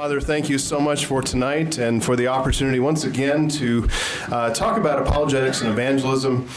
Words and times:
Father, 0.00 0.18
thank 0.18 0.48
you 0.48 0.56
so 0.56 0.80
much 0.80 1.04
for 1.04 1.20
tonight 1.20 1.76
and 1.76 2.02
for 2.02 2.16
the 2.16 2.26
opportunity 2.28 2.80
once 2.80 3.04
again 3.04 3.50
to 3.50 3.86
uh, 4.30 4.48
talk 4.54 4.78
about 4.78 4.98
apologetics 5.06 5.60
and 5.60 5.68
evangelism 5.68 6.48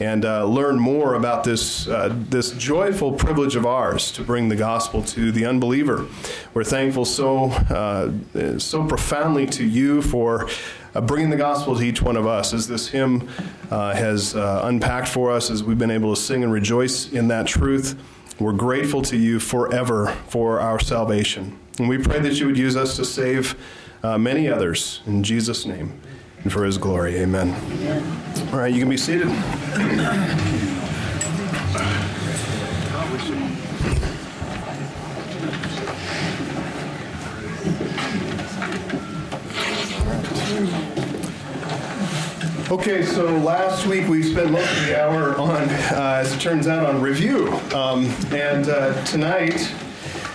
and 0.00 0.26
uh, 0.26 0.44
learn 0.44 0.78
more 0.78 1.14
about 1.14 1.42
this, 1.42 1.88
uh, 1.88 2.14
this 2.28 2.50
joyful 2.58 3.12
privilege 3.12 3.56
of 3.56 3.64
ours 3.64 4.12
to 4.12 4.22
bring 4.22 4.50
the 4.50 4.54
gospel 4.54 5.02
to 5.02 5.32
the 5.32 5.46
unbeliever. 5.46 6.08
We're 6.52 6.62
thankful 6.62 7.06
so, 7.06 7.52
uh, 7.70 8.12
so 8.58 8.86
profoundly 8.86 9.46
to 9.46 9.64
you 9.64 10.02
for 10.02 10.50
uh, 10.94 11.00
bringing 11.00 11.30
the 11.30 11.38
gospel 11.38 11.74
to 11.76 11.82
each 11.82 12.02
one 12.02 12.18
of 12.18 12.26
us, 12.26 12.52
as 12.52 12.68
this 12.68 12.88
hymn 12.88 13.30
uh, 13.70 13.94
has 13.94 14.34
unpacked 14.34 15.08
for 15.08 15.30
us, 15.30 15.50
as 15.50 15.64
we've 15.64 15.78
been 15.78 15.90
able 15.90 16.14
to 16.14 16.20
sing 16.20 16.44
and 16.44 16.52
rejoice 16.52 17.10
in 17.10 17.28
that 17.28 17.46
truth. 17.46 17.98
We're 18.38 18.52
grateful 18.52 19.00
to 19.04 19.16
you 19.16 19.40
forever 19.40 20.14
for 20.28 20.60
our 20.60 20.78
salvation. 20.78 21.59
And 21.78 21.88
we 21.88 21.98
pray 21.98 22.20
that 22.20 22.34
you 22.34 22.46
would 22.46 22.58
use 22.58 22.76
us 22.76 22.96
to 22.96 23.04
save 23.04 23.56
uh, 24.02 24.18
many 24.18 24.48
others 24.48 25.00
in 25.06 25.22
Jesus' 25.22 25.66
name 25.66 26.00
and 26.42 26.52
for 26.52 26.64
his 26.64 26.78
glory. 26.78 27.16
Amen. 27.16 27.54
Amen. 27.54 28.48
All 28.52 28.58
right, 28.58 28.72
you 28.72 28.80
can 28.80 28.88
be 28.88 28.96
seated. 28.96 29.28
Okay, 42.70 43.04
so 43.04 43.24
last 43.38 43.84
week 43.86 44.06
we 44.06 44.22
spent 44.22 44.52
most 44.52 44.70
of 44.78 44.86
the 44.86 45.02
hour 45.02 45.36
on, 45.36 45.62
uh, 45.68 46.20
as 46.22 46.32
it 46.32 46.40
turns 46.40 46.68
out, 46.68 46.86
on 46.86 47.00
review. 47.00 47.48
Um, 47.74 48.06
and 48.30 48.68
uh, 48.68 49.04
tonight, 49.04 49.72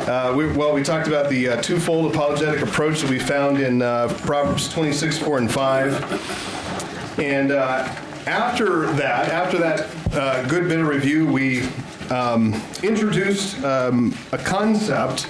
uh, 0.02 0.34
we, 0.36 0.52
well, 0.52 0.74
we 0.74 0.84
talked 0.84 1.08
about 1.08 1.30
the 1.30 1.50
uh, 1.50 1.62
twofold 1.62 2.14
apologetic 2.14 2.62
approach 2.62 3.02
that 3.02 3.10
we 3.10 3.18
found 3.18 3.60
in 3.60 3.82
uh, 3.82 4.08
Proverbs 4.20 4.72
26, 4.72 5.18
4, 5.20 5.38
and 5.40 5.52
5. 5.52 7.20
And 7.20 7.52
uh, 7.52 7.88
after 8.28 8.88
that, 8.94 9.30
after 9.30 9.58
that 9.58 9.88
uh, 10.14 10.48
good 10.48 10.68
bit 10.68 10.80
of 10.80 10.88
review, 10.88 11.26
we 11.26 11.68
um, 12.10 12.54
introduced 12.84 13.64
um, 13.64 14.16
a 14.32 14.38
concept. 14.38 15.28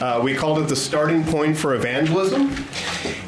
Uh, 0.00 0.20
we 0.22 0.34
called 0.34 0.58
it 0.58 0.68
the 0.68 0.76
starting 0.76 1.24
point 1.24 1.56
for 1.56 1.74
evangelism. 1.74 2.54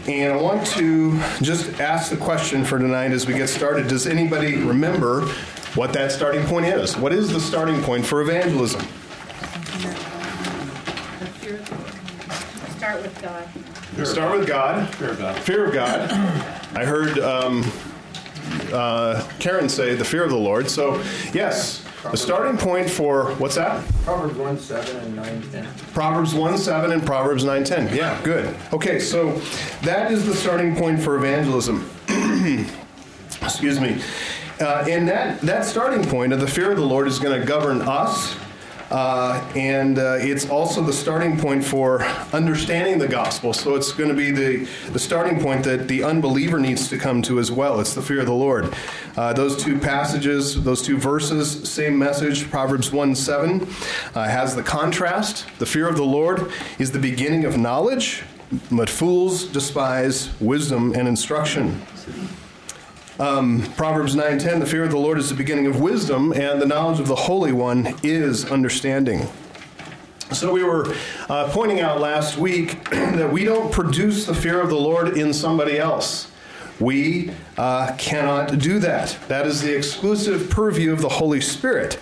And 0.07 0.33
I 0.33 0.37
want 0.37 0.67
to 0.69 1.19
just 1.43 1.81
ask 1.81 2.11
the 2.11 2.17
question 2.17 2.65
for 2.65 2.79
tonight 2.79 3.11
as 3.11 3.27
we 3.27 3.35
get 3.35 3.49
started. 3.49 3.89
Does 3.89 4.07
anybody 4.07 4.57
remember 4.57 5.27
what 5.75 5.93
that 5.93 6.13
starting 6.13 6.45
point 6.47 6.67
is? 6.67 6.97
What 6.97 7.13
is 7.13 7.33
the 7.33 7.41
starting 7.41 7.83
point 7.83 8.07
for 8.07 8.23
evangelism? 8.23 8.87
Start 12.87 13.03
with 13.03 13.21
God. 13.21 14.07
Start 14.07 14.39
with 14.39 14.49
God. 14.49 14.95
Fear 14.95 15.11
of 15.11 15.19
God. 15.19 15.39
Fear 15.41 15.65
of 15.65 15.75
God. 15.75 16.11
I 16.77 16.85
heard 16.85 17.19
um, 17.19 17.65
uh, 18.73 19.29
Karen 19.41 19.69
say 19.69 19.97
the 19.97 20.05
fear 20.05 20.23
of 20.23 20.31
the 20.31 20.37
Lord. 20.37 20.71
So, 20.71 21.03
yes, 21.35 21.85
the 22.09 22.17
starting 22.17 22.57
point 22.57 22.89
for 22.89 23.33
what's 23.39 23.57
that? 23.57 23.85
Proverbs 24.05 24.37
1 24.37 24.59
7 24.61 24.97
and 24.99 25.17
9 25.17 25.43
10. 25.51 25.69
Proverbs 25.95 26.33
1 26.33 26.59
7 26.59 26.93
and 26.93 27.05
Proverbs 27.05 27.43
9 27.43 27.65
10. 27.65 27.93
Yeah, 27.93 28.23
good. 28.23 28.55
Okay, 28.73 29.01
so 29.01 29.33
that 29.83 30.13
is 30.13 30.25
the 30.25 30.35
starting 30.35 30.77
point 30.77 31.03
for 31.03 31.17
evangelism. 31.17 31.91
Excuse 33.43 33.81
me. 33.81 34.01
Uh, 34.61 34.87
and 34.89 35.09
that, 35.09 35.41
that 35.41 35.65
starting 35.65 36.05
point 36.05 36.33
of 36.33 36.39
the 36.39 36.47
fear 36.47 36.71
of 36.71 36.77
the 36.77 36.87
Lord 36.87 37.09
is 37.09 37.19
going 37.19 37.41
to 37.41 37.45
govern 37.45 37.83
us 37.83 38.37
uh, 38.91 39.45
and 39.57 39.99
uh, 39.99 40.17
it's 40.21 40.49
also 40.49 40.81
the 40.81 40.93
starting 40.93 41.39
point 41.39 41.65
for 41.65 42.03
understanding 42.33 42.99
the 42.99 43.09
gospel. 43.09 43.53
So 43.53 43.75
it's 43.75 43.93
going 43.93 44.11
to 44.11 44.15
be 44.15 44.31
the, 44.31 44.69
the 44.91 44.99
starting 44.99 45.41
point 45.41 45.65
that 45.65 45.89
the 45.89 46.05
unbeliever 46.05 46.61
needs 46.61 46.89
to 46.89 46.99
come 46.99 47.23
to 47.23 47.39
as 47.41 47.51
well. 47.51 47.81
It's 47.81 47.95
the 47.95 48.03
fear 48.03 48.21
of 48.21 48.27
the 48.27 48.33
Lord. 48.33 48.73
Uh, 49.17 49.33
those 49.33 49.63
two 49.63 49.79
passages, 49.79 50.63
those 50.63 50.83
two 50.83 50.99
verses, 50.99 51.69
same 51.69 51.99
message. 51.99 52.49
Proverbs 52.51 52.93
1 52.93 53.15
7 53.15 53.63
uh, 54.15 54.25
has 54.25 54.55
the 54.55 54.63
contrast. 54.63 55.47
The 55.59 55.67
fear 55.67 55.89
of 55.89 55.97
the 55.97 56.05
Lord 56.05 56.51
is 56.79 56.93
the 56.93 56.99
beginning 56.99 57.45
of 57.45 57.59
knowledge, 57.59 58.23
but 58.71 58.89
fools 58.89 59.45
despise 59.45 60.39
wisdom 60.41 60.93
and 60.95 61.09
instruction. 61.09 61.83
Um, 63.19 63.63
Proverbs 63.77 64.15
9:10, 64.15 64.61
the 64.61 64.67
fear 64.67 64.85
of 64.85 64.91
the 64.91 64.99
Lord 64.99 65.17
is 65.19 65.31
the 65.31 65.35
beginning 65.35 65.67
of 65.67 65.81
wisdom, 65.81 66.33
and 66.35 66.61
the 66.61 66.67
knowledge 66.67 67.01
of 67.01 67.09
the 67.09 67.15
Holy 67.15 67.51
One 67.51 67.95
is 68.03 68.45
understanding. 68.45 69.27
So 70.33 70.53
we 70.53 70.63
were 70.63 70.95
uh, 71.31 71.49
pointing 71.51 71.81
out 71.81 71.99
last 71.99 72.37
week 72.37 72.85
that 72.91 73.33
we 73.33 73.45
don't 73.45 73.73
produce 73.73 74.27
the 74.27 74.35
fear 74.35 74.61
of 74.61 74.69
the 74.69 74.77
Lord 74.77 75.17
in 75.17 75.33
somebody 75.33 75.79
else. 75.79 76.31
We 76.79 77.31
uh, 77.57 77.95
cannot 77.97 78.59
do 78.59 78.81
that. 78.81 79.17
That 79.29 79.47
is 79.47 79.63
the 79.63 79.75
exclusive 79.75 80.51
purview 80.51 80.93
of 80.93 81.01
the 81.01 81.09
Holy 81.09 81.41
Spirit. 81.41 81.99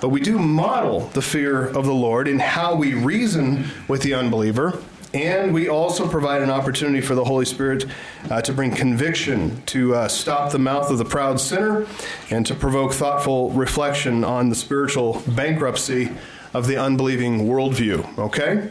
But 0.00 0.08
we 0.08 0.20
do 0.20 0.38
model 0.38 1.10
the 1.12 1.20
fear 1.20 1.66
of 1.66 1.84
the 1.84 1.92
Lord 1.92 2.26
in 2.26 2.38
how 2.38 2.74
we 2.74 2.94
reason 2.94 3.66
with 3.86 4.00
the 4.00 4.14
unbeliever 4.14 4.80
and 5.14 5.54
we 5.54 5.68
also 5.68 6.08
provide 6.08 6.42
an 6.42 6.50
opportunity 6.50 7.00
for 7.00 7.14
the 7.14 7.24
Holy 7.24 7.44
Spirit 7.44 7.86
uh, 8.30 8.42
to 8.42 8.52
bring 8.52 8.74
conviction, 8.74 9.62
to 9.66 9.94
uh, 9.94 10.08
stop 10.08 10.52
the 10.52 10.58
mouth 10.58 10.90
of 10.90 10.98
the 10.98 11.04
proud 11.04 11.40
sinner, 11.40 11.86
and 12.30 12.44
to 12.46 12.54
provoke 12.54 12.92
thoughtful 12.92 13.50
reflection 13.50 14.22
on 14.24 14.50
the 14.50 14.54
spiritual 14.54 15.22
bankruptcy 15.28 16.10
of 16.52 16.66
the 16.66 16.76
unbelieving 16.76 17.40
worldview. 17.40 18.18
Okay? 18.18 18.70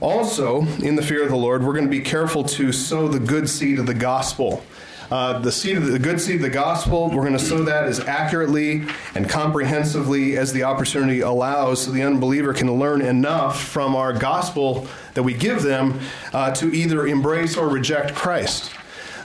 Also, 0.00 0.62
in 0.78 0.94
the 0.94 1.02
fear 1.02 1.24
of 1.24 1.30
the 1.30 1.36
Lord, 1.36 1.64
we're 1.64 1.72
going 1.72 1.84
to 1.84 1.90
be 1.90 2.00
careful 2.00 2.44
to 2.44 2.70
sow 2.70 3.08
the 3.08 3.18
good 3.18 3.48
seed 3.48 3.80
of 3.80 3.86
the 3.86 3.94
gospel. 3.94 4.62
Uh, 5.10 5.38
the 5.38 5.50
seed 5.50 5.78
the 5.78 5.98
good 5.98 6.20
seed 6.20 6.36
of 6.36 6.42
the 6.42 6.50
gospel, 6.50 7.08
we're 7.08 7.22
going 7.22 7.32
to 7.32 7.38
sow 7.38 7.62
that 7.62 7.84
as 7.84 7.98
accurately 8.00 8.84
and 9.14 9.28
comprehensively 9.28 10.36
as 10.36 10.52
the 10.52 10.62
opportunity 10.62 11.20
allows 11.20 11.82
so 11.82 11.90
the 11.90 12.02
unbeliever 12.02 12.52
can 12.52 12.70
learn 12.78 13.00
enough 13.00 13.62
from 13.62 13.96
our 13.96 14.12
gospel 14.12 14.86
that 15.14 15.22
we 15.22 15.32
give 15.32 15.62
them 15.62 15.98
uh, 16.34 16.52
to 16.54 16.74
either 16.74 17.06
embrace 17.06 17.56
or 17.56 17.68
reject 17.68 18.14
Christ. 18.14 18.70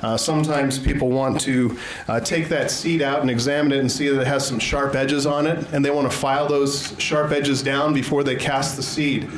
Uh, 0.01 0.17
sometimes 0.17 0.79
people 0.79 1.09
want 1.09 1.39
to 1.39 1.77
uh, 2.07 2.19
take 2.19 2.49
that 2.49 2.71
seed 2.71 3.01
out 3.01 3.21
and 3.21 3.29
examine 3.29 3.71
it 3.73 3.79
and 3.79 3.91
see 3.91 4.07
that 4.09 4.21
it 4.21 4.27
has 4.27 4.45
some 4.45 4.59
sharp 4.59 4.95
edges 4.95 5.25
on 5.25 5.47
it, 5.47 5.65
and 5.73 5.83
they 5.83 5.91
want 5.91 6.09
to 6.09 6.17
file 6.17 6.47
those 6.47 6.93
sharp 6.99 7.31
edges 7.31 7.61
down 7.61 7.93
before 7.93 8.23
they 8.23 8.35
cast 8.35 8.75
the 8.75 8.83
seed. 8.83 9.29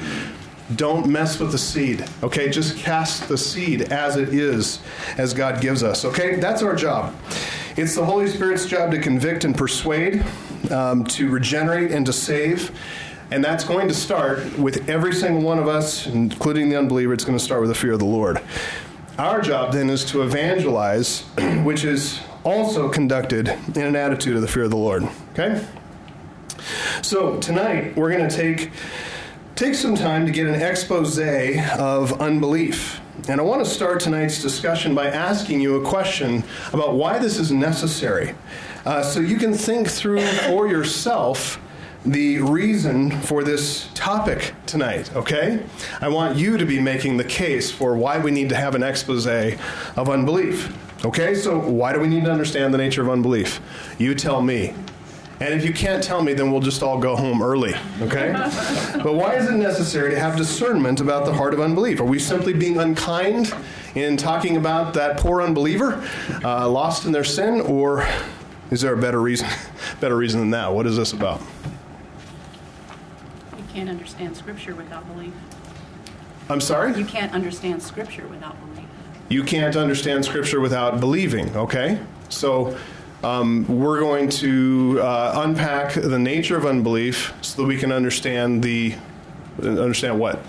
Don't 0.73 1.07
mess 1.07 1.39
with 1.39 1.51
the 1.51 1.59
seed, 1.59 2.03
okay? 2.23 2.49
Just 2.49 2.75
cast 2.77 3.27
the 3.27 3.37
seed 3.37 3.83
as 3.93 4.17
it 4.17 4.29
is, 4.29 4.79
as 5.17 5.31
God 5.31 5.61
gives 5.61 5.83
us, 5.83 6.03
okay? 6.05 6.37
That's 6.37 6.63
our 6.63 6.75
job. 6.75 7.13
It's 7.77 7.93
the 7.93 8.03
Holy 8.03 8.27
Spirit's 8.27 8.65
job 8.65 8.89
to 8.91 8.99
convict 8.99 9.43
and 9.43 9.55
persuade, 9.55 10.25
um, 10.71 11.03
to 11.05 11.29
regenerate 11.29 11.91
and 11.91 12.03
to 12.07 12.13
save. 12.13 12.71
And 13.29 13.43
that's 13.43 13.63
going 13.63 13.87
to 13.89 13.93
start 13.93 14.57
with 14.57 14.89
every 14.89 15.13
single 15.13 15.41
one 15.41 15.59
of 15.59 15.67
us, 15.67 16.07
including 16.07 16.69
the 16.69 16.77
unbeliever. 16.77 17.13
It's 17.13 17.25
going 17.25 17.37
to 17.37 17.43
start 17.43 17.61
with 17.61 17.69
the 17.69 17.75
fear 17.75 17.93
of 17.93 17.99
the 17.99 18.05
Lord. 18.05 18.41
Our 19.19 19.41
job 19.41 19.71
then 19.71 19.89
is 19.89 20.03
to 20.05 20.23
evangelize, 20.23 21.21
which 21.63 21.83
is 21.83 22.21
also 22.43 22.89
conducted 22.89 23.49
in 23.49 23.81
an 23.83 23.95
attitude 23.95 24.35
of 24.35 24.41
the 24.41 24.47
fear 24.47 24.63
of 24.63 24.71
the 24.71 24.77
Lord. 24.77 25.07
Okay? 25.33 25.63
So 27.03 27.37
tonight 27.39 27.95
we're 27.95 28.11
going 28.11 28.27
to 28.27 28.35
take 28.35 28.71
take 29.55 29.73
some 29.73 29.95
time 29.95 30.25
to 30.25 30.31
get 30.31 30.47
an 30.47 30.61
expose 30.61 31.17
of 31.79 32.21
unbelief. 32.21 32.99
And 33.29 33.39
I 33.39 33.43
want 33.43 33.63
to 33.63 33.69
start 33.69 34.01
tonight's 34.01 34.41
discussion 34.41 34.93
by 34.93 35.07
asking 35.07 35.61
you 35.61 35.81
a 35.81 35.85
question 35.85 36.43
about 36.73 36.95
why 36.95 37.19
this 37.19 37.39
is 37.39 37.51
necessary. 37.51 38.35
Uh, 38.85 39.01
so 39.01 39.19
you 39.19 39.37
can 39.37 39.53
think 39.53 39.87
through 39.87 40.21
for 40.21 40.67
yourself 40.69 41.59
the 42.05 42.39
reason 42.39 43.09
for 43.21 43.43
this 43.43 43.89
topic 43.95 44.53
tonight, 44.67 45.15
okay? 45.15 45.63
I 46.01 46.09
want 46.09 46.37
you 46.37 46.57
to 46.57 46.65
be 46.65 46.79
making 46.79 47.17
the 47.17 47.23
case 47.23 47.71
for 47.71 47.95
why 47.95 48.19
we 48.19 48.31
need 48.31 48.49
to 48.49 48.55
have 48.55 48.75
an 48.75 48.83
expose 48.83 49.25
of 49.25 50.09
unbelief. 50.09 50.75
Okay, 51.03 51.33
so 51.33 51.57
why 51.57 51.93
do 51.93 51.99
we 51.99 52.07
need 52.07 52.25
to 52.25 52.31
understand 52.31 52.73
the 52.73 52.77
nature 52.77 53.01
of 53.01 53.09
unbelief? 53.09 53.59
You 53.97 54.15
tell 54.15 54.41
me. 54.41 54.75
And 55.41 55.53
if 55.53 55.65
you 55.65 55.73
can't 55.73 56.01
tell 56.01 56.21
me, 56.21 56.33
then 56.33 56.49
we'll 56.49 56.61
just 56.61 56.81
all 56.81 56.97
go 56.97 57.15
home 57.15 57.41
early, 57.41 57.73
okay? 58.01 58.31
but 59.03 59.15
why 59.15 59.35
is 59.35 59.49
it 59.49 59.55
necessary 59.55 60.11
to 60.11 60.19
have 60.19 60.37
discernment 60.37 61.01
about 61.01 61.25
the 61.25 61.33
heart 61.33 61.53
of 61.53 61.59
unbelief? 61.59 61.99
Are 61.99 62.05
we 62.05 62.19
simply 62.19 62.53
being 62.53 62.77
unkind 62.77 63.53
in 63.95 64.15
talking 64.15 64.55
about 64.55 64.93
that 64.93 65.17
poor 65.17 65.41
unbeliever 65.41 66.01
uh, 66.43 66.69
lost 66.69 67.05
in 67.05 67.11
their 67.11 67.25
sin, 67.25 67.59
or 67.61 68.07
is 68.71 68.79
there 68.79 68.93
a 68.93 68.97
better 68.97 69.21
reason, 69.21 69.49
better 69.99 70.15
reason 70.15 70.39
than 70.39 70.51
that? 70.51 70.73
What 70.73 70.87
is 70.87 70.95
this 70.95 71.11
about? 71.11 71.41
You 73.57 73.63
can't 73.73 73.89
understand 73.89 74.37
Scripture 74.37 74.73
without 74.73 75.05
belief. 75.13 75.33
I'm 76.47 76.61
sorry? 76.61 76.97
You 76.97 77.05
can't 77.05 77.33
understand 77.33 77.83
Scripture 77.83 78.25
without 78.27 78.55
belief. 78.61 78.87
You 79.27 79.43
can't 79.43 79.75
understand 79.75 80.23
Scripture 80.23 80.61
without 80.61 81.01
believing, 81.01 81.53
okay? 81.57 81.99
So 82.29 82.77
um, 83.25 83.65
we're 83.67 83.99
going 83.99 84.29
to 84.29 84.99
uh, 85.01 85.41
unpack 85.43 85.93
the 85.93 86.19
nature 86.19 86.55
of 86.55 86.65
unbelief 86.65 87.33
so 87.41 87.61
that 87.61 87.67
we 87.67 87.75
can 87.75 87.91
understand 87.91 88.63
the 88.63 88.95
understand 89.61 90.19
what 90.19 90.39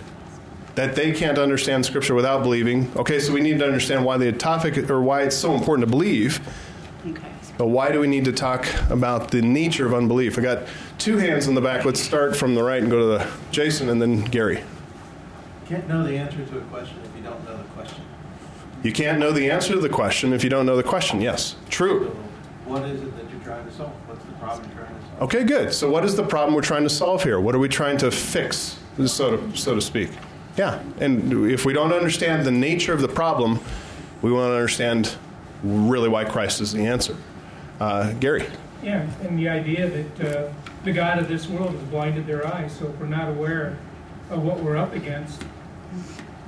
that 0.75 0.95
they 0.95 1.13
can't 1.13 1.39
understand 1.39 1.87
Scripture 1.87 2.15
without 2.15 2.43
believing. 2.43 2.93
Okay, 2.95 3.19
so 3.19 3.33
we 3.33 3.41
need 3.41 3.59
to 3.61 3.65
understand 3.65 4.05
why 4.05 4.19
the 4.19 4.31
topic 4.31 4.91
or 4.91 5.01
why 5.01 5.23
it's 5.23 5.37
so 5.37 5.55
important 5.55 5.87
to 5.87 5.91
believe. 5.91 6.47
Okay. 7.07 7.23
But 7.57 7.69
why 7.69 7.91
do 7.91 7.99
we 7.99 8.09
need 8.09 8.27
to 8.27 8.33
talk 8.33 8.67
about 8.91 9.31
the 9.31 9.41
nature 9.41 9.87
of 9.87 9.95
unbelief? 9.95 10.39
I 10.39 10.43
got 10.43 10.67
two 10.99 11.17
hands 11.17 11.49
in 11.49 11.55
the 11.55 11.63
back. 11.63 11.87
Let's 11.87 12.01
start 12.01 12.37
from 12.37 12.55
the 12.55 12.63
right 12.63 12.83
and 12.83 12.91
go 12.91 12.99
to 12.99 13.07
the 13.07 13.31
Jason 13.53 13.89
and 13.89 14.03
then 14.03 14.23
Gary. 14.25 14.63
Can't 15.67 15.89
know 15.89 16.07
the 16.07 16.19
answer 16.19 16.45
to 16.45 16.59
a 16.59 16.63
question 16.65 16.99
if 17.03 17.17
you 17.17 17.23
don't 17.23 17.43
know 17.47 17.57
the 17.57 17.65
question. 17.71 18.05
You 18.83 18.93
can't 18.93 19.19
know 19.19 19.33
the 19.33 19.51
answer 19.51 19.73
to 19.73 19.81
the 19.81 19.89
question 19.89 20.35
if 20.35 20.45
you 20.45 20.51
don't 20.51 20.67
know 20.67 20.77
the 20.77 20.83
question. 20.83 21.23
Yes, 21.23 21.57
true. 21.71 22.15
So 22.67 22.73
what 22.73 22.85
is 22.85 23.01
it 23.01 23.17
that 23.17 23.31
you're 23.31 23.41
trying 23.41 23.65
to 23.65 23.73
solve? 23.73 23.93
What's 24.09 24.25
the 24.25 24.33
problem 24.33 24.69
you're 24.69 24.85
trying 24.85 24.97
to 24.97 25.03
solve? 25.03 25.23
Okay, 25.23 25.45
good. 25.45 25.73
So, 25.73 25.89
what 25.89 26.05
is 26.05 26.17
the 26.17 26.25
problem 26.25 26.55
we're 26.55 26.63
trying 26.63 26.83
to 26.83 26.91
solve 26.91 27.23
here? 27.23 27.39
What 27.39 27.55
are 27.55 27.61
we 27.61 27.69
trying 27.69 27.97
to 27.99 28.11
fix, 28.11 28.79
so 29.05 29.37
to, 29.37 29.57
so 29.57 29.75
to 29.77 29.81
speak? 29.81 30.11
Yeah, 30.57 30.83
and 31.01 31.51
if 31.51 31.65
we 31.65 31.73
don't 31.73 31.93
understand 31.93 32.45
the 32.45 32.51
nature 32.51 32.93
of 32.93 33.01
the 33.01 33.09
problem, 33.09 33.61
we 34.21 34.33
won't 34.33 34.53
understand 34.53 35.15
really 35.63 36.09
why 36.09 36.25
Christ 36.25 36.61
is 36.61 36.73
the 36.73 36.85
answer. 36.85 37.17
Uh, 37.79 38.13
Gary. 38.15 38.47
Yeah, 38.83 39.07
and 39.23 39.39
the 39.39 39.49
idea 39.49 39.89
that 39.89 40.37
uh, 40.37 40.53
the 40.85 40.93
God 40.93 41.19
of 41.19 41.29
this 41.29 41.47
world 41.49 41.71
has 41.71 41.83
blinded 41.85 42.27
their 42.27 42.47
eyes, 42.47 42.77
so 42.77 42.87
if 42.89 42.99
we're 42.99 43.07
not 43.07 43.29
aware 43.29 43.79
of 44.31 44.43
what 44.43 44.59
we're 44.59 44.77
up 44.77 44.93
against, 44.93 45.45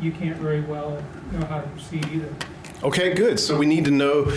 you 0.01 0.11
can't 0.11 0.37
very 0.39 0.63
well 0.63 1.01
know 1.33 1.47
how 1.47 1.61
to 1.61 1.69
proceed 1.69 2.05
either. 2.07 2.35
Okay, 2.83 3.13
good. 3.13 3.41
So 3.41 3.57
we 3.57 3.67
need 3.67 3.85
to 3.87 3.91
know 3.91 4.33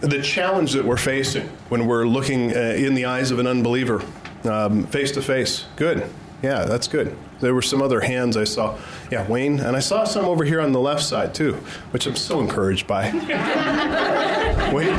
the 0.00 0.22
challenge 0.22 0.72
that 0.72 0.84
we're 0.84 0.96
facing 0.96 1.46
when 1.68 1.86
we're 1.86 2.06
looking 2.06 2.56
uh, 2.56 2.60
in 2.60 2.94
the 2.94 3.04
eyes 3.04 3.30
of 3.30 3.38
an 3.38 3.46
unbeliever, 3.46 4.02
um, 4.44 4.86
face 4.86 5.12
to 5.12 5.22
face. 5.22 5.66
Good. 5.76 6.10
Yeah, 6.42 6.64
that's 6.64 6.88
good. 6.88 7.16
There 7.40 7.54
were 7.54 7.62
some 7.62 7.82
other 7.82 8.00
hands 8.00 8.36
I 8.36 8.44
saw. 8.44 8.78
Yeah, 9.10 9.28
Wayne, 9.28 9.60
and 9.60 9.76
I 9.76 9.80
saw 9.80 10.04
some 10.04 10.24
over 10.24 10.44
here 10.44 10.60
on 10.60 10.72
the 10.72 10.80
left 10.80 11.02
side 11.02 11.34
too, 11.34 11.54
which 11.90 12.06
I'm 12.06 12.16
so 12.16 12.40
encouraged 12.40 12.86
by. 12.86 13.10
Wayne. 14.72 14.94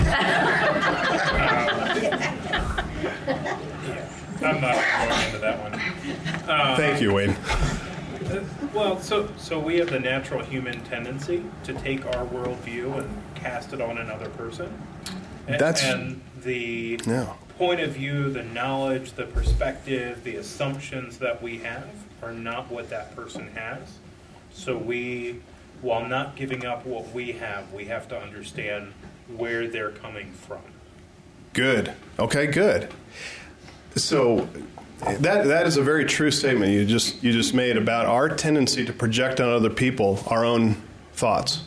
I'm 4.44 4.62
not 4.62 4.76
going 4.76 5.26
into 5.26 5.38
that 5.40 5.60
one. 5.62 5.80
Thank 6.78 7.02
you, 7.02 7.14
Wayne. 7.14 7.36
Well, 8.74 9.00
so 9.00 9.30
so 9.38 9.60
we 9.60 9.78
have 9.78 9.90
the 9.90 10.00
natural 10.00 10.44
human 10.44 10.84
tendency 10.86 11.44
to 11.64 11.74
take 11.74 12.06
our 12.06 12.26
worldview 12.26 13.00
and 13.00 13.31
cast 13.42 13.74
it 13.74 13.82
on 13.82 13.98
another 13.98 14.30
person. 14.30 14.72
A- 15.48 15.58
That's- 15.58 15.84
and 15.84 16.22
the 16.44 17.00
Yeah. 17.08 17.28
point 17.58 17.80
of 17.82 17.92
view, 17.92 18.30
the 18.32 18.44
knowledge, 18.44 19.14
the 19.14 19.26
perspective, 19.26 20.24
the 20.24 20.36
assumptions 20.38 21.18
that 21.18 21.42
we 21.42 21.58
have 21.60 21.88
are 22.22 22.34
not 22.34 22.72
what 22.72 22.90
that 22.90 23.16
person 23.16 23.50
has. 23.56 23.80
So 24.54 24.78
we, 24.78 25.38
while 25.82 26.08
not 26.08 26.36
giving 26.36 26.66
up 26.66 26.86
what 26.86 27.12
we 27.14 27.34
have, 27.34 27.72
we 27.74 27.86
have 27.86 28.08
to 28.10 28.18
understand 28.18 28.94
where 29.36 29.68
they're 29.68 29.90
coming 29.92 30.32
from. 30.48 30.60
Good. 31.54 31.94
Okay, 32.20 32.48
good. 32.48 32.90
So 33.96 34.48
that 35.20 35.46
that 35.46 35.66
is 35.68 35.78
a 35.78 35.82
very 35.82 36.06
true 36.06 36.32
statement 36.32 36.72
you 36.72 36.86
just 36.86 37.22
you 37.24 37.32
just 37.34 37.54
made 37.54 37.76
about 37.76 38.06
our 38.06 38.30
tendency 38.30 38.86
to 38.86 38.94
project 38.94 39.42
on 39.42 39.50
other 39.50 39.70
people 39.70 40.24
our 40.28 40.46
own 40.46 40.76
thoughts. 41.14 41.62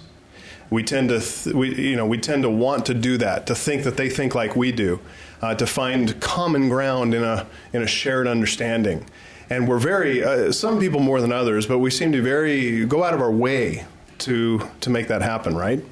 We 0.71 0.83
tend 0.83 1.11
to 1.11 1.21
th- 1.21 1.55
we 1.55 1.75
you 1.75 1.97
know 1.97 2.07
we 2.07 2.19
tend 2.19 2.43
to 2.43 2.51
want 2.51 2.87
to 2.87 2.95
do 2.95 3.17
that 3.19 3.47
to 3.47 3.55
think 3.55 3.85
that 3.85 3.97
they 3.97 4.09
think 4.09 4.35
like 4.35 4.57
we 4.57 4.73
do, 4.73 5.01
uh, 5.43 5.55
to 5.55 5.67
find 5.67 6.19
common 6.21 6.69
ground 6.69 7.15
in 7.15 7.23
a 7.23 7.47
in 7.73 7.83
a 7.83 7.87
shared 7.87 8.27
understanding. 8.27 9.05
And 9.51 9.69
we're 9.69 9.79
very 9.79 10.25
uh, 10.25 10.53
some 10.53 10.81
people 10.81 11.01
more 11.01 11.21
than 11.21 11.33
others, 11.33 11.67
but 11.67 11.79
we 11.79 11.91
seem 11.91 12.13
to 12.13 12.23
very 12.23 12.85
go 12.87 13.05
out 13.05 13.15
of 13.15 13.21
our 13.21 13.31
way 13.31 13.85
to 14.19 14.67
to 14.81 14.91
make 14.91 15.09
that 15.09 15.23
happen, 15.23 15.57
right? 15.57 15.85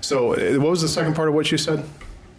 So, 0.00 0.34
uh, 0.34 0.60
what 0.60 0.70
was 0.70 0.82
the 0.82 0.88
second 0.88 1.14
part 1.14 1.28
of 1.28 1.34
what 1.34 1.52
you 1.52 1.58
said? 1.58 1.84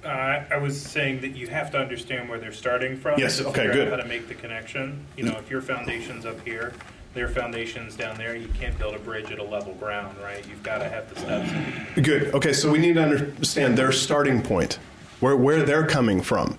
Uh, 0.03 0.43
I 0.49 0.57
was 0.57 0.81
saying 0.81 1.21
that 1.21 1.35
you 1.35 1.47
have 1.47 1.71
to 1.71 1.77
understand 1.77 2.27
where 2.27 2.39
they're 2.39 2.51
starting 2.51 2.97
from. 2.97 3.19
Yes, 3.19 3.37
to 3.37 3.47
okay, 3.49 3.71
good. 3.71 3.87
How 3.87 3.97
to 3.97 4.05
make 4.05 4.27
the 4.27 4.33
connection. 4.33 5.05
You 5.15 5.25
know, 5.25 5.37
if 5.37 5.49
your 5.49 5.61
foundation's 5.61 6.25
up 6.25 6.41
here, 6.41 6.73
their 7.13 7.27
foundation's 7.27 7.95
down 7.95 8.17
there, 8.17 8.35
you 8.35 8.47
can't 8.49 8.77
build 8.77 8.95
a 8.95 8.99
bridge 8.99 9.31
at 9.31 9.39
a 9.39 9.43
level 9.43 9.73
ground, 9.73 10.17
right? 10.23 10.45
You've 10.47 10.63
got 10.63 10.77
to 10.77 10.89
have 10.89 11.13
the 11.13 11.19
steps. 11.19 12.01
Good. 12.01 12.33
Okay, 12.33 12.53
so 12.53 12.71
we 12.71 12.79
need 12.79 12.93
to 12.93 13.03
understand 13.03 13.77
their 13.77 13.91
starting 13.91 14.41
point, 14.41 14.79
where, 15.19 15.35
where 15.35 15.63
they're 15.63 15.85
coming 15.85 16.21
from. 16.21 16.57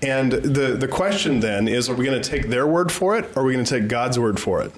And 0.00 0.32
the, 0.32 0.76
the 0.76 0.88
question 0.88 1.40
then 1.40 1.68
is 1.68 1.88
are 1.88 1.94
we 1.94 2.04
going 2.04 2.20
to 2.20 2.28
take 2.28 2.48
their 2.48 2.66
word 2.66 2.90
for 2.90 3.16
it, 3.16 3.24
or 3.36 3.42
are 3.42 3.44
we 3.44 3.52
going 3.52 3.64
to 3.64 3.80
take 3.80 3.88
God's 3.88 4.18
word 4.18 4.40
for 4.40 4.62
it? 4.62 4.72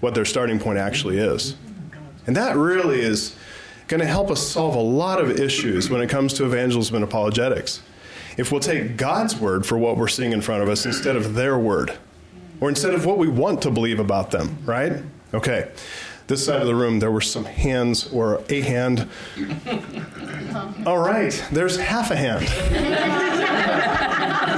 What 0.00 0.14
their 0.14 0.24
starting 0.24 0.60
point 0.60 0.78
actually 0.78 1.18
is. 1.18 1.56
And 2.26 2.36
that 2.36 2.56
really 2.56 3.00
is 3.00 3.34
going 3.88 4.00
to 4.00 4.06
help 4.06 4.30
us 4.30 4.46
solve 4.46 4.74
a 4.74 4.80
lot 4.80 5.20
of 5.20 5.40
issues 5.40 5.88
when 5.88 6.02
it 6.02 6.10
comes 6.10 6.34
to 6.34 6.44
evangelism 6.44 6.94
and 6.94 7.04
apologetics. 7.04 7.82
If 8.36 8.52
we'll 8.52 8.60
take 8.60 8.96
God's 8.96 9.34
word 9.34 9.66
for 9.66 9.78
what 9.78 9.96
we're 9.96 10.08
seeing 10.08 10.32
in 10.32 10.42
front 10.42 10.62
of 10.62 10.68
us 10.68 10.86
instead 10.86 11.16
of 11.16 11.34
their 11.34 11.58
word, 11.58 11.98
or 12.60 12.68
instead 12.68 12.94
of 12.94 13.04
what 13.06 13.18
we 13.18 13.28
want 13.28 13.62
to 13.62 13.70
believe 13.70 14.00
about 14.00 14.30
them, 14.30 14.58
right? 14.64 14.92
Okay. 15.32 15.70
This 16.26 16.44
side 16.44 16.60
of 16.60 16.66
the 16.66 16.74
room, 16.74 16.98
there 16.98 17.10
were 17.10 17.22
some 17.22 17.46
hands 17.46 18.12
or 18.12 18.42
a 18.50 18.60
hand. 18.60 19.08
All 20.86 20.98
right, 20.98 21.42
there's 21.50 21.78
half 21.78 22.10
a 22.10 22.16
hand. 22.16 22.46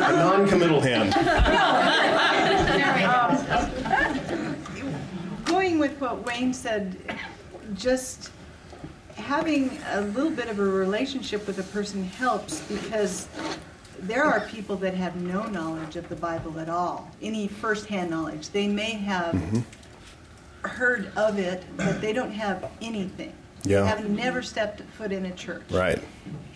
a 0.02 0.12
non 0.16 0.48
committal 0.48 0.80
hand. 0.80 1.14
Going 5.44 5.78
with 5.78 6.00
what 6.00 6.26
Wayne 6.26 6.52
said, 6.52 6.96
just 7.74 8.32
having 9.14 9.78
a 9.92 10.00
little 10.00 10.32
bit 10.32 10.48
of 10.48 10.58
a 10.58 10.64
relationship 10.64 11.46
with 11.46 11.60
a 11.60 11.62
person 11.64 12.02
helps 12.02 12.62
because 12.62 13.28
there 14.02 14.24
are 14.24 14.40
people 14.40 14.76
that 14.76 14.94
have 14.94 15.16
no 15.16 15.44
knowledge 15.46 15.96
of 15.96 16.08
the 16.08 16.16
Bible 16.16 16.58
at 16.58 16.68
all, 16.68 17.10
any 17.20 17.48
firsthand 17.48 18.10
knowledge. 18.10 18.50
They 18.50 18.66
may 18.66 18.92
have 18.92 19.34
mm-hmm. 19.34 20.68
heard 20.68 21.12
of 21.16 21.38
it, 21.38 21.64
but 21.76 22.00
they 22.00 22.12
don't 22.12 22.32
have 22.32 22.70
anything. 22.80 23.32
Yeah. 23.62 23.82
They 23.82 23.88
have 23.88 24.08
never 24.08 24.42
stepped 24.42 24.80
foot 24.96 25.12
in 25.12 25.26
a 25.26 25.34
church. 25.34 25.70
Right. 25.70 26.02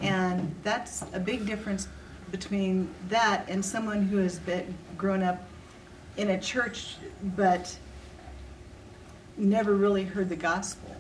And 0.01 0.55
that's 0.63 1.05
a 1.13 1.21
big 1.21 1.47
difference 1.47 1.89
between 2.31 2.93
that 3.09 3.45
and 3.49 3.65
someone 3.65 4.03
who 4.03 4.17
has 4.19 4.39
been 4.39 4.75
grown 4.97 5.23
up 5.23 5.43
in 6.17 6.31
a 6.31 6.41
church 6.41 6.97
but 7.37 7.77
never 9.37 9.75
really 9.75 10.05
heard 10.05 10.29
the 10.29 10.37
gospel. 10.37 10.94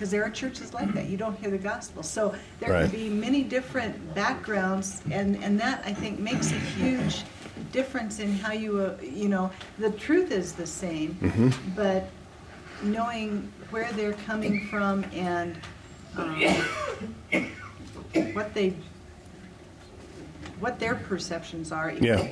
Because 0.00 0.10
there 0.12 0.24
are 0.24 0.30
churches 0.30 0.72
like 0.72 0.94
that. 0.94 1.10
You 1.10 1.18
don't 1.18 1.38
hear 1.38 1.50
the 1.50 1.58
gospel. 1.58 2.02
So 2.02 2.34
there 2.58 2.72
Right. 2.72 2.90
can 2.90 2.98
be 2.98 3.10
many 3.10 3.42
different 3.42 4.14
backgrounds, 4.14 5.02
and, 5.10 5.36
and 5.44 5.60
that 5.60 5.82
I 5.84 5.92
think 5.92 6.18
makes 6.18 6.52
a 6.52 6.54
huge 6.54 7.22
difference 7.70 8.18
in 8.18 8.32
how 8.32 8.52
you, 8.54 8.80
uh, 8.80 8.96
you 9.02 9.28
know, 9.28 9.50
the 9.78 9.90
truth 9.90 10.32
is 10.32 10.54
the 10.54 10.66
same, 10.66 11.18
Mm-hmm. 11.20 11.50
but 11.76 12.08
knowing 12.82 13.52
where 13.68 13.92
they're 13.92 14.14
coming 14.24 14.66
from 14.68 15.04
and 15.12 15.58
um, 16.16 16.40
what 18.32 18.54
they 18.54 18.72
what 20.60 20.78
their 20.78 20.94
perceptions 20.94 21.72
are. 21.72 21.90
Yeah. 21.92 22.26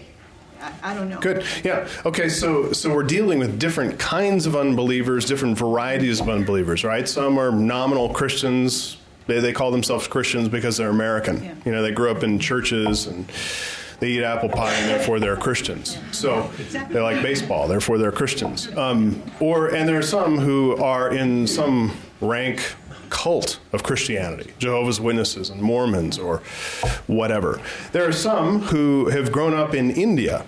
I, 0.60 0.92
I 0.92 0.94
don't 0.94 1.08
know. 1.08 1.20
Good. 1.20 1.44
Yeah. 1.64 1.88
Okay. 2.04 2.28
So 2.28 2.72
so 2.72 2.94
we're 2.94 3.02
dealing 3.02 3.38
with 3.38 3.58
different 3.58 3.98
kinds 3.98 4.46
of 4.46 4.56
unbelievers, 4.56 5.24
different 5.24 5.58
varieties 5.58 6.20
of 6.20 6.28
unbelievers, 6.28 6.84
right? 6.84 7.08
Some 7.08 7.38
are 7.38 7.50
nominal 7.50 8.08
Christians. 8.10 8.96
They, 9.26 9.40
they 9.40 9.52
call 9.52 9.70
themselves 9.70 10.08
Christians 10.08 10.48
because 10.48 10.76
they're 10.78 10.88
American. 10.88 11.42
Yeah. 11.42 11.54
You 11.64 11.72
know, 11.72 11.82
they 11.82 11.92
grew 11.92 12.10
up 12.10 12.22
in 12.22 12.38
churches 12.38 13.06
and 13.06 13.30
they 14.00 14.08
eat 14.08 14.22
apple 14.24 14.48
pie 14.48 14.72
and 14.72 14.88
therefore 14.88 15.20
they're 15.20 15.36
Christians. 15.36 15.98
So 16.12 16.50
they 16.70 17.00
like 17.00 17.20
baseball, 17.22 17.68
therefore 17.68 17.98
they're 17.98 18.12
Christians. 18.12 18.74
Um, 18.76 19.22
or 19.40 19.74
and 19.74 19.88
there 19.88 19.98
are 19.98 20.02
some 20.02 20.38
who 20.38 20.76
are 20.76 21.10
in 21.10 21.46
some 21.46 21.96
rank 22.20 22.60
cult 23.10 23.60
of 23.72 23.82
Christianity, 23.82 24.52
Jehovah's 24.58 25.00
Witnesses 25.00 25.50
and 25.50 25.60
Mormons 25.60 26.18
or 26.18 26.38
whatever. 27.06 27.60
There 27.92 28.06
are 28.06 28.12
some 28.12 28.60
who 28.60 29.08
have 29.08 29.32
grown 29.32 29.54
up 29.54 29.74
in 29.74 29.90
India 29.90 30.46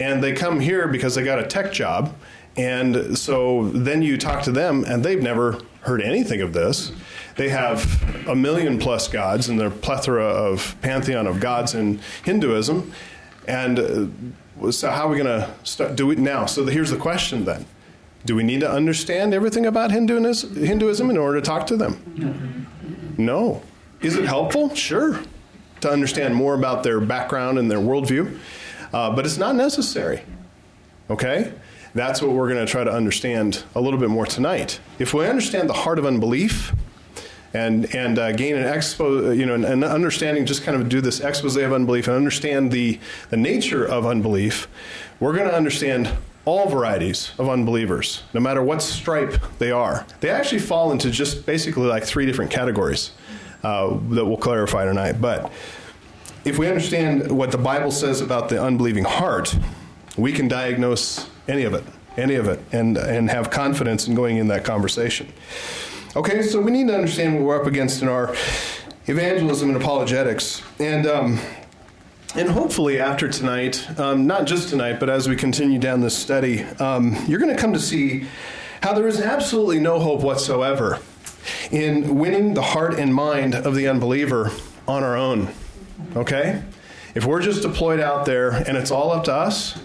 and 0.00 0.22
they 0.22 0.32
come 0.32 0.60
here 0.60 0.88
because 0.88 1.14
they 1.14 1.24
got 1.24 1.38
a 1.38 1.46
tech 1.46 1.72
job. 1.72 2.14
And 2.56 3.16
so 3.16 3.68
then 3.70 4.02
you 4.02 4.16
talk 4.16 4.42
to 4.44 4.52
them 4.52 4.84
and 4.86 5.04
they've 5.04 5.22
never 5.22 5.60
heard 5.82 6.02
anything 6.02 6.40
of 6.40 6.52
this. 6.52 6.92
They 7.36 7.48
have 7.50 8.26
a 8.28 8.34
million 8.34 8.78
plus 8.78 9.06
gods 9.08 9.48
and 9.48 9.60
their 9.60 9.70
plethora 9.70 10.24
of 10.24 10.76
pantheon 10.82 11.26
of 11.26 11.40
gods 11.40 11.74
in 11.74 12.00
Hinduism. 12.24 12.92
And 13.46 13.78
uh, 13.78 14.72
so 14.72 14.90
how 14.90 15.06
are 15.06 15.10
we 15.10 15.18
going 15.18 15.46
to 15.64 15.94
do 15.94 16.10
it 16.10 16.18
now? 16.18 16.46
So 16.46 16.66
here's 16.66 16.90
the 16.90 16.96
question 16.96 17.44
then. 17.44 17.64
Do 18.28 18.36
we 18.36 18.42
need 18.42 18.60
to 18.60 18.70
understand 18.70 19.32
everything 19.32 19.64
about 19.64 19.90
Hinduism, 19.90 21.10
in 21.10 21.16
order 21.16 21.40
to 21.40 21.46
talk 21.46 21.66
to 21.68 21.78
them? 21.78 22.66
No. 23.16 23.62
Is 24.02 24.16
it 24.16 24.26
helpful? 24.26 24.74
Sure. 24.74 25.18
To 25.80 25.90
understand 25.90 26.34
more 26.34 26.54
about 26.54 26.82
their 26.82 27.00
background 27.00 27.58
and 27.58 27.70
their 27.70 27.78
worldview. 27.78 28.38
Uh, 28.92 29.16
but 29.16 29.24
it's 29.24 29.38
not 29.38 29.54
necessary. 29.54 30.24
Okay? 31.08 31.54
That's 31.94 32.20
what 32.20 32.32
we're 32.32 32.52
going 32.52 32.66
to 32.66 32.70
try 32.70 32.84
to 32.84 32.92
understand 32.92 33.64
a 33.74 33.80
little 33.80 33.98
bit 33.98 34.10
more 34.10 34.26
tonight. 34.26 34.78
If 34.98 35.14
we 35.14 35.26
understand 35.26 35.66
the 35.70 35.72
heart 35.72 35.98
of 35.98 36.04
unbelief, 36.04 36.74
and 37.54 37.94
and 37.94 38.18
uh, 38.18 38.32
gain 38.32 38.56
an 38.56 38.64
expo, 38.64 39.34
you 39.34 39.46
know, 39.46 39.54
an, 39.54 39.64
an, 39.64 39.82
understanding. 39.82 40.44
Just 40.44 40.64
kind 40.64 40.78
of 40.78 40.90
do 40.90 41.00
this 41.00 41.20
expose 41.20 41.56
of 41.56 41.72
unbelief 41.72 42.06
and 42.06 42.14
understand 42.14 42.72
the 42.72 43.00
the 43.30 43.38
nature 43.38 43.86
of 43.86 44.04
unbelief. 44.04 44.68
We're 45.18 45.34
going 45.34 45.48
to 45.48 45.54
understand 45.54 46.10
all 46.48 46.66
varieties 46.66 47.32
of 47.38 47.46
unbelievers, 47.50 48.22
no 48.32 48.40
matter 48.40 48.62
what 48.62 48.80
stripe 48.80 49.38
they 49.58 49.70
are. 49.70 50.06
They 50.20 50.30
actually 50.30 50.60
fall 50.60 50.92
into 50.92 51.10
just 51.10 51.44
basically 51.44 51.86
like 51.86 52.04
three 52.04 52.24
different 52.24 52.50
categories 52.50 53.10
uh, 53.62 53.98
that 54.10 54.24
we'll 54.24 54.38
clarify 54.38 54.86
tonight. 54.86 55.20
But 55.20 55.52
if 56.46 56.56
we 56.56 56.66
understand 56.66 57.30
what 57.30 57.50
the 57.50 57.58
Bible 57.58 57.90
says 57.90 58.22
about 58.22 58.48
the 58.48 58.62
unbelieving 58.62 59.04
heart, 59.04 59.54
we 60.16 60.32
can 60.32 60.48
diagnose 60.48 61.28
any 61.48 61.64
of 61.64 61.74
it, 61.74 61.84
any 62.16 62.36
of 62.36 62.48
it, 62.48 62.60
and, 62.72 62.96
and 62.96 63.28
have 63.28 63.50
confidence 63.50 64.08
in 64.08 64.14
going 64.14 64.38
in 64.38 64.48
that 64.48 64.64
conversation. 64.64 65.30
Okay, 66.16 66.40
so 66.40 66.62
we 66.62 66.70
need 66.70 66.88
to 66.88 66.94
understand 66.94 67.34
what 67.34 67.42
we're 67.44 67.60
up 67.60 67.66
against 67.66 68.00
in 68.00 68.08
our 68.08 68.34
evangelism 69.06 69.68
and 69.68 69.76
apologetics. 69.76 70.62
And, 70.78 71.06
um, 71.06 71.38
and 72.34 72.50
hopefully, 72.50 73.00
after 73.00 73.28
tonight, 73.28 73.98
um, 73.98 74.26
not 74.26 74.46
just 74.46 74.68
tonight, 74.68 75.00
but 75.00 75.08
as 75.08 75.28
we 75.28 75.34
continue 75.34 75.78
down 75.78 76.00
this 76.00 76.16
study, 76.16 76.62
um, 76.78 77.16
you're 77.26 77.40
going 77.40 77.54
to 77.54 77.60
come 77.60 77.72
to 77.72 77.80
see 77.80 78.26
how 78.82 78.92
there 78.92 79.08
is 79.08 79.20
absolutely 79.20 79.80
no 79.80 79.98
hope 79.98 80.20
whatsoever 80.20 81.00
in 81.70 82.18
winning 82.18 82.54
the 82.54 82.62
heart 82.62 82.98
and 82.98 83.14
mind 83.14 83.54
of 83.54 83.74
the 83.74 83.88
unbeliever 83.88 84.50
on 84.86 85.02
our 85.02 85.16
own. 85.16 85.48
Okay? 86.14 86.62
If 87.14 87.24
we're 87.24 87.40
just 87.40 87.62
deployed 87.62 87.98
out 87.98 88.26
there 88.26 88.50
and 88.50 88.76
it's 88.76 88.90
all 88.90 89.10
up 89.10 89.24
to 89.24 89.34
us, 89.34 89.80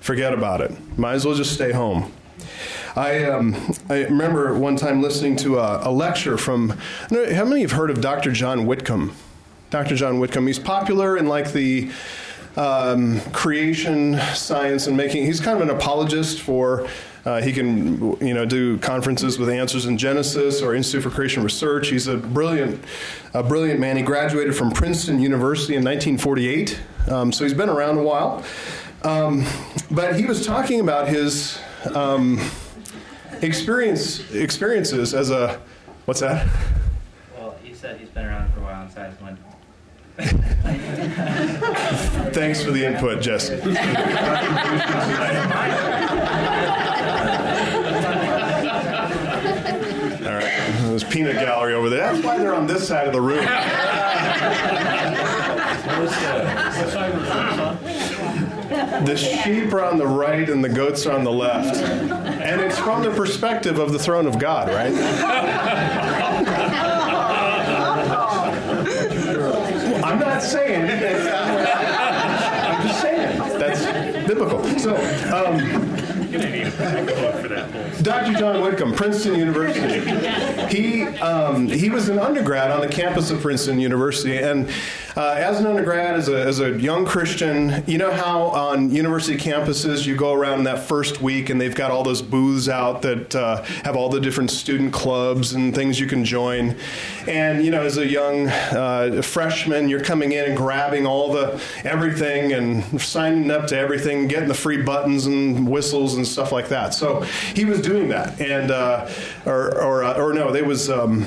forget 0.00 0.34
about 0.34 0.60
it. 0.60 0.98
Might 0.98 1.14
as 1.14 1.24
well 1.24 1.34
just 1.34 1.54
stay 1.54 1.72
home. 1.72 2.12
I, 2.94 3.24
um, 3.24 3.74
I 3.88 4.02
remember 4.02 4.52
one 4.54 4.76
time 4.76 5.00
listening 5.00 5.36
to 5.36 5.58
a, 5.58 5.88
a 5.88 5.90
lecture 5.90 6.36
from, 6.36 6.70
how 7.08 7.44
many 7.44 7.62
have 7.62 7.72
heard 7.72 7.90
of 7.90 8.00
Dr. 8.00 8.32
John 8.32 8.66
Whitcomb? 8.66 9.14
Dr. 9.72 9.96
John 9.96 10.20
Whitcomb. 10.20 10.46
He's 10.46 10.58
popular 10.58 11.16
in 11.16 11.26
like 11.26 11.52
the 11.52 11.90
um, 12.56 13.20
creation 13.32 14.20
science 14.34 14.86
and 14.86 14.94
making, 14.94 15.24
he's 15.24 15.40
kind 15.40 15.60
of 15.60 15.66
an 15.66 15.74
apologist 15.74 16.42
for 16.42 16.86
uh, 17.24 17.40
he 17.40 17.52
can, 17.52 18.20
you 18.20 18.34
know, 18.34 18.44
do 18.44 18.76
conferences 18.78 19.38
with 19.38 19.48
Answers 19.48 19.86
in 19.86 19.96
Genesis 19.96 20.60
or 20.60 20.74
Institute 20.74 21.04
for 21.04 21.10
Creation 21.10 21.42
Research. 21.42 21.88
He's 21.88 22.06
a 22.06 22.18
brilliant, 22.18 22.84
a 23.32 23.42
brilliant 23.42 23.80
man. 23.80 23.96
He 23.96 24.02
graduated 24.02 24.54
from 24.54 24.72
Princeton 24.72 25.20
University 25.20 25.74
in 25.74 25.84
1948, 25.84 26.80
um, 27.08 27.32
so 27.32 27.44
he's 27.44 27.54
been 27.54 27.70
around 27.70 27.96
a 27.96 28.02
while. 28.02 28.44
Um, 29.04 29.46
but 29.90 30.16
he 30.16 30.26
was 30.26 30.44
talking 30.44 30.80
about 30.80 31.08
his 31.08 31.58
um, 31.94 32.40
experience 33.40 34.32
experiences 34.32 35.14
as 35.14 35.30
a 35.30 35.60
what's 36.04 36.20
that? 36.20 36.46
Well, 37.38 37.56
he 37.62 37.72
said 37.72 37.98
he's 37.98 38.10
been 38.10 38.26
around 38.26 38.52
for 38.52 38.60
a 38.60 38.62
while, 38.64 38.82
and 38.82 38.92
so 38.92 39.00
I 39.00 39.08
just 39.08 39.22
went. 39.22 39.38
Thanks 42.32 42.62
for 42.62 42.70
the 42.70 42.84
input, 42.84 43.20
Jesse. 43.20 43.54
All 43.54 43.60
right, 50.32 50.74
there's 50.82 51.04
peanut 51.04 51.34
gallery 51.34 51.74
over 51.74 51.90
there. 51.90 52.12
That's 52.12 52.24
why 52.24 52.38
they're 52.38 52.54
on 52.54 52.66
this 52.66 52.86
side 52.86 53.06
of 53.06 53.12
the 53.12 53.20
room. 53.20 53.44
The 59.04 59.16
sheep 59.16 59.72
are 59.72 59.84
on 59.84 59.98
the 59.98 60.06
right 60.06 60.48
and 60.48 60.64
the 60.64 60.68
goats 60.68 61.06
are 61.06 61.12
on 61.12 61.24
the 61.24 61.32
left. 61.32 61.76
And 61.76 62.60
it's 62.60 62.78
from 62.78 63.02
the 63.02 63.10
perspective 63.10 63.78
of 63.78 63.92
the 63.92 63.98
throne 63.98 64.26
of 64.26 64.38
God, 64.38 64.68
right? 64.68 64.92
Saying. 70.50 70.82
I'm 72.72 72.86
just 72.86 73.00
saying. 73.00 73.38
That's 73.58 74.26
biblical. 74.26 74.62
So, 74.78 74.96
um, 75.34 75.91
Dr. 78.02 78.32
John 78.38 78.62
Whitcomb, 78.62 78.94
Princeton 78.94 79.34
University. 79.34 80.00
He 80.74 81.02
um, 81.18 81.68
he 81.68 81.90
was 81.90 82.08
an 82.08 82.18
undergrad 82.18 82.70
on 82.70 82.80
the 82.80 82.88
campus 82.88 83.30
of 83.30 83.40
Princeton 83.40 83.78
University, 83.78 84.38
and 84.38 84.68
uh, 85.16 85.34
as 85.36 85.60
an 85.60 85.66
undergrad, 85.66 86.14
as 86.14 86.28
a, 86.28 86.42
as 86.42 86.60
a 86.60 86.78
young 86.80 87.04
Christian, 87.04 87.84
you 87.86 87.98
know 87.98 88.10
how 88.10 88.44
on 88.44 88.90
university 88.90 89.36
campuses 89.36 90.06
you 90.06 90.16
go 90.16 90.32
around 90.32 90.64
that 90.64 90.84
first 90.84 91.20
week 91.20 91.50
and 91.50 91.60
they've 91.60 91.74
got 91.74 91.90
all 91.90 92.02
those 92.02 92.22
booths 92.22 92.68
out 92.68 93.02
that 93.02 93.34
uh, 93.34 93.62
have 93.84 93.94
all 93.94 94.08
the 94.08 94.20
different 94.20 94.50
student 94.50 94.92
clubs 94.92 95.52
and 95.52 95.74
things 95.74 96.00
you 96.00 96.06
can 96.06 96.24
join. 96.24 96.76
And 97.28 97.62
you 97.62 97.70
know, 97.70 97.82
as 97.82 97.98
a 97.98 98.06
young 98.06 98.48
uh, 98.48 99.20
freshman, 99.22 99.88
you're 99.88 100.02
coming 100.02 100.32
in 100.32 100.46
and 100.46 100.56
grabbing 100.56 101.06
all 101.06 101.32
the 101.32 101.62
everything 101.84 102.52
and 102.52 103.00
signing 103.00 103.50
up 103.50 103.66
to 103.68 103.78
everything, 103.78 104.28
getting 104.28 104.48
the 104.48 104.54
free 104.54 104.82
buttons 104.82 105.26
and 105.26 105.68
whistles 105.68 106.14
and 106.14 106.21
stuff 106.26 106.52
like 106.52 106.68
that. 106.68 106.94
So 106.94 107.22
he 107.54 107.64
was 107.64 107.80
doing 107.80 108.08
that, 108.08 108.40
and 108.40 108.70
uh, 108.70 109.08
or 109.46 109.80
or, 109.80 110.04
uh, 110.04 110.14
or 110.14 110.32
no, 110.32 110.52
they 110.52 110.62
was 110.62 110.90
um, 110.90 111.26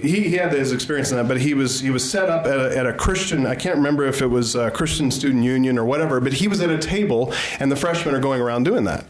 he, 0.00 0.22
he 0.22 0.36
had 0.36 0.52
his 0.52 0.72
experience 0.72 1.10
in 1.10 1.16
that, 1.16 1.28
but 1.28 1.40
he 1.40 1.54
was 1.54 1.80
he 1.80 1.90
was 1.90 2.08
set 2.08 2.28
up 2.28 2.46
at 2.46 2.58
a, 2.58 2.76
at 2.76 2.86
a 2.86 2.92
Christian, 2.92 3.46
I 3.46 3.54
can't 3.54 3.76
remember 3.76 4.06
if 4.06 4.22
it 4.22 4.26
was 4.26 4.54
a 4.54 4.70
Christian 4.70 5.10
Student 5.10 5.44
Union 5.44 5.78
or 5.78 5.84
whatever, 5.84 6.20
but 6.20 6.34
he 6.34 6.48
was 6.48 6.60
at 6.60 6.70
a 6.70 6.78
table 6.78 7.32
and 7.60 7.70
the 7.70 7.76
freshmen 7.76 8.14
are 8.14 8.20
going 8.20 8.40
around 8.40 8.64
doing 8.64 8.84
that. 8.84 9.04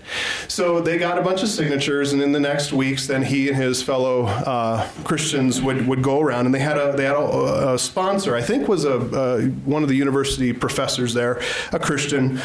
So 0.48 0.80
they 0.80 0.98
got 0.98 1.18
a 1.18 1.22
bunch 1.22 1.42
of 1.42 1.48
signatures, 1.48 2.12
and 2.12 2.22
in 2.22 2.32
the 2.32 2.40
next 2.40 2.72
weeks, 2.72 3.06
then 3.06 3.22
he 3.22 3.48
and 3.48 3.56
his 3.56 3.82
fellow 3.82 4.26
uh, 4.26 4.88
Christians 5.04 5.60
would, 5.62 5.86
would 5.86 6.02
go 6.02 6.20
around, 6.20 6.46
and 6.46 6.54
they 6.54 6.60
had 6.60 6.78
a 6.78 6.96
they 6.96 7.04
had 7.04 7.16
a, 7.16 7.74
a 7.74 7.78
sponsor. 7.78 8.34
I 8.34 8.42
think 8.42 8.68
was 8.68 8.84
a 8.84 9.46
one 9.64 9.82
of 9.82 9.88
the 9.88 9.96
university 9.96 10.52
professors 10.52 11.14
there, 11.14 11.40
a 11.72 11.78
Christian 11.78 12.40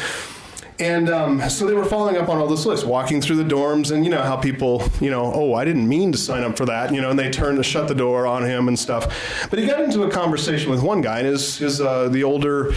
and 0.82 1.08
um, 1.08 1.48
so 1.48 1.66
they 1.66 1.74
were 1.74 1.84
following 1.84 2.16
up 2.16 2.28
on 2.28 2.38
all 2.38 2.48
this 2.48 2.66
list, 2.66 2.84
walking 2.84 3.20
through 3.20 3.36
the 3.36 3.44
dorms, 3.44 3.92
and 3.92 4.04
you 4.04 4.10
know 4.10 4.20
how 4.20 4.36
people, 4.36 4.82
you 5.00 5.10
know, 5.10 5.32
oh, 5.32 5.54
I 5.54 5.64
didn't 5.64 5.88
mean 5.88 6.10
to 6.10 6.18
sign 6.18 6.42
up 6.42 6.56
for 6.56 6.66
that, 6.66 6.92
you 6.92 7.00
know, 7.00 7.10
and 7.10 7.18
they 7.18 7.30
turned 7.30 7.58
to 7.58 7.62
shut 7.62 7.86
the 7.86 7.94
door 7.94 8.26
on 8.26 8.44
him 8.44 8.66
and 8.66 8.76
stuff. 8.76 9.48
But 9.48 9.60
he 9.60 9.66
got 9.66 9.80
into 9.80 10.02
a 10.02 10.10
conversation 10.10 10.70
with 10.70 10.82
one 10.82 11.00
guy, 11.00 11.20
and 11.20 11.28
his, 11.28 11.58
his 11.58 11.80
uh, 11.80 12.08
the 12.08 12.24
older, 12.24 12.74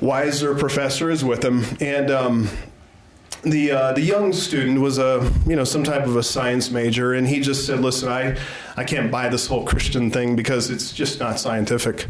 wiser 0.00 0.54
professor 0.54 1.10
is 1.10 1.24
with 1.24 1.44
him, 1.44 1.64
and 1.80 2.10
um, 2.12 2.48
the 3.46 3.70
uh, 3.70 3.92
the 3.92 4.00
young 4.00 4.32
student 4.32 4.80
was 4.80 4.98
a 4.98 5.30
you 5.46 5.54
know 5.54 5.64
some 5.64 5.84
type 5.84 6.04
of 6.04 6.16
a 6.16 6.22
science 6.22 6.70
major, 6.70 7.14
and 7.14 7.26
he 7.26 7.40
just 7.40 7.64
said, 7.64 7.80
"Listen, 7.80 8.08
I 8.08 8.36
I 8.76 8.84
can't 8.84 9.10
buy 9.10 9.28
this 9.28 9.46
whole 9.46 9.64
Christian 9.64 10.10
thing 10.10 10.34
because 10.34 10.68
it's 10.68 10.92
just 10.92 11.20
not 11.20 11.38
scientific." 11.38 12.06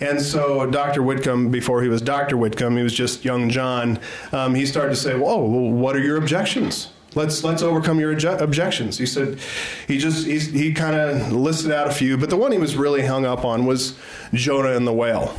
And 0.00 0.20
so 0.20 0.66
Dr. 0.66 1.02
Whitcomb, 1.02 1.50
before 1.50 1.82
he 1.82 1.88
was 1.88 2.02
Dr. 2.02 2.36
Whitcomb, 2.36 2.76
he 2.76 2.82
was 2.82 2.94
just 2.94 3.24
young 3.24 3.48
John. 3.48 4.00
Um, 4.32 4.54
he 4.54 4.66
started 4.66 4.90
to 4.90 4.96
say, 4.96 5.14
"Whoa, 5.14 5.38
well, 5.38 5.70
what 5.70 5.94
are 5.96 6.02
your 6.02 6.16
objections?" 6.16 6.88
Let's 7.14 7.44
let's 7.44 7.62
overcome 7.62 8.00
your 8.00 8.14
obje- 8.14 8.40
objections. 8.40 8.96
He 8.96 9.04
said, 9.04 9.38
he 9.86 9.98
just 9.98 10.26
he, 10.26 10.38
he 10.38 10.72
kind 10.72 10.96
of 10.96 11.30
listed 11.30 11.70
out 11.70 11.86
a 11.86 11.92
few, 11.92 12.16
but 12.16 12.30
the 12.30 12.38
one 12.38 12.52
he 12.52 12.58
was 12.58 12.74
really 12.74 13.04
hung 13.06 13.26
up 13.26 13.44
on 13.44 13.66
was 13.66 13.98
Jonah 14.32 14.74
and 14.74 14.86
the 14.86 14.94
whale. 14.94 15.34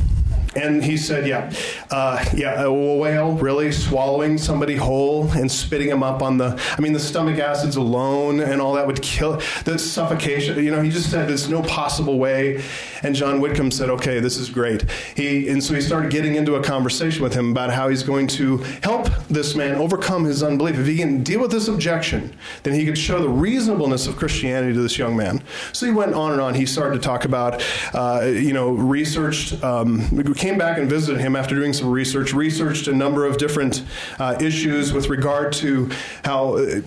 And 0.56 0.84
he 0.84 0.96
said, 0.96 1.26
yeah, 1.26 1.52
uh, 1.90 2.24
yeah, 2.34 2.62
a 2.62 2.72
whale 2.72 3.32
really 3.32 3.72
swallowing 3.72 4.38
somebody 4.38 4.76
whole 4.76 5.30
and 5.32 5.50
spitting 5.50 5.88
them 5.88 6.02
up 6.02 6.22
on 6.22 6.38
the, 6.38 6.60
I 6.76 6.80
mean, 6.80 6.92
the 6.92 7.00
stomach 7.00 7.38
acids 7.38 7.76
alone 7.76 8.40
and 8.40 8.60
all 8.60 8.74
that 8.74 8.86
would 8.86 9.02
kill, 9.02 9.40
the 9.64 9.78
suffocation. 9.78 10.62
You 10.62 10.70
know, 10.70 10.82
he 10.82 10.90
just 10.90 11.10
said 11.10 11.28
there's 11.28 11.48
no 11.48 11.62
possible 11.62 12.18
way. 12.18 12.62
And 13.02 13.14
John 13.14 13.40
Whitcomb 13.40 13.70
said, 13.70 13.90
okay, 13.90 14.20
this 14.20 14.36
is 14.36 14.48
great. 14.48 14.90
He, 15.16 15.48
and 15.48 15.62
so 15.62 15.74
he 15.74 15.80
started 15.80 16.10
getting 16.10 16.36
into 16.36 16.54
a 16.54 16.62
conversation 16.62 17.22
with 17.22 17.34
him 17.34 17.50
about 17.50 17.70
how 17.70 17.88
he's 17.88 18.02
going 18.02 18.26
to 18.28 18.58
help 18.82 19.08
this 19.28 19.54
man 19.54 19.74
overcome 19.74 20.24
his 20.24 20.42
unbelief. 20.42 20.78
If 20.78 20.86
he 20.86 20.96
can 20.96 21.22
deal 21.22 21.40
with 21.40 21.50
this 21.50 21.68
objection, 21.68 22.34
then 22.62 22.74
he 22.74 22.84
could 22.84 22.96
show 22.96 23.20
the 23.20 23.28
reasonableness 23.28 24.06
of 24.06 24.16
Christianity 24.16 24.72
to 24.72 24.80
this 24.80 24.96
young 24.96 25.16
man. 25.16 25.42
So 25.72 25.86
he 25.86 25.92
went 25.92 26.14
on 26.14 26.32
and 26.32 26.40
on. 26.40 26.54
He 26.54 26.66
started 26.66 26.94
to 26.94 27.00
talk 27.00 27.24
about, 27.24 27.62
uh, 27.92 28.24
you 28.26 28.52
know, 28.52 28.70
researched, 28.70 29.62
um, 29.62 30.08
came 30.44 30.58
back 30.58 30.76
and 30.76 30.90
visited 30.90 31.18
him 31.18 31.36
after 31.36 31.54
doing 31.54 31.72
some 31.72 31.90
research, 31.90 32.34
researched 32.34 32.86
a 32.86 32.92
number 32.92 33.24
of 33.24 33.38
different 33.38 33.82
uh, 34.18 34.36
issues 34.42 34.92
with 34.92 35.08
regard 35.08 35.54
to 35.54 35.88
how, 36.22 36.56
uh, 36.56 36.80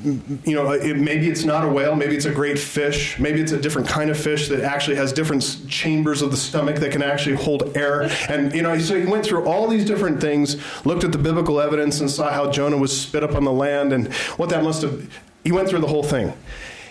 you 0.45 0.53
know, 0.53 0.69
it, 0.73 0.95
maybe 0.95 1.27
it's 1.27 1.43
not 1.43 1.65
a 1.65 1.67
whale, 1.67 1.95
maybe 1.95 2.15
it's 2.15 2.25
a 2.25 2.31
great 2.31 2.59
fish, 2.59 3.17
maybe 3.17 3.41
it's 3.41 3.53
a 3.53 3.59
different 3.59 3.87
kind 3.87 4.11
of 4.11 4.17
fish 4.17 4.47
that 4.47 4.59
actually 4.59 4.95
has 4.95 5.11
different 5.11 5.67
chambers 5.67 6.21
of 6.21 6.29
the 6.29 6.37
stomach 6.37 6.75
that 6.75 6.91
can 6.91 7.01
actually 7.01 7.35
hold 7.35 7.75
air. 7.75 8.03
And, 8.29 8.53
you 8.53 8.61
know, 8.61 8.77
so 8.77 8.99
he 8.99 9.07
went 9.07 9.25
through 9.25 9.45
all 9.45 9.67
these 9.67 9.85
different 9.85 10.21
things, 10.21 10.57
looked 10.85 11.03
at 11.03 11.11
the 11.11 11.17
biblical 11.17 11.59
evidence, 11.59 11.99
and 11.99 12.11
saw 12.11 12.29
how 12.29 12.51
Jonah 12.51 12.77
was 12.77 12.95
spit 12.95 13.23
up 13.23 13.33
on 13.33 13.43
the 13.43 13.51
land 13.51 13.91
and 13.91 14.13
what 14.37 14.49
that 14.49 14.63
must 14.63 14.83
have. 14.83 15.11
He 15.43 15.51
went 15.51 15.67
through 15.67 15.79
the 15.79 15.87
whole 15.87 16.03
thing 16.03 16.31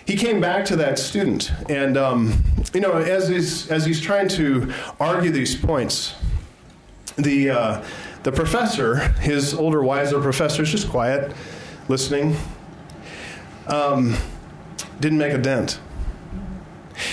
he 0.05 0.15
came 0.15 0.39
back 0.39 0.63
to 0.63 0.77
that 0.77 0.97
student, 0.97 1.51
and 1.69 1.97
um, 1.97 2.41
you 2.73 2.79
know, 2.79 2.93
as 2.93 3.27
he's 3.27 3.69
as 3.69 3.85
he's 3.85 3.99
trying 3.99 4.29
to 4.29 4.73
argue 5.01 5.31
these 5.31 5.53
points, 5.53 6.15
the, 7.15 7.49
uh, 7.49 7.83
the 8.23 8.31
professor, 8.31 8.97
his 9.19 9.53
older, 9.53 9.81
wiser 9.81 10.21
professor, 10.21 10.63
is 10.63 10.71
just 10.71 10.89
quiet, 10.89 11.33
listening, 11.87 12.35
um, 13.67 14.15
didn't 14.99 15.17
make 15.17 15.33
a 15.33 15.37
dent. 15.37 15.79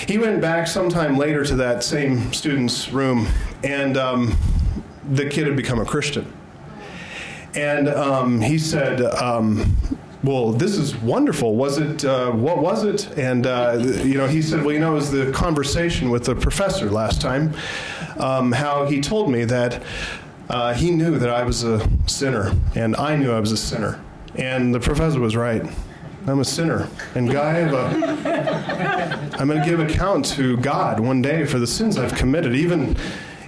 He 0.06 0.18
went 0.18 0.40
back 0.40 0.66
sometime 0.66 1.16
later 1.16 1.44
to 1.44 1.56
that 1.56 1.84
same 1.84 2.32
student's 2.32 2.90
room, 2.90 3.26
and 3.62 3.96
um, 3.96 4.36
the 5.10 5.28
kid 5.28 5.46
had 5.46 5.56
become 5.56 5.78
a 5.78 5.84
Christian. 5.84 6.32
And 7.54 7.88
um, 7.88 8.40
he 8.40 8.58
said, 8.58 9.00
um, 9.00 9.76
well, 10.24 10.52
this 10.52 10.78
is 10.78 10.96
wonderful. 10.96 11.54
Was 11.54 11.78
it, 11.78 12.04
uh, 12.04 12.30
what 12.30 12.58
was 12.58 12.84
it? 12.84 13.16
And, 13.18 13.46
uh, 13.46 13.78
you 14.02 14.14
know, 14.14 14.26
he 14.26 14.40
said, 14.40 14.64
well, 14.64 14.72
you 14.72 14.80
know, 14.80 14.92
it 14.92 14.94
was 14.94 15.10
the 15.10 15.30
conversation 15.32 16.08
with 16.08 16.24
the 16.24 16.34
professor 16.34 16.90
last 16.90 17.20
time, 17.20 17.54
um, 18.18 18.52
how 18.52 18.86
he 18.86 19.00
told 19.00 19.30
me 19.30 19.44
that 19.44 19.82
uh, 20.48 20.74
he 20.74 20.90
knew 20.90 21.18
that 21.18 21.30
I 21.30 21.42
was 21.42 21.64
a 21.64 21.88
sinner, 22.06 22.54
and 22.74 22.96
I 22.96 23.16
knew 23.16 23.32
I 23.32 23.40
was 23.40 23.52
a 23.52 23.56
sinner. 23.56 24.00
And 24.36 24.74
the 24.74 24.80
professor 24.80 25.20
was 25.20 25.36
right. 25.36 25.64
I'm 26.26 26.40
a 26.40 26.44
sinner. 26.44 26.88
And 27.14 27.36
I 27.36 27.52
have 27.52 27.72
a, 27.72 29.38
I'm 29.38 29.48
going 29.48 29.60
to 29.60 29.66
give 29.66 29.80
account 29.80 30.24
to 30.26 30.56
God 30.58 30.98
one 31.00 31.22
day 31.22 31.44
for 31.44 31.58
the 31.58 31.66
sins 31.66 31.98
I've 31.98 32.14
committed, 32.14 32.54
even 32.54 32.96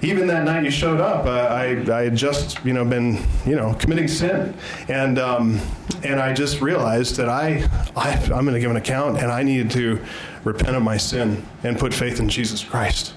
even 0.02 0.26
that 0.26 0.44
night 0.44 0.62
you 0.62 0.70
showed 0.70 1.00
up, 1.00 1.26
uh, 1.26 1.30
I, 1.30 1.68
I 1.90 2.04
had 2.04 2.16
just 2.16 2.64
you 2.64 2.72
know 2.72 2.84
been 2.84 3.22
you 3.46 3.56
know 3.56 3.74
committing 3.74 4.08
sin, 4.08 4.54
and 4.88 5.18
um, 5.18 5.60
and 6.02 6.20
I 6.20 6.32
just 6.32 6.60
realized 6.60 7.16
that 7.16 7.28
I, 7.28 7.68
I 7.96 8.12
I'm 8.24 8.44
going 8.44 8.54
to 8.54 8.60
give 8.60 8.70
an 8.70 8.76
account, 8.76 9.18
and 9.18 9.30
I 9.30 9.42
needed 9.42 9.70
to 9.72 10.04
repent 10.44 10.76
of 10.76 10.82
my 10.82 10.96
sin 10.96 11.44
and 11.64 11.78
put 11.78 11.94
faith 11.94 12.20
in 12.20 12.28
Jesus 12.28 12.62
Christ. 12.62 13.14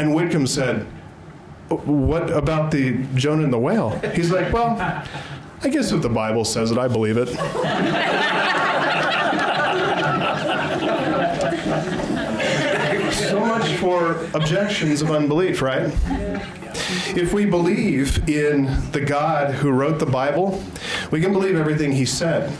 And 0.00 0.14
Whitcomb 0.14 0.46
said, 0.46 0.86
"What 1.68 2.30
about 2.30 2.70
the 2.70 3.04
Jonah 3.16 3.44
and 3.44 3.52
the 3.52 3.58
whale?" 3.58 4.00
He's 4.14 4.30
like, 4.30 4.50
"Well, 4.50 4.78
I 5.62 5.68
guess 5.68 5.92
if 5.92 6.00
the 6.00 6.08
Bible 6.08 6.46
says 6.46 6.70
it, 6.70 6.78
I 6.78 6.88
believe 6.88 7.18
it." 7.18 7.28
so 13.12 13.40
much 13.40 13.74
for 13.74 14.26
objections 14.32 15.02
of 15.02 15.10
unbelief, 15.10 15.60
right? 15.60 15.92
If 17.16 17.32
we 17.32 17.46
believe 17.46 18.28
in 18.28 18.64
the 18.92 19.00
God 19.00 19.54
who 19.54 19.70
wrote 19.70 19.98
the 19.98 20.06
Bible, 20.06 20.62
we 21.10 21.20
can 21.20 21.32
believe 21.32 21.56
everything 21.56 21.92
he 21.92 22.06
said. 22.06 22.52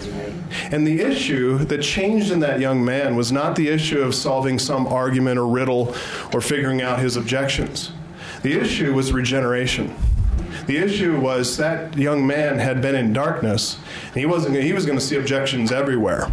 And 0.73 0.87
the 0.87 1.01
issue 1.01 1.59
that 1.59 1.83
changed 1.83 2.31
in 2.31 2.41
that 2.41 2.61
young 2.61 2.85
man 2.85 3.17
was 3.17 3.31
not 3.31 3.57
the 3.57 3.69
issue 3.69 4.01
of 4.01 4.15
solving 4.15 4.59
some 4.59 4.87
argument 4.87 5.39
or 5.39 5.47
riddle 5.47 5.95
or 6.33 6.41
figuring 6.41 6.83
out 6.83 6.99
his 6.99 7.17
objections. 7.17 7.93
The 8.43 8.59
issue 8.59 8.95
was 8.95 9.13
regeneration. 9.13 9.95
The 10.67 10.79
issue 10.79 11.19
was 11.21 11.57
that 11.57 11.97
young 11.97 12.27
man 12.27 12.59
had 12.59 12.81
been 12.81 12.95
in 12.95 13.13
darkness, 13.13 13.79
and 14.07 14.17
he 14.17 14.27
wasn't 14.27 14.57
he 14.57 14.73
was 14.73 14.87
going 14.87 14.99
to 14.99 15.05
see 15.05 15.17
objections 15.17 15.73
everywhere. 15.73 16.31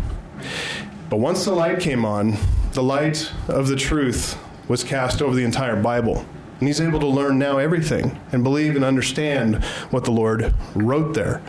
But 1.10 1.17
once 1.17 1.46
the 1.46 1.53
light 1.53 1.79
came 1.79 2.06
on, 2.06 2.38
the 2.74 2.84
light 2.84 3.32
of 3.48 3.67
the 3.67 3.75
truth 3.75 4.38
was 4.67 4.84
cast 4.84 5.22
over 5.22 5.36
the 5.36 5.44
entire 5.44 5.82
Bible. 5.82 6.25
And 6.59 6.67
he's 6.67 6.81
able 6.81 6.99
to 6.99 7.07
learn 7.07 7.37
now 7.37 7.57
everything 7.57 8.19
and 8.31 8.43
believe 8.43 8.75
and 8.75 8.83
understand 8.83 9.63
what 9.91 10.03
the 10.03 10.11
Lord 10.11 10.53
wrote 10.75 11.13
there, 11.13 11.41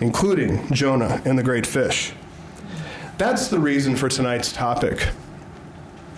including 0.00 0.72
Jonah 0.72 1.20
and 1.24 1.38
the 1.38 1.42
great 1.42 1.66
fish. 1.66 2.12
That's 3.18 3.48
the 3.48 3.58
reason 3.58 3.96
for 3.96 4.08
tonight's 4.08 4.52
topic. 4.52 5.08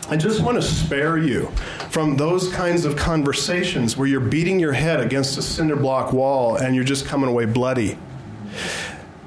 I 0.08 0.16
just 0.16 0.40
want 0.40 0.56
to 0.56 0.62
spare 0.62 1.18
you 1.18 1.46
from 1.90 2.16
those 2.16 2.52
kinds 2.52 2.84
of 2.84 2.94
conversations 2.94 3.96
where 3.96 4.06
you're 4.06 4.20
beating 4.20 4.60
your 4.60 4.72
head 4.72 5.00
against 5.00 5.36
a 5.36 5.42
cinder 5.42 5.74
block 5.74 6.12
wall 6.12 6.56
and 6.56 6.74
you're 6.74 6.84
just 6.84 7.06
coming 7.06 7.28
away 7.28 7.44
bloody. 7.44 7.98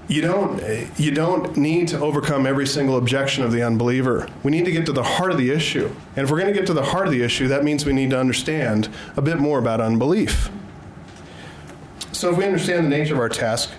You 0.09 0.23
don't, 0.23 0.99
you 0.99 1.11
don't 1.11 1.55
need 1.55 1.89
to 1.89 1.99
overcome 1.99 2.47
every 2.47 2.65
single 2.65 2.97
objection 2.97 3.43
of 3.43 3.51
the 3.51 3.61
unbeliever. 3.61 4.27
We 4.41 4.49
need 4.49 4.65
to 4.65 4.71
get 4.71 4.87
to 4.87 4.91
the 4.91 5.03
heart 5.03 5.31
of 5.31 5.37
the 5.37 5.51
issue. 5.51 5.85
And 6.15 6.23
if 6.23 6.31
we're 6.31 6.39
going 6.39 6.51
to 6.51 6.59
get 6.59 6.65
to 6.65 6.73
the 6.73 6.83
heart 6.83 7.05
of 7.05 7.13
the 7.13 7.21
issue, 7.21 7.47
that 7.49 7.63
means 7.63 7.85
we 7.85 7.93
need 7.93 8.09
to 8.09 8.19
understand 8.19 8.89
a 9.15 9.21
bit 9.21 9.37
more 9.37 9.59
about 9.59 9.79
unbelief. 9.79 10.49
So 12.11 12.31
if 12.31 12.37
we 12.37 12.43
understand 12.43 12.85
the 12.85 12.89
nature 12.89 13.13
of 13.13 13.19
our 13.19 13.29
task, 13.29 13.69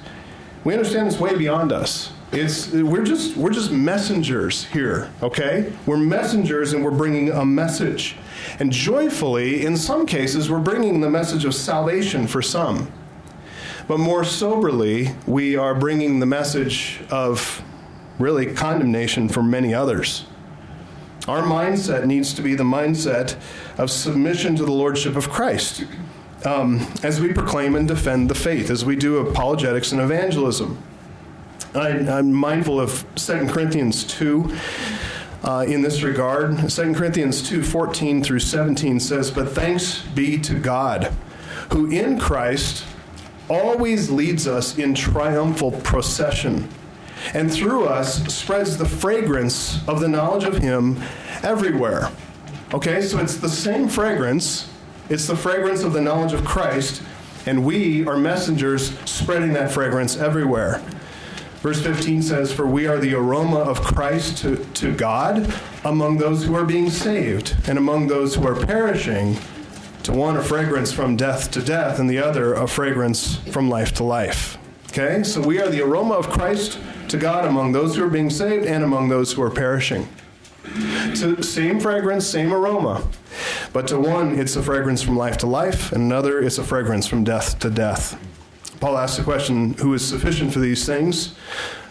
we 0.62 0.72
understand 0.72 1.08
it's 1.08 1.18
way 1.18 1.36
beyond 1.36 1.72
us. 1.72 2.12
It's, 2.30 2.70
we're, 2.70 3.02
just, 3.02 3.36
we're 3.36 3.50
just 3.50 3.72
messengers 3.72 4.66
here, 4.66 5.10
okay? 5.24 5.72
We're 5.84 5.96
messengers 5.96 6.74
and 6.74 6.84
we're 6.84 6.92
bringing 6.92 7.30
a 7.30 7.44
message. 7.44 8.14
And 8.60 8.70
joyfully, 8.70 9.66
in 9.66 9.76
some 9.76 10.06
cases, 10.06 10.48
we're 10.48 10.60
bringing 10.60 11.00
the 11.00 11.10
message 11.10 11.44
of 11.44 11.56
salvation 11.56 12.28
for 12.28 12.40
some. 12.40 12.92
But 13.90 13.98
more 13.98 14.22
soberly, 14.22 15.16
we 15.26 15.56
are 15.56 15.74
bringing 15.74 16.20
the 16.20 16.26
message 16.26 17.00
of 17.10 17.60
really 18.20 18.54
condemnation 18.54 19.28
for 19.28 19.42
many 19.42 19.74
others. 19.74 20.26
Our 21.26 21.42
mindset 21.42 22.06
needs 22.06 22.32
to 22.34 22.40
be 22.40 22.54
the 22.54 22.62
mindset 22.62 23.34
of 23.78 23.90
submission 23.90 24.54
to 24.54 24.64
the 24.64 24.70
Lordship 24.70 25.16
of 25.16 25.28
Christ 25.28 25.86
um, 26.44 26.86
as 27.02 27.20
we 27.20 27.32
proclaim 27.32 27.74
and 27.74 27.88
defend 27.88 28.30
the 28.30 28.36
faith, 28.36 28.70
as 28.70 28.84
we 28.84 28.94
do 28.94 29.16
apologetics 29.26 29.90
and 29.90 30.00
evangelism. 30.00 30.80
I, 31.74 31.88
am 31.88 32.32
mindful 32.32 32.78
of 32.78 33.04
2 33.16 33.48
Corinthians 33.48 34.04
2 34.04 34.56
uh, 35.42 35.64
in 35.66 35.82
this 35.82 36.04
regard. 36.04 36.70
2 36.70 36.94
Corinthians 36.94 37.42
2 37.42 37.64
14 37.64 38.22
through 38.22 38.38
17 38.38 39.00
says, 39.00 39.32
But 39.32 39.48
thanks 39.48 40.02
be 40.02 40.38
to 40.42 40.54
God, 40.60 41.12
who 41.72 41.90
in 41.90 42.20
Christ 42.20 42.84
always 43.50 44.10
leads 44.10 44.46
us 44.46 44.78
in 44.78 44.94
triumphal 44.94 45.72
procession, 45.72 46.68
and 47.34 47.52
through 47.52 47.84
us 47.84 48.24
spreads 48.32 48.78
the 48.78 48.88
fragrance 48.88 49.86
of 49.88 50.00
the 50.00 50.08
knowledge 50.08 50.44
of 50.44 50.58
Him 50.58 51.02
everywhere. 51.42 52.10
Okay, 52.72 53.02
so 53.02 53.18
it's 53.18 53.36
the 53.36 53.48
same 53.48 53.88
fragrance, 53.88 54.70
it's 55.08 55.26
the 55.26 55.36
fragrance 55.36 55.82
of 55.82 55.92
the 55.92 56.00
knowledge 56.00 56.32
of 56.32 56.44
Christ, 56.44 57.02
and 57.44 57.64
we 57.64 58.06
are 58.06 58.16
messengers 58.16 58.96
spreading 59.10 59.52
that 59.54 59.72
fragrance 59.72 60.16
everywhere. 60.16 60.80
Verse 61.60 61.82
15 61.82 62.22
says, 62.22 62.52
For 62.52 62.66
we 62.66 62.86
are 62.86 62.98
the 62.98 63.14
aroma 63.14 63.58
of 63.58 63.82
Christ 63.82 64.38
to, 64.38 64.64
to 64.74 64.94
God 64.94 65.52
among 65.84 66.16
those 66.16 66.44
who 66.44 66.54
are 66.54 66.64
being 66.64 66.88
saved, 66.88 67.54
and 67.66 67.76
among 67.76 68.06
those 68.06 68.34
who 68.34 68.46
are 68.46 68.54
perishing, 68.54 69.36
to 70.10 70.18
one 70.18 70.36
a 70.36 70.42
fragrance 70.42 70.92
from 70.92 71.16
death 71.16 71.50
to 71.52 71.62
death, 71.62 71.98
and 71.98 72.10
the 72.10 72.18
other 72.18 72.54
a 72.54 72.66
fragrance 72.66 73.36
from 73.52 73.68
life 73.68 73.92
to 73.92 74.04
life. 74.04 74.58
Okay? 74.88 75.22
So 75.22 75.40
we 75.40 75.60
are 75.60 75.68
the 75.68 75.82
aroma 75.82 76.14
of 76.14 76.28
Christ 76.30 76.78
to 77.08 77.16
God 77.16 77.44
among 77.44 77.72
those 77.72 77.96
who 77.96 78.04
are 78.04 78.10
being 78.10 78.30
saved 78.30 78.66
and 78.66 78.82
among 78.82 79.08
those 79.08 79.32
who 79.32 79.42
are 79.42 79.50
perishing. 79.50 80.08
So 81.14 81.36
same 81.40 81.80
fragrance, 81.80 82.26
same 82.26 82.52
aroma. 82.52 83.06
But 83.72 83.86
to 83.88 83.98
one, 83.98 84.38
it's 84.38 84.56
a 84.56 84.62
fragrance 84.62 85.00
from 85.00 85.16
life 85.16 85.38
to 85.38 85.46
life, 85.46 85.92
and 85.92 86.02
another, 86.02 86.40
it's 86.40 86.58
a 86.58 86.64
fragrance 86.64 87.06
from 87.06 87.22
death 87.22 87.58
to 87.60 87.70
death. 87.70 88.18
Paul 88.80 88.98
asks 88.98 89.18
the 89.18 89.24
question 89.24 89.74
who 89.74 89.94
is 89.94 90.06
sufficient 90.06 90.52
for 90.52 90.58
these 90.58 90.86
things? 90.86 91.34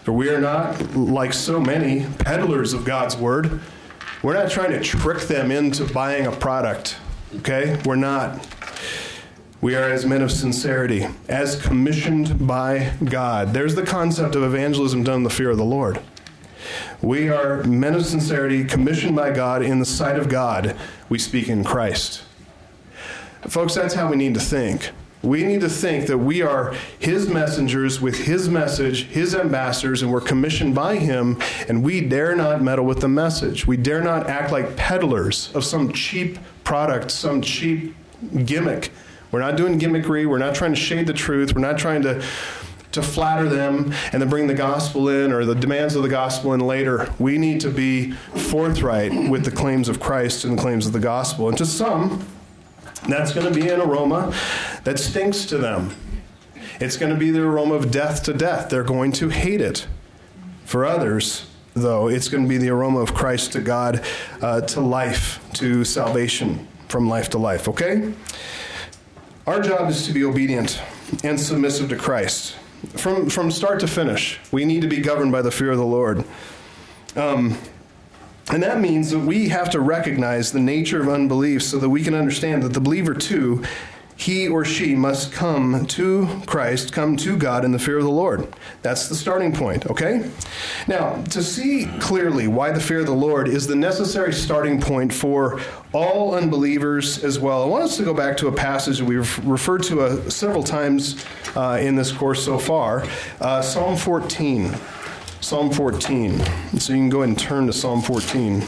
For 0.04 0.12
we 0.12 0.28
are 0.28 0.40
not, 0.40 0.94
like 0.94 1.32
so 1.32 1.60
many, 1.60 2.06
peddlers 2.18 2.72
of 2.74 2.84
God's 2.84 3.16
word. 3.16 3.60
We're 4.22 4.34
not 4.34 4.50
trying 4.50 4.72
to 4.72 4.80
trick 4.80 5.22
them 5.22 5.50
into 5.50 5.84
buying 5.84 6.26
a 6.26 6.32
product, 6.32 6.96
okay? 7.36 7.80
We're 7.84 7.96
not. 7.96 8.46
We 9.60 9.74
are 9.74 9.90
as 9.90 10.06
men 10.06 10.22
of 10.22 10.32
sincerity, 10.32 11.06
as 11.28 11.60
commissioned 11.60 12.46
by 12.46 12.92
God. 13.04 13.52
There's 13.52 13.74
the 13.74 13.84
concept 13.84 14.34
of 14.34 14.42
evangelism 14.42 15.04
done 15.04 15.16
in 15.16 15.22
the 15.22 15.30
fear 15.30 15.50
of 15.50 15.58
the 15.58 15.64
Lord. 15.64 16.00
We 17.02 17.28
are 17.28 17.62
men 17.64 17.94
of 17.94 18.06
sincerity, 18.06 18.64
commissioned 18.64 19.16
by 19.16 19.32
God 19.32 19.62
in 19.62 19.78
the 19.78 19.84
sight 19.84 20.18
of 20.18 20.28
God. 20.28 20.76
We 21.08 21.18
speak 21.18 21.48
in 21.48 21.64
Christ. 21.64 22.22
Folks, 23.42 23.74
that's 23.74 23.94
how 23.94 24.10
we 24.10 24.16
need 24.16 24.34
to 24.34 24.40
think. 24.40 24.90
We 25.22 25.44
need 25.44 25.60
to 25.60 25.68
think 25.68 26.06
that 26.06 26.18
we 26.18 26.40
are 26.40 26.74
His 26.98 27.28
messengers 27.28 28.00
with 28.00 28.16
His 28.16 28.48
message, 28.48 29.04
His 29.08 29.34
ambassadors, 29.34 30.02
and 30.02 30.10
we're 30.10 30.22
commissioned 30.22 30.74
by 30.74 30.96
Him, 30.96 31.38
and 31.68 31.82
we 31.82 32.00
dare 32.00 32.34
not 32.34 32.62
meddle 32.62 32.86
with 32.86 33.00
the 33.00 33.08
message. 33.08 33.66
We 33.66 33.76
dare 33.76 34.00
not 34.00 34.28
act 34.28 34.50
like 34.50 34.76
peddlers 34.76 35.50
of 35.54 35.64
some 35.64 35.92
cheap 35.92 36.38
product, 36.70 37.10
some 37.10 37.42
cheap 37.42 37.96
gimmick. 38.44 38.92
We're 39.32 39.40
not 39.40 39.56
doing 39.56 39.76
gimmickry. 39.80 40.24
We're 40.24 40.38
not 40.38 40.54
trying 40.54 40.72
to 40.72 40.80
shade 40.80 41.08
the 41.08 41.12
truth. 41.12 41.52
We're 41.52 41.60
not 41.62 41.78
trying 41.78 42.02
to, 42.02 42.22
to 42.92 43.02
flatter 43.02 43.48
them 43.48 43.92
and 44.12 44.22
then 44.22 44.28
bring 44.28 44.46
the 44.46 44.54
gospel 44.54 45.08
in 45.08 45.32
or 45.32 45.44
the 45.44 45.56
demands 45.56 45.96
of 45.96 46.04
the 46.04 46.08
gospel 46.08 46.54
in 46.54 46.60
later. 46.60 47.12
We 47.18 47.38
need 47.38 47.60
to 47.62 47.70
be 47.70 48.12
forthright 48.12 49.28
with 49.28 49.44
the 49.44 49.50
claims 49.50 49.88
of 49.88 49.98
Christ 49.98 50.44
and 50.44 50.56
the 50.56 50.62
claims 50.62 50.86
of 50.86 50.92
the 50.92 51.00
gospel. 51.00 51.48
And 51.48 51.58
to 51.58 51.66
some, 51.66 52.24
that's 53.08 53.32
going 53.32 53.52
to 53.52 53.60
be 53.60 53.68
an 53.68 53.80
aroma 53.80 54.32
that 54.84 55.00
stinks 55.00 55.46
to 55.46 55.58
them. 55.58 55.92
It's 56.78 56.96
going 56.96 57.12
to 57.12 57.18
be 57.18 57.32
the 57.32 57.42
aroma 57.42 57.74
of 57.74 57.90
death 57.90 58.22
to 58.26 58.32
death. 58.32 58.70
They're 58.70 58.84
going 58.84 59.10
to 59.14 59.28
hate 59.28 59.60
it. 59.60 59.88
For 60.66 60.84
others, 60.84 61.49
though, 61.74 62.08
it's 62.08 62.28
going 62.28 62.44
to 62.44 62.48
be 62.48 62.58
the 62.58 62.70
aroma 62.70 63.00
of 63.00 63.14
Christ 63.14 63.52
to 63.52 63.60
God, 63.60 64.04
uh, 64.42 64.60
to 64.62 64.80
life, 64.80 65.40
to 65.54 65.84
salvation, 65.84 66.66
from 66.88 67.08
life 67.08 67.30
to 67.30 67.38
life, 67.38 67.68
okay? 67.68 68.12
Our 69.46 69.60
job 69.60 69.88
is 69.90 70.06
to 70.06 70.12
be 70.12 70.24
obedient 70.24 70.80
and 71.24 71.38
submissive 71.38 71.88
to 71.90 71.96
Christ. 71.96 72.56
from, 72.96 73.28
from 73.28 73.50
start 73.50 73.80
to 73.80 73.86
finish, 73.86 74.38
we 74.50 74.64
need 74.64 74.82
to 74.82 74.88
be 74.88 75.00
governed 75.00 75.32
by 75.32 75.42
the 75.42 75.50
fear 75.50 75.70
of 75.70 75.78
the 75.78 75.84
Lord. 75.84 76.24
Um, 77.16 77.58
and 78.52 78.62
that 78.62 78.80
means 78.80 79.10
that 79.10 79.18
we 79.20 79.48
have 79.50 79.70
to 79.70 79.80
recognize 79.80 80.50
the 80.50 80.60
nature 80.60 81.00
of 81.00 81.08
unbelief 81.08 81.62
so 81.62 81.78
that 81.78 81.88
we 81.88 82.02
can 82.02 82.14
understand 82.14 82.62
that 82.62 82.72
the 82.72 82.80
believer, 82.80 83.14
too, 83.14 83.62
he 84.20 84.48
or 84.48 84.66
she 84.66 84.94
must 84.94 85.32
come 85.32 85.86
to 85.86 86.28
Christ, 86.44 86.92
come 86.92 87.16
to 87.18 87.38
God 87.38 87.64
in 87.64 87.72
the 87.72 87.78
fear 87.78 87.96
of 87.96 88.04
the 88.04 88.10
Lord. 88.10 88.46
That's 88.82 89.08
the 89.08 89.14
starting 89.14 89.50
point, 89.50 89.86
okay? 89.86 90.30
Now, 90.86 91.22
to 91.30 91.42
see 91.42 91.86
clearly 92.00 92.46
why 92.46 92.70
the 92.70 92.80
fear 92.80 93.00
of 93.00 93.06
the 93.06 93.12
Lord 93.12 93.48
is 93.48 93.66
the 93.66 93.76
necessary 93.76 94.34
starting 94.34 94.78
point 94.78 95.12
for 95.12 95.58
all 95.94 96.34
unbelievers 96.34 97.24
as 97.24 97.38
well, 97.38 97.62
I 97.62 97.66
want 97.66 97.84
us 97.84 97.96
to 97.96 98.04
go 98.04 98.12
back 98.12 98.36
to 98.38 98.48
a 98.48 98.52
passage 98.52 99.00
we've 99.00 99.38
referred 99.46 99.82
to 99.84 100.02
uh, 100.02 100.28
several 100.28 100.62
times 100.62 101.24
uh, 101.56 101.78
in 101.80 101.96
this 101.96 102.12
course 102.12 102.44
so 102.44 102.58
far 102.58 103.06
uh, 103.40 103.62
Psalm 103.62 103.96
14. 103.96 104.74
Psalm 105.40 105.70
14. 105.70 106.38
So 106.78 106.92
you 106.92 106.98
can 106.98 107.08
go 107.08 107.22
ahead 107.22 107.30
and 107.30 107.38
turn 107.38 107.66
to 107.68 107.72
Psalm 107.72 108.02
14. 108.02 108.62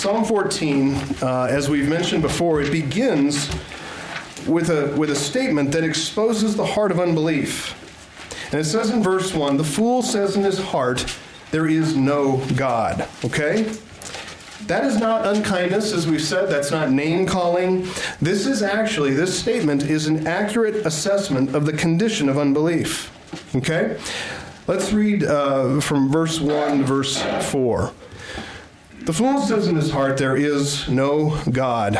Psalm 0.00 0.24
14, 0.24 0.94
uh, 1.20 1.46
as 1.50 1.68
we've 1.68 1.86
mentioned 1.86 2.22
before, 2.22 2.62
it 2.62 2.72
begins 2.72 3.50
with 4.46 4.70
a, 4.70 4.96
with 4.96 5.10
a 5.10 5.14
statement 5.14 5.72
that 5.72 5.84
exposes 5.84 6.56
the 6.56 6.64
heart 6.64 6.90
of 6.90 6.98
unbelief. 6.98 7.76
And 8.50 8.58
it 8.58 8.64
says 8.64 8.88
in 8.88 9.02
verse 9.02 9.34
1 9.34 9.58
The 9.58 9.64
fool 9.64 10.00
says 10.00 10.36
in 10.36 10.42
his 10.42 10.58
heart, 10.58 11.04
There 11.50 11.66
is 11.66 11.94
no 11.94 12.42
God. 12.56 13.06
Okay? 13.26 13.70
That 14.68 14.86
is 14.86 14.96
not 14.98 15.26
unkindness, 15.26 15.92
as 15.92 16.06
we've 16.06 16.22
said. 16.22 16.48
That's 16.48 16.70
not 16.70 16.90
name 16.90 17.26
calling. 17.26 17.86
This 18.22 18.46
is 18.46 18.62
actually, 18.62 19.12
this 19.12 19.38
statement 19.38 19.82
is 19.82 20.06
an 20.06 20.26
accurate 20.26 20.86
assessment 20.86 21.54
of 21.54 21.66
the 21.66 21.74
condition 21.74 22.30
of 22.30 22.38
unbelief. 22.38 23.12
Okay? 23.54 24.00
Let's 24.66 24.94
read 24.94 25.24
uh, 25.24 25.78
from 25.82 26.10
verse 26.10 26.40
1 26.40 26.78
to 26.78 26.84
verse 26.84 27.20
4. 27.50 27.92
The 29.10 29.16
fool 29.16 29.40
says 29.40 29.66
in 29.66 29.74
his 29.74 29.90
heart, 29.90 30.18
There 30.18 30.36
is 30.36 30.88
no 30.88 31.42
God. 31.50 31.98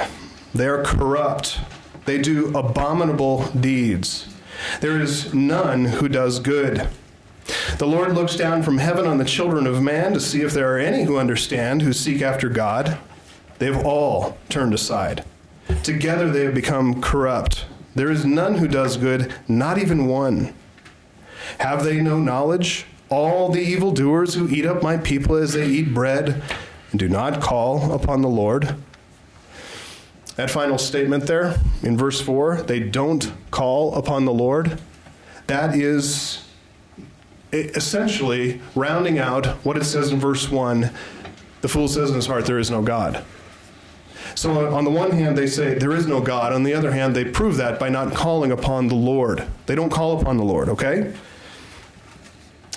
They 0.55 0.69
are 0.69 0.85
corrupt. 0.85 1.59
They 2.05 2.19
do 2.19 2.57
abominable 2.57 3.49
deeds. 3.49 4.33
There 4.81 5.01
is 5.01 5.35
none 5.35 5.87
who 5.87 6.09
does 6.09 6.39
good. 6.39 6.89
The 7.79 7.87
Lord 7.89 8.15
looks 8.15 8.37
down 8.37 8.63
from 8.63 8.79
heaven 8.79 9.09
on 9.09 9.19
the 9.19 9.25
children 9.25 9.67
of 9.67 9.83
man 9.83 10.13
to 10.13 10.21
see 10.21 10.43
if 10.43 10.53
there 10.53 10.73
are 10.73 10.79
any 10.79 11.03
who 11.03 11.19
understand, 11.19 11.83
who 11.83 11.93
seek 11.93 12.23
after 12.23 12.49
God. 12.49 12.97
They 13.59 13.67
have 13.67 13.85
all 13.85 14.39
turned 14.49 14.73
aside. 14.73 15.25
Together 15.83 16.31
they 16.31 16.45
have 16.45 16.55
become 16.55 17.03
corrupt. 17.03 17.65
There 17.97 18.13
is 18.13 18.25
none 18.25 18.59
who 18.59 18.69
does 18.69 18.97
good, 18.97 19.35
not 19.49 19.79
even 19.79 20.07
one. 20.07 20.55
Have 21.59 21.83
they 21.83 22.01
no 22.01 22.21
knowledge? 22.21 22.87
All 23.09 23.49
the 23.49 23.63
evildoers 23.63 24.35
who 24.35 24.49
eat 24.49 24.65
up 24.65 24.81
my 24.81 24.97
people 24.97 25.35
as 25.35 25.55
they 25.55 25.67
eat 25.67 25.93
bread 25.93 26.41
do 26.95 27.09
not 27.09 27.41
call 27.41 27.93
upon 27.93 28.23
the 28.23 28.29
Lord. 28.29 28.77
That 30.37 30.51
final 30.51 30.79
statement 30.79 31.27
there 31.27 31.59
in 31.83 31.97
verse 31.97 32.21
4 32.21 32.63
they 32.63 32.81
don't 32.81 33.33
call 33.51 33.95
upon 33.95 34.25
the 34.25 34.33
Lord. 34.33 34.81
That 35.47 35.75
is 35.75 36.47
essentially 37.53 38.61
rounding 38.75 39.19
out 39.19 39.47
what 39.65 39.77
it 39.77 39.85
says 39.85 40.13
in 40.13 40.21
verse 40.21 40.49
1 40.49 40.91
the 41.61 41.69
fool 41.69 41.89
says 41.89 42.11
in 42.11 42.17
his 42.17 42.27
heart, 42.27 42.47
There 42.47 42.59
is 42.59 42.71
no 42.71 42.83
God. 42.83 43.25
So, 44.35 44.69
uh, 44.69 44.75
on 44.75 44.85
the 44.85 44.91
one 44.91 45.11
hand, 45.11 45.37
they 45.37 45.47
say 45.47 45.75
there 45.75 45.93
is 45.93 46.07
no 46.07 46.21
God. 46.21 46.53
On 46.53 46.63
the 46.63 46.73
other 46.73 46.93
hand, 46.93 47.15
they 47.15 47.25
prove 47.25 47.57
that 47.57 47.79
by 47.79 47.89
not 47.89 48.15
calling 48.15 48.53
upon 48.53 48.89
the 48.89 48.95
Lord. 48.95 49.47
They 49.67 49.75
don't 49.75 49.91
call 49.91 50.21
upon 50.21 50.37
the 50.37 50.45
Lord, 50.45 50.69
okay? 50.69 51.13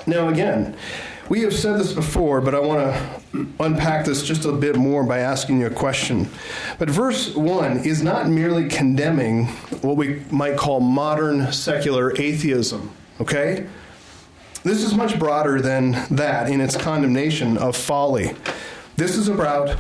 Now, 0.06 0.30
again, 0.30 0.76
we 1.30 1.42
have 1.42 1.54
said 1.54 1.80
this 1.80 1.94
before, 1.94 2.42
but 2.42 2.56
I 2.56 2.60
want 2.60 2.80
to 2.80 3.23
unpack 3.60 4.06
this 4.06 4.24
just 4.24 4.46
a 4.46 4.52
bit 4.52 4.76
more 4.76 5.04
by 5.04 5.20
asking 5.20 5.60
you 5.60 5.68
a 5.68 5.72
question. 5.72 6.30
But 6.78 6.90
verse 6.90 7.36
1 7.36 7.80
is 7.80 8.04
not 8.04 8.28
merely 8.28 8.68
condemning 8.70 9.48
what 9.82 9.98
we 9.98 10.22
might 10.30 10.58
call 10.58 10.80
modern 10.80 11.52
secular 11.52 12.14
atheism, 12.18 12.92
okay? 13.20 13.68
This 14.64 14.84
is 14.84 14.94
much 14.94 15.18
broader 15.20 15.62
than 15.62 15.92
that 16.12 16.50
in 16.50 16.62
its 16.62 16.78
condemnation 16.78 17.58
of 17.58 17.76
folly. 17.76 18.36
This 18.96 19.18
is 19.18 19.28
about 19.28 19.72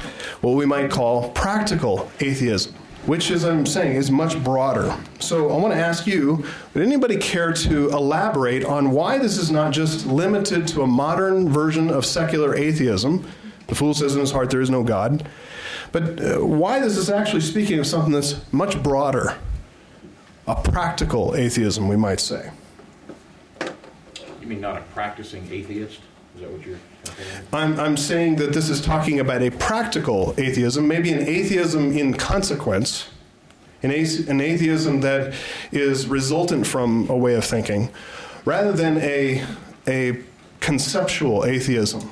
what 0.41 0.55
we 0.55 0.65
might 0.65 0.89
call 0.89 1.29
practical 1.29 2.11
atheism, 2.19 2.73
which, 3.05 3.29
as 3.29 3.45
I'm 3.45 3.67
saying, 3.67 3.95
is 3.95 4.09
much 4.09 4.43
broader. 4.43 4.97
So 5.19 5.51
I 5.51 5.57
want 5.57 5.73
to 5.73 5.79
ask 5.79 6.07
you 6.07 6.43
would 6.73 6.83
anybody 6.83 7.17
care 7.17 7.53
to 7.53 7.89
elaborate 7.91 8.65
on 8.65 8.91
why 8.91 9.19
this 9.19 9.37
is 9.37 9.51
not 9.51 9.71
just 9.71 10.07
limited 10.07 10.67
to 10.69 10.81
a 10.81 10.87
modern 10.87 11.49
version 11.49 11.91
of 11.91 12.05
secular 12.05 12.55
atheism? 12.55 13.25
The 13.67 13.75
fool 13.75 13.93
says 13.93 14.13
in 14.15 14.21
his 14.21 14.31
heart, 14.31 14.49
There 14.49 14.61
is 14.61 14.69
no 14.69 14.83
God. 14.83 15.27
But 15.91 16.19
uh, 16.19 16.45
why 16.45 16.79
this 16.79 16.97
is 16.97 17.09
actually 17.09 17.41
speaking 17.41 17.79
of 17.79 17.85
something 17.85 18.11
that's 18.11 18.41
much 18.51 18.81
broader, 18.81 19.37
a 20.47 20.55
practical 20.55 21.35
atheism, 21.35 21.87
we 21.87 21.95
might 21.95 22.19
say. 22.19 22.51
You 24.41 24.47
mean 24.47 24.59
not 24.59 24.77
a 24.77 24.81
practicing 24.81 25.47
atheist? 25.51 26.01
Is 26.35 26.41
that 26.41 26.51
what 26.51 26.65
you're? 26.65 26.77
I'm, 27.51 27.79
I'm 27.79 27.97
saying 27.97 28.37
that 28.37 28.53
this 28.53 28.69
is 28.69 28.81
talking 28.81 29.19
about 29.19 29.41
a 29.41 29.51
practical 29.51 30.33
atheism, 30.37 30.87
maybe 30.87 31.11
an 31.11 31.19
atheism 31.19 31.95
in 31.95 32.13
consequence, 32.15 33.09
an, 33.83 33.91
an 33.91 34.41
atheism 34.41 35.01
that 35.01 35.33
is 35.71 36.07
resultant 36.07 36.65
from 36.65 37.09
a 37.09 37.15
way 37.15 37.35
of 37.35 37.45
thinking, 37.45 37.91
rather 38.45 38.71
than 38.71 38.97
a, 38.97 39.45
a 39.87 40.23
conceptual 40.59 41.45
atheism. 41.45 42.09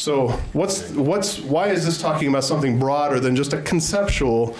So, 0.00 0.28
what's, 0.54 0.88
what's, 0.92 1.40
why 1.40 1.68
is 1.68 1.84
this 1.84 2.00
talking 2.00 2.28
about 2.28 2.44
something 2.44 2.78
broader 2.78 3.20
than 3.20 3.36
just 3.36 3.52
a 3.52 3.60
conceptual 3.60 4.56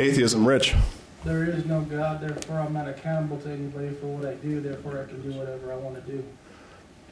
atheism, 0.00 0.44
Rich? 0.44 0.74
There 1.24 1.44
is 1.44 1.64
no 1.64 1.82
God, 1.82 2.20
therefore 2.20 2.58
I'm 2.58 2.72
not 2.72 2.88
accountable 2.88 3.38
to 3.42 3.50
anybody 3.50 3.90
for 3.90 4.06
what 4.06 4.26
I 4.28 4.34
do, 4.34 4.60
therefore 4.60 5.00
I 5.00 5.04
can 5.08 5.22
do 5.22 5.30
whatever 5.38 5.72
I 5.72 5.76
want 5.76 5.94
to 5.94 6.00
do. 6.10 6.24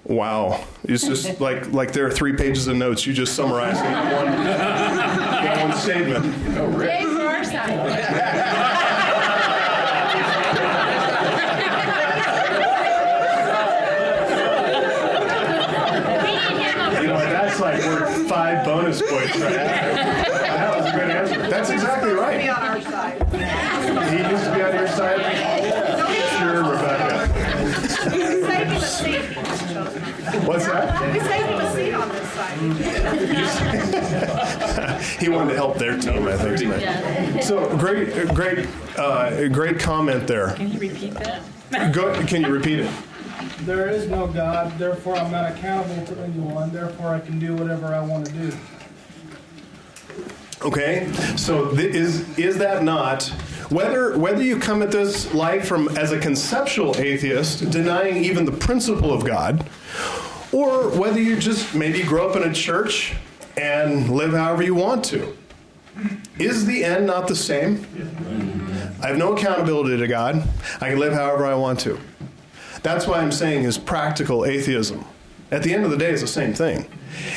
Wow, 0.02 0.64
it's 0.82 1.06
just 1.06 1.40
like 1.46 1.72
like 1.72 1.92
there 1.92 2.04
are 2.04 2.10
three 2.10 2.34
pages 2.34 2.66
of 2.66 2.74
notes. 2.76 3.06
You 3.06 3.12
just 3.12 3.36
summarized 3.36 3.78
it 3.80 3.86
in 3.86 3.92
one, 4.10 5.68
one 5.68 5.78
statement. 5.78 6.24
Yay 6.82 7.04
for 7.04 7.22
our 7.28 7.44
side. 7.44 8.78
You 17.00 17.06
know, 17.06 17.18
that's 17.18 17.60
like 17.60 17.78
worth 17.84 18.28
five 18.28 18.64
bonus 18.64 19.00
points 19.00 19.12
right 19.12 19.17
there. 19.17 19.17
That 20.58 20.70
was 20.76 20.86
a 20.86 20.88
good 20.96 21.10
answer. 21.10 21.40
That's 21.50 21.70
exactly 21.70 22.10
Be 22.10 22.16
right. 22.16 22.48
on 22.48 22.62
our 22.62 22.80
side. 22.80 23.18
He 24.10 24.18
used 24.30 24.44
to 24.44 24.50
be 24.54 24.62
on 24.62 24.74
your 24.74 24.88
side. 24.88 25.20
Sure, 26.38 26.62
Rebecca. 26.70 27.16
We 28.12 28.20
saved 28.42 28.70
him 28.70 28.76
a 28.76 28.80
seat. 28.80 29.24
What's 30.46 30.66
that? 30.66 31.12
We 31.12 31.18
saved 31.20 31.48
him 31.48 31.60
a 31.60 31.62
seat 31.74 31.94
on 31.94 32.08
this 32.08 32.28
side. 32.32 32.58
He 35.20 35.28
wanted 35.28 35.50
to 35.50 35.56
help 35.56 35.76
their 35.78 35.96
team, 35.98 36.26
I 36.26 36.36
think. 36.36 36.58
tonight. 36.58 37.40
So 37.42 37.68
great, 37.76 38.12
great, 38.34 38.66
uh, 38.96 39.48
great 39.48 39.78
comment 39.78 40.26
there. 40.26 40.52
Can 40.54 40.70
you 40.70 40.78
repeat 40.78 41.14
that? 41.14 41.42
Go, 41.92 42.14
can 42.26 42.42
you 42.42 42.48
repeat 42.52 42.80
it? 42.80 42.90
There 43.60 43.88
is 43.88 44.08
no 44.08 44.26
God, 44.26 44.76
therefore 44.78 45.16
I'm 45.16 45.30
not 45.30 45.52
accountable 45.52 46.04
to 46.06 46.18
anyone, 46.22 46.70
therefore 46.72 47.14
I 47.14 47.20
can 47.20 47.38
do 47.38 47.54
whatever 47.54 47.94
I 47.94 48.00
want 48.00 48.26
to 48.26 48.32
do. 48.32 48.52
Okay, 50.62 51.10
so 51.36 51.70
th- 51.70 51.94
is 51.94 52.36
is 52.38 52.58
that 52.58 52.82
not 52.82 53.24
whether 53.70 54.18
whether 54.18 54.42
you 54.42 54.58
come 54.58 54.82
at 54.82 54.90
this 54.90 55.32
life 55.32 55.68
from 55.68 55.88
as 55.96 56.10
a 56.10 56.18
conceptual 56.18 56.96
atheist, 56.96 57.70
denying 57.70 58.24
even 58.24 58.44
the 58.44 58.52
principle 58.52 59.12
of 59.12 59.24
God, 59.24 59.68
or 60.52 60.88
whether 60.98 61.20
you 61.20 61.36
just 61.36 61.74
maybe 61.74 62.02
grow 62.02 62.28
up 62.28 62.36
in 62.36 62.42
a 62.42 62.52
church 62.52 63.14
and 63.56 64.10
live 64.10 64.32
however 64.32 64.62
you 64.62 64.74
want 64.74 65.04
to, 65.06 65.36
is 66.38 66.66
the 66.66 66.84
end 66.84 67.06
not 67.06 67.28
the 67.28 67.36
same? 67.36 67.86
I 69.02 69.08
have 69.08 69.16
no 69.16 69.34
accountability 69.34 69.96
to 69.98 70.08
God. 70.08 70.42
I 70.80 70.90
can 70.90 70.98
live 70.98 71.12
however 71.12 71.46
I 71.46 71.54
want 71.54 71.78
to. 71.80 72.00
That's 72.82 73.06
why 73.06 73.18
I'm 73.20 73.32
saying 73.32 73.64
is 73.64 73.78
practical 73.78 74.44
atheism. 74.44 75.04
At 75.50 75.62
the 75.62 75.72
end 75.72 75.84
of 75.84 75.90
the 75.90 75.96
day, 75.96 76.10
it's 76.10 76.20
the 76.20 76.28
same 76.28 76.52
thing. 76.52 76.86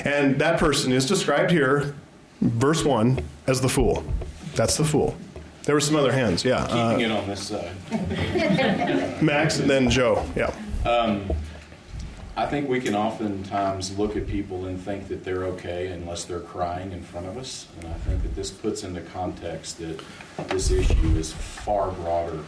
And 0.05 0.39
that 0.39 0.59
person 0.59 0.91
is 0.91 1.05
described 1.05 1.51
here, 1.51 1.95
verse 2.41 2.83
1, 2.83 3.23
as 3.47 3.61
the 3.61 3.69
fool. 3.69 4.03
That's 4.55 4.75
the 4.77 4.83
fool. 4.83 5.15
There 5.63 5.75
were 5.75 5.81
some 5.81 5.95
other 5.95 6.11
hands, 6.11 6.43
yeah. 6.43 6.63
Uh, 6.63 6.91
Keeping 6.91 7.11
it 7.11 7.17
on 7.17 7.27
this 7.27 7.47
side. 7.47 9.21
Max 9.21 9.59
and 9.59 9.69
then 9.69 9.89
Joe, 9.89 10.25
yeah. 10.35 10.51
I 12.41 12.47
think 12.47 12.69
we 12.69 12.79
can 12.79 12.95
oftentimes 12.95 13.97
look 13.99 14.15
at 14.15 14.25
people 14.25 14.65
and 14.65 14.81
think 14.81 15.07
that 15.09 15.23
they're 15.23 15.43
okay 15.43 15.87
unless 15.87 16.23
they're 16.23 16.39
crying 16.39 16.91
in 16.91 17.03
front 17.03 17.27
of 17.27 17.37
us. 17.37 17.67
And 17.77 17.87
I 17.87 17.93
think 17.99 18.23
that 18.23 18.33
this 18.35 18.49
puts 18.49 18.83
into 18.83 19.01
context 19.01 19.77
that 19.77 20.01
this 20.47 20.71
issue 20.71 21.15
is 21.17 21.33
far 21.33 21.91
broader 21.91 22.39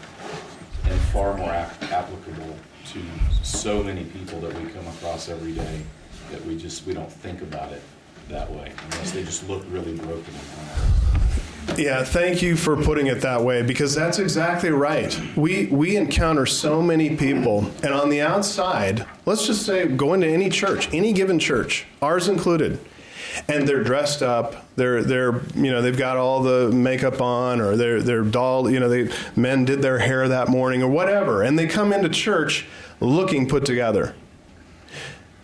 and 0.85 0.99
far 1.11 1.37
more 1.37 1.51
ap- 1.51 1.83
applicable 1.91 2.55
to 2.87 3.01
so 3.43 3.83
many 3.83 4.05
people 4.05 4.39
that 4.41 4.53
we 4.59 4.67
come 4.71 4.87
across 4.87 5.29
every 5.29 5.51
day 5.51 5.81
that 6.31 6.43
we 6.45 6.57
just 6.57 6.87
we 6.87 6.93
don't 6.93 7.11
think 7.11 7.41
about 7.41 7.71
it 7.71 7.81
that 8.29 8.49
way 8.51 8.71
unless 8.91 9.11
they 9.11 9.23
just 9.23 9.47
look 9.47 9.63
really 9.69 9.95
broken. 9.97 10.33
Yeah, 11.77 12.03
thank 12.03 12.41
you 12.41 12.55
for 12.55 12.75
putting 12.75 13.07
it 13.07 13.21
that 13.21 13.41
way 13.41 13.63
because 13.63 13.95
that's 13.95 14.19
exactly 14.19 14.69
right. 14.69 15.19
We 15.35 15.67
we 15.67 15.95
encounter 15.95 16.45
so 16.45 16.81
many 16.81 17.15
people, 17.15 17.71
and 17.81 17.93
on 17.93 18.09
the 18.09 18.21
outside, 18.21 19.05
let's 19.25 19.47
just 19.47 19.65
say 19.65 19.87
go 19.87 20.13
into 20.13 20.27
any 20.27 20.49
church, 20.49 20.93
any 20.93 21.13
given 21.13 21.39
church, 21.39 21.85
ours 22.01 22.27
included, 22.27 22.79
and 23.47 23.67
they're 23.67 23.83
dressed 23.83 24.21
up. 24.21 24.67
They're 24.75 25.03
they're 25.03 25.41
you 25.55 25.71
know 25.71 25.81
they've 25.81 25.97
got 25.97 26.17
all 26.17 26.43
the 26.43 26.69
makeup 26.69 27.21
on, 27.21 27.59
or 27.59 27.75
they're 27.75 28.01
they're 28.01 28.21
doll. 28.21 28.69
You 28.69 28.79
know, 28.79 28.89
they 28.89 29.09
men 29.35 29.65
did 29.65 29.81
their 29.81 29.97
hair 29.97 30.27
that 30.27 30.49
morning 30.49 30.83
or 30.83 30.89
whatever, 30.89 31.41
and 31.41 31.57
they 31.57 31.65
come 31.65 31.91
into 31.91 32.09
church 32.09 32.67
looking 32.99 33.49
put 33.49 33.65
together 33.65 34.13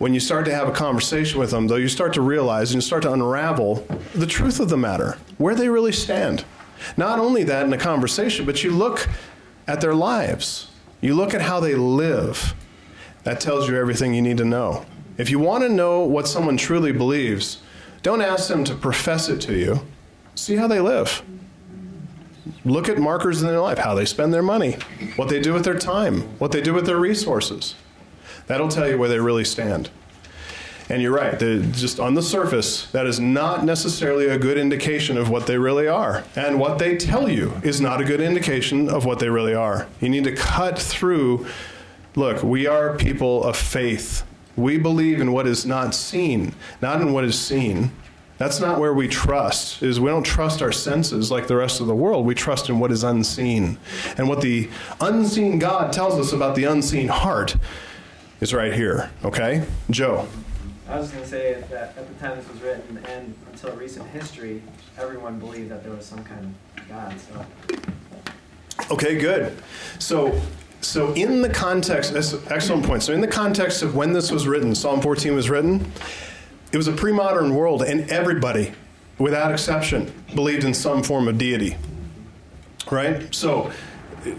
when 0.00 0.14
you 0.14 0.20
start 0.20 0.46
to 0.46 0.54
have 0.54 0.66
a 0.66 0.72
conversation 0.72 1.38
with 1.38 1.50
them, 1.50 1.66
though, 1.66 1.76
you 1.76 1.86
start 1.86 2.14
to 2.14 2.22
realize 2.22 2.70
and 2.70 2.76
you 2.76 2.80
start 2.80 3.02
to 3.02 3.12
unravel 3.12 3.86
the 4.14 4.26
truth 4.26 4.58
of 4.58 4.70
the 4.70 4.76
matter, 4.76 5.18
where 5.36 5.54
they 5.54 5.68
really 5.68 5.92
stand. 5.92 6.42
Not 6.96 7.18
only 7.18 7.44
that 7.44 7.66
in 7.66 7.72
a 7.74 7.78
conversation, 7.78 8.46
but 8.46 8.64
you 8.64 8.70
look 8.70 9.10
at 9.68 9.82
their 9.82 9.94
lives, 9.94 10.70
you 11.02 11.14
look 11.14 11.34
at 11.34 11.42
how 11.42 11.60
they 11.60 11.74
live. 11.74 12.54
That 13.24 13.42
tells 13.42 13.68
you 13.68 13.76
everything 13.76 14.14
you 14.14 14.22
need 14.22 14.38
to 14.38 14.44
know. 14.46 14.86
If 15.18 15.28
you 15.28 15.38
want 15.38 15.64
to 15.64 15.68
know 15.68 16.00
what 16.00 16.26
someone 16.26 16.56
truly 16.56 16.92
believes, 16.92 17.58
don't 18.02 18.22
ask 18.22 18.48
them 18.48 18.64
to 18.64 18.74
profess 18.74 19.28
it 19.28 19.42
to 19.42 19.54
you. 19.54 19.86
See 20.34 20.56
how 20.56 20.66
they 20.66 20.80
live. 20.80 21.22
Look 22.64 22.88
at 22.88 22.96
markers 22.96 23.42
in 23.42 23.48
their 23.48 23.60
life, 23.60 23.76
how 23.76 23.94
they 23.94 24.06
spend 24.06 24.32
their 24.32 24.42
money, 24.42 24.78
what 25.16 25.28
they 25.28 25.42
do 25.42 25.52
with 25.52 25.66
their 25.66 25.78
time, 25.78 26.22
what 26.38 26.52
they 26.52 26.62
do 26.62 26.72
with 26.72 26.86
their 26.86 26.96
resources. 26.96 27.74
That'll 28.46 28.68
tell 28.68 28.88
you 28.88 28.98
where 28.98 29.08
they 29.08 29.20
really 29.20 29.44
stand. 29.44 29.90
And 30.90 31.00
you're 31.00 31.14
right, 31.14 31.38
just 31.38 32.00
on 32.00 32.14
the 32.14 32.22
surface, 32.22 32.90
that 32.90 33.06
is 33.06 33.20
not 33.20 33.64
necessarily 33.64 34.26
a 34.26 34.36
good 34.36 34.58
indication 34.58 35.16
of 35.16 35.30
what 35.30 35.46
they 35.46 35.56
really 35.56 35.86
are. 35.86 36.24
And 36.34 36.58
what 36.58 36.80
they 36.80 36.96
tell 36.96 37.28
you 37.28 37.52
is 37.62 37.80
not 37.80 38.00
a 38.00 38.04
good 38.04 38.20
indication 38.20 38.88
of 38.88 39.04
what 39.04 39.20
they 39.20 39.28
really 39.28 39.54
are. 39.54 39.86
You 40.00 40.08
need 40.08 40.24
to 40.24 40.34
cut 40.34 40.80
through. 40.80 41.46
Look, 42.16 42.42
we 42.42 42.66
are 42.66 42.96
people 42.96 43.44
of 43.44 43.56
faith. 43.56 44.24
We 44.56 44.78
believe 44.78 45.20
in 45.20 45.30
what 45.30 45.46
is 45.46 45.64
not 45.64 45.94
seen, 45.94 46.56
not 46.82 47.00
in 47.00 47.12
what 47.12 47.22
is 47.22 47.38
seen. 47.38 47.92
That's 48.38 48.58
not 48.58 48.80
where 48.80 48.92
we 48.92 49.06
trust. 49.06 49.84
Is 49.84 50.00
we 50.00 50.10
don't 50.10 50.24
trust 50.24 50.60
our 50.60 50.72
senses 50.72 51.30
like 51.30 51.46
the 51.46 51.56
rest 51.56 51.80
of 51.80 51.86
the 51.86 51.94
world. 51.94 52.26
We 52.26 52.34
trust 52.34 52.68
in 52.68 52.80
what 52.80 52.90
is 52.90 53.04
unseen. 53.04 53.78
And 54.16 54.28
what 54.28 54.40
the 54.40 54.68
unseen 55.00 55.60
God 55.60 55.92
tells 55.92 56.18
us 56.18 56.32
about 56.32 56.56
the 56.56 56.64
unseen 56.64 57.06
heart 57.06 57.54
is 58.40 58.54
right 58.54 58.72
here, 58.72 59.10
okay? 59.24 59.64
Joe. 59.90 60.26
I 60.88 60.98
was 60.98 61.10
going 61.10 61.22
to 61.22 61.28
say 61.28 61.62
that 61.70 61.96
at 61.96 62.08
the 62.08 62.14
time 62.14 62.36
this 62.36 62.48
was 62.48 62.60
written 62.62 62.98
and 63.08 63.34
until 63.52 63.76
recent 63.76 64.08
history, 64.08 64.62
everyone 64.98 65.38
believed 65.38 65.70
that 65.70 65.84
there 65.84 65.92
was 65.92 66.04
some 66.04 66.24
kind 66.24 66.54
of 66.76 66.88
God. 66.88 67.14
So 67.20 67.80
Okay, 68.90 69.18
good. 69.18 69.56
So, 69.98 70.40
so 70.80 71.12
in 71.12 71.42
the 71.42 71.48
context, 71.48 72.12
that's 72.12 72.32
an 72.32 72.42
excellent 72.48 72.84
point. 72.84 73.02
So, 73.02 73.12
in 73.12 73.20
the 73.20 73.28
context 73.28 73.82
of 73.82 73.94
when 73.94 74.12
this 74.12 74.30
was 74.30 74.48
written, 74.48 74.74
Psalm 74.74 75.00
14 75.00 75.34
was 75.34 75.48
written, 75.48 75.92
it 76.72 76.76
was 76.76 76.88
a 76.88 76.92
pre 76.92 77.12
modern 77.12 77.54
world, 77.54 77.82
and 77.82 78.10
everybody, 78.10 78.72
without 79.18 79.52
exception, 79.52 80.12
believed 80.34 80.64
in 80.64 80.74
some 80.74 81.02
form 81.02 81.28
of 81.28 81.38
deity. 81.38 81.76
Right? 82.90 83.32
So, 83.32 83.70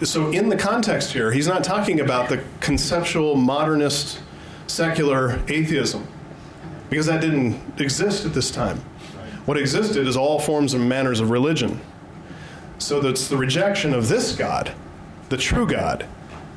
so 0.03 0.31
in 0.31 0.49
the 0.49 0.57
context 0.57 1.11
here, 1.11 1.31
he's 1.31 1.47
not 1.47 1.63
talking 1.63 1.99
about 1.99 2.29
the 2.29 2.43
conceptual 2.59 3.35
modernist 3.35 4.19
secular 4.67 5.39
atheism 5.47 6.07
because 6.89 7.05
that 7.05 7.21
didn't 7.21 7.59
exist 7.79 8.25
at 8.25 8.33
this 8.33 8.51
time. 8.51 8.77
What 9.45 9.57
existed 9.57 10.07
is 10.07 10.15
all 10.15 10.39
forms 10.39 10.73
and 10.73 10.87
manners 10.87 11.19
of 11.19 11.31
religion. 11.31 11.79
So 12.77 12.99
that's 12.99 13.27
the 13.27 13.37
rejection 13.37 13.93
of 13.93 14.07
this 14.07 14.35
God, 14.35 14.71
the 15.29 15.37
true 15.37 15.67
God, 15.67 16.05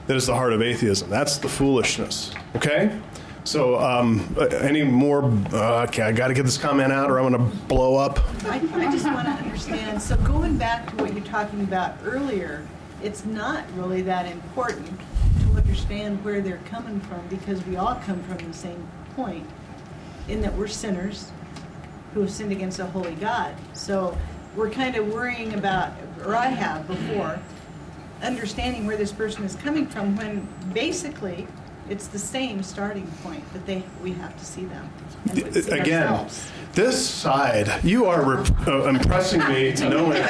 that 0.06 0.16
is 0.16 0.26
the 0.26 0.34
heart 0.34 0.52
of 0.52 0.60
atheism. 0.60 1.08
That's 1.08 1.38
the 1.38 1.48
foolishness. 1.48 2.32
Okay? 2.56 2.98
So, 3.44 3.78
um, 3.78 4.34
any 4.62 4.82
more? 4.82 5.24
Uh, 5.52 5.84
okay, 5.88 6.02
I 6.02 6.12
got 6.12 6.28
to 6.28 6.34
get 6.34 6.44
this 6.44 6.56
comment 6.56 6.90
out, 6.90 7.10
or 7.10 7.20
I'm 7.20 7.30
going 7.30 7.50
to 7.50 7.56
blow 7.66 7.96
up. 7.96 8.18
I, 8.46 8.56
I 8.72 8.90
just 8.90 9.04
want 9.04 9.26
to 9.26 9.32
understand, 9.32 10.00
so 10.00 10.16
going 10.18 10.56
back 10.56 10.88
to 10.88 10.96
what 10.96 11.12
you're 11.12 11.24
talking 11.24 11.60
about 11.60 11.96
earlier, 12.04 12.66
it's 13.04 13.26
not 13.26 13.64
really 13.76 14.00
that 14.00 14.24
important 14.26 14.98
to 15.42 15.58
understand 15.58 16.24
where 16.24 16.40
they're 16.40 16.62
coming 16.64 16.98
from 17.00 17.26
because 17.28 17.64
we 17.66 17.76
all 17.76 17.96
come 17.96 18.22
from 18.22 18.38
the 18.38 18.56
same 18.56 18.88
point 19.14 19.46
in 20.26 20.40
that 20.40 20.54
we're 20.54 20.66
sinners 20.66 21.30
who 22.14 22.20
have 22.22 22.30
sinned 22.30 22.50
against 22.50 22.78
a 22.78 22.86
holy 22.86 23.14
God. 23.16 23.54
So 23.74 24.16
we're 24.56 24.70
kind 24.70 24.96
of 24.96 25.12
worrying 25.12 25.52
about, 25.52 25.92
or 26.24 26.34
I 26.34 26.46
have 26.46 26.86
before, 26.86 27.38
understanding 28.22 28.86
where 28.86 28.96
this 28.96 29.12
person 29.12 29.44
is 29.44 29.54
coming 29.54 29.86
from 29.86 30.16
when 30.16 30.48
basically 30.72 31.46
it's 31.90 32.06
the 32.06 32.18
same 32.18 32.62
starting 32.62 33.06
point 33.22 33.44
that 33.52 33.66
they 33.66 33.82
we 34.02 34.12
have 34.12 34.34
to 34.38 34.44
see 34.46 34.64
them 34.64 34.90
see 35.34 35.70
Again, 35.70 36.04
ourselves. 36.04 36.50
this 36.72 37.06
side, 37.06 37.84
you 37.84 38.06
are 38.06 38.36
rep- 38.36 38.66
uh, 38.66 38.84
impressing 38.84 39.46
me 39.48 39.72
to 39.74 39.90
know 39.90 40.12
it. 40.12 40.24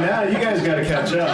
Now 0.00 0.22
you 0.22 0.34
guys 0.38 0.62
got 0.62 0.76
to 0.76 0.84
catch 0.84 1.12
up. 1.12 1.28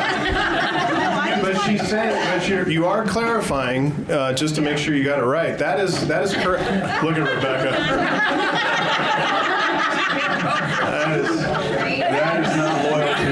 But 1.42 1.60
she's 1.62 1.86
saying, 1.88 2.38
but 2.38 2.48
you're, 2.48 2.68
you 2.70 2.86
are 2.86 3.04
clarifying 3.04 3.92
uh, 4.10 4.32
just 4.32 4.54
to 4.56 4.62
make 4.62 4.78
sure 4.78 4.94
you 4.94 5.04
got 5.04 5.18
it 5.18 5.24
right. 5.24 5.58
That 5.58 5.78
is 5.80 6.06
that 6.08 6.22
is 6.22 6.34
correct. 6.34 6.64
Look 7.02 7.16
at 7.16 7.36
Rebecca. 7.36 8.74
That 11.04 11.20
is, 11.20 11.28
that 11.42 12.44
is 12.44 12.56
not 12.56 12.84
loyalty. 12.90 13.30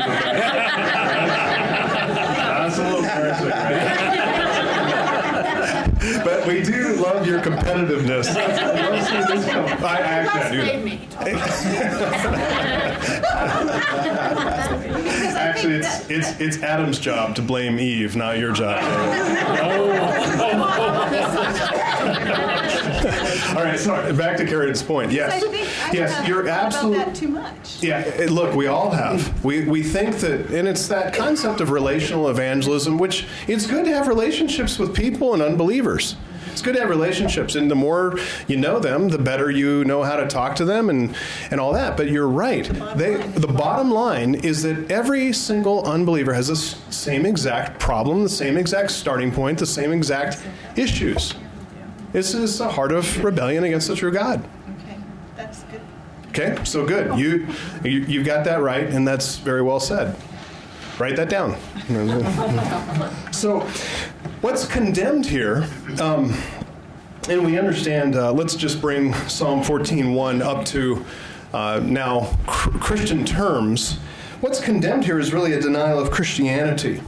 That's 2.68 2.79
a 2.79 2.83
little 2.83 2.98
embarrassing, 2.98 3.48
right? 3.48 3.98
But 6.25 6.46
we 6.46 6.62
do 6.62 6.94
love 6.96 7.27
your 7.27 7.32
competitiveness. 7.42 8.35
Let's 8.35 9.09
see 9.09 9.35
this 9.35 9.44
come. 9.50 9.64
I 9.85 10.00
actually 10.00 10.70
I 10.70 10.83
do. 10.83 10.98
Actually, 15.42 15.74
it's, 15.74 16.11
it's 16.11 16.40
it's 16.40 16.62
Adam's 16.62 16.98
job 16.98 17.35
to 17.37 17.42
blame 17.42 17.78
Eve, 17.78 18.16
not 18.16 18.38
your 18.38 18.52
job. 18.52 18.83
All 23.57 23.62
right, 23.64 23.78
sorry. 23.78 24.12
Back 24.12 24.37
to 24.38 24.44
Karen's 24.46 24.83
point. 24.83 25.11
I 25.11 25.14
Yes, 25.14 25.42
think 25.42 25.55
I 25.55 25.92
yes, 25.92 26.12
have 26.12 26.28
you're 26.28 26.48
absolutely. 26.48 26.98
that 27.05 27.14
too 27.14 27.28
much. 27.28 27.83
Yeah, 27.83 27.98
eh, 28.16 28.26
look, 28.31 28.55
we 28.55 28.66
all 28.66 28.90
have. 28.90 29.44
We, 29.44 29.64
we 29.66 29.83
think 29.83 30.16
that, 30.18 30.50
and 30.50 30.66
it's 30.68 30.88
that 30.88 31.14
concept 31.14 31.61
of 31.61 31.70
relational 31.70 32.28
evangelism, 32.28 32.98
which 32.98 33.26
it's 33.48 33.66
good 33.66 33.85
to 33.85 33.92
have 33.92 34.09
relationships 34.09 34.78
with 34.78 34.94
people 34.94 35.35
and 35.35 35.42
unbelievers. 35.42 36.16
It's 36.53 36.61
good 36.61 36.75
to 36.75 36.81
have 36.81 36.91
relationships, 36.91 37.55
and 37.55 37.71
the 37.71 37.75
more 37.75 38.19
you 38.47 38.57
know 38.57 38.79
them, 38.79 39.09
the 39.09 39.19
better 39.19 39.51
you 39.51 39.85
know 39.85 40.03
how 40.03 40.17
to 40.17 40.27
talk 40.27 40.55
to 40.57 40.65
them 40.65 40.91
and, 40.91 41.17
and 41.51 41.59
all 41.59 41.73
that. 41.73 41.97
But 41.97 42.09
you're 42.09 42.29
right. 42.29 42.65
They, 42.97 43.17
the 43.17 43.49
bottom 43.49 43.91
line 43.91 44.35
is 44.35 44.62
that 44.62 44.91
every 44.91 45.33
single 45.33 45.83
unbeliever 45.85 46.35
has 46.35 46.49
the 46.49 46.57
same 46.57 47.25
exact 47.25 47.81
problem, 47.81 48.23
the 48.23 48.29
same 48.29 48.57
exact 48.57 48.91
starting 48.91 49.33
point, 49.33 49.59
the 49.59 49.67
same 49.67 49.93
exact 49.93 50.45
issues. 50.77 51.35
This 52.12 52.35
is 52.35 52.59
the 52.59 52.69
heart 52.69 52.93
of 52.93 53.25
rebellion 53.25 53.65
against 53.65 53.88
the 53.88 53.97
true 53.97 54.12
God. 54.12 54.45
Okay, 54.79 54.99
that's 55.37 55.62
good. 55.65 55.81
Okay, 56.29 56.62
so 56.65 56.87
good. 56.87 57.19
You, 57.19 57.49
you 57.83 58.01
you've 58.01 58.27
got 58.27 58.45
that 58.45 58.61
right, 58.61 58.85
and 58.85 59.09
that's 59.09 59.38
very 59.38 59.62
well 59.62 59.81
said. 59.81 60.15
Write 60.99 61.17
that 61.17 61.31
down. 61.31 61.57
so, 63.33 63.67
what's 64.42 64.66
condemned 64.66 65.24
here? 65.24 65.66
Um, 66.00 66.37
and 67.28 67.46
we 67.46 67.59
understand. 67.59 68.16
Uh, 68.16 68.33
let's 68.33 68.55
just 68.55 68.81
bring 68.81 69.14
Psalm 69.28 69.62
14:1 69.62 70.42
up 70.42 70.64
to 70.66 71.05
uh, 71.55 71.81
now 71.83 72.37
cr- 72.46 72.76
Christian 72.78 73.24
terms. 73.24 73.98
What's 74.40 74.61
condemned 74.61 75.05
here 75.05 75.18
is 75.20 75.33
really 75.33 75.52
a 75.52 75.61
denial 75.61 75.98
of 75.98 76.11
Christianity. 76.11 77.00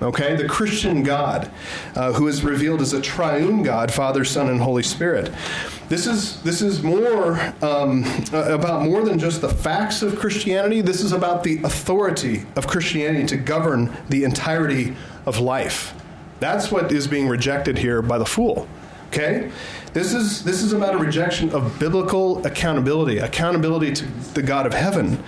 Okay, 0.00 0.36
the 0.36 0.46
Christian 0.46 1.02
God, 1.02 1.50
uh, 1.94 2.12
who 2.12 2.28
is 2.28 2.44
revealed 2.44 2.82
as 2.82 2.92
a 2.92 3.00
triune 3.00 3.62
God, 3.62 3.90
Father, 3.90 4.24
Son, 4.24 4.48
and 4.48 4.60
Holy 4.60 4.82
Spirit. 4.82 5.32
This 5.88 6.06
is 6.06 6.40
this 6.42 6.62
is 6.62 6.82
more 6.82 7.40
um, 7.62 8.04
about 8.32 8.82
more 8.82 9.02
than 9.02 9.18
just 9.18 9.40
the 9.40 9.48
facts 9.48 10.02
of 10.02 10.16
Christianity. 10.18 10.80
This 10.80 11.00
is 11.00 11.12
about 11.12 11.42
the 11.42 11.60
authority 11.64 12.44
of 12.54 12.68
Christianity 12.68 13.26
to 13.26 13.36
govern 13.36 13.96
the 14.08 14.22
entirety 14.22 14.94
of 15.24 15.40
life. 15.40 15.94
That's 16.40 16.70
what 16.70 16.92
is 16.92 17.06
being 17.06 17.28
rejected 17.28 17.78
here 17.78 18.02
by 18.02 18.18
the 18.18 18.26
fool. 18.26 18.68
Okay, 19.08 19.50
this 19.92 20.12
is 20.12 20.44
this 20.44 20.62
is 20.62 20.72
about 20.72 20.94
a 20.94 20.98
rejection 20.98 21.50
of 21.50 21.78
biblical 21.78 22.44
accountability, 22.46 23.18
accountability 23.18 23.92
to 23.94 24.04
the 24.34 24.42
God 24.42 24.66
of 24.66 24.74
heaven. 24.74 25.22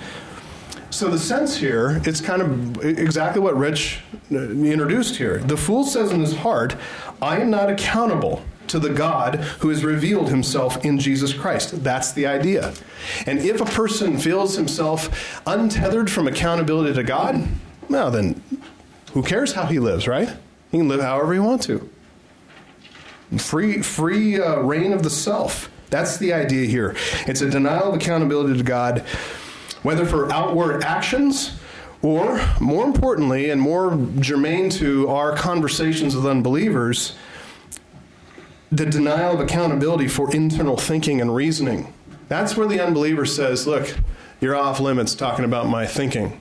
So 0.90 1.08
the 1.08 1.18
sense 1.18 1.56
here, 1.56 2.00
it's 2.04 2.20
kind 2.20 2.42
of 2.42 2.84
exactly 2.84 3.40
what 3.40 3.56
Rich 3.56 4.00
uh, 4.32 4.50
introduced 4.50 5.16
here. 5.16 5.38
The 5.38 5.56
fool 5.56 5.84
says 5.84 6.10
in 6.10 6.20
his 6.20 6.36
heart, 6.36 6.76
I 7.20 7.38
am 7.40 7.50
not 7.50 7.70
accountable 7.70 8.42
to 8.68 8.78
the 8.78 8.90
God 8.90 9.36
who 9.60 9.68
has 9.68 9.84
revealed 9.84 10.28
himself 10.28 10.84
in 10.84 10.98
Jesus 10.98 11.32
Christ. 11.32 11.82
That's 11.82 12.12
the 12.12 12.26
idea. 12.26 12.74
And 13.26 13.38
if 13.38 13.60
a 13.60 13.64
person 13.64 14.18
feels 14.18 14.56
himself 14.56 15.40
untethered 15.46 16.10
from 16.10 16.26
accountability 16.26 16.94
to 16.94 17.02
God, 17.02 17.46
well, 17.88 18.10
then 18.10 18.42
who 19.12 19.22
cares 19.22 19.52
how 19.52 19.66
he 19.66 19.78
lives, 19.78 20.06
right? 20.06 20.36
He 20.70 20.78
can 20.78 20.88
live 20.88 21.00
however 21.00 21.32
he 21.32 21.40
wants 21.40 21.66
to. 21.66 21.88
Free, 23.38 23.82
free 23.82 24.40
uh, 24.40 24.60
reign 24.60 24.92
of 24.92 25.02
the 25.02 25.10
self. 25.10 25.70
That's 25.90 26.16
the 26.18 26.32
idea 26.32 26.66
here. 26.66 26.96
It's 27.26 27.40
a 27.40 27.48
denial 27.48 27.90
of 27.90 27.94
accountability 27.94 28.56
to 28.56 28.64
God, 28.64 29.00
whether 29.82 30.04
for 30.04 30.30
outward 30.32 30.82
actions 30.82 31.58
or, 32.02 32.40
more 32.60 32.84
importantly, 32.84 33.50
and 33.50 33.60
more 33.60 33.96
germane 34.20 34.70
to 34.70 35.08
our 35.08 35.34
conversations 35.34 36.14
with 36.14 36.26
unbelievers, 36.26 37.16
the 38.70 38.86
denial 38.86 39.34
of 39.34 39.40
accountability 39.40 40.08
for 40.08 40.34
internal 40.34 40.76
thinking 40.76 41.20
and 41.20 41.34
reasoning. 41.34 41.92
That's 42.28 42.56
where 42.56 42.68
the 42.68 42.80
unbeliever 42.80 43.24
says, 43.24 43.66
Look, 43.66 43.96
you're 44.40 44.54
off 44.54 44.78
limits 44.80 45.14
talking 45.14 45.44
about 45.44 45.68
my 45.68 45.86
thinking. 45.86 46.38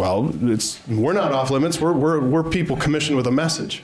Well, 0.00 0.32
it's, 0.50 0.80
we're 0.88 1.12
not 1.12 1.30
off 1.30 1.50
limits. 1.50 1.78
We're, 1.78 1.92
we're, 1.92 2.20
we're 2.20 2.42
people 2.42 2.74
commissioned 2.74 3.18
with 3.18 3.26
a 3.26 3.30
message. 3.30 3.82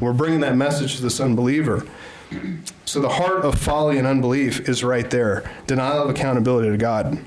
We're 0.00 0.14
bringing 0.14 0.40
that 0.40 0.56
message 0.56 0.96
to 0.96 1.02
this 1.02 1.20
unbeliever. 1.20 1.86
So 2.86 3.00
the 3.00 3.10
heart 3.10 3.44
of 3.44 3.58
folly 3.58 3.98
and 3.98 4.06
unbelief 4.06 4.66
is 4.66 4.82
right 4.82 5.10
there 5.10 5.50
denial 5.66 6.04
of 6.04 6.08
accountability 6.08 6.70
to 6.70 6.78
God. 6.78 7.18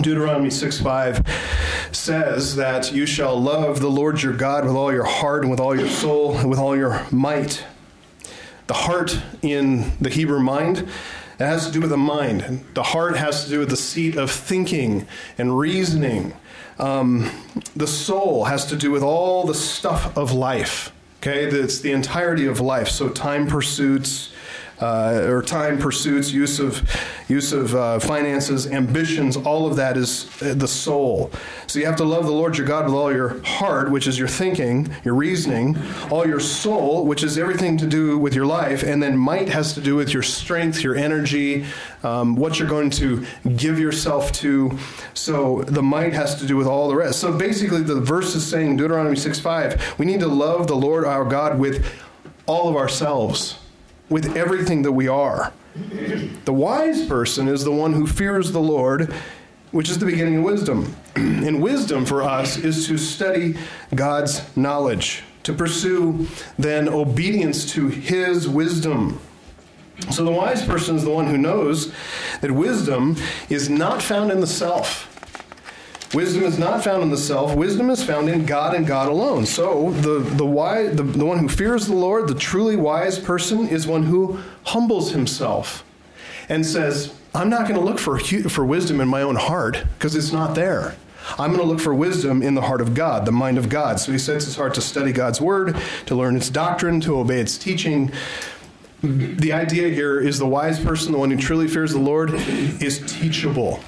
Deuteronomy 0.00 0.48
6 0.48 0.80
5 0.80 1.90
says 1.92 2.56
that 2.56 2.94
you 2.94 3.04
shall 3.04 3.38
love 3.38 3.80
the 3.80 3.90
Lord 3.90 4.22
your 4.22 4.32
God 4.32 4.64
with 4.64 4.74
all 4.74 4.90
your 4.90 5.04
heart 5.04 5.42
and 5.42 5.50
with 5.50 5.60
all 5.60 5.78
your 5.78 5.88
soul 5.88 6.38
and 6.38 6.48
with 6.48 6.58
all 6.58 6.74
your 6.74 7.06
might. 7.10 7.62
The 8.68 8.74
heart 8.74 9.20
in 9.42 9.92
the 10.00 10.08
Hebrew 10.08 10.40
mind, 10.40 10.78
it 10.78 10.88
has 11.38 11.66
to 11.66 11.72
do 11.72 11.82
with 11.82 11.90
the 11.90 11.98
mind. 11.98 12.64
The 12.72 12.84
heart 12.84 13.18
has 13.18 13.44
to 13.44 13.50
do 13.50 13.58
with 13.58 13.68
the 13.68 13.76
seat 13.76 14.16
of 14.16 14.30
thinking 14.30 15.06
and 15.36 15.58
reasoning. 15.58 16.32
Um, 16.80 17.30
the 17.76 17.86
soul 17.86 18.44
has 18.44 18.64
to 18.66 18.76
do 18.76 18.90
with 18.90 19.02
all 19.02 19.44
the 19.44 19.54
stuff 19.54 20.16
of 20.16 20.32
life. 20.32 20.92
Okay, 21.18 21.44
it's 21.44 21.80
the 21.80 21.92
entirety 21.92 22.46
of 22.46 22.60
life. 22.60 22.88
So 22.88 23.10
time 23.10 23.46
pursuits, 23.46 24.32
uh, 24.80 25.26
or 25.28 25.42
time 25.42 25.78
pursuits, 25.78 26.32
use 26.32 26.58
of 26.58 26.88
use 27.28 27.52
of 27.52 27.74
uh, 27.74 27.98
finances, 28.00 28.66
ambitions, 28.66 29.36
all 29.36 29.66
of 29.66 29.76
that 29.76 29.96
is 29.96 30.28
uh, 30.42 30.54
the 30.54 30.66
soul. 30.66 31.30
So 31.66 31.78
you 31.78 31.86
have 31.86 31.96
to 31.96 32.04
love 32.04 32.24
the 32.26 32.32
Lord 32.32 32.58
your 32.58 32.66
God 32.66 32.86
with 32.86 32.94
all 32.94 33.12
your 33.12 33.40
heart, 33.44 33.90
which 33.90 34.06
is 34.08 34.18
your 34.18 34.26
thinking, 34.26 34.92
your 35.04 35.14
reasoning, 35.14 35.78
all 36.10 36.26
your 36.26 36.40
soul, 36.40 37.06
which 37.06 37.22
is 37.22 37.38
everything 37.38 37.76
to 37.78 37.86
do 37.86 38.18
with 38.18 38.34
your 38.34 38.46
life, 38.46 38.82
and 38.82 39.02
then 39.02 39.16
might 39.16 39.48
has 39.48 39.74
to 39.74 39.80
do 39.80 39.94
with 39.94 40.12
your 40.12 40.22
strength, 40.22 40.82
your 40.82 40.96
energy, 40.96 41.64
um, 42.02 42.34
what 42.34 42.58
you're 42.58 42.68
going 42.68 42.90
to 42.90 43.24
give 43.56 43.78
yourself 43.78 44.32
to. 44.32 44.76
So 45.14 45.62
the 45.62 45.82
might 45.82 46.14
has 46.14 46.34
to 46.40 46.46
do 46.46 46.56
with 46.56 46.66
all 46.66 46.88
the 46.88 46.96
rest. 46.96 47.20
So 47.20 47.36
basically, 47.36 47.82
the 47.82 48.00
verse 48.00 48.34
is 48.34 48.44
saying, 48.44 48.76
Deuteronomy 48.76 49.16
6 49.16 49.38
5, 49.38 49.98
we 49.98 50.06
need 50.06 50.20
to 50.20 50.28
love 50.28 50.66
the 50.66 50.76
Lord 50.76 51.04
our 51.04 51.24
God 51.24 51.58
with 51.58 51.86
all 52.46 52.68
of 52.68 52.74
ourselves 52.74 53.59
with 54.10 54.36
everything 54.36 54.82
that 54.82 54.92
we 54.92 55.08
are. 55.08 55.52
The 56.44 56.52
wise 56.52 57.06
person 57.06 57.48
is 57.48 57.64
the 57.64 57.72
one 57.72 57.92
who 57.92 58.06
fears 58.06 58.52
the 58.52 58.60
Lord, 58.60 59.14
which 59.70 59.88
is 59.88 59.98
the 59.98 60.06
beginning 60.06 60.38
of 60.38 60.44
wisdom. 60.44 60.96
and 61.16 61.62
wisdom 61.62 62.04
for 62.04 62.22
us 62.22 62.58
is 62.58 62.86
to 62.88 62.98
study 62.98 63.56
God's 63.94 64.44
knowledge, 64.56 65.22
to 65.44 65.52
pursue 65.52 66.26
then 66.58 66.88
obedience 66.88 67.70
to 67.72 67.88
his 67.88 68.48
wisdom. 68.48 69.20
So 70.10 70.24
the 70.24 70.32
wise 70.32 70.64
person 70.64 70.96
is 70.96 71.04
the 71.04 71.10
one 71.10 71.26
who 71.26 71.38
knows 71.38 71.92
that 72.40 72.50
wisdom 72.50 73.16
is 73.48 73.70
not 73.70 74.02
found 74.02 74.32
in 74.32 74.40
the 74.40 74.46
self. 74.46 75.06
Wisdom 76.12 76.42
is 76.42 76.58
not 76.58 76.82
found 76.82 77.04
in 77.04 77.10
the 77.10 77.16
self. 77.16 77.54
Wisdom 77.54 77.88
is 77.88 78.02
found 78.02 78.28
in 78.28 78.44
God 78.44 78.74
and 78.74 78.84
God 78.84 79.08
alone. 79.08 79.46
So 79.46 79.92
the 79.92 80.18
the 80.18 80.44
wise, 80.44 80.96
the, 80.96 81.04
the 81.04 81.24
one 81.24 81.38
who 81.38 81.48
fears 81.48 81.86
the 81.86 81.94
Lord, 81.94 82.26
the 82.26 82.34
truly 82.34 82.74
wise 82.74 83.18
person, 83.18 83.68
is 83.68 83.86
one 83.86 84.02
who 84.02 84.40
humbles 84.64 85.12
himself 85.12 85.84
and 86.48 86.66
says, 86.66 87.14
"I'm 87.32 87.48
not 87.48 87.68
going 87.68 87.78
to 87.78 87.86
look 87.86 88.00
for 88.00 88.18
for 88.18 88.64
wisdom 88.64 89.00
in 89.00 89.06
my 89.06 89.22
own 89.22 89.36
heart 89.36 89.84
because 89.98 90.16
it's 90.16 90.32
not 90.32 90.56
there. 90.56 90.96
I'm 91.38 91.52
going 91.54 91.62
to 91.62 91.66
look 91.66 91.80
for 91.80 91.94
wisdom 91.94 92.42
in 92.42 92.56
the 92.56 92.62
heart 92.62 92.80
of 92.80 92.92
God, 92.92 93.24
the 93.24 93.30
mind 93.30 93.56
of 93.56 93.68
God." 93.68 94.00
So 94.00 94.10
he 94.10 94.18
sets 94.18 94.46
his 94.46 94.56
heart 94.56 94.74
to 94.74 94.80
study 94.80 95.12
God's 95.12 95.40
word, 95.40 95.76
to 96.06 96.16
learn 96.16 96.34
its 96.34 96.50
doctrine, 96.50 97.00
to 97.02 97.20
obey 97.20 97.38
its 97.38 97.56
teaching. 97.56 98.10
The 99.02 99.52
idea 99.52 99.90
here 99.90 100.18
is 100.18 100.40
the 100.40 100.46
wise 100.46 100.80
person, 100.80 101.12
the 101.12 101.18
one 101.18 101.30
who 101.30 101.36
truly 101.36 101.68
fears 101.68 101.92
the 101.92 102.00
Lord, 102.00 102.34
is 102.34 103.00
teachable. 103.06 103.78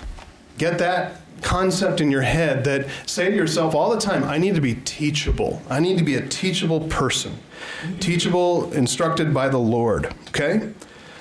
Get 0.56 0.78
that? 0.78 1.21
Concept 1.42 2.00
in 2.00 2.10
your 2.10 2.22
head 2.22 2.64
that 2.64 2.86
say 3.06 3.30
to 3.30 3.36
yourself 3.36 3.74
all 3.74 3.90
the 3.90 4.00
time, 4.00 4.24
I 4.24 4.38
need 4.38 4.54
to 4.54 4.60
be 4.60 4.76
teachable. 4.76 5.62
I 5.68 5.80
need 5.80 5.98
to 5.98 6.04
be 6.04 6.14
a 6.14 6.26
teachable 6.26 6.80
person. 6.88 7.38
Teachable, 8.00 8.72
instructed 8.72 9.34
by 9.34 9.48
the 9.48 9.58
Lord. 9.58 10.14
Okay? 10.28 10.72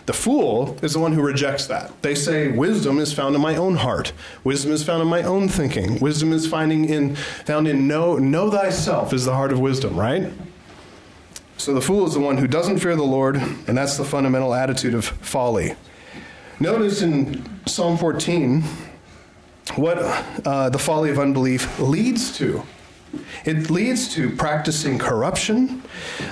The 0.05 0.13
fool 0.13 0.77
is 0.81 0.93
the 0.93 0.99
one 0.99 1.13
who 1.13 1.21
rejects 1.21 1.67
that. 1.67 2.01
They 2.01 2.15
say 2.15 2.49
wisdom 2.49 2.99
is 2.99 3.13
found 3.13 3.35
in 3.35 3.41
my 3.41 3.55
own 3.55 3.75
heart. 3.75 4.13
Wisdom 4.43 4.71
is 4.71 4.83
found 4.83 5.01
in 5.01 5.07
my 5.07 5.23
own 5.23 5.47
thinking. 5.47 5.99
Wisdom 5.99 6.33
is 6.33 6.47
finding 6.47 6.85
in 6.85 7.15
found 7.15 7.67
in 7.67 7.87
know 7.87 8.17
know 8.17 8.49
thyself 8.49 9.13
is 9.13 9.25
the 9.25 9.33
heart 9.33 9.51
of 9.51 9.59
wisdom, 9.59 9.95
right? 9.95 10.33
So 11.57 11.73
the 11.75 11.81
fool 11.81 12.07
is 12.07 12.15
the 12.15 12.19
one 12.19 12.37
who 12.37 12.47
doesn't 12.47 12.79
fear 12.79 12.95
the 12.95 13.03
Lord, 13.03 13.35
and 13.35 13.77
that's 13.77 13.95
the 13.95 14.03
fundamental 14.03 14.53
attitude 14.55 14.95
of 14.95 15.05
folly. 15.05 15.75
Notice 16.59 17.03
in 17.03 17.47
Psalm 17.67 17.97
14, 17.97 18.63
what 19.75 19.97
uh, 20.45 20.69
the 20.69 20.79
folly 20.79 21.09
of 21.09 21.19
unbelief 21.19 21.79
leads 21.79 22.35
to. 22.37 22.63
It 23.45 23.69
leads 23.69 24.13
to 24.13 24.29
practicing 24.35 24.97
corruption, 24.97 25.83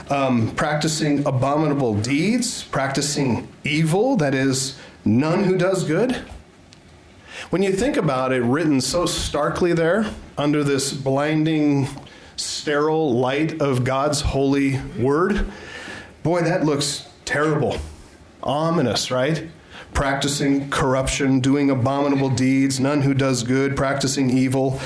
um, 0.10 0.52
practicing 0.56 1.26
abominable 1.26 1.96
deeds, 1.96 2.64
practicing 2.64 3.48
evil, 3.64 4.16
that 4.18 4.34
is, 4.34 4.80
none 5.04 5.44
who 5.44 5.58
does 5.58 5.84
good. 5.84 6.24
When 7.50 7.64
you 7.64 7.72
think 7.72 7.98
about 7.98 8.32
it, 8.32 8.42
written 8.44 8.80
so 8.82 9.06
starkly 9.06 9.74
there, 9.74 10.06
under 10.38 10.64
this 10.64 10.94
blinding, 10.94 11.88
sterile 12.36 13.14
light 13.14 13.62
of 13.62 13.84
God's 13.84 14.22
holy 14.22 14.80
word, 14.98 15.52
boy, 16.24 16.42
that 16.42 16.64
looks 16.64 17.08
terrible, 17.26 17.78
ominous, 18.44 19.10
right? 19.10 19.50
Practicing 20.00 20.70
corruption, 20.70 21.42
doing 21.42 21.70
abominable 21.70 22.30
deeds, 22.30 22.80
none 22.80 23.02
who 23.02 23.14
does 23.14 23.44
good, 23.44 23.76
practicing 23.76 24.30
evil. 24.30 24.80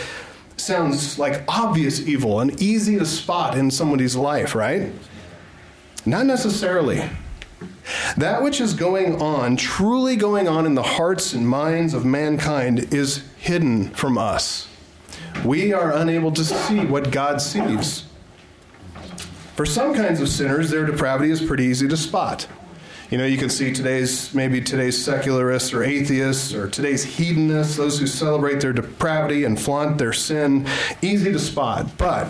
Sounds 0.57 1.19
like 1.19 1.43
obvious 1.47 2.07
evil 2.07 2.39
and 2.39 2.59
easy 2.59 2.97
to 2.97 3.05
spot 3.05 3.55
in 3.55 3.69
somebody's 3.69 4.15
life, 4.15 4.55
right? 4.55 4.91
Not 6.03 6.25
necessarily. 6.25 7.07
That 8.17 8.41
which 8.41 8.59
is 8.59 8.73
going 8.73 9.21
on, 9.21 9.55
truly 9.55 10.15
going 10.15 10.47
on 10.47 10.65
in 10.65 10.73
the 10.73 10.81
hearts 10.81 11.33
and 11.33 11.47
minds 11.47 11.93
of 11.93 12.03
mankind, 12.03 12.91
is 12.91 13.23
hidden 13.37 13.89
from 13.91 14.17
us. 14.17 14.67
We 15.45 15.73
are 15.73 15.95
unable 15.95 16.31
to 16.31 16.43
see 16.43 16.87
what 16.87 17.11
God 17.11 17.39
sees. 17.39 18.05
For 19.55 19.67
some 19.67 19.93
kinds 19.93 20.21
of 20.21 20.27
sinners, 20.27 20.71
their 20.71 20.87
depravity 20.87 21.29
is 21.29 21.39
pretty 21.39 21.65
easy 21.65 21.87
to 21.87 21.97
spot. 21.97 22.47
You 23.13 23.19
know, 23.19 23.25
you 23.25 23.37
can 23.37 23.51
see 23.51 23.71
today's, 23.71 24.33
maybe 24.33 24.59
today's 24.59 24.99
secularists 24.99 25.71
or 25.71 25.83
atheists 25.83 26.51
or 26.51 26.67
today's 26.67 27.03
hedonists, 27.03 27.77
those 27.77 27.99
who 27.99 28.07
celebrate 28.07 28.59
their 28.59 28.73
depravity 28.73 29.43
and 29.43 29.61
flaunt 29.61 29.99
their 29.99 30.13
sin, 30.13 30.65
easy 31.03 31.31
to 31.31 31.37
spot. 31.37 31.95
But 31.99 32.29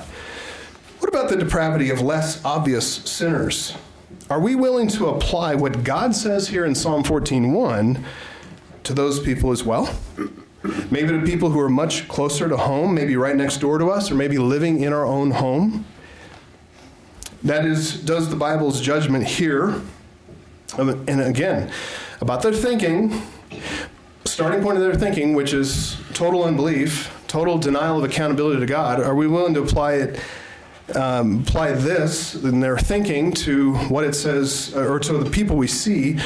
what 1.00 1.08
about 1.08 1.30
the 1.30 1.38
depravity 1.38 1.90
of 1.90 2.02
less 2.02 2.44
obvious 2.44 2.96
sinners? 3.10 3.78
Are 4.30 4.42
we 4.42 4.56
willing 4.56 4.90
to 4.90 5.08
apply 5.08 5.56
what 5.56 5.86
God 5.86 6.18
says 6.18 6.50
here 6.50 6.66
in 6.66 6.76
Psalm 6.76 7.02
14:1 7.02 8.04
to 8.84 8.94
those 8.94 9.22
people 9.22 9.54
as 9.54 9.64
well? 9.64 9.90
Maybe 10.92 11.18
to 11.18 11.22
people 11.22 11.50
who 11.52 11.62
are 11.62 11.70
much 11.70 12.10
closer 12.10 12.50
to 12.50 12.58
home, 12.58 12.94
maybe 12.94 13.16
right 13.16 13.38
next 13.38 13.62
door 13.62 13.78
to 13.78 13.90
us, 13.90 14.12
or 14.12 14.16
maybe 14.16 14.38
living 14.38 14.84
in 14.84 14.92
our 14.92 15.06
own 15.06 15.32
home? 15.32 15.86
That 17.42 17.64
is, 17.64 18.02
does 18.02 18.30
the 18.30 18.36
Bible's 18.36 18.82
judgment 18.82 19.26
here 19.26 19.82
and 20.78 21.22
again, 21.22 21.72
about 22.22 22.42
their 22.42 22.54
thinking, 22.54 23.22
starting 24.26 24.64
point 24.64 24.78
of 24.78 24.84
their 24.84 24.96
thinking, 24.96 25.34
which 25.34 25.54
is 25.54 25.98
total 26.14 26.44
unbelief, 26.44 27.14
total 27.28 27.58
denial 27.58 27.98
of 27.98 28.04
accountability 28.04 28.60
to 28.60 28.66
God, 28.66 29.00
are 29.00 29.16
we 29.16 29.28
willing 29.28 29.54
to 29.56 29.62
apply 29.62 29.94
it? 29.94 30.20
Um, 30.96 31.42
apply 31.42 31.72
this 31.72 32.36
in 32.36 32.60
their 32.60 32.78
thinking 32.78 33.32
to 33.34 33.76
what 33.88 34.04
it 34.04 34.14
says, 34.14 34.76
or 34.76 35.00
to 35.00 35.18
the 35.18 35.30
people 35.30 35.56
we 35.56 35.68
see, 35.68 36.20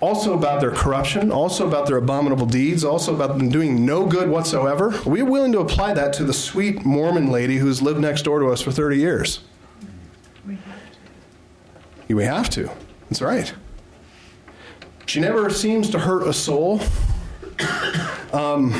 also 0.00 0.34
about 0.34 0.60
their 0.60 0.70
corruption, 0.70 1.30
also 1.30 1.66
about 1.66 1.86
their 1.86 1.96
abominable 1.96 2.46
deeds, 2.46 2.84
also 2.84 3.14
about 3.14 3.38
them 3.38 3.48
doing 3.48 3.84
no 3.86 4.06
good 4.06 4.28
whatsoever? 4.28 4.94
Are 4.94 5.08
we 5.08 5.22
willing 5.22 5.52
to 5.52 5.60
apply 5.60 5.94
that 5.94 6.12
to 6.14 6.24
the 6.24 6.32
sweet 6.32 6.84
Mormon 6.84 7.30
lady 7.30 7.56
who's 7.56 7.80
lived 7.80 8.00
next 8.00 8.22
door 8.22 8.40
to 8.40 8.48
us 8.48 8.60
for 8.60 8.72
30 8.72 8.98
years? 8.98 9.40
We 10.46 10.56
have 10.56 10.92
to. 12.08 12.14
We 12.14 12.24
have 12.24 12.50
to. 12.50 12.70
That's 13.08 13.22
right. 13.22 13.54
She 15.06 15.20
never 15.20 15.50
seems 15.50 15.90
to 15.90 15.98
hurt 15.98 16.26
a 16.26 16.32
soul. 16.32 16.80
Um, 18.32 18.72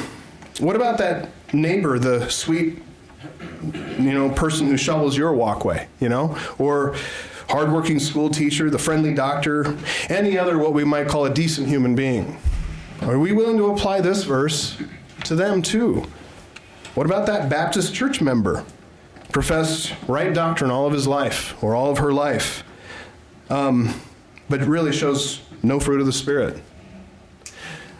what 0.59 0.77
about 0.77 0.99
that 0.99 1.31
neighbor, 1.53 1.99
the 1.99 2.29
sweet, 2.29 2.83
you 3.63 4.13
know, 4.13 4.31
person 4.31 4.67
who 4.67 4.77
shovels 4.77 5.17
your 5.17 5.33
walkway, 5.33 5.89
you 6.01 6.09
know, 6.09 6.37
or 6.59 6.97
hardworking 7.49 7.99
school 7.99 8.31
teacher, 8.31 8.71
the 8.71 8.79
friendly 8.79 9.15
doctor, 9.15 9.77
any 10.09 10.39
other 10.39 10.59
what 10.59 10.73
we 10.73 10.85
might 10.85 11.09
call 11.09 11.27
a 11.27 11.33
decent 11.33 11.69
human 11.69 11.95
being? 11.95 12.39
Are 13.03 13.19
we 13.19 13.33
willing 13.33 13.59
to 13.59 13.71
apply 13.71 14.01
this 14.01 14.25
verse 14.25 14.79
to 15.25 15.35
them 15.35 15.63
too? 15.63 16.07
What 16.95 17.07
about 17.07 17.27
that 17.27 17.51
Baptist 17.51 17.95
church 17.95 18.21
member, 18.21 18.65
professed 19.33 19.95
right 20.09 20.33
doctrine 20.33 20.71
all 20.71 20.87
of 20.87 20.93
his 20.93 21.07
life 21.07 21.63
or 21.63 21.75
all 21.75 21.91
of 21.91 21.99
her 21.99 22.13
life, 22.13 22.65
um, 23.51 24.01
but 24.49 24.61
it 24.61 24.69
really 24.69 24.93
shows 24.93 25.41
no 25.63 25.81
fruit 25.81 26.01
of 26.01 26.07
the 26.07 26.13
Spirit? 26.13 26.63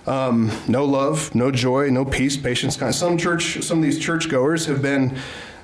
Um, 0.07 0.51
no 0.69 0.85
love, 0.85 1.35
no 1.35 1.51
joy, 1.51 1.89
no 1.89 2.05
peace, 2.05 2.37
patience. 2.37 2.77
Kind. 2.77 2.95
Some 2.95 3.17
church, 3.17 3.63
some 3.63 3.79
of 3.79 3.85
these 3.85 3.99
churchgoers 3.99 4.67
have 4.67 4.83
been 4.83 5.17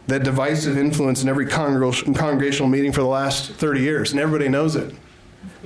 that 0.06 0.24
divisive 0.24 0.78
influence 0.78 1.22
in 1.22 1.28
every 1.28 1.46
congregational 1.46 2.68
meeting 2.68 2.92
for 2.92 3.00
the 3.00 3.06
last 3.06 3.52
30 3.52 3.80
years, 3.80 4.12
and 4.12 4.20
everybody 4.20 4.48
knows 4.48 4.76
it. 4.76 4.94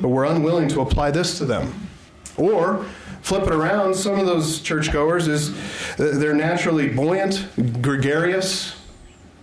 But 0.01 0.09
we're 0.09 0.25
unwilling 0.25 0.69
to 0.69 0.81
apply 0.81 1.13
this 1.13 1.39
to 1.39 1.45
them. 1.45 1.89
Or 2.37 2.85
flip 3.23 3.45
it 3.45 3.53
around, 3.53 3.95
some 3.95 4.19
of 4.19 4.27
those 4.27 4.61
churchgoers 4.61 5.29
is 5.29 5.55
they're 5.97 6.35
naturally 6.35 6.89
buoyant, 6.89 7.49
gregarious. 7.81 8.77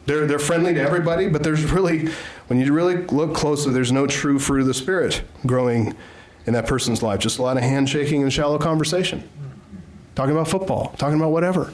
They're, 0.05 0.28
they're 0.28 0.39
friendly 0.39 0.74
to 0.74 0.82
everybody, 0.82 1.30
but 1.30 1.41
there's 1.41 1.63
really, 1.72 2.09
when 2.52 2.60
you 2.60 2.74
really 2.74 2.97
look 3.06 3.34
closely, 3.34 3.72
there's 3.72 3.93
no 3.93 4.06
true 4.06 4.38
fruit 4.38 4.60
of 4.60 4.68
the 4.68 4.74
Spirit 4.74 5.22
growing 5.45 5.95
in 6.45 6.52
that 6.52 6.68
person's 6.68 7.02
life. 7.02 7.18
Just 7.18 7.39
a 7.39 7.41
lot 7.41 7.56
of 7.56 7.64
handshaking 7.64 8.24
and 8.24 8.34
shallow 8.34 8.58
conversation. 8.58 9.24
Talking 10.16 10.36
about 10.36 10.49
football, 10.49 10.93
talking 10.97 11.16
about 11.16 11.32
whatever. 11.32 11.72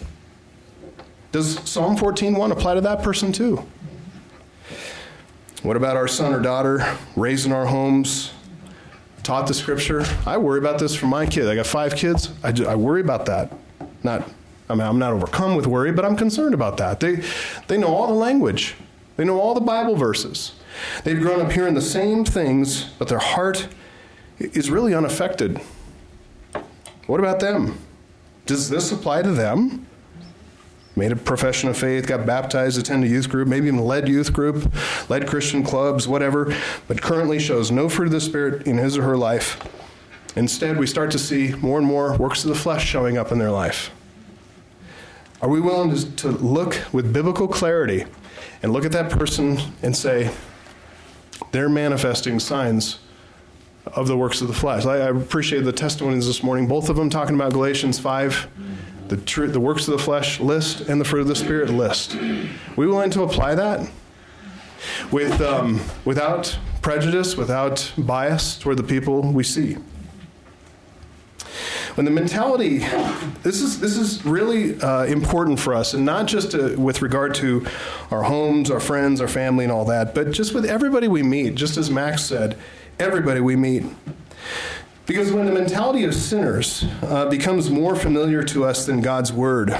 Does 1.32 1.67
Psalm 1.67 1.97
14:1 1.97 2.51
apply 2.51 2.75
to 2.75 2.82
that 2.82 3.01
person 3.01 3.32
too? 3.32 3.65
What 5.63 5.78
about 5.78 5.97
our 5.97 6.07
son 6.07 6.32
or 6.32 6.39
daughter 6.39 6.95
raised 7.15 7.47
in 7.47 7.53
our 7.53 7.65
homes, 7.65 8.32
taught 9.23 9.47
the 9.47 9.55
scripture? 9.55 10.05
I 10.28 10.38
worry 10.38 10.59
about 10.59 10.78
this 10.78 10.93
for 10.93 11.07
my 11.07 11.25
kid. 11.25 11.47
I 11.47 11.55
got 11.55 11.65
five 11.65 11.95
kids. 11.95 12.32
I, 12.43 12.53
I 12.67 12.75
worry 12.75 13.01
about 13.01 13.25
that. 13.25 13.51
Not, 14.03 14.30
I 14.69 14.75
mean, 14.75 14.86
I'm 14.86 14.99
not 14.99 15.11
overcome 15.11 15.55
with 15.55 15.65
worry, 15.65 15.91
but 15.91 16.05
I'm 16.05 16.15
concerned 16.15 16.53
about 16.53 16.78
that. 16.78 16.99
They, 16.99 17.23
they 17.65 17.80
know 17.80 17.88
all 17.88 18.05
the 18.05 18.13
language. 18.13 18.75
They 19.15 19.25
know 19.25 19.39
all 19.39 19.55
the 19.55 19.61
Bible 19.61 19.95
verses. 19.95 20.51
They've 21.03 21.19
grown 21.19 21.41
up 21.41 21.51
hearing 21.51 21.73
the 21.73 21.82
same 21.82 22.25
things, 22.25 22.86
but 22.97 23.07
their 23.07 23.19
heart 23.19 23.67
is 24.39 24.69
really 24.69 24.93
unaffected. 24.93 25.59
What 27.07 27.19
about 27.19 27.39
them? 27.39 27.80
Does 28.45 28.69
this 28.69 28.91
apply 28.91 29.23
to 29.23 29.32
them? 29.32 29.88
Made 30.95 31.11
a 31.11 31.15
profession 31.15 31.69
of 31.69 31.78
faith, 31.78 32.07
got 32.07 32.25
baptized, 32.25 32.80
attended 32.80 33.09
a 33.09 33.13
youth 33.13 33.30
group, 33.30 33.47
maybe 33.47 33.67
even 33.67 33.80
led 33.80 34.07
youth 34.07 34.34
group, 34.34 34.73
led 35.09 35.28
Christian 35.28 35.63
clubs, 35.63 36.07
whatever, 36.07 36.55
but 36.88 37.01
currently 37.01 37.39
shows 37.39 37.69
no 37.69 37.88
fruit 37.88 38.07
of 38.07 38.11
the 38.11 38.21
Spirit 38.21 38.65
in 38.65 38.78
his 38.78 38.97
or 38.97 39.03
her 39.03 39.17
life. 39.17 39.61
Instead, 40.36 40.78
we 40.78 40.88
start 40.88 41.11
to 41.11 41.19
see 41.19 41.53
more 41.55 41.78
and 41.78 41.88
more 41.88 42.17
works 42.17 42.43
of 42.43 42.49
the 42.49 42.55
flesh 42.55 42.86
showing 42.86 43.17
up 43.17 43.32
in 43.32 43.38
their 43.38 43.51
life. 43.51 43.91
Are 45.41 45.49
we 45.49 45.61
willing 45.61 45.95
to, 45.95 46.15
to 46.17 46.30
look 46.30 46.82
with 46.91 47.13
biblical 47.13 47.47
clarity 47.47 48.05
and 48.63 48.73
look 48.73 48.86
at 48.86 48.91
that 48.93 49.11
person 49.11 49.59
and 49.84 49.95
say, 49.95 50.32
they're 51.51 51.69
manifesting 51.69 52.39
signs 52.39 52.99
of 53.85 54.07
the 54.07 54.17
works 54.17 54.41
of 54.41 54.47
the 54.47 54.53
flesh. 54.53 54.85
I, 54.85 54.97
I 54.97 55.09
appreciate 55.09 55.61
the 55.61 55.71
testimonies 55.71 56.27
this 56.27 56.43
morning, 56.43 56.67
both 56.67 56.89
of 56.89 56.95
them 56.95 57.09
talking 57.09 57.35
about 57.35 57.53
Galatians 57.53 57.99
5, 57.99 58.47
the, 59.07 59.17
tr- 59.17 59.45
the 59.45 59.59
works 59.59 59.87
of 59.87 59.97
the 59.97 60.03
flesh 60.03 60.39
list 60.39 60.81
and 60.81 60.99
the 60.99 61.05
fruit 61.05 61.21
of 61.21 61.27
the 61.27 61.35
Spirit 61.35 61.69
list. 61.69 62.15
We 62.75 62.87
willing 62.87 63.11
to 63.11 63.23
apply 63.23 63.55
that 63.55 63.89
with, 65.11 65.39
um, 65.41 65.79
without 66.05 66.57
prejudice, 66.81 67.37
without 67.37 67.91
bias 67.97 68.57
toward 68.57 68.77
the 68.77 68.83
people 68.83 69.21
we 69.21 69.43
see. 69.43 69.77
When 71.95 72.05
the 72.05 72.11
mentality, 72.11 72.79
this 73.43 73.61
is 73.61 73.79
this 73.79 73.97
is 73.97 74.23
really 74.25 74.79
uh, 74.81 75.05
important 75.05 75.59
for 75.59 75.73
us, 75.73 75.93
and 75.93 76.05
not 76.05 76.27
just 76.27 76.51
to, 76.51 76.75
with 76.75 77.01
regard 77.01 77.33
to 77.35 77.65
our 78.11 78.23
homes, 78.23 78.69
our 78.69 78.79
friends, 78.79 79.21
our 79.21 79.27
family, 79.27 79.65
and 79.65 79.71
all 79.71 79.85
that, 79.85 80.13
but 80.13 80.31
just 80.31 80.53
with 80.53 80.65
everybody 80.65 81.07
we 81.07 81.23
meet. 81.23 81.55
Just 81.55 81.77
as 81.77 81.89
Max 81.89 82.23
said, 82.23 82.57
everybody 82.99 83.39
we 83.39 83.55
meet. 83.55 83.83
Because 85.05 85.31
when 85.31 85.45
the 85.45 85.53
mentality 85.53 86.03
of 86.03 86.13
sinners 86.13 86.85
uh, 87.01 87.29
becomes 87.29 87.69
more 87.69 87.95
familiar 87.95 88.43
to 88.43 88.65
us 88.65 88.85
than 88.85 89.01
God's 89.01 89.31
word, 89.31 89.71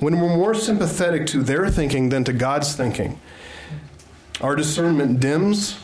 when 0.00 0.20
we're 0.20 0.36
more 0.36 0.54
sympathetic 0.54 1.26
to 1.28 1.42
their 1.42 1.70
thinking 1.70 2.08
than 2.08 2.24
to 2.24 2.32
God's 2.32 2.74
thinking, 2.74 3.20
our 4.40 4.56
discernment 4.56 5.20
dims, 5.20 5.78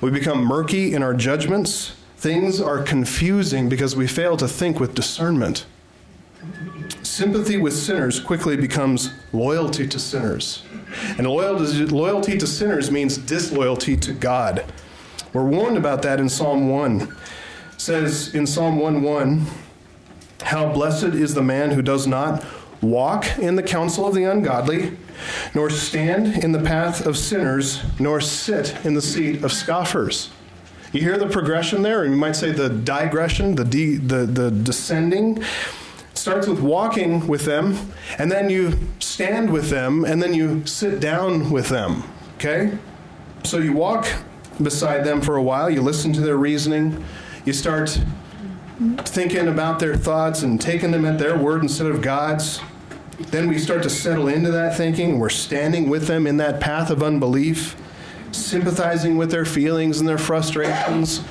we 0.00 0.12
become 0.12 0.44
murky 0.44 0.94
in 0.94 1.02
our 1.02 1.14
judgments, 1.14 1.96
things 2.18 2.60
are 2.60 2.82
confusing 2.82 3.68
because 3.68 3.94
we 3.94 4.08
fail 4.08 4.36
to 4.36 4.48
think 4.48 4.80
with 4.80 4.92
discernment. 4.92 5.64
Sympathy 7.02 7.56
with 7.56 7.74
sinners 7.74 8.18
quickly 8.18 8.56
becomes 8.56 9.12
loyalty 9.32 9.86
to 9.86 10.00
sinners. 10.00 10.64
And 11.16 11.28
loyalty 11.28 12.36
to 12.36 12.46
sinners 12.46 12.90
means 12.90 13.18
disloyalty 13.18 13.96
to 13.98 14.12
God. 14.12 14.64
We're 15.32 15.44
warned 15.44 15.76
about 15.76 16.02
that 16.02 16.18
in 16.18 16.28
Psalm 16.28 16.68
1. 16.68 17.02
It 17.02 17.08
says 17.76 18.34
in 18.34 18.48
Psalm 18.48 18.80
1 18.80 19.02
1, 19.02 19.46
How 20.42 20.72
blessed 20.72 21.14
is 21.14 21.34
the 21.34 21.42
man 21.42 21.70
who 21.70 21.82
does 21.82 22.08
not 22.08 22.44
walk 22.80 23.38
in 23.38 23.54
the 23.54 23.62
counsel 23.62 24.08
of 24.08 24.14
the 24.14 24.24
ungodly, 24.24 24.96
nor 25.54 25.70
stand 25.70 26.42
in 26.42 26.50
the 26.50 26.62
path 26.62 27.06
of 27.06 27.16
sinners, 27.16 27.80
nor 28.00 28.20
sit 28.20 28.84
in 28.84 28.94
the 28.94 29.02
seat 29.02 29.44
of 29.44 29.52
scoffers. 29.52 30.30
You 30.92 31.00
hear 31.00 31.18
the 31.18 31.28
progression 31.28 31.82
there, 31.82 32.02
and 32.02 32.12
you 32.12 32.18
might 32.18 32.36
say 32.36 32.50
the 32.52 32.70
digression, 32.70 33.54
the, 33.54 33.64
de- 33.64 33.96
the, 33.96 34.24
the 34.24 34.50
descending. 34.50 35.38
It 35.38 35.44
starts 36.14 36.46
with 36.46 36.60
walking 36.60 37.26
with 37.26 37.44
them, 37.44 37.92
and 38.18 38.32
then 38.32 38.48
you 38.48 38.78
stand 38.98 39.52
with 39.52 39.68
them, 39.68 40.04
and 40.04 40.22
then 40.22 40.32
you 40.32 40.64
sit 40.66 41.00
down 41.00 41.50
with 41.50 41.68
them. 41.68 42.04
Okay? 42.36 42.78
So 43.44 43.58
you 43.58 43.72
walk 43.72 44.08
beside 44.62 45.04
them 45.04 45.20
for 45.20 45.36
a 45.36 45.42
while, 45.42 45.70
you 45.70 45.82
listen 45.82 46.12
to 46.14 46.20
their 46.20 46.36
reasoning, 46.36 47.04
you 47.44 47.52
start 47.52 48.00
thinking 48.98 49.48
about 49.48 49.78
their 49.78 49.96
thoughts 49.96 50.42
and 50.42 50.60
taking 50.60 50.90
them 50.90 51.04
at 51.04 51.18
their 51.18 51.36
word 51.36 51.62
instead 51.62 51.86
of 51.86 52.00
God's. 52.00 52.60
Then 53.18 53.48
we 53.48 53.58
start 53.58 53.82
to 53.82 53.90
settle 53.90 54.28
into 54.28 54.50
that 54.52 54.76
thinking. 54.76 55.18
We're 55.18 55.28
standing 55.28 55.88
with 55.88 56.06
them 56.06 56.26
in 56.26 56.36
that 56.36 56.60
path 56.60 56.90
of 56.90 57.02
unbelief, 57.02 57.74
sympathizing 58.32 59.16
with 59.16 59.30
their 59.30 59.44
feelings 59.44 60.00
and 60.00 60.08
their 60.08 60.18
frustrations. 60.18 61.24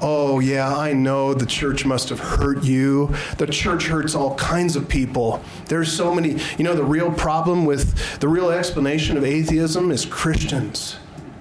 Oh, 0.00 0.38
yeah, 0.38 0.76
I 0.76 0.92
know 0.92 1.34
the 1.34 1.46
church 1.46 1.84
must 1.84 2.08
have 2.10 2.20
hurt 2.20 2.62
you. 2.62 3.12
The 3.36 3.46
church 3.46 3.88
hurts 3.88 4.14
all 4.14 4.36
kinds 4.36 4.76
of 4.76 4.88
people. 4.88 5.42
There's 5.66 5.92
so 5.92 6.14
many, 6.14 6.40
you 6.56 6.64
know, 6.64 6.74
the 6.74 6.84
real 6.84 7.10
problem 7.10 7.64
with 7.64 8.20
the 8.20 8.28
real 8.28 8.50
explanation 8.50 9.16
of 9.16 9.24
atheism 9.24 9.90
is 9.90 10.04
Christians. 10.04 10.98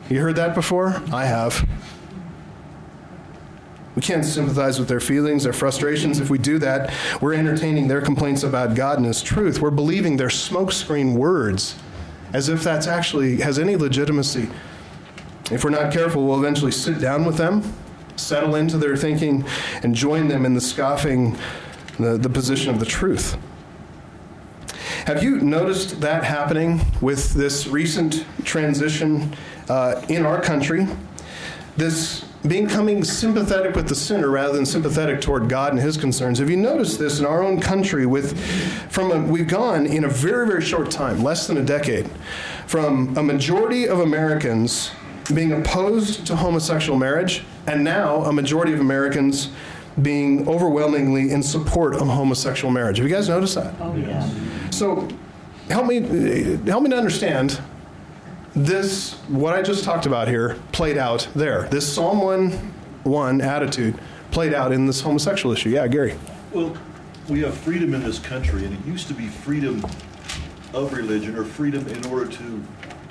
You 0.09 0.21
heard 0.21 0.37
that 0.37 0.55
before? 0.55 1.01
I 1.11 1.25
have. 1.25 1.67
We 3.95 4.01
can't 4.01 4.23
sympathize 4.23 4.79
with 4.79 4.87
their 4.87 4.99
feelings, 4.99 5.43
their 5.43 5.53
frustrations. 5.53 6.19
If 6.19 6.29
we 6.29 6.37
do 6.37 6.59
that, 6.59 6.93
we're 7.19 7.33
entertaining 7.33 7.87
their 7.87 8.01
complaints 8.01 8.43
about 8.43 8.75
God 8.75 8.97
and 8.97 9.05
His 9.05 9.21
truth. 9.21 9.59
We're 9.59 9.71
believing 9.71 10.17
their 10.17 10.27
smokescreen 10.27 11.15
words 11.15 11.75
as 12.33 12.49
if 12.49 12.63
that's 12.63 12.87
actually 12.87 13.41
has 13.41 13.57
any 13.57 13.75
legitimacy. 13.75 14.49
If 15.49 15.63
we're 15.63 15.69
not 15.69 15.93
careful, 15.93 16.25
we'll 16.25 16.39
eventually 16.39 16.71
sit 16.71 16.99
down 16.99 17.23
with 17.23 17.37
them, 17.37 17.73
settle 18.17 18.55
into 18.55 18.77
their 18.77 18.97
thinking, 18.97 19.45
and 19.81 19.95
join 19.95 20.27
them 20.27 20.45
in 20.45 20.53
the 20.53 20.61
scoffing 20.61 21.37
the, 21.97 22.17
the 22.17 22.29
position 22.29 22.73
of 22.73 22.79
the 22.79 22.85
truth. 22.85 23.37
Have 25.05 25.23
you 25.23 25.39
noticed 25.39 26.01
that 26.01 26.25
happening 26.25 26.81
with 26.99 27.33
this 27.33 27.67
recent 27.67 28.25
transition 28.43 29.33
uh, 29.69 30.01
in 30.09 30.25
our 30.25 30.41
country? 30.41 30.85
This 31.77 32.25
becoming 32.45 33.03
sympathetic 33.03 33.75
with 33.75 33.87
the 33.87 33.95
sinner 33.95 34.29
rather 34.29 34.53
than 34.53 34.65
sympathetic 34.65 35.21
toward 35.21 35.49
God 35.49 35.71
and 35.71 35.81
His 35.81 35.95
concerns. 35.95 36.39
Have 36.39 36.49
you 36.49 36.57
noticed 36.57 36.99
this 36.99 37.19
in 37.19 37.25
our 37.25 37.41
own 37.41 37.59
country? 37.59 38.05
With 38.05 38.37
from 38.91 39.11
a, 39.11 39.21
we've 39.21 39.47
gone 39.47 39.85
in 39.85 40.03
a 40.03 40.09
very 40.09 40.45
very 40.45 40.61
short 40.61 40.91
time, 40.91 41.23
less 41.23 41.47
than 41.47 41.57
a 41.57 41.63
decade, 41.63 42.09
from 42.67 43.17
a 43.17 43.23
majority 43.23 43.87
of 43.87 43.99
Americans 43.99 44.91
being 45.33 45.51
opposed 45.51 46.25
to 46.27 46.35
homosexual 46.35 46.97
marriage, 46.97 47.43
and 47.65 47.83
now 47.83 48.23
a 48.23 48.33
majority 48.33 48.73
of 48.73 48.79
Americans 48.79 49.51
being 50.01 50.47
overwhelmingly 50.47 51.31
in 51.31 51.41
support 51.41 51.95
of 51.95 52.07
homosexual 52.07 52.71
marriage. 52.71 52.97
Have 52.97 53.07
you 53.07 53.13
guys 53.13 53.27
noticed 53.27 53.55
that? 53.55 53.73
Oh, 53.79 53.95
yeah. 53.95 54.29
So, 54.69 55.07
help 55.69 55.87
me 55.87 55.99
help 56.65 56.83
me 56.83 56.89
to 56.91 56.97
understand 56.97 57.59
this 58.55 59.13
what 59.27 59.53
I 59.53 59.61
just 59.61 59.83
talked 59.83 60.05
about 60.05 60.27
here 60.27 60.57
played 60.71 60.97
out 60.97 61.27
there. 61.35 61.67
This 61.69 61.91
Psalm 61.91 62.21
1 62.21 62.51
1 63.03 63.41
attitude 63.41 63.99
played 64.31 64.53
out 64.53 64.71
in 64.71 64.85
this 64.85 65.01
homosexual 65.01 65.53
issue. 65.53 65.69
Yeah, 65.69 65.87
Gary. 65.87 66.15
Well, 66.51 66.77
we 67.27 67.41
have 67.41 67.55
freedom 67.55 67.93
in 67.93 68.03
this 68.03 68.19
country, 68.19 68.65
and 68.65 68.73
it 68.73 68.85
used 68.85 69.07
to 69.07 69.13
be 69.13 69.27
freedom 69.27 69.85
of 70.73 70.93
religion 70.93 71.35
or 71.35 71.43
freedom 71.43 71.87
in 71.87 72.05
order 72.05 72.31
to 72.31 72.63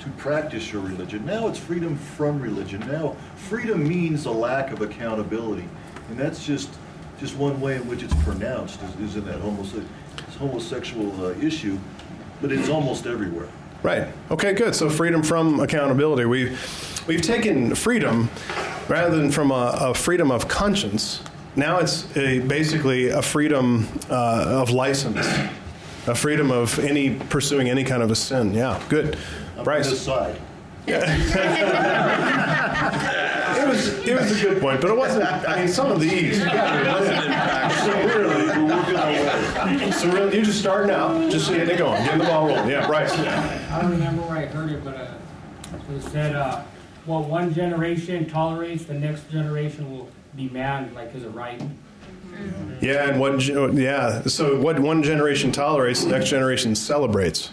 to 0.07 0.13
practice 0.17 0.71
your 0.71 0.81
religion. 0.81 1.25
Now 1.25 1.47
it's 1.47 1.59
freedom 1.59 1.97
from 1.97 2.41
religion. 2.41 2.79
Now 2.81 3.15
freedom 3.35 3.87
means 3.87 4.25
a 4.25 4.31
lack 4.31 4.71
of 4.71 4.81
accountability, 4.81 5.67
and 6.09 6.17
that's 6.17 6.45
just 6.45 6.69
just 7.19 7.35
one 7.35 7.59
way 7.59 7.75
in 7.75 7.87
which 7.87 8.03
it's 8.03 8.13
pronounced 8.23 8.79
is, 9.01 9.15
in 9.15 9.25
that 9.25 9.41
homose- 9.41 9.83
homosexual 10.37 11.25
uh, 11.25 11.29
issue, 11.39 11.77
but 12.41 12.51
it's 12.51 12.69
almost 12.69 13.07
everywhere. 13.07 13.47
Right. 13.81 14.07
Okay, 14.29 14.53
good. 14.53 14.75
So 14.75 14.87
freedom 14.89 15.23
from 15.23 15.59
accountability. 15.59 16.25
We've 16.25 17.03
we've 17.07 17.21
taken 17.21 17.73
freedom 17.75 18.29
rather 18.87 19.15
than 19.15 19.31
from 19.31 19.51
a, 19.51 19.77
a 19.79 19.93
freedom 19.93 20.31
of 20.31 20.47
conscience. 20.47 21.23
Now 21.55 21.79
it's 21.79 22.15
a, 22.15 22.39
basically 22.39 23.09
a 23.09 23.21
freedom 23.21 23.87
uh, 24.11 24.61
of 24.61 24.69
license, 24.69 25.25
a 26.07 26.15
freedom 26.15 26.51
of 26.51 26.79
any 26.79 27.15
pursuing 27.15 27.69
any 27.69 27.83
kind 27.83 28.01
of 28.01 28.11
a 28.11 28.15
sin. 28.15 28.53
Yeah, 28.53 28.81
good. 28.89 29.17
I'm 29.57 29.63
Bryce. 29.63 29.85
on 29.85 29.91
this 29.91 30.01
side. 30.01 30.39
It 33.57 33.67
was 33.67 33.87
it 34.07 34.15
was 34.15 34.39
a 34.39 34.41
good 34.41 34.61
point, 34.61 34.79
but 34.81 34.89
it 34.91 34.95
wasn't. 34.95 35.25
I 35.25 35.59
mean, 35.59 35.67
some 35.67 35.91
of 35.91 35.99
these. 35.99 36.39
You 36.39 36.45
got 36.45 37.69
to 37.69 37.75
So 37.83 37.91
really, 38.05 38.47
We're 38.47 38.65
working 38.75 38.95
our 38.95 39.11
way. 39.11 39.91
so 39.91 40.09
really, 40.11 40.35
you're 40.35 40.45
just 40.45 40.59
starting 40.59 40.91
out, 40.91 41.29
just 41.31 41.49
getting 41.49 41.75
it 41.75 41.77
going, 41.77 42.01
getting 42.05 42.19
the 42.19 42.25
ball 42.25 42.47
rolling. 42.47 42.69
Yeah, 42.69 42.85
Bryce. 42.87 43.11
I 43.11 43.81
don't 43.81 43.91
remember 43.91 44.21
where 44.21 44.37
I 44.37 44.45
heard 44.45 44.71
it, 44.71 44.83
but 44.85 44.95
uh, 44.95 45.93
it 45.95 46.01
said, 46.03 46.35
uh, 46.35 46.61
what 47.05 47.25
one 47.25 47.53
generation 47.53 48.29
tolerates, 48.29 48.85
the 48.85 48.93
next 48.93 49.29
generation 49.29 49.91
will 49.91 50.07
be 50.35 50.47
mad, 50.49 50.93
like, 50.93 51.13
is 51.15 51.23
it 51.23 51.29
right? 51.29 51.61
Yeah, 52.81 53.09
and 53.09 53.19
what? 53.19 53.43
Yeah, 53.73 54.21
so 54.23 54.59
what 54.59 54.79
one 54.79 55.01
generation 55.01 55.51
tolerates, 55.51 56.03
the 56.03 56.11
next 56.11 56.29
generation 56.29 56.75
celebrates. 56.75 57.51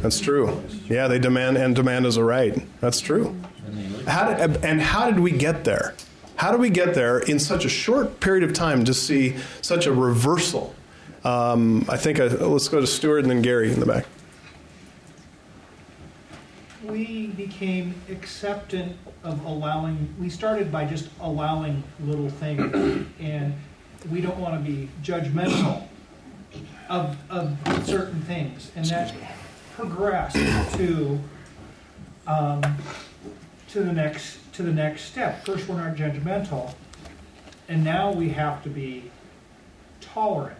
That's 0.00 0.18
true. 0.18 0.62
Yeah, 0.88 1.08
they 1.08 1.18
demand 1.18 1.58
and 1.58 1.76
demand 1.76 2.06
is 2.06 2.16
a 2.16 2.24
right. 2.24 2.58
That's 2.80 3.00
true. 3.00 3.36
How 4.06 4.32
did, 4.32 4.64
and 4.64 4.80
how 4.80 5.10
did 5.10 5.20
we 5.20 5.30
get 5.30 5.64
there? 5.64 5.94
How 6.36 6.50
did 6.50 6.60
we 6.60 6.70
get 6.70 6.94
there 6.94 7.18
in 7.18 7.38
such 7.38 7.66
a 7.66 7.68
short 7.68 8.18
period 8.20 8.48
of 8.48 8.54
time 8.54 8.84
to 8.86 8.94
see 8.94 9.36
such 9.60 9.86
a 9.86 9.92
reversal? 9.92 10.74
Um, 11.22 11.84
I 11.86 11.98
think 11.98 12.18
I, 12.18 12.28
let's 12.28 12.68
go 12.68 12.80
to 12.80 12.86
Stuart 12.86 13.18
and 13.18 13.30
then 13.30 13.42
Gary 13.42 13.70
in 13.70 13.78
the 13.78 13.84
back. 13.84 14.06
we 16.90 17.28
became 17.28 17.94
acceptant 18.10 18.96
of 19.22 19.44
allowing, 19.44 20.12
we 20.18 20.28
started 20.28 20.72
by 20.72 20.84
just 20.84 21.08
allowing 21.20 21.82
little 22.00 22.30
things. 22.30 23.06
And 23.20 23.54
we 24.10 24.20
don't 24.20 24.38
want 24.38 24.54
to 24.54 24.70
be 24.70 24.88
judgmental 25.02 25.86
of, 26.88 27.16
of 27.30 27.56
certain 27.86 28.20
things. 28.22 28.70
And 28.76 28.84
that 28.86 29.14
progressed 29.74 30.36
to, 30.76 31.18
um, 32.26 32.62
to 33.68 33.82
the 33.82 33.92
next, 33.92 34.38
to 34.54 34.62
the 34.62 34.72
next 34.72 35.04
step. 35.04 35.44
First, 35.44 35.68
we're 35.68 35.76
not 35.76 35.96
judgmental. 35.96 36.74
And 37.68 37.84
now 37.84 38.12
we 38.12 38.30
have 38.30 38.62
to 38.64 38.68
be 38.68 39.10
tolerant. 40.00 40.58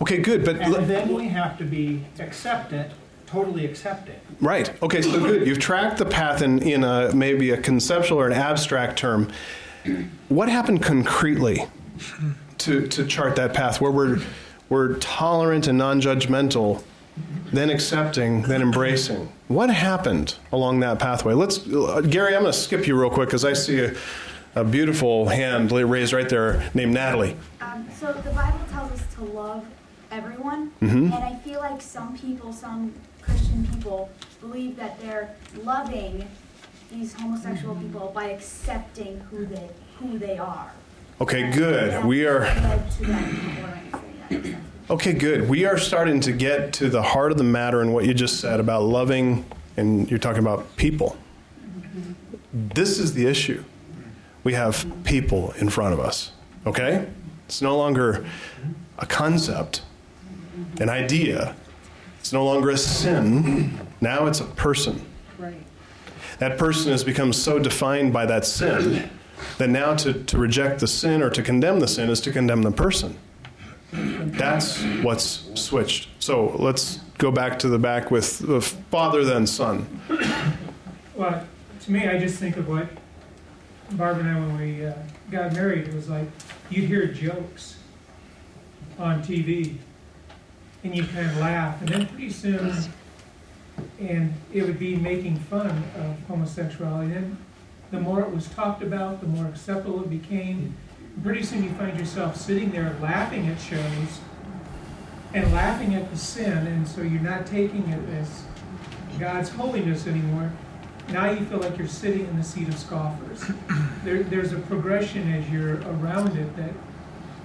Okay, 0.00 0.18
good, 0.18 0.44
but 0.44 0.56
And 0.56 0.74
then 0.88 1.14
we 1.14 1.28
have 1.28 1.56
to 1.58 1.64
be 1.64 2.04
acceptant, 2.18 2.90
totally 3.26 3.64
accepting. 3.64 4.16
Right. 4.40 4.72
Okay, 4.82 5.02
so 5.02 5.20
good. 5.20 5.46
You've 5.46 5.60
tracked 5.60 5.98
the 5.98 6.06
path 6.06 6.42
in, 6.42 6.60
in 6.62 6.82
a, 6.82 7.14
maybe 7.14 7.50
a 7.50 7.56
conceptual 7.56 8.18
or 8.18 8.26
an 8.26 8.32
abstract 8.32 8.98
term. 8.98 9.30
What 10.28 10.48
happened 10.48 10.82
concretely 10.82 11.66
to, 12.64 12.86
to 12.88 13.06
chart 13.06 13.36
that 13.36 13.54
path 13.54 13.80
where 13.80 13.90
we're, 13.90 14.20
we're 14.68 14.94
tolerant 14.98 15.66
and 15.66 15.76
non 15.78 16.00
judgmental, 16.00 16.82
then 17.52 17.70
accepting, 17.70 18.42
then 18.42 18.62
embracing? 18.62 19.30
What 19.48 19.70
happened 19.70 20.36
along 20.52 20.80
that 20.80 20.98
pathway? 20.98 21.34
Let's, 21.34 21.66
uh, 21.68 22.00
Gary, 22.02 22.34
I'm 22.34 22.42
going 22.42 22.52
to 22.52 22.58
skip 22.58 22.86
you 22.86 22.98
real 22.98 23.10
quick 23.10 23.28
because 23.28 23.44
I 23.44 23.52
see 23.52 23.80
a, 23.80 23.94
a 24.54 24.64
beautiful 24.64 25.28
hand 25.28 25.72
raised 25.72 26.12
right 26.12 26.28
there 26.28 26.70
named 26.74 26.94
Natalie. 26.94 27.36
Um, 27.60 27.88
so 27.98 28.12
the 28.12 28.30
Bible 28.30 28.60
tells 28.70 28.92
us 28.92 29.14
to 29.16 29.24
love 29.24 29.64
everyone, 30.10 30.70
Mhm. 30.82 31.04
and 31.14 31.14
I 31.14 31.36
feel 31.36 31.60
like 31.60 31.80
some 31.80 32.16
people, 32.16 32.52
some 32.52 32.92
Christian 33.22 33.66
people, 33.72 34.10
believe 34.40 34.76
that 34.76 35.00
they're 35.00 35.34
loving 35.62 36.28
these 36.90 37.14
homosexual 37.14 37.74
people 37.76 38.12
by 38.14 38.30
accepting 38.30 39.20
who 39.30 39.46
they 39.46 39.68
who 39.98 40.18
they 40.18 40.36
are. 40.36 40.70
Okay, 41.22 41.52
good. 41.52 42.04
We 42.04 42.26
are. 42.26 42.40
Led 42.40 42.90
to 42.90 43.02
that 43.06 43.92
tolerance, 43.92 43.92
if 43.92 44.18
that 44.18 44.32
makes 44.32 44.48
sense. 44.48 44.56
Okay, 44.90 45.12
good. 45.12 45.48
We 45.48 45.64
are 45.66 45.78
starting 45.78 46.18
to 46.18 46.32
get 46.32 46.72
to 46.74 46.88
the 46.88 47.00
heart 47.00 47.30
of 47.30 47.38
the 47.38 47.44
matter 47.44 47.80
in 47.80 47.92
what 47.92 48.06
you 48.06 48.12
just 48.12 48.40
said 48.40 48.58
about 48.58 48.82
loving, 48.82 49.44
and 49.76 50.10
you're 50.10 50.18
talking 50.18 50.40
about 50.40 50.74
people. 50.74 51.16
This 52.52 52.98
is 52.98 53.14
the 53.14 53.24
issue. 53.24 53.62
We 54.42 54.54
have 54.54 54.84
people 55.04 55.52
in 55.52 55.68
front 55.68 55.94
of 55.94 56.00
us, 56.00 56.32
okay? 56.66 57.08
It's 57.46 57.62
no 57.62 57.78
longer 57.78 58.26
a 58.98 59.06
concept, 59.06 59.82
an 60.80 60.88
idea. 60.88 61.54
It's 62.18 62.32
no 62.32 62.44
longer 62.44 62.70
a 62.70 62.76
sin. 62.76 63.78
Now 64.00 64.26
it's 64.26 64.40
a 64.40 64.44
person. 64.44 65.06
Right. 65.38 65.62
That 66.40 66.58
person 66.58 66.90
has 66.90 67.04
become 67.04 67.32
so 67.32 67.60
defined 67.60 68.12
by 68.12 68.26
that 68.26 68.44
sin 68.44 69.08
that 69.58 69.68
now 69.68 69.94
to, 69.96 70.12
to 70.24 70.38
reject 70.38 70.80
the 70.80 70.86
sin 70.86 71.22
or 71.22 71.30
to 71.30 71.42
condemn 71.42 71.80
the 71.80 71.88
sin 71.88 72.10
is 72.10 72.20
to 72.22 72.32
condemn 72.32 72.62
the 72.62 72.72
person. 72.72 73.18
That's 73.92 74.82
what's 75.02 75.50
switched. 75.54 76.08
So 76.18 76.56
let's 76.58 76.98
go 77.18 77.30
back 77.30 77.58
to 77.60 77.68
the 77.68 77.78
back 77.78 78.10
with 78.10 78.38
the 78.38 78.60
father 78.60 79.24
then 79.24 79.46
son. 79.46 80.00
Well, 81.14 81.46
to 81.80 81.92
me, 81.92 82.08
I 82.08 82.18
just 82.18 82.38
think 82.38 82.56
of 82.56 82.68
what 82.68 82.88
Barbara 83.92 84.24
and 84.24 84.30
I, 84.30 84.40
when 84.40 84.58
we 84.58 84.86
uh, 84.86 84.94
got 85.30 85.52
married, 85.52 85.88
it 85.88 85.94
was 85.94 86.08
like 86.08 86.26
you'd 86.70 86.86
hear 86.86 87.06
jokes 87.06 87.76
on 88.98 89.22
TV 89.22 89.76
and 90.84 90.96
you 90.96 91.04
kind 91.04 91.26
of 91.26 91.36
laugh, 91.38 91.80
and 91.80 91.90
then 91.90 92.06
pretty 92.06 92.30
soon, 92.30 92.74
and 94.00 94.34
it 94.52 94.62
would 94.62 94.78
be 94.78 94.96
making 94.96 95.36
fun 95.38 95.84
of 95.96 96.16
homosexuality. 96.26 97.12
Then 97.12 97.36
the 97.92 98.00
more 98.00 98.22
it 98.22 98.34
was 98.34 98.48
talked 98.48 98.82
about, 98.82 99.20
the 99.20 99.26
more 99.26 99.46
acceptable 99.46 100.02
it 100.02 100.10
became. 100.10 100.74
Pretty 101.22 101.42
soon, 101.42 101.62
you 101.62 101.70
find 101.74 101.96
yourself 101.96 102.36
sitting 102.36 102.72
there 102.72 102.96
laughing 103.00 103.46
at 103.48 103.60
shows 103.60 104.18
and 105.34 105.52
laughing 105.52 105.94
at 105.94 106.10
the 106.10 106.16
sin, 106.16 106.66
and 106.66 106.88
so 106.88 107.02
you're 107.02 107.20
not 107.20 107.46
taking 107.46 107.86
it 107.90 108.08
as 108.18 108.42
God's 109.20 109.50
holiness 109.50 110.06
anymore. 110.06 110.50
Now 111.10 111.30
you 111.30 111.44
feel 111.44 111.58
like 111.58 111.76
you're 111.76 111.86
sitting 111.86 112.26
in 112.26 112.36
the 112.36 112.44
seat 112.44 112.68
of 112.68 112.78
scoffers. 112.78 113.44
There, 114.04 114.24
there's 114.24 114.52
a 114.52 114.58
progression 114.58 115.32
as 115.32 115.48
you're 115.48 115.76
around 115.82 116.36
it 116.36 116.56
that 116.56 116.72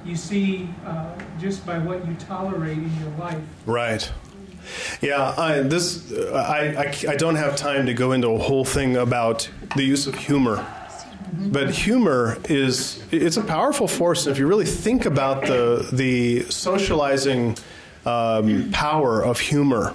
you 0.03 0.15
see 0.15 0.67
uh, 0.87 1.15
just 1.39 1.63
by 1.67 1.77
what 1.77 2.07
you 2.07 2.15
tolerate 2.15 2.79
in 2.79 2.99
your 2.99 3.11
life. 3.19 3.39
Right. 3.67 4.11
Yeah, 5.01 5.33
I, 5.37 5.61
this 5.61 6.11
I, 6.13 6.93
I, 7.07 7.11
I 7.11 7.15
don't 7.15 7.35
have 7.35 7.55
time 7.55 7.85
to 7.85 7.93
go 7.93 8.11
into 8.11 8.29
a 8.29 8.37
whole 8.37 8.65
thing 8.65 8.97
about 8.97 9.49
the 9.75 9.83
use 9.83 10.07
of 10.07 10.15
humor. 10.15 10.65
But 11.33 11.69
humor 11.69 12.37
is 12.49 13.03
it's 13.11 13.37
a 13.37 13.43
powerful 13.43 13.87
force. 13.87 14.25
And 14.25 14.31
if 14.33 14.39
you 14.39 14.47
really 14.47 14.65
think 14.65 15.05
about 15.05 15.41
the 15.43 15.87
the 15.91 16.43
socializing 16.49 17.57
um, 18.05 18.71
power 18.71 19.23
of 19.23 19.39
humor, 19.39 19.93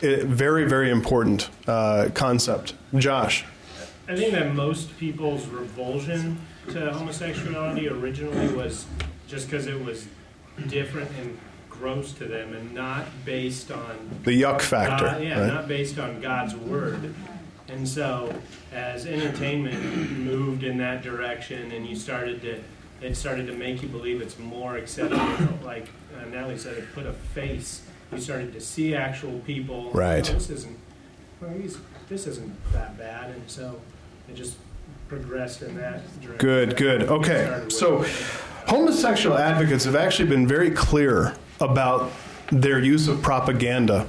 it, 0.00 0.24
very 0.24 0.68
very 0.68 0.90
important 0.90 1.48
uh, 1.66 2.08
concept. 2.14 2.74
Josh. 2.96 3.44
I 4.06 4.14
think 4.16 4.32
that 4.32 4.54
most 4.54 4.96
people's 4.98 5.46
revulsion 5.46 6.38
to 6.68 6.92
homosexuality 6.92 7.88
originally 7.88 8.48
was 8.54 8.86
just 9.26 9.48
because 9.48 9.66
it 9.66 9.82
was 9.82 10.06
different 10.68 11.10
and 11.18 11.38
gross 11.84 12.12
to 12.12 12.24
them 12.24 12.54
and 12.54 12.72
not 12.72 13.04
based 13.26 13.70
on 13.70 13.98
The 14.22 14.40
yuck 14.40 14.62
factor, 14.62 15.04
God- 15.04 15.22
yeah, 15.22 15.38
right? 15.38 15.46
not 15.52 15.68
based 15.68 15.98
on 15.98 16.18
God's 16.18 16.56
word. 16.56 17.14
And 17.68 17.86
so, 17.86 18.34
as 18.72 19.04
entertainment 19.04 20.10
moved 20.18 20.64
in 20.64 20.78
that 20.78 21.02
direction, 21.02 21.72
and 21.72 21.86
you 21.86 21.94
started 21.94 22.40
to, 22.40 22.60
it 23.06 23.14
started 23.16 23.46
to 23.48 23.52
make 23.54 23.82
you 23.82 23.88
believe 23.88 24.22
it's 24.22 24.38
more 24.38 24.78
acceptable. 24.78 25.58
Like 25.62 25.88
uh, 26.18 26.24
Natalie 26.26 26.56
said, 26.56 26.78
it 26.78 26.90
put 26.94 27.04
a 27.04 27.12
face. 27.12 27.82
You 28.12 28.18
started 28.18 28.54
to 28.54 28.60
see 28.62 28.94
actual 28.94 29.38
people. 29.40 29.90
Right. 29.92 30.28
Oh, 30.30 30.34
this 30.34 30.48
isn't. 30.48 30.78
Well, 31.42 31.52
this 32.08 32.26
isn't 32.26 32.72
that 32.72 32.96
bad, 32.96 33.30
and 33.30 33.50
so 33.50 33.78
it 34.26 34.36
just 34.36 34.56
progressed 35.08 35.60
in 35.60 35.76
that 35.76 36.00
direction. 36.22 36.38
Good, 36.38 36.76
good. 36.78 37.02
Okay, 37.04 37.66
so 37.68 38.06
Homosexual 38.68 39.36
advocates 39.36 39.84
have 39.84 39.96
actually 39.96 40.30
been 40.30 40.48
very 40.48 40.70
clear 40.70 41.34
about 41.64 42.10
their 42.50 42.78
use 42.78 43.08
of 43.08 43.22
propaganda 43.22 44.06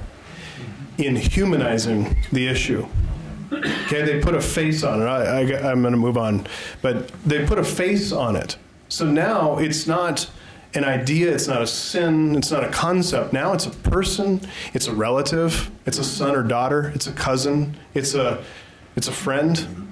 in 0.98 1.16
humanizing 1.16 2.16
the 2.32 2.46
issue. 2.46 2.86
Okay, 3.52 4.02
they 4.02 4.20
put 4.20 4.34
a 4.34 4.40
face 4.40 4.82
on 4.82 5.02
it. 5.02 5.04
I, 5.04 5.40
I, 5.40 5.70
I'm 5.70 5.80
going 5.80 5.92
to 5.92 5.98
move 5.98 6.18
on, 6.18 6.46
but 6.82 7.08
they 7.24 7.46
put 7.46 7.58
a 7.58 7.64
face 7.64 8.12
on 8.12 8.36
it. 8.36 8.56
So 8.88 9.06
now 9.06 9.58
it's 9.58 9.86
not 9.86 10.28
an 10.74 10.84
idea, 10.84 11.32
it's 11.32 11.48
not 11.48 11.62
a 11.62 11.66
sin, 11.66 12.36
it's 12.36 12.50
not 12.50 12.64
a 12.64 12.68
concept. 12.68 13.32
Now 13.32 13.52
it's 13.52 13.66
a 13.66 13.70
person, 13.70 14.40
it's 14.74 14.86
a 14.86 14.94
relative, 14.94 15.70
it's 15.86 15.98
a 15.98 16.04
son 16.04 16.34
or 16.34 16.42
daughter, 16.42 16.92
it's 16.94 17.06
a 17.06 17.12
cousin, 17.12 17.76
it's 17.94 18.14
a 18.14 18.44
it's 18.94 19.08
a 19.08 19.12
friend. 19.12 19.85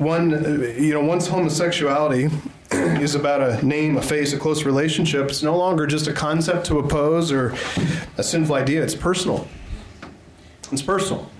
One, 0.00 0.30
you 0.78 0.94
know, 0.94 1.04
once 1.04 1.26
homosexuality 1.26 2.30
is 2.72 3.14
about 3.14 3.42
a 3.42 3.62
name, 3.66 3.98
a 3.98 4.02
face, 4.02 4.32
a 4.32 4.38
close 4.38 4.64
relationship, 4.64 5.28
it's 5.28 5.42
no 5.42 5.54
longer 5.54 5.86
just 5.86 6.06
a 6.06 6.12
concept 6.14 6.64
to 6.68 6.78
oppose 6.78 7.30
or 7.30 7.54
a 8.16 8.22
sinful 8.22 8.54
idea. 8.54 8.82
It's 8.82 8.94
personal. 8.94 9.46
It's 10.72 10.80
personal. 10.80 11.30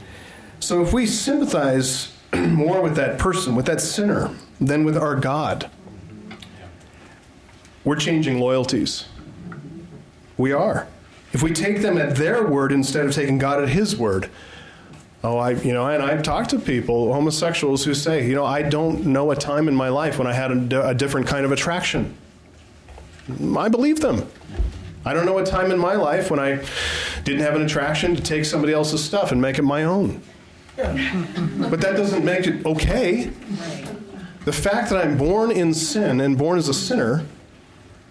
So 0.58 0.82
if 0.82 0.92
we 0.92 1.06
sympathize 1.06 2.12
more 2.34 2.82
with 2.82 2.96
that 2.96 3.18
person, 3.18 3.56
with 3.56 3.64
that 3.64 3.80
sinner, 3.80 4.30
than 4.60 4.84
with 4.84 4.98
our 4.98 5.16
God, 5.16 5.70
we're 7.82 7.96
changing 7.96 8.40
loyalties. 8.40 9.06
We 10.36 10.52
are. 10.52 10.86
If 11.32 11.42
we 11.42 11.54
take 11.54 11.80
them 11.80 11.96
at 11.96 12.16
their 12.16 12.46
word 12.46 12.72
instead 12.72 13.06
of 13.06 13.14
taking 13.14 13.38
God 13.38 13.62
at 13.62 13.70
His 13.70 13.96
word, 13.96 14.28
oh, 15.22 15.38
I, 15.38 15.50
you 15.50 15.72
know, 15.72 15.86
and 15.86 16.02
I've 16.02 16.22
talked 16.22 16.50
to 16.50 16.58
people, 16.58 17.12
homosexuals, 17.12 17.84
who 17.84 17.94
say, 17.94 18.26
you 18.26 18.34
know, 18.34 18.44
I 18.44 18.62
don't 18.62 19.06
know 19.06 19.30
a 19.30 19.36
time 19.36 19.68
in 19.68 19.74
my 19.74 19.88
life 19.88 20.18
when 20.18 20.26
I 20.26 20.32
had 20.32 20.72
a, 20.72 20.88
a 20.88 20.94
different 20.94 21.26
kind 21.26 21.44
of 21.44 21.52
attraction. 21.52 22.16
I 23.56 23.68
believe 23.68 24.00
them. 24.00 24.26
I 25.04 25.14
don't 25.14 25.24
know 25.24 25.38
a 25.38 25.44
time 25.44 25.70
in 25.70 25.78
my 25.78 25.94
life 25.94 26.30
when 26.30 26.40
I 26.40 26.62
didn't 27.24 27.40
have 27.40 27.54
an 27.54 27.62
attraction 27.62 28.16
to 28.16 28.22
take 28.22 28.44
somebody 28.44 28.72
else's 28.72 29.02
stuff 29.02 29.32
and 29.32 29.40
make 29.40 29.58
it 29.58 29.62
my 29.62 29.84
own. 29.84 30.22
But 30.76 31.80
that 31.80 31.96
doesn't 31.96 32.24
make 32.24 32.46
it 32.46 32.64
okay. 32.66 33.30
The 34.44 34.52
fact 34.52 34.90
that 34.90 35.04
I'm 35.04 35.16
born 35.16 35.50
in 35.50 35.74
sin 35.74 36.20
and 36.20 36.36
born 36.36 36.58
as 36.58 36.68
a 36.68 36.74
sinner, 36.74 37.24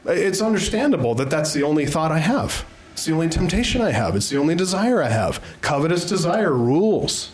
it's 0.05 0.41
understandable 0.41 1.16
that 1.16 1.30
that's 1.30 1.53
the 1.53 1.64
only 1.64 1.86
thought 1.86 2.12
I 2.12 2.20
have. 2.20 2.66
It's 2.99 3.05
the 3.05 3.13
only 3.13 3.29
temptation 3.29 3.79
I 3.81 3.91
have. 3.91 4.17
It's 4.17 4.27
the 4.27 4.35
only 4.35 4.55
desire 4.55 5.01
I 5.01 5.07
have. 5.07 5.41
Covetous 5.61 6.03
desire 6.03 6.51
rules. 6.51 7.31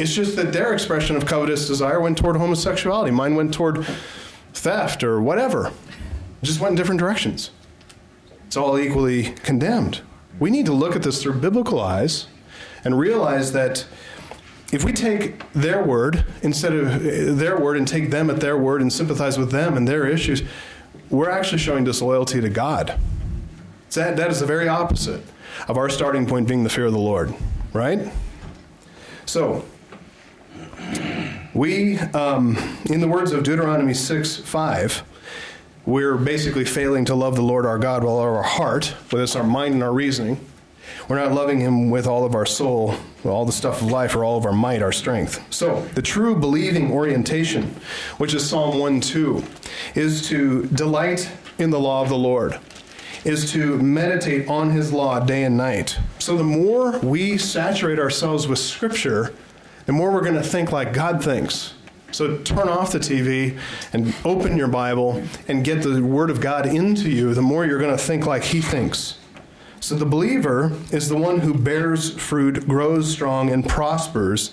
It's 0.00 0.12
just 0.12 0.34
that 0.34 0.52
their 0.52 0.72
expression 0.72 1.14
of 1.14 1.24
covetous 1.24 1.68
desire 1.68 2.00
went 2.00 2.18
toward 2.18 2.34
homosexuality. 2.34 3.12
Mine 3.12 3.36
went 3.36 3.54
toward 3.54 3.86
theft 4.54 5.04
or 5.04 5.20
whatever. 5.20 5.68
It 5.68 6.46
just 6.46 6.58
went 6.58 6.72
in 6.72 6.76
different 6.76 6.98
directions. 6.98 7.52
It's 8.44 8.56
all 8.56 8.76
equally 8.76 9.34
condemned. 9.44 10.00
We 10.40 10.50
need 10.50 10.66
to 10.66 10.72
look 10.72 10.96
at 10.96 11.04
this 11.04 11.22
through 11.22 11.34
biblical 11.34 11.78
eyes 11.78 12.26
and 12.82 12.98
realize 12.98 13.52
that 13.52 13.86
if 14.72 14.82
we 14.82 14.92
take 14.92 15.48
their 15.52 15.84
word 15.84 16.24
instead 16.42 16.72
of 16.72 16.88
uh, 16.88 17.34
their 17.34 17.56
word 17.56 17.76
and 17.76 17.86
take 17.86 18.10
them 18.10 18.30
at 18.30 18.40
their 18.40 18.58
word 18.58 18.82
and 18.82 18.92
sympathize 18.92 19.38
with 19.38 19.52
them 19.52 19.76
and 19.76 19.86
their 19.86 20.08
issues, 20.08 20.42
we're 21.08 21.30
actually 21.30 21.58
showing 21.58 21.84
disloyalty 21.84 22.40
to 22.40 22.48
God. 22.48 22.98
That, 23.92 24.16
that 24.16 24.30
is 24.30 24.40
the 24.40 24.46
very 24.46 24.68
opposite 24.68 25.22
of 25.66 25.76
our 25.76 25.88
starting 25.88 26.26
point 26.26 26.46
being 26.46 26.62
the 26.62 26.70
fear 26.70 26.86
of 26.86 26.92
the 26.92 26.98
Lord, 26.98 27.34
right? 27.72 28.12
So, 29.24 29.64
we, 31.54 31.98
um, 31.98 32.56
in 32.86 33.00
the 33.00 33.08
words 33.08 33.32
of 33.32 33.42
Deuteronomy 33.42 33.94
6 33.94 34.36
5, 34.36 35.02
we're 35.86 36.16
basically 36.16 36.64
failing 36.64 37.06
to 37.06 37.14
love 37.14 37.34
the 37.34 37.42
Lord 37.42 37.64
our 37.64 37.78
God 37.78 38.02
with 38.02 38.10
all 38.10 38.20
our 38.20 38.42
heart, 38.42 38.94
with 39.10 39.22
us, 39.22 39.34
our 39.34 39.42
mind 39.42 39.74
and 39.74 39.82
our 39.82 39.92
reasoning. 39.92 40.38
We're 41.08 41.16
not 41.16 41.32
loving 41.32 41.60
Him 41.60 41.90
with 41.90 42.06
all 42.06 42.26
of 42.26 42.34
our 42.34 42.44
soul, 42.44 42.94
all 43.24 43.46
the 43.46 43.52
stuff 43.52 43.80
of 43.80 43.90
life, 43.90 44.14
or 44.14 44.22
all 44.22 44.36
of 44.36 44.44
our 44.44 44.52
might, 44.52 44.82
our 44.82 44.92
strength. 44.92 45.42
So, 45.52 45.82
the 45.94 46.02
true 46.02 46.36
believing 46.36 46.92
orientation, 46.92 47.74
which 48.18 48.34
is 48.34 48.48
Psalm 48.48 48.78
1 48.78 49.00
2, 49.00 49.42
is 49.94 50.28
to 50.28 50.66
delight 50.66 51.30
in 51.58 51.70
the 51.70 51.80
law 51.80 52.02
of 52.02 52.10
the 52.10 52.18
Lord, 52.18 52.58
is 53.24 53.50
to 53.52 53.78
meditate 53.78 54.48
on 54.48 54.70
His 54.70 54.92
law 54.92 55.20
day 55.20 55.44
and 55.44 55.56
night. 55.56 55.98
So, 56.18 56.36
the 56.36 56.44
more 56.44 56.98
we 56.98 57.38
saturate 57.38 57.98
ourselves 57.98 58.48
with 58.48 58.58
Scripture, 58.58 59.34
the 59.86 59.92
more 59.92 60.12
we're 60.12 60.22
going 60.22 60.34
to 60.34 60.42
think 60.42 60.70
like 60.72 60.92
God 60.92 61.22
thinks. 61.22 61.74
So 62.10 62.38
turn 62.38 62.68
off 62.68 62.92
the 62.92 62.98
TV 62.98 63.58
and 63.92 64.14
open 64.24 64.56
your 64.56 64.68
Bible 64.68 65.22
and 65.46 65.62
get 65.62 65.82
the 65.82 66.02
Word 66.02 66.30
of 66.30 66.40
God 66.40 66.66
into 66.66 67.10
you, 67.10 67.34
the 67.34 67.42
more 67.42 67.66
you're 67.66 67.78
going 67.78 67.96
to 67.96 68.02
think 68.02 68.24
like 68.24 68.44
He 68.44 68.62
thinks. 68.62 69.18
So 69.80 69.94
the 69.94 70.06
believer 70.06 70.72
is 70.90 71.08
the 71.08 71.16
one 71.16 71.40
who 71.40 71.54
bears 71.54 72.18
fruit, 72.18 72.66
grows 72.66 73.10
strong, 73.10 73.50
and 73.50 73.66
prospers 73.66 74.52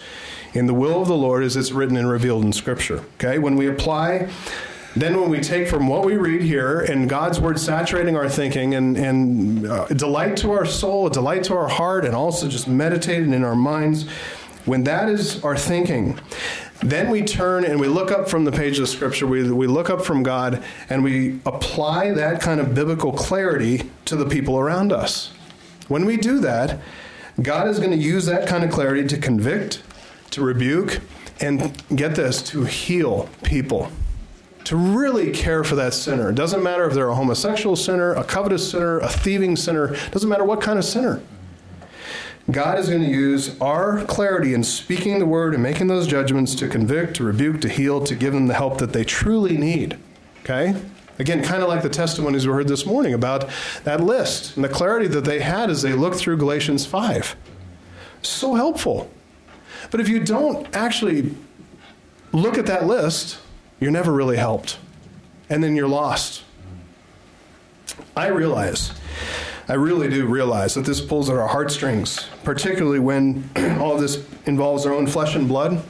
in 0.53 0.67
the 0.67 0.73
will 0.73 1.01
of 1.01 1.07
the 1.07 1.15
Lord 1.15 1.43
as 1.43 1.55
it's 1.55 1.71
written 1.71 1.97
and 1.97 2.09
revealed 2.09 2.43
in 2.43 2.53
Scripture. 2.53 3.03
Okay? 3.15 3.39
When 3.39 3.55
we 3.55 3.67
apply, 3.67 4.29
then 4.95 5.19
when 5.19 5.29
we 5.29 5.41
take 5.41 5.67
from 5.67 5.87
what 5.87 6.05
we 6.05 6.15
read 6.15 6.41
here 6.41 6.79
and 6.79 7.09
God's 7.09 7.39
Word 7.39 7.59
saturating 7.59 8.15
our 8.15 8.29
thinking 8.29 8.75
and, 8.75 8.95
and 8.95 9.67
uh, 9.67 9.87
delight 9.87 10.37
to 10.37 10.51
our 10.51 10.65
soul, 10.65 11.09
delight 11.09 11.43
to 11.45 11.55
our 11.55 11.67
heart, 11.67 12.05
and 12.05 12.15
also 12.15 12.47
just 12.47 12.67
meditating 12.67 13.33
in 13.33 13.43
our 13.43 13.55
minds, 13.55 14.07
when 14.63 14.85
that 14.85 15.09
is 15.09 15.43
our 15.43 15.57
thinking, 15.57 16.17
then 16.81 17.09
we 17.09 17.23
turn 17.23 17.65
and 17.65 17.79
we 17.79 17.87
look 17.87 18.09
up 18.09 18.29
from 18.29 18.45
the 18.45 18.51
page 18.51 18.79
of 18.79 18.87
Scripture, 18.87 19.27
we, 19.27 19.51
we 19.51 19.67
look 19.67 19.89
up 19.89 20.03
from 20.03 20.23
God, 20.23 20.63
and 20.89 21.03
we 21.03 21.39
apply 21.45 22.11
that 22.11 22.41
kind 22.41 22.61
of 22.61 22.73
biblical 22.73 23.11
clarity 23.11 23.89
to 24.05 24.15
the 24.15 24.25
people 24.25 24.57
around 24.57 24.93
us. 24.93 25.31
When 25.89 26.05
we 26.05 26.15
do 26.15 26.39
that, 26.39 26.79
God 27.41 27.67
is 27.67 27.79
going 27.79 27.91
to 27.91 27.97
use 27.97 28.25
that 28.27 28.47
kind 28.47 28.63
of 28.63 28.71
clarity 28.71 29.05
to 29.09 29.17
convict, 29.17 29.83
to 30.31 30.41
rebuke, 30.41 31.01
and 31.41 31.83
get 31.93 32.15
this, 32.15 32.41
to 32.43 32.63
heal 32.63 33.29
people. 33.43 33.91
To 34.65 34.75
really 34.75 35.31
care 35.31 35.63
for 35.63 35.75
that 35.75 35.93
sinner. 35.93 36.29
It 36.29 36.35
doesn't 36.35 36.63
matter 36.63 36.85
if 36.85 36.93
they're 36.93 37.09
a 37.09 37.15
homosexual 37.15 37.75
sinner, 37.75 38.13
a 38.13 38.23
covetous 38.23 38.71
sinner, 38.71 38.99
a 38.99 39.09
thieving 39.09 39.55
sinner, 39.55 39.93
it 39.93 40.11
doesn't 40.11 40.29
matter 40.29 40.43
what 40.43 40.61
kind 40.61 40.79
of 40.79 40.85
sinner. 40.85 41.21
God 42.51 42.77
is 42.77 42.89
going 42.89 43.01
to 43.01 43.09
use 43.09 43.59
our 43.59 44.03
clarity 44.05 44.53
in 44.53 44.63
speaking 44.63 45.17
the 45.17 45.25
word 45.25 45.55
and 45.55 45.63
making 45.63 45.87
those 45.87 46.05
judgments 46.05 46.53
to 46.55 46.67
convict, 46.67 47.15
to 47.17 47.23
rebuke, 47.23 47.61
to 47.61 47.69
heal, 47.69 48.03
to 48.03 48.15
give 48.15 48.33
them 48.33 48.47
the 48.47 48.53
help 48.53 48.77
that 48.77 48.93
they 48.93 49.03
truly 49.03 49.57
need. 49.57 49.97
Okay? 50.41 50.75
Again, 51.17 51.43
kind 51.43 51.63
of 51.63 51.69
like 51.69 51.81
the 51.81 51.89
testimonies 51.89 52.45
we 52.45 52.53
heard 52.53 52.67
this 52.67 52.85
morning 52.85 53.13
about 53.13 53.49
that 53.83 54.01
list 54.01 54.55
and 54.55 54.63
the 54.63 54.69
clarity 54.69 55.07
that 55.07 55.25
they 55.25 55.39
had 55.39 55.69
as 55.69 55.81
they 55.81 55.93
looked 55.93 56.17
through 56.17 56.37
Galatians 56.37 56.85
5. 56.85 57.35
So 58.21 58.53
helpful. 58.53 59.09
But 59.91 59.99
if 59.99 60.09
you 60.09 60.19
don't 60.19 60.75
actually 60.75 61.33
look 62.31 62.57
at 62.57 62.65
that 62.65 62.85
list, 62.85 63.39
you're 63.79 63.91
never 63.91 64.11
really 64.11 64.37
helped. 64.37 64.77
And 65.49 65.63
then 65.63 65.75
you're 65.75 65.87
lost. 65.87 66.43
I 68.15 68.27
realize 68.27 68.91
I 69.67 69.73
really 69.73 70.09
do 70.09 70.27
realize 70.27 70.75
that 70.75 70.85
this 70.85 71.01
pulls 71.01 71.29
at 71.29 71.37
our 71.37 71.47
heartstrings, 71.47 72.27
particularly 72.43 72.99
when 72.99 73.49
all 73.79 73.97
this 73.97 74.23
involves 74.45 74.85
our 74.85 74.93
own 74.93 75.07
flesh 75.07 75.35
and 75.35 75.47
blood. 75.47 75.83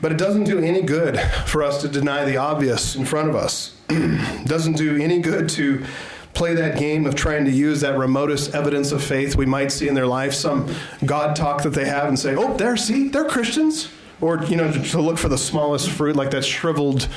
But 0.00 0.12
it 0.12 0.18
doesn't 0.18 0.44
do 0.44 0.58
any 0.58 0.82
good 0.82 1.20
for 1.46 1.62
us 1.62 1.82
to 1.82 1.88
deny 1.88 2.24
the 2.24 2.38
obvious 2.38 2.96
in 2.96 3.04
front 3.04 3.28
of 3.28 3.36
us. 3.36 3.76
it 3.90 4.46
doesn't 4.48 4.76
do 4.76 4.96
any 4.96 5.20
good 5.20 5.48
to 5.50 5.84
play 6.32 6.54
that 6.54 6.78
game 6.78 7.04
of 7.04 7.14
trying 7.14 7.44
to 7.44 7.50
use 7.50 7.82
that 7.82 7.98
remotest 7.98 8.54
evidence 8.54 8.92
of 8.92 9.04
faith 9.04 9.36
we 9.36 9.44
might 9.44 9.70
see 9.70 9.86
in 9.86 9.94
their 9.94 10.06
life, 10.06 10.32
some 10.32 10.74
God 11.04 11.36
talk 11.36 11.62
that 11.62 11.74
they 11.74 11.84
have, 11.84 12.08
and 12.08 12.18
say, 12.18 12.34
oh, 12.34 12.56
there, 12.56 12.78
see, 12.78 13.08
they're 13.08 13.26
Christians 13.26 13.88
or 14.22 14.42
you 14.44 14.56
know 14.56 14.72
to 14.72 15.00
look 15.00 15.18
for 15.18 15.28
the 15.28 15.36
smallest 15.36 15.90
fruit 15.90 16.16
like 16.16 16.30
that 16.30 16.44
shriveled 16.44 17.08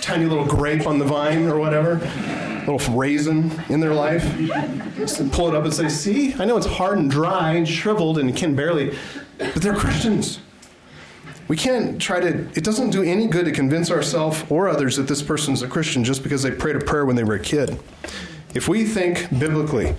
tiny 0.00 0.24
little 0.24 0.46
grape 0.46 0.86
on 0.86 0.98
the 0.98 1.04
vine 1.04 1.46
or 1.46 1.60
whatever. 1.60 1.96
Little 2.66 2.94
raisin 2.96 3.52
in 3.68 3.78
their 3.80 3.94
life. 3.94 4.24
Pull 5.32 5.48
it 5.48 5.54
up 5.54 5.64
and 5.64 5.72
say 5.72 5.88
see 5.88 6.34
i 6.34 6.44
know 6.44 6.56
it's 6.56 6.66
hard 6.66 6.98
and 6.98 7.10
dry 7.10 7.52
and 7.52 7.68
shriveled 7.68 8.18
and 8.18 8.34
can 8.36 8.56
barely 8.56 8.96
but 9.38 9.54
they're 9.54 9.76
christians. 9.76 10.40
We 11.48 11.56
can't 11.56 12.00
try 12.00 12.18
to 12.20 12.48
it 12.54 12.64
doesn't 12.64 12.90
do 12.90 13.02
any 13.02 13.28
good 13.28 13.44
to 13.44 13.52
convince 13.52 13.90
ourselves 13.90 14.42
or 14.48 14.68
others 14.68 14.96
that 14.96 15.06
this 15.06 15.22
person's 15.22 15.62
a 15.62 15.68
christian 15.68 16.02
just 16.02 16.22
because 16.22 16.42
they 16.42 16.50
prayed 16.50 16.76
a 16.76 16.80
prayer 16.80 17.04
when 17.04 17.14
they 17.14 17.24
were 17.24 17.34
a 17.34 17.40
kid. 17.40 17.78
If 18.54 18.68
we 18.68 18.84
think 18.84 19.28
biblically 19.38 19.94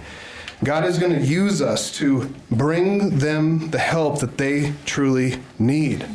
God 0.64 0.86
is 0.86 0.98
going 0.98 1.12
to 1.12 1.22
use 1.22 1.62
us 1.62 1.92
to 1.98 2.34
bring 2.50 3.18
them 3.18 3.72
the 3.72 3.80
help 3.80 4.22
that 4.22 4.38
they 4.38 4.74
truly 4.86 5.42
need. 5.60 6.06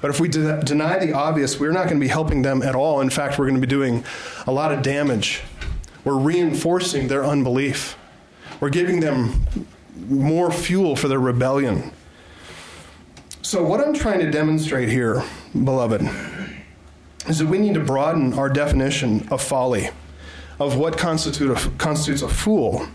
But 0.00 0.10
if 0.10 0.20
we 0.20 0.28
de- 0.28 0.60
deny 0.62 0.98
the 0.98 1.12
obvious, 1.12 1.58
we're 1.58 1.72
not 1.72 1.84
going 1.84 1.96
to 1.96 2.04
be 2.04 2.08
helping 2.08 2.42
them 2.42 2.62
at 2.62 2.74
all. 2.74 3.00
In 3.00 3.10
fact, 3.10 3.38
we're 3.38 3.46
going 3.46 3.60
to 3.60 3.66
be 3.66 3.70
doing 3.70 4.04
a 4.46 4.52
lot 4.52 4.72
of 4.72 4.82
damage. 4.82 5.42
We're 6.04 6.18
reinforcing 6.18 7.08
their 7.08 7.24
unbelief, 7.24 7.96
we're 8.60 8.70
giving 8.70 9.00
them 9.00 9.46
more 10.08 10.50
fuel 10.52 10.94
for 10.96 11.08
their 11.08 11.18
rebellion. 11.18 11.90
So, 13.42 13.62
what 13.62 13.80
I'm 13.80 13.94
trying 13.94 14.20
to 14.20 14.30
demonstrate 14.30 14.88
here, 14.88 15.22
beloved, 15.52 16.02
is 17.28 17.38
that 17.38 17.46
we 17.46 17.58
need 17.58 17.74
to 17.74 17.80
broaden 17.80 18.34
our 18.34 18.48
definition 18.48 19.28
of 19.30 19.42
folly, 19.42 19.90
of 20.58 20.76
what 20.76 20.96
constitute 20.98 21.50
a, 21.50 21.70
constitutes 21.78 22.22
a 22.22 22.28
fool. 22.28 22.86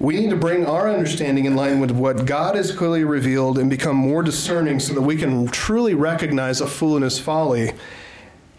We 0.00 0.18
need 0.18 0.30
to 0.30 0.36
bring 0.36 0.64
our 0.64 0.88
understanding 0.88 1.44
in 1.44 1.54
line 1.54 1.78
with 1.78 1.90
what 1.90 2.24
God 2.24 2.56
has 2.56 2.72
clearly 2.72 3.04
revealed 3.04 3.58
and 3.58 3.68
become 3.68 3.96
more 3.96 4.22
discerning 4.22 4.80
so 4.80 4.94
that 4.94 5.02
we 5.02 5.14
can 5.14 5.46
truly 5.48 5.92
recognize 5.92 6.62
a 6.62 6.66
fool 6.66 6.96
and 6.96 7.04
his 7.04 7.18
folly 7.18 7.72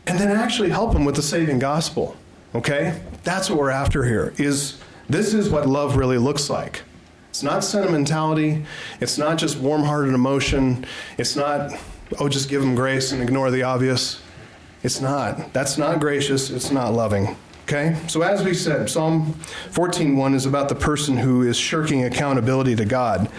and 0.06 0.20
then 0.20 0.30
actually 0.30 0.70
help 0.70 0.94
him 0.94 1.04
with 1.04 1.16
the 1.16 1.24
saving 1.24 1.58
gospel. 1.58 2.16
Okay? 2.54 3.02
That's 3.24 3.50
what 3.50 3.58
we're 3.58 3.72
after 3.72 4.06
here. 4.06 4.36
Is 4.38 4.80
this 5.10 5.34
is 5.34 5.50
what 5.50 5.68
love 5.68 5.96
really 5.98 6.20
looks 6.20 6.48
like. 6.48 6.84
It's 7.32 7.42
not 7.42 7.64
sentimentality. 7.64 8.64
It's 9.00 9.18
not 9.18 9.40
just 9.40 9.58
warm-hearted 9.58 10.14
emotion. 10.14 10.86
It's 11.18 11.36
not 11.36 11.72
oh 12.20 12.30
just 12.30 12.50
give 12.50 12.62
him 12.62 12.76
grace 12.76 13.14
and 13.14 13.22
ignore 13.22 13.50
the 13.50 13.64
obvious. 13.64 14.22
It's 14.84 15.02
not. 15.02 15.54
That's 15.54 15.78
not 15.78 16.00
gracious. 16.00 16.52
It's 16.52 16.70
not 16.70 16.94
loving. 16.94 17.36
Okay? 17.72 17.96
So 18.08 18.22
as 18.22 18.44
we 18.44 18.54
said, 18.54 18.90
Psalm 18.90 19.34
14:1 19.72 20.34
is 20.36 20.46
about 20.46 20.68
the 20.68 20.76
person 20.76 21.16
who 21.16 21.44
is 21.44 21.56
shirking 21.56 22.04
accountability 22.04 22.76
to 22.76 22.84
God. 22.84 23.30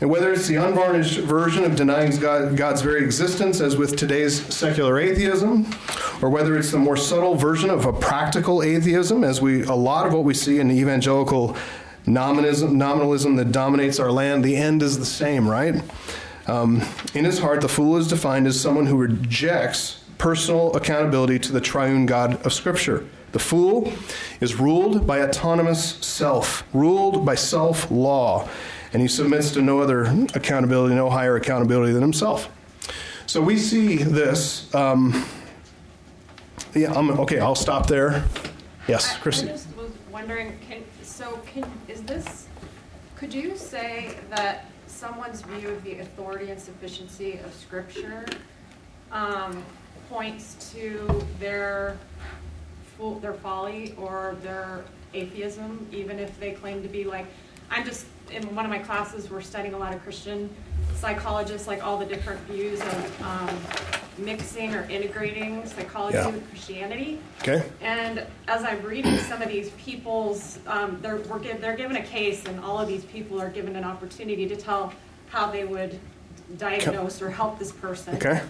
And 0.00 0.08
whether 0.08 0.32
it's 0.32 0.46
the 0.46 0.54
unvarnished 0.54 1.18
version 1.18 1.64
of 1.64 1.76
denying 1.76 2.16
God, 2.16 2.56
God's 2.56 2.80
very 2.80 3.04
existence, 3.04 3.60
as 3.60 3.76
with 3.76 3.96
today's 3.96 4.42
secular 4.54 4.98
atheism, 4.98 5.66
or 6.22 6.30
whether 6.30 6.56
it's 6.56 6.70
the 6.70 6.78
more 6.78 6.96
subtle 6.96 7.34
version 7.34 7.68
of 7.68 7.84
a 7.84 7.92
practical 7.92 8.62
atheism, 8.62 9.22
as 9.22 9.42
we 9.42 9.64
a 9.64 9.74
lot 9.74 10.06
of 10.06 10.14
what 10.14 10.24
we 10.24 10.32
see 10.32 10.60
in 10.60 10.68
the 10.68 10.78
evangelical 10.78 11.54
nominalism, 12.06 12.78
nominalism 12.78 13.36
that 13.36 13.52
dominates 13.52 14.00
our 14.00 14.10
land, 14.10 14.44
the 14.44 14.56
end 14.56 14.82
is 14.82 14.98
the 14.98 15.04
same, 15.04 15.46
right? 15.46 15.82
Um, 16.46 16.80
in 17.12 17.26
his 17.26 17.40
heart, 17.40 17.60
the 17.60 17.68
fool 17.68 17.98
is 17.98 18.08
defined 18.08 18.46
as 18.46 18.58
someone 18.58 18.86
who 18.86 18.96
rejects 18.96 20.02
personal 20.16 20.74
accountability 20.74 21.38
to 21.40 21.52
the 21.52 21.60
triune 21.60 22.06
God 22.06 22.40
of 22.46 22.54
Scripture. 22.54 23.04
The 23.32 23.38
fool 23.38 23.92
is 24.40 24.56
ruled 24.56 25.06
by 25.06 25.22
autonomous 25.22 25.96
self, 25.96 26.64
ruled 26.72 27.26
by 27.26 27.34
self 27.34 27.90
law, 27.90 28.48
and 28.92 29.02
he 29.02 29.08
submits 29.08 29.50
to 29.52 29.62
no 29.62 29.80
other 29.80 30.04
accountability, 30.34 30.94
no 30.94 31.10
higher 31.10 31.36
accountability 31.36 31.92
than 31.92 32.02
himself. 32.02 32.50
So 33.26 33.42
we 33.42 33.58
see 33.58 33.98
this. 33.98 34.74
Um, 34.74 35.26
yeah, 36.74 36.92
I'm, 36.94 37.10
okay, 37.20 37.38
I'll 37.38 37.54
stop 37.54 37.86
there. 37.86 38.24
Yes, 38.86 39.18
Christy. 39.18 39.48
I 39.48 39.52
just 39.52 39.76
was 39.76 39.90
wondering, 40.10 40.58
can, 40.66 40.82
so 41.02 41.38
can, 41.46 41.70
is 41.88 42.02
this, 42.02 42.48
could 43.16 43.34
you 43.34 43.56
say 43.56 44.16
that 44.30 44.66
someone's 44.86 45.42
view 45.42 45.68
of 45.68 45.84
the 45.84 45.98
authority 45.98 46.50
and 46.50 46.60
sufficiency 46.60 47.38
of 47.44 47.52
Scripture 47.52 48.24
um, 49.12 49.62
points 50.08 50.72
to 50.72 51.22
their 51.38 51.98
their 52.98 53.34
folly 53.34 53.94
or 53.96 54.36
their 54.42 54.84
atheism, 55.14 55.86
even 55.92 56.18
if 56.18 56.38
they 56.40 56.52
claim 56.52 56.82
to 56.82 56.88
be 56.88 57.04
like, 57.04 57.26
I'm 57.70 57.84
just 57.84 58.06
in 58.30 58.54
one 58.54 58.64
of 58.64 58.70
my 58.70 58.78
classes, 58.78 59.30
we're 59.30 59.40
studying 59.40 59.74
a 59.74 59.78
lot 59.78 59.94
of 59.94 60.02
Christian 60.02 60.50
psychologists, 60.96 61.66
like 61.66 61.84
all 61.84 61.96
the 61.96 62.04
different 62.04 62.40
views 62.42 62.80
of 62.80 63.22
um, 63.22 63.56
mixing 64.18 64.74
or 64.74 64.82
integrating 64.90 65.64
psychology 65.66 66.18
Yeah. 66.18 66.28
with 66.28 66.48
Christianity. 66.50 67.20
Okay. 67.40 67.62
And 67.80 68.26
as 68.48 68.64
I'm 68.64 68.82
reading 68.82 69.16
some 69.18 69.40
of 69.40 69.48
these 69.48 69.70
people's, 69.70 70.58
um, 70.66 70.98
they're, 71.00 71.16
we're 71.18 71.38
giv 71.38 71.60
they're 71.60 71.76
given 71.76 71.96
a 71.96 72.02
case, 72.02 72.44
and 72.46 72.60
all 72.60 72.78
of 72.78 72.88
these 72.88 73.04
people 73.04 73.40
are 73.40 73.48
given 73.48 73.76
an 73.76 73.84
opportunity 73.84 74.46
to 74.48 74.56
tell 74.56 74.92
how 75.28 75.50
they 75.50 75.64
would 75.64 75.98
diagnose 76.58 77.22
or 77.22 77.30
help 77.30 77.58
this 77.58 77.72
person. 77.72 78.16
Okay. 78.16 78.40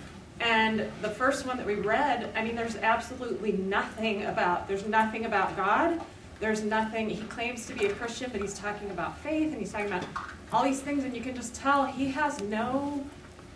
And 0.41 0.89
the 1.03 1.11
first 1.11 1.47
one 1.47 1.57
that 1.57 1.67
we 1.67 1.75
read, 1.75 2.33
I 2.37 2.45
mean, 2.45 2.55
there's 2.55 2.77
absolutely 2.77 3.53
nothing 3.53 4.27
about, 4.27 4.69
there's 4.69 4.87
nothing 4.87 5.25
about 5.25 5.57
God. 5.57 6.01
There's 6.41 6.63
nothing, 6.63 7.11
he 7.11 7.25
claims 7.25 7.67
to 7.67 7.75
be 7.75 7.87
a 7.87 7.93
Christian, 7.93 8.31
but 8.31 8.41
he's 8.41 8.55
talking 8.55 8.91
about 8.91 9.19
faith 9.19 9.51
and 9.51 9.59
he's 9.59 9.73
talking 9.73 9.89
about 9.89 10.05
all 10.53 10.63
these 10.63 10.81
things, 10.81 11.05
and 11.05 11.15
you 11.15 11.21
can 11.21 11.35
just 11.35 11.55
tell 11.55 11.85
he 11.85 12.09
has 12.11 12.41
no 12.43 13.05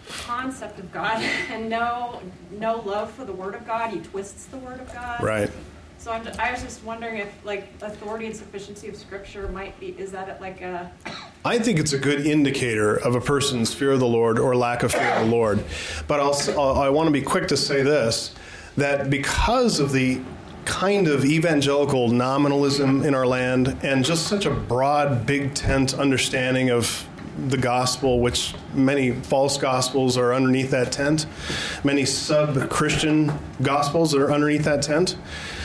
concept 0.08 0.78
of 0.78 0.92
God 0.92 1.22
and 1.50 1.68
no 1.68 2.20
no 2.50 2.80
love 2.80 3.10
for 3.12 3.24
the 3.24 3.32
Word 3.32 3.54
of 3.54 3.66
God. 3.66 3.90
He 3.90 4.00
twists 4.00 4.46
the 4.46 4.58
Word 4.58 4.80
of 4.80 4.92
God. 4.92 5.22
Right. 5.22 5.50
So 6.02 6.10
I'm, 6.10 6.26
I 6.36 6.50
was 6.50 6.60
just 6.64 6.82
wondering 6.82 7.18
if 7.18 7.32
like 7.44 7.68
authority 7.80 8.26
and 8.26 8.34
sufficiency 8.34 8.88
of 8.88 8.96
Scripture 8.96 9.46
might 9.46 9.78
be 9.78 9.90
is 9.90 10.10
that 10.10 10.40
like 10.40 10.60
a 10.60 10.90
I 11.44 11.60
think 11.60 11.78
it's 11.78 11.92
a 11.92 11.98
good 11.98 12.26
indicator 12.26 12.96
of 12.96 13.14
a 13.14 13.20
person's 13.20 13.72
fear 13.72 13.92
of 13.92 14.00
the 14.00 14.06
Lord 14.06 14.40
or 14.40 14.56
lack 14.56 14.82
of 14.82 14.90
fear 14.90 15.08
of 15.10 15.26
the 15.26 15.30
Lord. 15.30 15.62
But 16.08 16.18
I 16.18 16.88
want 16.90 17.06
to 17.06 17.12
be 17.12 17.22
quick 17.22 17.46
to 17.48 17.56
say 17.56 17.84
this 17.84 18.34
that 18.76 19.10
because 19.10 19.78
of 19.78 19.92
the 19.92 20.20
kind 20.64 21.06
of 21.06 21.24
evangelical 21.24 22.08
nominalism 22.08 23.04
in 23.04 23.14
our 23.14 23.26
land 23.26 23.78
and 23.84 24.04
just 24.04 24.26
such 24.26 24.44
a 24.44 24.50
broad, 24.50 25.24
big 25.24 25.54
tent 25.54 25.94
understanding 25.94 26.70
of 26.70 27.08
the 27.46 27.58
gospel, 27.58 28.18
which 28.18 28.54
many 28.74 29.12
false 29.12 29.56
gospels 29.56 30.16
are 30.18 30.34
underneath 30.34 30.72
that 30.72 30.90
tent, 30.90 31.26
many 31.84 32.04
sub 32.04 32.68
Christian 32.70 33.32
gospels 33.62 34.16
are 34.16 34.32
underneath 34.32 34.64
that 34.64 34.82
tent. 34.82 35.16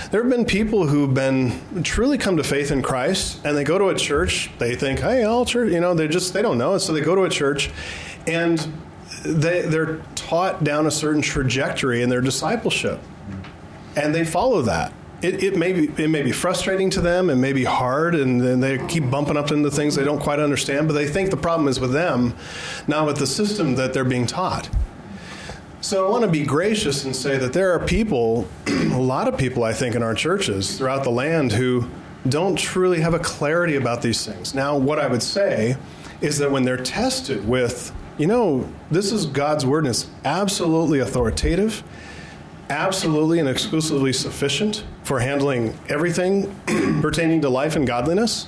There 0.10 0.22
have 0.22 0.32
been 0.32 0.46
people 0.46 0.88
who've 0.88 1.14
been 1.14 1.84
truly 1.84 2.18
come 2.18 2.38
to 2.38 2.44
faith 2.44 2.72
in 2.72 2.82
Christ, 2.82 3.42
and 3.44 3.58
they 3.58 3.66
go 3.66 3.78
to 3.78 3.90
a 3.90 3.96
church. 3.96 4.50
They 4.58 4.76
think, 4.76 5.00
"Hey, 5.00 5.24
all 5.24 5.46
church," 5.46 5.72
you 5.72 5.82
know. 5.82 5.94
They 5.94 6.08
just 6.08 6.34
they 6.34 6.42
don't 6.42 6.58
know, 6.58 6.74
and 6.74 6.82
so 6.82 6.94
they 6.94 7.02
go 7.02 7.14
to 7.14 7.24
a 7.24 7.30
church, 7.30 7.70
and 8.26 8.66
they 9.24 9.64
they're 9.64 10.00
taught 10.16 10.64
down 10.64 10.86
a 10.86 10.92
certain 10.92 11.22
trajectory 11.22 12.02
in 12.02 12.10
their 12.10 12.22
discipleship, 12.22 13.00
and 13.98 14.16
they 14.16 14.24
follow 14.24 14.62
that. 14.62 14.94
It, 15.22 15.44
it 15.44 15.58
may 15.58 15.74
be 15.74 15.92
it 16.02 16.10
may 16.10 16.22
be 16.22 16.32
frustrating 16.32 16.90
to 16.92 17.02
them, 17.02 17.30
it 17.30 17.36
may 17.36 17.52
be 17.52 17.66
hard, 17.66 18.16
and 18.16 18.40
then 18.40 18.62
they 18.62 18.78
keep 18.88 19.10
bumping 19.12 19.36
up 19.36 19.52
into 19.52 19.70
things 19.70 19.96
they 19.96 20.06
don't 20.06 20.22
quite 20.22 20.40
understand. 20.40 20.88
But 20.88 20.94
they 20.94 21.08
think 21.08 21.32
the 21.32 21.38
problem 21.38 21.68
is 21.68 21.82
with 21.82 21.92
them, 21.92 22.34
not 22.88 23.08
with 23.08 23.18
the 23.18 23.28
system 23.28 23.76
that 23.76 23.94
they're 23.94 24.06
being 24.06 24.26
taught. 24.26 24.70
So 25.80 26.08
I 26.08 26.10
want 26.10 26.24
to 26.24 26.32
be 26.32 26.44
gracious 26.44 27.06
and 27.06 27.16
say 27.16 27.38
that 27.38 27.54
there 27.54 27.72
are 27.72 27.80
people, 27.80 28.48
a 28.68 29.00
lot 29.00 29.28
of 29.28 29.38
people, 29.38 29.64
I 29.64 29.74
think, 29.74 29.94
in 29.96 30.02
our 30.02 30.16
churches 30.16 30.76
throughout 30.76 31.04
the 31.04 31.12
land 31.12 31.52
who 31.52 31.88
don't 32.28 32.58
truly 32.58 33.00
have 33.02 33.14
a 33.14 33.20
clarity 33.20 33.76
about 33.76 34.02
these 34.02 34.26
things. 34.26 34.56
Now, 34.56 34.76
what 34.76 34.98
I 34.98 35.08
would 35.08 35.22
say 35.22 35.78
is 36.20 36.40
that 36.40 36.50
when 36.50 36.64
they're 36.64 36.78
tested 36.78 37.48
with, 37.48 37.94
you 38.18 38.26
know, 38.26 38.68
this 38.90 39.12
is 39.12 39.28
God's 39.28 39.68
word 39.68 39.86
and 39.86 39.90
it's 39.90 40.08
absolutely 40.26 41.00
authoritative, 41.00 41.84
absolutely 42.72 43.38
and 43.38 43.48
exclusively 43.48 44.14
sufficient 44.14 44.84
for 45.04 45.20
handling 45.20 45.78
everything 45.90 46.54
pertaining 47.02 47.42
to 47.42 47.50
life 47.50 47.76
and 47.76 47.86
godliness. 47.86 48.48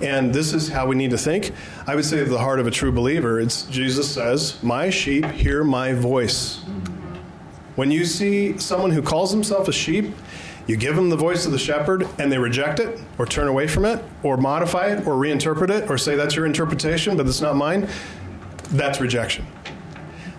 And 0.00 0.32
this 0.32 0.52
is 0.52 0.68
how 0.68 0.86
we 0.86 0.94
need 0.94 1.10
to 1.10 1.18
think. 1.18 1.52
I 1.86 1.94
would 1.94 2.04
say, 2.04 2.22
the 2.22 2.38
heart 2.38 2.60
of 2.60 2.66
a 2.66 2.70
true 2.70 2.92
believer, 2.92 3.40
it's 3.40 3.62
Jesus 3.64 4.12
says, 4.12 4.62
My 4.62 4.90
sheep 4.90 5.24
hear 5.26 5.64
my 5.64 5.92
voice. 5.92 6.60
When 7.74 7.90
you 7.90 8.04
see 8.04 8.58
someone 8.58 8.90
who 8.90 9.02
calls 9.02 9.32
himself 9.32 9.68
a 9.68 9.72
sheep, 9.72 10.14
you 10.66 10.76
give 10.76 10.96
them 10.96 11.08
the 11.08 11.16
voice 11.16 11.46
of 11.46 11.52
the 11.52 11.58
shepherd 11.58 12.06
and 12.18 12.30
they 12.30 12.38
reject 12.38 12.78
it 12.78 13.00
or 13.18 13.24
turn 13.24 13.48
away 13.48 13.66
from 13.66 13.84
it 13.84 14.04
or 14.22 14.36
modify 14.36 14.88
it 14.88 15.06
or 15.06 15.14
reinterpret 15.14 15.70
it 15.70 15.90
or 15.90 15.96
say 15.96 16.14
that's 16.14 16.36
your 16.36 16.44
interpretation, 16.44 17.16
but 17.16 17.26
it's 17.26 17.40
not 17.40 17.56
mine, 17.56 17.88
that's 18.70 19.00
rejection. 19.00 19.46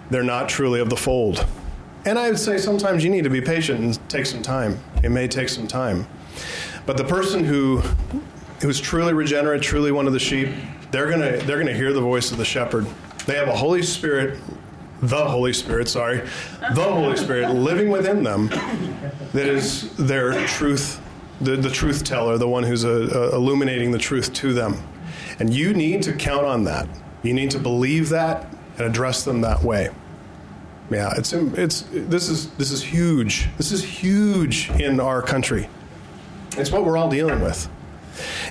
They're 0.10 0.24
not 0.24 0.48
truly 0.48 0.80
of 0.80 0.90
the 0.90 0.98
fold. 0.98 1.46
And 2.06 2.18
I 2.18 2.30
would 2.30 2.40
say 2.40 2.58
sometimes 2.58 3.04
you 3.04 3.10
need 3.10 3.24
to 3.24 3.30
be 3.30 3.42
patient 3.42 3.80
and 3.80 4.10
take 4.10 4.26
some 4.26 4.42
time. 4.42 4.80
It 5.04 5.10
may 5.10 5.28
take 5.28 5.50
some 5.50 5.68
time. 5.68 6.08
But 6.86 6.98
the 6.98 7.04
person 7.04 7.44
who 7.44 7.82
who's 8.62 8.80
truly 8.80 9.14
regenerate, 9.14 9.62
truly 9.62 9.92
one 9.92 10.08
of 10.08 10.14
the 10.14 10.20
sheep, 10.20 10.50
they're 10.92 11.10
gonna 11.10 11.38
they're 11.38 11.60
gonna 11.60 11.74
hear 11.74 11.94
the 11.94 12.02
voice 12.02 12.32
of 12.32 12.38
the 12.38 12.46
shepherd. 12.46 12.86
They 13.26 13.36
have 13.36 13.48
a 13.48 13.56
Holy 13.56 13.84
Spirit, 13.84 14.40
the 15.02 15.26
Holy 15.26 15.54
Spirit, 15.54 15.88
sorry, 15.88 16.22
the 16.74 16.84
Holy 16.84 17.16
Spirit 17.16 17.52
living 17.52 17.90
within 17.90 18.24
them 18.24 18.48
that 19.34 19.48
is 19.48 19.96
their 19.98 20.46
truth, 20.48 21.00
the, 21.42 21.56
the 21.56 21.70
truth 21.70 22.04
teller, 22.04 22.38
the 22.38 22.48
one 22.48 22.64
who's 22.64 22.86
uh, 22.86 23.10
uh, 23.14 23.36
illuminating 23.36 23.92
the 23.92 24.00
truth 24.00 24.34
to 24.34 24.54
them. 24.54 24.82
And 25.40 25.54
you 25.54 25.74
need 25.74 26.02
to 26.04 26.14
count 26.14 26.46
on 26.46 26.64
that. 26.66 26.90
You 27.24 27.34
need 27.34 27.52
to 27.52 27.60
believe 27.60 28.10
that 28.10 28.52
and 28.78 28.88
address 28.88 29.24
them 29.24 29.42
that 29.42 29.62
way. 29.62 29.90
Yeah, 30.90 31.14
it's 31.16 31.34
it's 31.34 31.86
this 31.92 32.30
is 32.30 32.50
this 32.52 32.72
is 32.72 32.82
huge. 32.82 33.48
This 33.58 33.72
is 33.72 33.84
huge 33.84 34.72
in 34.72 35.00
our 35.00 35.22
country. 35.22 35.70
It's 36.58 36.72
what 36.72 36.84
we're 36.84 36.98
all 36.98 37.10
dealing 37.10 37.42
with. 37.42 37.70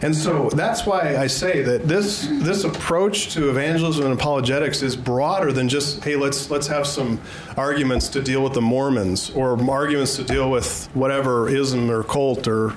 And 0.02 0.14
so 0.14 0.50
that's 0.50 0.86
why 0.86 1.16
I 1.16 1.26
say 1.26 1.62
that 1.62 1.88
this 1.88 2.26
this 2.30 2.64
approach 2.64 3.32
to 3.34 3.50
evangelism 3.50 4.04
and 4.04 4.14
apologetics 4.14 4.82
is 4.82 4.96
broader 4.96 5.52
than 5.52 5.68
just 5.68 6.02
hey 6.04 6.16
let's 6.16 6.50
let's 6.50 6.66
have 6.66 6.86
some 6.86 7.20
arguments 7.56 8.08
to 8.08 8.22
deal 8.22 8.42
with 8.42 8.54
the 8.54 8.60
Mormons 8.60 9.30
or 9.30 9.58
arguments 9.70 10.16
to 10.16 10.24
deal 10.24 10.50
with 10.50 10.88
whatever 10.94 11.48
ism 11.48 11.90
or 11.90 12.02
cult 12.02 12.46
or 12.46 12.74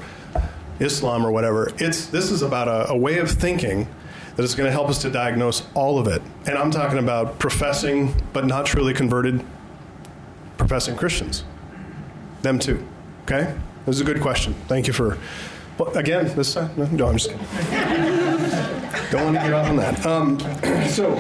Islam 0.79 1.25
or 1.25 1.31
whatever. 1.31 1.71
It's 1.77 2.07
this 2.07 2.31
is 2.31 2.41
about 2.41 2.67
a, 2.67 2.91
a 2.91 2.97
way 2.97 3.19
of 3.19 3.29
thinking 3.29 3.87
that 4.35 4.43
is 4.43 4.55
going 4.55 4.67
to 4.67 4.71
help 4.71 4.89
us 4.89 5.01
to 5.03 5.09
diagnose 5.09 5.63
all 5.73 5.99
of 5.99 6.07
it. 6.07 6.21
And 6.45 6.57
I'm 6.57 6.71
talking 6.71 6.99
about 6.99 7.39
professing 7.39 8.13
but 8.33 8.45
not 8.45 8.65
truly 8.65 8.93
converted 8.93 9.45
professing 10.57 10.95
Christians. 10.95 11.43
Them 12.41 12.59
too. 12.59 12.85
Okay? 13.23 13.43
That 13.43 13.87
was 13.87 14.01
a 14.01 14.03
good 14.03 14.21
question. 14.21 14.53
Thank 14.67 14.87
you 14.87 14.93
for. 14.93 15.17
Well, 15.82 15.97
again, 15.97 16.32
this 16.36 16.53
side? 16.53 16.77
No, 16.77 16.86
no, 16.86 17.07
I'm 17.07 17.17
just. 17.17 17.32
Don't 19.09 19.23
want 19.23 19.36
to 19.36 19.41
get 19.41 19.51
off 19.51 19.67
on 19.67 19.77
that. 19.77 20.05
Um, 20.05 20.39
so, 20.88 21.15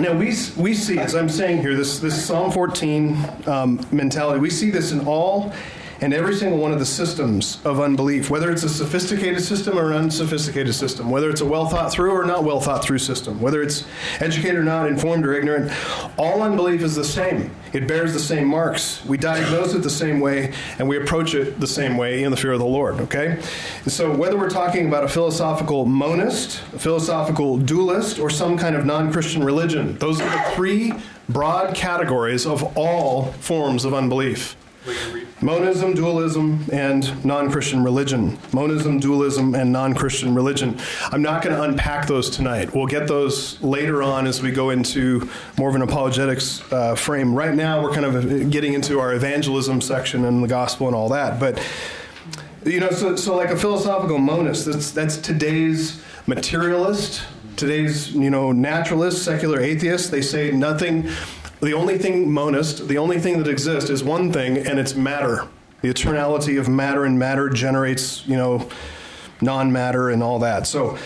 now 0.00 0.12
we, 0.12 0.34
we 0.56 0.74
see, 0.74 0.98
as 0.98 1.14
I'm 1.14 1.28
saying 1.28 1.60
here, 1.60 1.76
this, 1.76 2.00
this 2.00 2.20
Psalm 2.20 2.50
14 2.50 3.16
um, 3.46 3.86
mentality, 3.92 4.40
we 4.40 4.50
see 4.50 4.70
this 4.70 4.90
in 4.90 5.06
all 5.06 5.52
and 6.00 6.12
every 6.12 6.34
single 6.34 6.58
one 6.58 6.72
of 6.72 6.80
the 6.80 6.86
systems 6.86 7.64
of 7.64 7.78
unbelief, 7.78 8.28
whether 8.28 8.50
it's 8.50 8.64
a 8.64 8.68
sophisticated 8.68 9.40
system 9.40 9.78
or 9.78 9.92
an 9.92 9.98
unsophisticated 9.98 10.74
system, 10.74 11.08
whether 11.08 11.30
it's 11.30 11.42
a 11.42 11.46
well 11.46 11.66
thought 11.66 11.92
through 11.92 12.10
or 12.10 12.24
not 12.24 12.42
well 12.42 12.60
thought 12.60 12.82
through 12.82 12.98
system, 12.98 13.40
whether 13.40 13.62
it's 13.62 13.84
educated 14.18 14.56
or 14.56 14.64
not, 14.64 14.88
informed 14.88 15.24
or 15.24 15.34
ignorant, 15.34 15.70
all 16.18 16.42
unbelief 16.42 16.82
is 16.82 16.96
the 16.96 17.04
same. 17.04 17.54
It 17.72 17.86
bears 17.86 18.12
the 18.12 18.18
same 18.18 18.46
marks. 18.46 19.04
We 19.04 19.16
diagnose 19.16 19.74
it 19.74 19.82
the 19.82 19.90
same 19.90 20.20
way, 20.20 20.52
and 20.78 20.88
we 20.88 20.96
approach 20.96 21.34
it 21.34 21.60
the 21.60 21.66
same 21.66 21.96
way 21.96 22.24
in 22.24 22.30
the 22.30 22.36
fear 22.36 22.52
of 22.52 22.58
the 22.58 22.66
Lord, 22.66 23.00
okay? 23.00 23.40
And 23.84 23.92
So, 23.92 24.14
whether 24.14 24.36
we're 24.36 24.50
talking 24.50 24.88
about 24.88 25.04
a 25.04 25.08
philosophical 25.08 25.86
monist, 25.86 26.60
a 26.74 26.78
philosophical 26.78 27.58
dualist, 27.58 28.18
or 28.18 28.30
some 28.30 28.58
kind 28.58 28.74
of 28.74 28.84
non 28.84 29.12
Christian 29.12 29.44
religion, 29.44 29.96
those 29.98 30.20
are 30.20 30.30
the 30.30 30.54
three 30.54 30.92
broad 31.28 31.74
categories 31.74 32.46
of 32.46 32.76
all 32.76 33.26
forms 33.40 33.84
of 33.84 33.94
unbelief. 33.94 34.56
Monism, 35.42 35.94
dualism, 35.94 36.64
and 36.72 37.24
non 37.24 37.50
Christian 37.50 37.84
religion. 37.84 38.38
Monism, 38.52 38.98
dualism, 38.98 39.54
and 39.54 39.72
non 39.72 39.94
Christian 39.94 40.34
religion. 40.34 40.78
I'm 41.10 41.22
not 41.22 41.42
going 41.42 41.54
to 41.54 41.62
unpack 41.62 42.06
those 42.06 42.30
tonight. 42.30 42.74
We'll 42.74 42.86
get 42.86 43.06
those 43.06 43.60
later 43.62 44.02
on 44.02 44.26
as 44.26 44.42
we 44.42 44.50
go 44.50 44.70
into 44.70 45.28
more 45.58 45.68
of 45.68 45.74
an 45.74 45.82
apologetics 45.82 46.60
uh, 46.72 46.94
frame. 46.94 47.34
Right 47.34 47.54
now, 47.54 47.82
we're 47.82 47.92
kind 47.92 48.06
of 48.06 48.50
getting 48.50 48.72
into 48.72 49.00
our 49.00 49.14
evangelism 49.14 49.80
section 49.80 50.24
and 50.24 50.42
the 50.42 50.48
gospel 50.48 50.86
and 50.86 50.96
all 50.96 51.10
that. 51.10 51.38
But, 51.38 51.62
you 52.64 52.80
know, 52.80 52.90
so, 52.90 53.16
so 53.16 53.36
like 53.36 53.50
a 53.50 53.56
philosophical 53.56 54.18
monist, 54.18 54.66
that's, 54.66 54.90
that's 54.92 55.16
today's 55.18 56.02
materialist, 56.26 57.22
today's, 57.56 58.12
you 58.12 58.30
know, 58.30 58.52
naturalist, 58.52 59.24
secular 59.24 59.60
atheist. 59.60 60.10
They 60.10 60.22
say 60.22 60.50
nothing 60.50 61.08
the 61.60 61.74
only 61.74 61.98
thing 61.98 62.30
monist, 62.30 62.88
the 62.88 62.98
only 62.98 63.18
thing 63.18 63.38
that 63.38 63.48
exists 63.48 63.90
is 63.90 64.02
one 64.02 64.32
thing, 64.32 64.58
and 64.58 64.78
it's 64.78 64.94
matter. 64.94 65.46
The 65.82 65.88
eternality 65.88 66.58
of 66.58 66.68
matter, 66.68 67.04
and 67.04 67.18
matter 67.18 67.48
generates, 67.48 68.26
you 68.26 68.36
know, 68.36 68.68
non 69.40 69.72
matter 69.72 70.10
and 70.10 70.22
all 70.22 70.38
that. 70.40 70.66
So, 70.66 70.98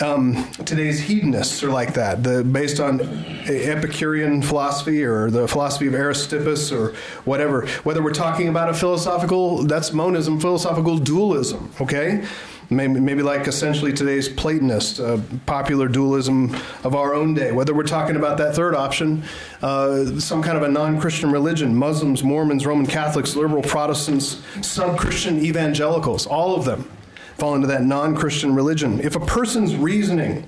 um, 0.00 0.50
today's 0.66 1.00
hedonists 1.00 1.62
are 1.62 1.70
like 1.70 1.94
that, 1.94 2.22
the, 2.22 2.44
based 2.44 2.80
on 2.80 3.00
Epicurean 3.48 4.42
philosophy 4.42 5.02
or 5.02 5.30
the 5.30 5.48
philosophy 5.48 5.86
of 5.86 5.94
Aristippus 5.94 6.70
or 6.70 6.94
whatever. 7.24 7.66
Whether 7.84 8.02
we're 8.02 8.12
talking 8.12 8.48
about 8.48 8.68
a 8.68 8.74
philosophical, 8.74 9.62
that's 9.62 9.92
monism, 9.92 10.38
philosophical 10.38 10.98
dualism, 10.98 11.72
okay? 11.80 12.26
Maybe, 12.70 13.00
maybe 13.00 13.22
like 13.22 13.46
essentially 13.46 13.92
today's 13.92 14.28
Platonist, 14.28 15.00
uh, 15.00 15.20
popular 15.46 15.88
dualism 15.88 16.54
of 16.84 16.94
our 16.94 17.14
own 17.14 17.34
day. 17.34 17.52
Whether 17.52 17.74
we're 17.74 17.84
talking 17.84 18.16
about 18.16 18.38
that 18.38 18.54
third 18.54 18.74
option, 18.74 19.24
uh, 19.62 20.18
some 20.18 20.42
kind 20.42 20.56
of 20.56 20.62
a 20.62 20.68
non 20.68 21.00
Christian 21.00 21.30
religion, 21.30 21.74
Muslims, 21.74 22.22
Mormons, 22.22 22.66
Roman 22.66 22.86
Catholics, 22.86 23.36
liberal 23.36 23.62
Protestants, 23.62 24.42
sub 24.62 24.98
Christian 24.98 25.44
evangelicals, 25.44 26.26
all 26.26 26.56
of 26.56 26.64
them 26.64 26.90
fall 27.38 27.54
into 27.54 27.66
that 27.66 27.82
non 27.82 28.14
Christian 28.16 28.54
religion. 28.54 29.00
If 29.00 29.16
a 29.16 29.20
person's 29.20 29.76
reasoning, 29.76 30.46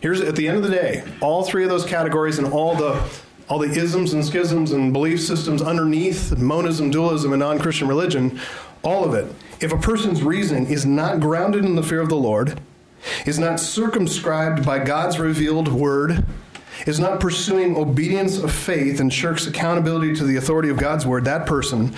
here's 0.00 0.20
at 0.20 0.36
the 0.36 0.48
end 0.48 0.56
of 0.56 0.62
the 0.62 0.70
day, 0.70 1.04
all 1.20 1.44
three 1.44 1.64
of 1.64 1.70
those 1.70 1.84
categories 1.84 2.38
and 2.38 2.46
all 2.52 2.74
the 2.74 3.02
all 3.48 3.58
the 3.58 3.70
isms 3.70 4.12
and 4.12 4.24
schisms 4.24 4.72
and 4.72 4.92
belief 4.92 5.20
systems 5.20 5.62
underneath 5.62 6.36
monism, 6.36 6.90
dualism, 6.90 7.32
and 7.32 7.40
non 7.40 7.58
Christian 7.58 7.88
religion, 7.88 8.38
all 8.88 9.04
of 9.04 9.12
it 9.12 9.30
if 9.60 9.70
a 9.70 9.76
person's 9.76 10.22
reasoning 10.22 10.66
is 10.66 10.86
not 10.86 11.20
grounded 11.20 11.64
in 11.64 11.76
the 11.76 11.82
fear 11.82 12.00
of 12.00 12.08
the 12.08 12.16
Lord, 12.16 12.58
is 13.26 13.38
not 13.38 13.60
circumscribed 13.60 14.64
by 14.64 14.78
God's 14.78 15.18
revealed 15.18 15.68
word, 15.68 16.24
is 16.86 16.98
not 16.98 17.20
pursuing 17.20 17.76
obedience 17.76 18.38
of 18.38 18.50
faith 18.50 18.98
and 19.00 19.12
shirks 19.12 19.46
accountability 19.46 20.14
to 20.14 20.24
the 20.24 20.36
authority 20.36 20.70
of 20.70 20.78
God's 20.78 21.04
word, 21.04 21.24
that 21.26 21.46
person 21.46 21.94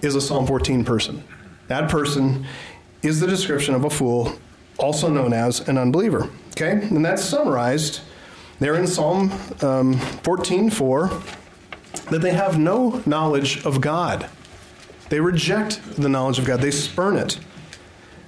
is 0.00 0.14
a 0.14 0.20
Psalm 0.20 0.46
14 0.46 0.84
person. 0.84 1.22
That 1.68 1.90
person 1.90 2.46
is 3.02 3.20
the 3.20 3.26
description 3.26 3.74
of 3.74 3.84
a 3.84 3.90
fool, 3.90 4.32
also 4.78 5.08
known 5.08 5.32
as 5.32 5.68
an 5.68 5.78
unbeliever. 5.78 6.28
Okay? 6.52 6.72
And 6.72 7.04
that's 7.04 7.22
summarized 7.22 8.00
there 8.58 8.74
in 8.74 8.86
Psalm 8.86 9.30
um, 9.60 9.94
14 9.98 10.70
4 10.70 11.10
that 12.10 12.22
they 12.22 12.32
have 12.32 12.58
no 12.58 13.02
knowledge 13.06 13.64
of 13.64 13.80
God. 13.80 14.28
They 15.08 15.20
reject 15.20 15.96
the 15.96 16.08
knowledge 16.08 16.38
of 16.38 16.44
God, 16.44 16.60
they 16.60 16.70
spurn 16.70 17.16
it. 17.16 17.38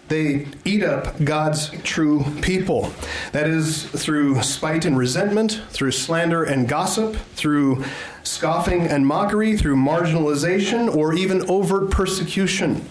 They 0.08 0.48
eat 0.64 0.82
up 0.82 1.22
God's 1.22 1.70
true 1.82 2.24
people. 2.42 2.92
That 3.30 3.46
is 3.46 3.84
through 3.84 4.42
spite 4.42 4.84
and 4.84 4.98
resentment, 4.98 5.62
through 5.68 5.92
slander 5.92 6.42
and 6.42 6.68
gossip, 6.68 7.14
through 7.34 7.84
scoffing 8.24 8.88
and 8.88 9.06
mockery, 9.06 9.56
through 9.56 9.76
marginalization, 9.76 10.92
or 10.92 11.14
even 11.14 11.48
overt 11.48 11.92
persecution. 11.92 12.84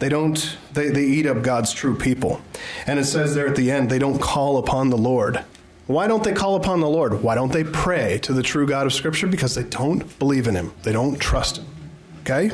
They 0.00 0.08
don't, 0.08 0.58
they, 0.72 0.88
they 0.88 1.04
eat 1.04 1.26
up 1.26 1.42
God's 1.42 1.72
true 1.72 1.96
people. 1.96 2.40
And 2.88 2.98
it 2.98 3.04
says 3.04 3.36
there 3.36 3.46
at 3.46 3.54
the 3.54 3.70
end, 3.70 3.88
they 3.88 4.00
don't 4.00 4.20
call 4.20 4.58
upon 4.58 4.90
the 4.90 4.98
Lord. 4.98 5.44
Why 5.86 6.08
don't 6.08 6.24
they 6.24 6.32
call 6.32 6.56
upon 6.56 6.80
the 6.80 6.88
Lord? 6.88 7.22
Why 7.22 7.36
don't 7.36 7.52
they 7.52 7.62
pray 7.62 8.18
to 8.22 8.32
the 8.32 8.42
true 8.42 8.66
God 8.66 8.86
of 8.86 8.92
Scripture? 8.92 9.28
Because 9.28 9.54
they 9.54 9.62
don't 9.62 10.18
believe 10.18 10.48
in 10.48 10.56
Him, 10.56 10.72
they 10.82 10.92
don't 10.92 11.20
trust 11.20 11.58
Him. 11.58 11.66
Okay? 12.22 12.50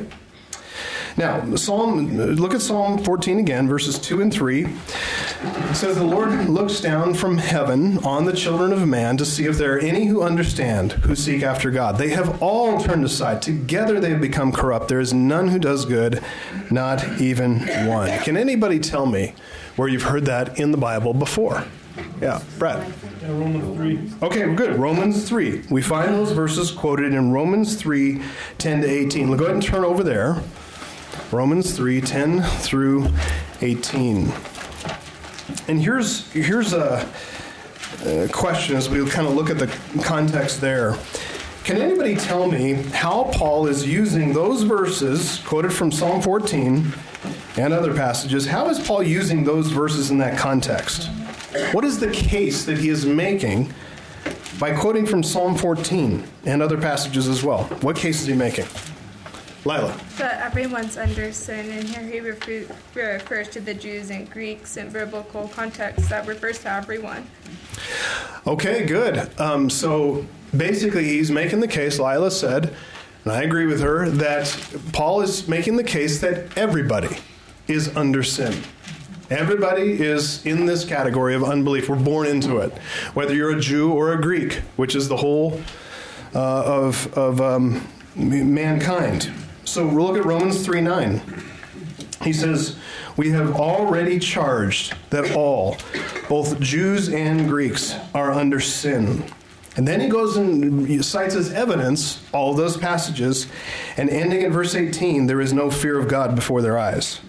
Now, 1.18 1.56
Psalm, 1.56 2.16
look 2.16 2.54
at 2.54 2.60
Psalm 2.60 2.98
14 3.02 3.40
again, 3.40 3.66
verses 3.66 3.98
2 3.98 4.22
and 4.22 4.32
3. 4.32 4.64
It 4.64 5.74
says, 5.74 5.96
The 5.96 6.04
Lord 6.04 6.48
looks 6.48 6.80
down 6.80 7.12
from 7.14 7.38
heaven 7.38 7.98
on 8.04 8.24
the 8.24 8.32
children 8.32 8.72
of 8.72 8.86
man 8.86 9.16
to 9.16 9.26
see 9.26 9.44
if 9.46 9.58
there 9.58 9.74
are 9.74 9.80
any 9.80 10.06
who 10.06 10.22
understand, 10.22 10.92
who 10.92 11.16
seek 11.16 11.42
after 11.42 11.72
God. 11.72 11.98
They 11.98 12.10
have 12.10 12.40
all 12.40 12.80
turned 12.80 13.04
aside. 13.04 13.42
Together 13.42 13.98
they 13.98 14.10
have 14.10 14.20
become 14.20 14.52
corrupt. 14.52 14.86
There 14.86 15.00
is 15.00 15.12
none 15.12 15.48
who 15.48 15.58
does 15.58 15.86
good, 15.86 16.22
not 16.70 17.20
even 17.20 17.66
one. 17.88 18.16
Can 18.20 18.36
anybody 18.36 18.78
tell 18.78 19.04
me 19.04 19.34
where 19.74 19.88
you've 19.88 20.04
heard 20.04 20.24
that 20.26 20.60
in 20.60 20.70
the 20.70 20.78
Bible 20.78 21.14
before? 21.14 21.64
Yeah, 22.20 22.40
Brett. 22.60 22.88
Yeah, 23.22 23.30
Romans 23.30 23.76
3. 23.76 24.10
Okay, 24.22 24.54
good. 24.54 24.78
Romans 24.78 25.28
3. 25.28 25.64
We 25.68 25.82
find 25.82 26.14
those 26.14 26.30
verses 26.30 26.70
quoted 26.70 27.12
in 27.12 27.32
Romans 27.32 27.74
3 27.74 28.22
10 28.58 28.82
to 28.82 28.88
18. 28.88 29.36
Go 29.36 29.44
ahead 29.44 29.54
and 29.56 29.62
turn 29.62 29.84
over 29.84 30.04
there. 30.04 30.42
Romans 31.30 31.76
3 31.76 32.00
10 32.00 32.42
through 32.42 33.08
18. 33.60 34.32
And 35.68 35.82
here's, 35.82 36.30
here's 36.32 36.72
a, 36.72 37.06
a 38.06 38.28
question 38.28 38.76
as 38.76 38.88
we 38.88 39.06
kind 39.10 39.26
of 39.26 39.34
look 39.34 39.50
at 39.50 39.58
the 39.58 39.66
context 40.02 40.62
there. 40.62 40.96
Can 41.64 41.76
anybody 41.76 42.16
tell 42.16 42.50
me 42.50 42.74
how 42.94 43.24
Paul 43.34 43.66
is 43.66 43.86
using 43.86 44.32
those 44.32 44.62
verses 44.62 45.42
quoted 45.44 45.70
from 45.70 45.92
Psalm 45.92 46.22
14 46.22 46.94
and 47.58 47.74
other 47.74 47.92
passages? 47.92 48.46
How 48.46 48.70
is 48.70 48.78
Paul 48.80 49.02
using 49.02 49.44
those 49.44 49.70
verses 49.70 50.10
in 50.10 50.16
that 50.18 50.38
context? 50.38 51.10
What 51.72 51.84
is 51.84 51.98
the 51.98 52.10
case 52.10 52.64
that 52.64 52.78
he 52.78 52.88
is 52.88 53.04
making 53.04 53.74
by 54.58 54.74
quoting 54.74 55.04
from 55.04 55.22
Psalm 55.22 55.56
14 55.56 56.24
and 56.46 56.62
other 56.62 56.78
passages 56.78 57.28
as 57.28 57.44
well? 57.44 57.64
What 57.82 57.96
case 57.96 58.22
is 58.22 58.28
he 58.28 58.34
making? 58.34 58.64
Lila. 59.64 59.98
That 60.18 60.40
everyone's 60.40 60.96
under 60.96 61.32
sin, 61.32 61.70
and 61.70 61.88
here 61.88 62.02
he 62.02 62.20
refers 62.20 63.48
to 63.48 63.60
the 63.60 63.74
Jews 63.74 64.10
and 64.10 64.30
Greeks 64.30 64.76
in 64.76 64.90
biblical 64.90 65.48
context 65.48 66.08
that 66.08 66.26
refers 66.26 66.60
to 66.60 66.70
everyone. 66.70 67.28
Okay, 68.46 68.86
good. 68.86 69.28
Um, 69.40 69.68
so 69.68 70.24
basically, 70.56 71.04
he's 71.04 71.30
making 71.30 71.60
the 71.60 71.68
case, 71.68 71.98
Lila 71.98 72.30
said, 72.30 72.74
and 73.24 73.32
I 73.32 73.42
agree 73.42 73.66
with 73.66 73.80
her, 73.80 74.08
that 74.08 74.74
Paul 74.92 75.20
is 75.20 75.48
making 75.48 75.76
the 75.76 75.84
case 75.84 76.20
that 76.20 76.56
everybody 76.56 77.18
is 77.66 77.94
under 77.96 78.22
sin. 78.22 78.62
Everybody 79.30 80.02
is 80.02 80.46
in 80.46 80.64
this 80.64 80.86
category 80.86 81.34
of 81.34 81.44
unbelief. 81.44 81.90
We're 81.90 81.96
born 81.96 82.26
into 82.26 82.58
it. 82.58 82.72
Whether 83.12 83.34
you're 83.34 83.50
a 83.50 83.60
Jew 83.60 83.92
or 83.92 84.14
a 84.14 84.20
Greek, 84.20 84.54
which 84.76 84.94
is 84.94 85.08
the 85.08 85.18
whole 85.18 85.60
uh, 86.34 86.62
of, 86.64 87.12
of 87.12 87.40
um, 87.42 87.86
mankind. 88.14 89.30
So 89.68 89.86
we'll 89.86 90.06
look 90.06 90.16
at 90.16 90.24
Romans 90.24 90.64
3 90.64 90.80
9. 90.80 91.20
He 92.22 92.32
says, 92.32 92.76
We 93.18 93.30
have 93.30 93.54
already 93.54 94.18
charged 94.18 94.96
that 95.10 95.36
all, 95.36 95.76
both 96.28 96.58
Jews 96.58 97.10
and 97.10 97.46
Greeks, 97.46 97.94
are 98.14 98.32
under 98.32 98.60
sin. 98.60 99.24
And 99.76 99.86
then 99.86 100.00
he 100.00 100.08
goes 100.08 100.36
and 100.36 101.04
cites 101.04 101.34
as 101.34 101.52
evidence 101.52 102.26
all 102.32 102.54
those 102.54 102.76
passages, 102.78 103.46
and 103.96 104.08
ending 104.08 104.42
at 104.42 104.50
verse 104.50 104.74
18, 104.74 105.26
there 105.26 105.40
is 105.40 105.52
no 105.52 105.70
fear 105.70 105.98
of 105.98 106.08
God 106.08 106.34
before 106.34 106.62
their 106.62 106.78
eyes. 106.78 107.20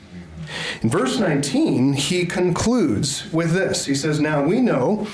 In 0.82 0.90
verse 0.90 1.20
19, 1.20 1.94
he 1.94 2.26
concludes 2.26 3.32
with 3.34 3.52
this. 3.52 3.86
He 3.86 3.94
says, 3.94 4.20
Now 4.20 4.44
we 4.44 4.62
know 4.62 5.08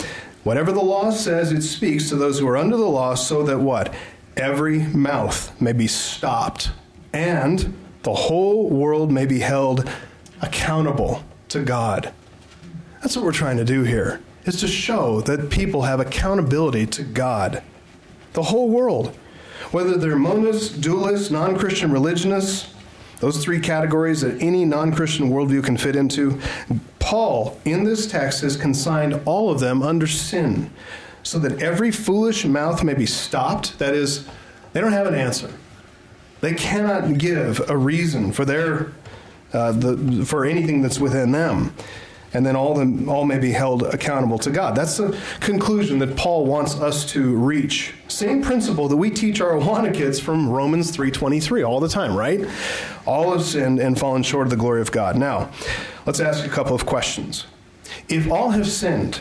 whatever 0.44 0.72
the 0.72 0.84
law 0.84 1.10
says, 1.10 1.52
it 1.52 1.64
speaks 1.64 2.08
to 2.10 2.16
those 2.16 2.40
who 2.40 2.48
are 2.48 2.56
under 2.56 2.78
the 2.78 2.86
law, 2.86 3.16
so 3.16 3.42
that 3.44 3.60
what? 3.60 3.94
Every 4.38 4.80
mouth 4.80 5.60
may 5.60 5.74
be 5.74 5.88
stopped 5.88 6.70
and 7.16 7.74
the 8.04 8.14
whole 8.14 8.70
world 8.70 9.10
may 9.12 9.26
be 9.26 9.40
held 9.40 9.90
accountable 10.42 11.24
to 11.48 11.64
God. 11.64 12.12
That's 13.02 13.16
what 13.16 13.24
we're 13.24 13.32
trying 13.32 13.58
to 13.58 13.66
do 13.66 13.84
here, 13.84 14.22
is 14.44 14.60
to 14.60 14.68
show 14.68 15.22
that 15.22 15.50
people 15.50 15.84
have 15.84 16.00
accountability 16.00 16.86
to 16.88 17.04
God. 17.04 17.64
The 18.34 18.44
whole 18.44 18.70
world. 18.70 19.16
Whether 19.72 19.98
they're 19.98 20.18
monists, 20.18 20.70
dualists, 20.70 21.32
non 21.32 21.58
Christian 21.58 21.92
religionists, 21.92 22.74
those 23.22 23.42
three 23.44 23.62
categories 23.62 24.22
that 24.22 24.42
any 24.42 24.66
non 24.66 24.94
Christian 24.94 25.30
worldview 25.30 25.64
can 25.64 25.78
fit 25.78 25.96
into, 25.96 26.40
Paul, 27.00 27.60
in 27.64 27.86
this 27.86 28.08
text, 28.08 28.42
has 28.42 28.58
consigned 28.58 29.22
all 29.26 29.50
of 29.50 29.62
them 29.62 29.82
under 29.82 30.06
sin, 30.06 30.70
so 31.24 31.40
that 31.40 31.62
every 31.62 31.92
foolish 31.92 32.44
mouth 32.46 32.84
may 32.84 32.94
be 32.94 33.06
stopped. 33.06 33.80
That 33.80 33.94
is, 33.94 34.28
they 34.74 34.82
don't 34.82 34.92
have 34.92 35.08
an 35.08 35.16
answer. 35.16 35.52
They 36.46 36.54
cannot 36.54 37.18
give 37.18 37.72
a 37.72 37.76
reason 37.76 38.32
for 38.32 38.46
their 38.46 38.92
uh, 39.52 39.72
the, 39.72 40.24
for 40.28 40.46
anything 40.46 40.84
that's 40.84 41.00
within 41.00 41.32
them. 41.32 41.74
And 42.36 42.46
then 42.46 42.56
all, 42.56 42.76
the, 42.76 43.10
all 43.10 43.26
may 43.26 43.40
be 43.40 43.50
held 43.50 43.82
accountable 43.82 44.38
to 44.38 44.52
God. 44.52 44.76
That's 44.76 44.96
the 44.98 45.20
conclusion 45.40 45.98
that 45.98 46.16
Paul 46.16 46.46
wants 46.46 46.76
us 46.76 47.04
to 47.14 47.36
reach. 47.36 47.96
Same 48.10 48.44
principle 48.44 48.88
that 48.90 48.96
we 48.96 49.10
teach 49.10 49.42
our 49.42 49.54
Awana 49.60 49.92
kids 49.92 50.20
from 50.20 50.48
Romans 50.48 50.96
3.23 50.96 51.68
all 51.68 51.80
the 51.80 51.90
time, 51.90 52.16
right? 52.16 52.48
All 53.08 53.32
have 53.32 53.42
sinned 53.42 53.80
and 53.80 54.00
fallen 54.00 54.22
short 54.22 54.46
of 54.46 54.52
the 54.52 54.56
glory 54.56 54.82
of 54.82 54.92
God. 54.92 55.18
Now, 55.18 55.50
let's 56.06 56.20
ask 56.20 56.46
a 56.46 56.50
couple 56.50 56.76
of 56.76 56.86
questions. 56.86 57.48
If 58.08 58.30
all 58.30 58.52
have 58.52 58.68
sinned, 58.68 59.20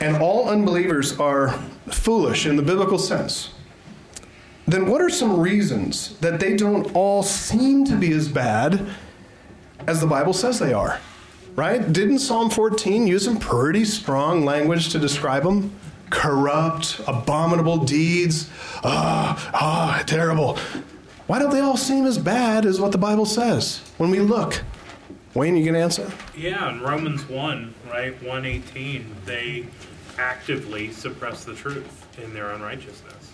and 0.00 0.16
all 0.18 0.48
unbelievers 0.48 1.18
are 1.18 1.58
foolish 1.90 2.46
in 2.46 2.54
the 2.54 2.62
biblical 2.62 2.98
sense, 2.98 3.54
then 4.68 4.86
what 4.86 5.00
are 5.00 5.08
some 5.08 5.40
reasons 5.40 6.16
that 6.18 6.40
they 6.40 6.54
don't 6.56 6.94
all 6.94 7.22
seem 7.22 7.84
to 7.86 7.96
be 7.96 8.12
as 8.12 8.28
bad 8.28 8.86
as 9.86 10.00
the 10.00 10.06
Bible 10.06 10.34
says 10.34 10.58
they 10.58 10.72
are? 10.72 11.00
Right? 11.56 11.92
Didn't 11.92 12.18
Psalm 12.18 12.50
14 12.50 13.06
use 13.06 13.24
some 13.24 13.38
pretty 13.38 13.84
strong 13.84 14.44
language 14.44 14.90
to 14.90 14.98
describe 14.98 15.42
them? 15.42 15.74
Corrupt, 16.10 17.00
abominable 17.06 17.78
deeds, 17.78 18.48
ah, 18.84 19.50
ah, 19.54 20.02
terrible. 20.06 20.58
Why 21.26 21.38
don't 21.38 21.50
they 21.50 21.60
all 21.60 21.76
seem 21.76 22.06
as 22.06 22.16
bad 22.16 22.64
as 22.64 22.80
what 22.80 22.92
the 22.92 22.98
Bible 22.98 23.26
says 23.26 23.82
when 23.98 24.10
we 24.10 24.20
look? 24.20 24.62
Wayne, 25.34 25.56
you 25.56 25.64
can 25.64 25.76
answer? 25.76 26.10
Yeah, 26.36 26.70
in 26.70 26.80
Romans 26.80 27.28
1, 27.28 27.74
right, 27.90 28.14
118, 28.22 29.14
they 29.24 29.66
actively 30.18 30.90
suppress 30.90 31.44
the 31.44 31.54
truth 31.54 32.06
in 32.22 32.32
their 32.32 32.50
unrighteousness. 32.50 33.32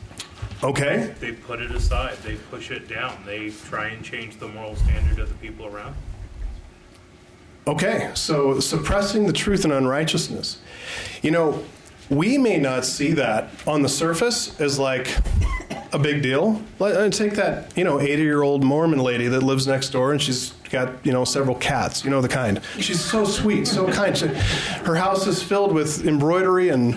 Okay. 0.64 1.14
They 1.20 1.32
put 1.32 1.60
it 1.60 1.70
aside, 1.70 2.16
they 2.24 2.36
push 2.36 2.70
it 2.70 2.88
down, 2.88 3.22
they 3.26 3.50
try 3.50 3.88
and 3.88 4.02
change 4.02 4.38
the 4.38 4.48
moral 4.48 4.74
standard 4.76 5.18
of 5.18 5.28
the 5.28 5.34
people 5.34 5.66
around. 5.66 5.94
Okay, 7.66 8.10
so 8.14 8.60
suppressing 8.60 9.26
the 9.26 9.32
truth 9.32 9.64
and 9.64 9.72
unrighteousness. 9.72 10.58
You 11.22 11.32
know, 11.32 11.64
we 12.08 12.38
may 12.38 12.58
not 12.58 12.86
see 12.86 13.12
that 13.12 13.50
on 13.66 13.82
the 13.82 13.88
surface 13.90 14.58
as 14.58 14.78
like 14.78 15.14
a 15.92 15.98
big 15.98 16.22
deal. 16.22 16.62
Let, 16.78 16.96
uh, 16.96 17.10
take 17.10 17.34
that, 17.34 17.76
you 17.76 17.84
know, 17.84 18.00
80 18.00 18.22
year 18.22 18.42
old 18.42 18.64
Mormon 18.64 18.98
lady 18.98 19.28
that 19.28 19.42
lives 19.42 19.66
next 19.66 19.90
door 19.90 20.12
and 20.12 20.20
she's 20.20 20.52
got, 20.70 21.04
you 21.06 21.12
know, 21.12 21.24
several 21.24 21.56
cats, 21.56 22.04
you 22.04 22.10
know, 22.10 22.20
the 22.20 22.28
kind. 22.28 22.60
She's 22.80 23.02
so 23.02 23.24
sweet, 23.24 23.66
so 23.66 23.90
kind. 23.90 24.16
She, 24.16 24.26
her 24.26 24.96
house 24.96 25.26
is 25.26 25.42
filled 25.42 25.72
with 25.72 26.06
embroidery 26.06 26.70
and 26.70 26.94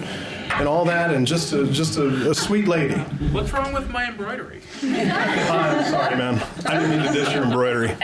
and 0.59 0.67
all 0.67 0.85
that, 0.85 1.13
and 1.13 1.25
just 1.25 1.53
a, 1.53 1.65
just 1.67 1.97
a, 1.97 2.31
a 2.31 2.35
sweet 2.35 2.67
lady. 2.67 2.95
What's 3.31 3.51
wrong 3.53 3.73
with 3.73 3.89
my 3.89 4.07
embroidery? 4.07 4.61
I'm 4.83 5.85
sorry, 5.85 6.15
man. 6.15 6.43
I 6.65 6.79
didn't 6.79 6.89
mean 6.89 7.03
to 7.07 7.13
dish 7.13 7.33
your 7.33 7.43
embroidery. 7.43 7.95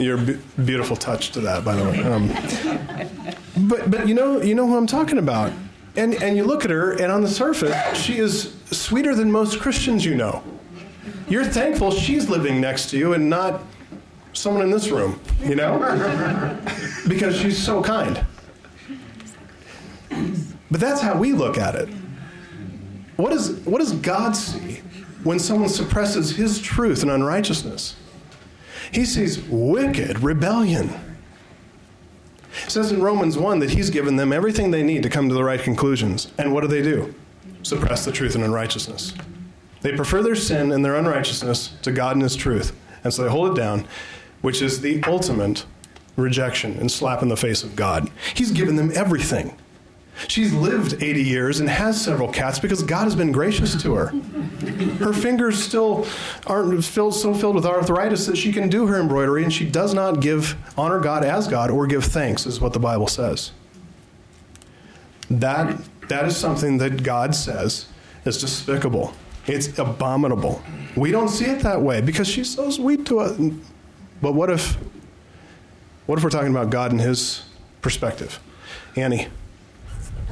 Your 0.00 0.16
b- 0.18 0.38
beautiful 0.64 0.96
touch 0.96 1.30
to 1.32 1.40
that, 1.40 1.64
by 1.64 1.74
the 1.74 1.84
way. 1.84 2.02
Um, 2.02 2.28
but 3.68 3.90
but 3.90 4.08
you 4.08 4.14
know 4.14 4.40
you 4.40 4.54
know 4.54 4.66
who 4.66 4.76
I'm 4.76 4.86
talking 4.86 5.18
about. 5.18 5.52
And 5.96 6.14
and 6.22 6.36
you 6.36 6.44
look 6.44 6.64
at 6.64 6.70
her, 6.70 6.92
and 6.92 7.12
on 7.12 7.20
the 7.22 7.28
surface, 7.28 7.76
she 7.96 8.18
is 8.18 8.54
sweeter 8.70 9.14
than 9.14 9.30
most 9.30 9.60
Christians 9.60 10.04
you 10.04 10.14
know. 10.14 10.42
You're 11.28 11.44
thankful 11.44 11.90
she's 11.90 12.28
living 12.28 12.60
next 12.60 12.90
to 12.90 12.98
you 12.98 13.14
and 13.14 13.28
not 13.28 13.62
someone 14.32 14.62
in 14.62 14.70
this 14.70 14.88
room, 14.88 15.20
you 15.42 15.54
know, 15.54 15.78
because 17.06 17.36
she's 17.38 17.62
so 17.62 17.82
kind. 17.82 18.24
But 20.72 20.80
that's 20.80 21.02
how 21.02 21.18
we 21.18 21.34
look 21.34 21.58
at 21.58 21.74
it. 21.74 21.90
What, 23.16 23.34
is, 23.34 23.50
what 23.66 23.78
does 23.78 23.92
God 23.92 24.34
see 24.34 24.80
when 25.22 25.38
someone 25.38 25.68
suppresses 25.68 26.34
his 26.34 26.58
truth 26.62 27.02
and 27.02 27.10
unrighteousness? 27.10 27.94
He 28.90 29.04
sees 29.04 29.38
wicked 29.42 30.22
rebellion. 30.22 30.88
It 32.64 32.70
says 32.70 32.90
in 32.90 33.02
Romans 33.02 33.36
1 33.36 33.58
that 33.58 33.70
he's 33.70 33.90
given 33.90 34.16
them 34.16 34.32
everything 34.32 34.70
they 34.70 34.82
need 34.82 35.02
to 35.02 35.10
come 35.10 35.28
to 35.28 35.34
the 35.34 35.44
right 35.44 35.60
conclusions. 35.60 36.32
And 36.38 36.54
what 36.54 36.62
do 36.62 36.68
they 36.68 36.82
do? 36.82 37.14
Suppress 37.62 38.06
the 38.06 38.12
truth 38.12 38.34
and 38.34 38.42
unrighteousness. 38.42 39.12
They 39.82 39.92
prefer 39.92 40.22
their 40.22 40.34
sin 40.34 40.72
and 40.72 40.82
their 40.82 40.96
unrighteousness 40.96 41.74
to 41.82 41.92
God 41.92 42.16
and 42.16 42.22
his 42.22 42.34
truth. 42.34 42.74
And 43.04 43.12
so 43.12 43.24
they 43.24 43.28
hold 43.28 43.52
it 43.52 43.60
down, 43.60 43.86
which 44.40 44.62
is 44.62 44.80
the 44.80 45.04
ultimate 45.04 45.66
rejection 46.16 46.78
and 46.78 46.90
slap 46.90 47.20
in 47.20 47.28
the 47.28 47.36
face 47.36 47.62
of 47.62 47.76
God. 47.76 48.10
He's 48.32 48.52
given 48.52 48.76
them 48.76 48.90
everything. 48.94 49.54
She's 50.28 50.52
lived 50.52 51.02
80 51.02 51.22
years 51.22 51.60
and 51.60 51.68
has 51.68 52.00
several 52.00 52.30
cats 52.30 52.58
because 52.58 52.82
God 52.82 53.04
has 53.04 53.14
been 53.14 53.32
gracious 53.32 53.80
to 53.82 53.94
her. 53.94 54.06
Her 54.98 55.12
fingers 55.12 55.62
still 55.62 56.06
aren't 56.46 56.84
filled, 56.84 57.14
so 57.14 57.34
filled 57.34 57.54
with 57.54 57.66
arthritis 57.66 58.26
that 58.26 58.36
she 58.36 58.52
can 58.52 58.68
do 58.68 58.86
her 58.86 59.00
embroidery, 59.00 59.42
and 59.42 59.52
she 59.52 59.68
does 59.68 59.94
not 59.94 60.20
give 60.20 60.56
honor 60.78 61.00
God 61.00 61.24
as 61.24 61.48
God 61.48 61.70
or 61.70 61.86
give 61.86 62.04
thanks, 62.04 62.46
is 62.46 62.60
what 62.60 62.72
the 62.72 62.78
Bible 62.78 63.08
says. 63.08 63.52
That 65.30 65.80
that 66.08 66.26
is 66.26 66.36
something 66.36 66.78
that 66.78 67.02
God 67.02 67.34
says 67.34 67.86
is 68.24 68.38
despicable. 68.38 69.14
It's 69.46 69.78
abominable. 69.78 70.62
We 70.96 71.10
don't 71.10 71.28
see 71.28 71.46
it 71.46 71.60
that 71.62 71.80
way 71.80 72.00
because 72.00 72.28
she's 72.28 72.54
so 72.54 72.70
sweet 72.70 73.06
to 73.06 73.20
us. 73.20 73.38
But 74.20 74.32
what 74.32 74.50
if 74.50 74.76
what 76.06 76.18
if 76.18 76.24
we're 76.24 76.30
talking 76.30 76.50
about 76.50 76.70
God 76.70 76.92
and 76.92 77.00
his 77.00 77.44
perspective? 77.80 78.38
Annie. 78.96 79.28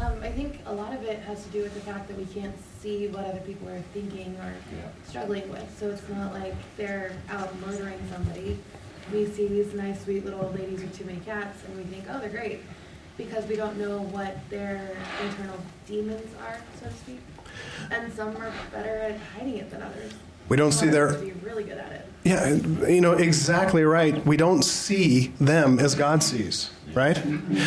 Um, 0.00 0.18
I 0.22 0.30
think 0.30 0.60
a 0.66 0.72
lot 0.72 0.94
of 0.94 1.02
it 1.04 1.18
has 1.20 1.44
to 1.44 1.50
do 1.50 1.62
with 1.62 1.74
the 1.74 1.80
fact 1.80 2.08
that 2.08 2.16
we 2.16 2.24
can't 2.24 2.54
see 2.80 3.08
what 3.08 3.24
other 3.24 3.40
people 3.40 3.68
are 3.68 3.82
thinking 3.92 4.34
or 4.40 4.54
struggling 5.06 5.48
with. 5.50 5.76
So 5.78 5.90
it's 5.90 6.08
not 6.08 6.32
like 6.32 6.54
they're 6.78 7.12
out 7.28 7.54
murdering 7.60 8.00
somebody. 8.10 8.58
We 9.12 9.26
see 9.26 9.46
these 9.46 9.74
nice, 9.74 10.02
sweet 10.04 10.24
little 10.24 10.40
old 10.40 10.58
ladies 10.58 10.80
with 10.80 10.96
too 10.96 11.04
many 11.04 11.20
cats, 11.20 11.58
and 11.66 11.76
we 11.76 11.82
think, 11.84 12.04
oh, 12.08 12.18
they're 12.18 12.30
great, 12.30 12.60
because 13.16 13.44
we 13.46 13.56
don't 13.56 13.76
know 13.76 14.02
what 14.02 14.38
their 14.48 14.96
internal 15.22 15.58
demons 15.86 16.32
are, 16.46 16.58
so 16.80 16.86
to 16.86 16.94
speak. 16.94 17.20
And 17.90 18.12
some 18.12 18.36
are 18.36 18.52
better 18.72 18.96
at 18.96 19.18
hiding 19.36 19.56
it 19.56 19.70
than 19.70 19.82
others. 19.82 20.12
We 20.48 20.56
don't 20.56 20.72
see 20.72 20.86
their. 20.86 21.14
Be 21.14 21.32
really 21.44 21.64
good 21.64 21.78
at 21.78 21.92
it. 21.92 22.06
Yeah, 22.24 22.48
you 22.88 23.00
know, 23.00 23.12
exactly 23.12 23.82
right. 23.82 24.24
We 24.26 24.36
don't 24.36 24.62
see 24.62 25.28
them 25.40 25.78
as 25.78 25.94
God 25.94 26.22
sees, 26.22 26.70
right? 26.94 27.16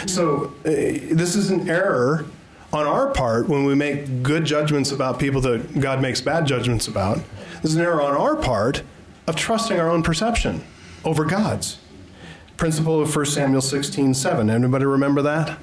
So, 0.08 0.54
uh, 0.66 0.70
this 0.70 1.36
is 1.36 1.50
an 1.50 1.70
error 1.70 2.26
on 2.72 2.88
our 2.88 3.12
part 3.12 3.48
when 3.48 3.66
we 3.66 3.76
make 3.76 4.24
good 4.24 4.46
judgments 4.46 4.92
about 4.92 5.20
people 5.20 5.42
that 5.42 5.80
God 5.80 6.02
makes 6.02 6.22
bad 6.22 6.48
judgments 6.48 6.88
about. 6.88 7.20
This 7.62 7.72
is 7.72 7.76
an 7.76 7.84
error 7.84 8.02
on 8.02 8.16
our 8.16 8.36
part 8.36 8.82
of 9.28 9.36
trusting 9.36 9.80
our 9.80 9.90
own 9.90 10.04
perception 10.04 10.64
over 11.06 11.24
God's. 11.24 11.80
Principle 12.58 13.02
of 13.02 13.16
1 13.16 13.26
Samuel 13.26 13.62
16 13.62 14.14
7. 14.14 14.50
Anybody 14.50 14.86
remember 14.86 15.22
that? 15.22 15.58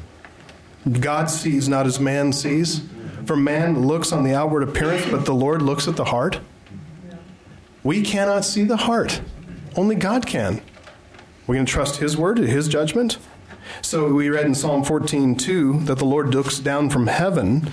God 1.00 1.28
sees 1.30 1.68
not 1.68 1.86
as 1.86 2.00
man 2.00 2.32
sees. 2.32 2.82
For 3.26 3.36
man 3.36 3.86
looks 3.86 4.12
on 4.12 4.24
the 4.24 4.34
outward 4.34 4.62
appearance, 4.62 5.06
but 5.11 5.24
the 5.24 5.34
Lord 5.34 5.62
looks 5.62 5.86
at 5.86 5.96
the 5.96 6.06
heart. 6.06 6.40
We 7.82 8.02
cannot 8.02 8.44
see 8.44 8.64
the 8.64 8.76
heart. 8.76 9.20
Only 9.76 9.94
God 9.94 10.26
can. 10.26 10.61
We're 11.46 11.56
going 11.56 11.66
to 11.66 11.72
trust 11.72 11.96
His 11.96 12.16
word, 12.16 12.38
His 12.38 12.68
judgment. 12.68 13.18
So 13.83 14.12
we 14.12 14.29
read 14.29 14.47
in 14.47 14.55
Psalm 14.55 14.85
14, 14.85 15.37
2, 15.37 15.81
that 15.81 15.99
the 15.99 16.05
Lord 16.05 16.35
looks 16.35 16.59
down 16.59 16.91
from 16.91 17.07
heaven 17.07 17.71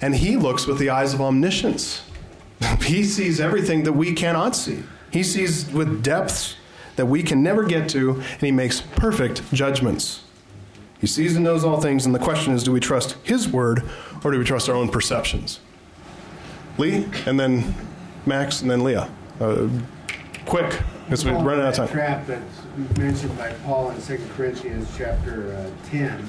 and 0.00 0.16
He 0.16 0.36
looks 0.36 0.66
with 0.66 0.78
the 0.78 0.90
eyes 0.90 1.14
of 1.14 1.20
omniscience. 1.20 2.02
he 2.82 3.04
sees 3.04 3.40
everything 3.40 3.84
that 3.84 3.92
we 3.92 4.12
cannot 4.12 4.54
see. 4.56 4.82
He 5.10 5.22
sees 5.22 5.70
with 5.70 6.02
depths 6.02 6.56
that 6.96 7.06
we 7.06 7.22
can 7.22 7.42
never 7.42 7.64
get 7.64 7.88
to, 7.90 8.14
and 8.14 8.40
He 8.40 8.52
makes 8.52 8.80
perfect 8.80 9.50
judgments. 9.52 10.22
He 11.00 11.06
sees 11.06 11.34
and 11.34 11.44
knows 11.44 11.64
all 11.64 11.80
things, 11.80 12.06
and 12.06 12.14
the 12.14 12.18
question 12.18 12.52
is 12.52 12.62
do 12.62 12.72
we 12.72 12.80
trust 12.80 13.16
His 13.22 13.48
word 13.48 13.82
or 14.24 14.30
do 14.30 14.38
we 14.38 14.44
trust 14.44 14.68
our 14.68 14.74
own 14.74 14.88
perceptions? 14.88 15.60
Lee, 16.78 17.06
and 17.26 17.38
then 17.38 17.74
Max, 18.24 18.62
and 18.62 18.70
then 18.70 18.84
Leah. 18.84 19.10
Uh, 19.40 19.68
quick, 20.46 20.80
because 21.04 21.24
we're 21.24 21.32
running 21.32 21.64
out 21.64 21.70
of 21.70 21.74
time. 21.74 21.88
Trap 21.88 22.26
that's 22.26 22.61
mentioned 22.96 23.36
by 23.36 23.52
Paul 23.64 23.90
in 23.90 24.00
2 24.00 24.18
Corinthians 24.34 24.88
chapter 24.96 25.54
uh, 25.54 25.88
10, 25.90 26.20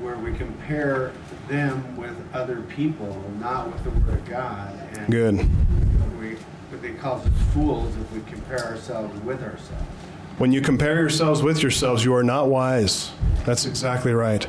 where 0.00 0.16
we 0.16 0.32
compare 0.34 1.12
them 1.48 1.96
with 1.96 2.16
other 2.32 2.62
people, 2.62 3.22
not 3.40 3.72
with 3.72 3.82
the 3.84 3.90
Word 3.90 4.20
of 4.20 4.24
God. 4.26 4.74
And 4.92 5.10
Good. 5.10 5.48
We, 6.20 6.36
specifically 6.76 7.00
calls 7.00 7.26
us 7.26 7.32
fools 7.52 7.94
if 7.96 8.12
we 8.12 8.20
compare 8.30 8.64
ourselves 8.64 9.18
with 9.20 9.42
ourselves. 9.42 9.84
When 10.38 10.52
you 10.52 10.60
compare 10.60 10.96
yourselves 10.96 11.42
with 11.42 11.62
yourselves, 11.62 12.04
you 12.04 12.14
are 12.14 12.22
not 12.22 12.48
wise. 12.48 13.12
That's 13.44 13.64
exactly 13.64 14.12
right. 14.12 14.46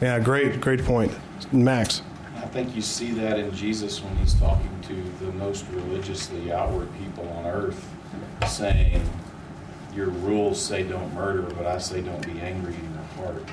Yeah, 0.00 0.18
great, 0.18 0.60
great 0.60 0.84
point. 0.84 1.12
Max. 1.52 2.02
I 2.36 2.46
think 2.46 2.74
you 2.74 2.82
see 2.82 3.12
that 3.12 3.38
in 3.38 3.54
Jesus 3.54 4.02
when 4.02 4.14
he's 4.16 4.34
talking 4.34 4.70
to 4.82 5.24
the 5.24 5.32
most 5.32 5.64
religiously 5.70 6.52
outward 6.52 6.88
people 6.98 7.26
on 7.28 7.46
earth, 7.46 7.88
saying, 8.46 9.02
Your 9.94 10.08
rules 10.08 10.60
say 10.60 10.84
don't 10.84 11.12
murder, 11.14 11.42
but 11.42 11.66
I 11.66 11.78
say 11.78 12.00
don't 12.00 12.24
be 12.24 12.40
angry 12.40 12.74
in 12.74 12.94
your 12.94 13.26
heart. 13.26 13.44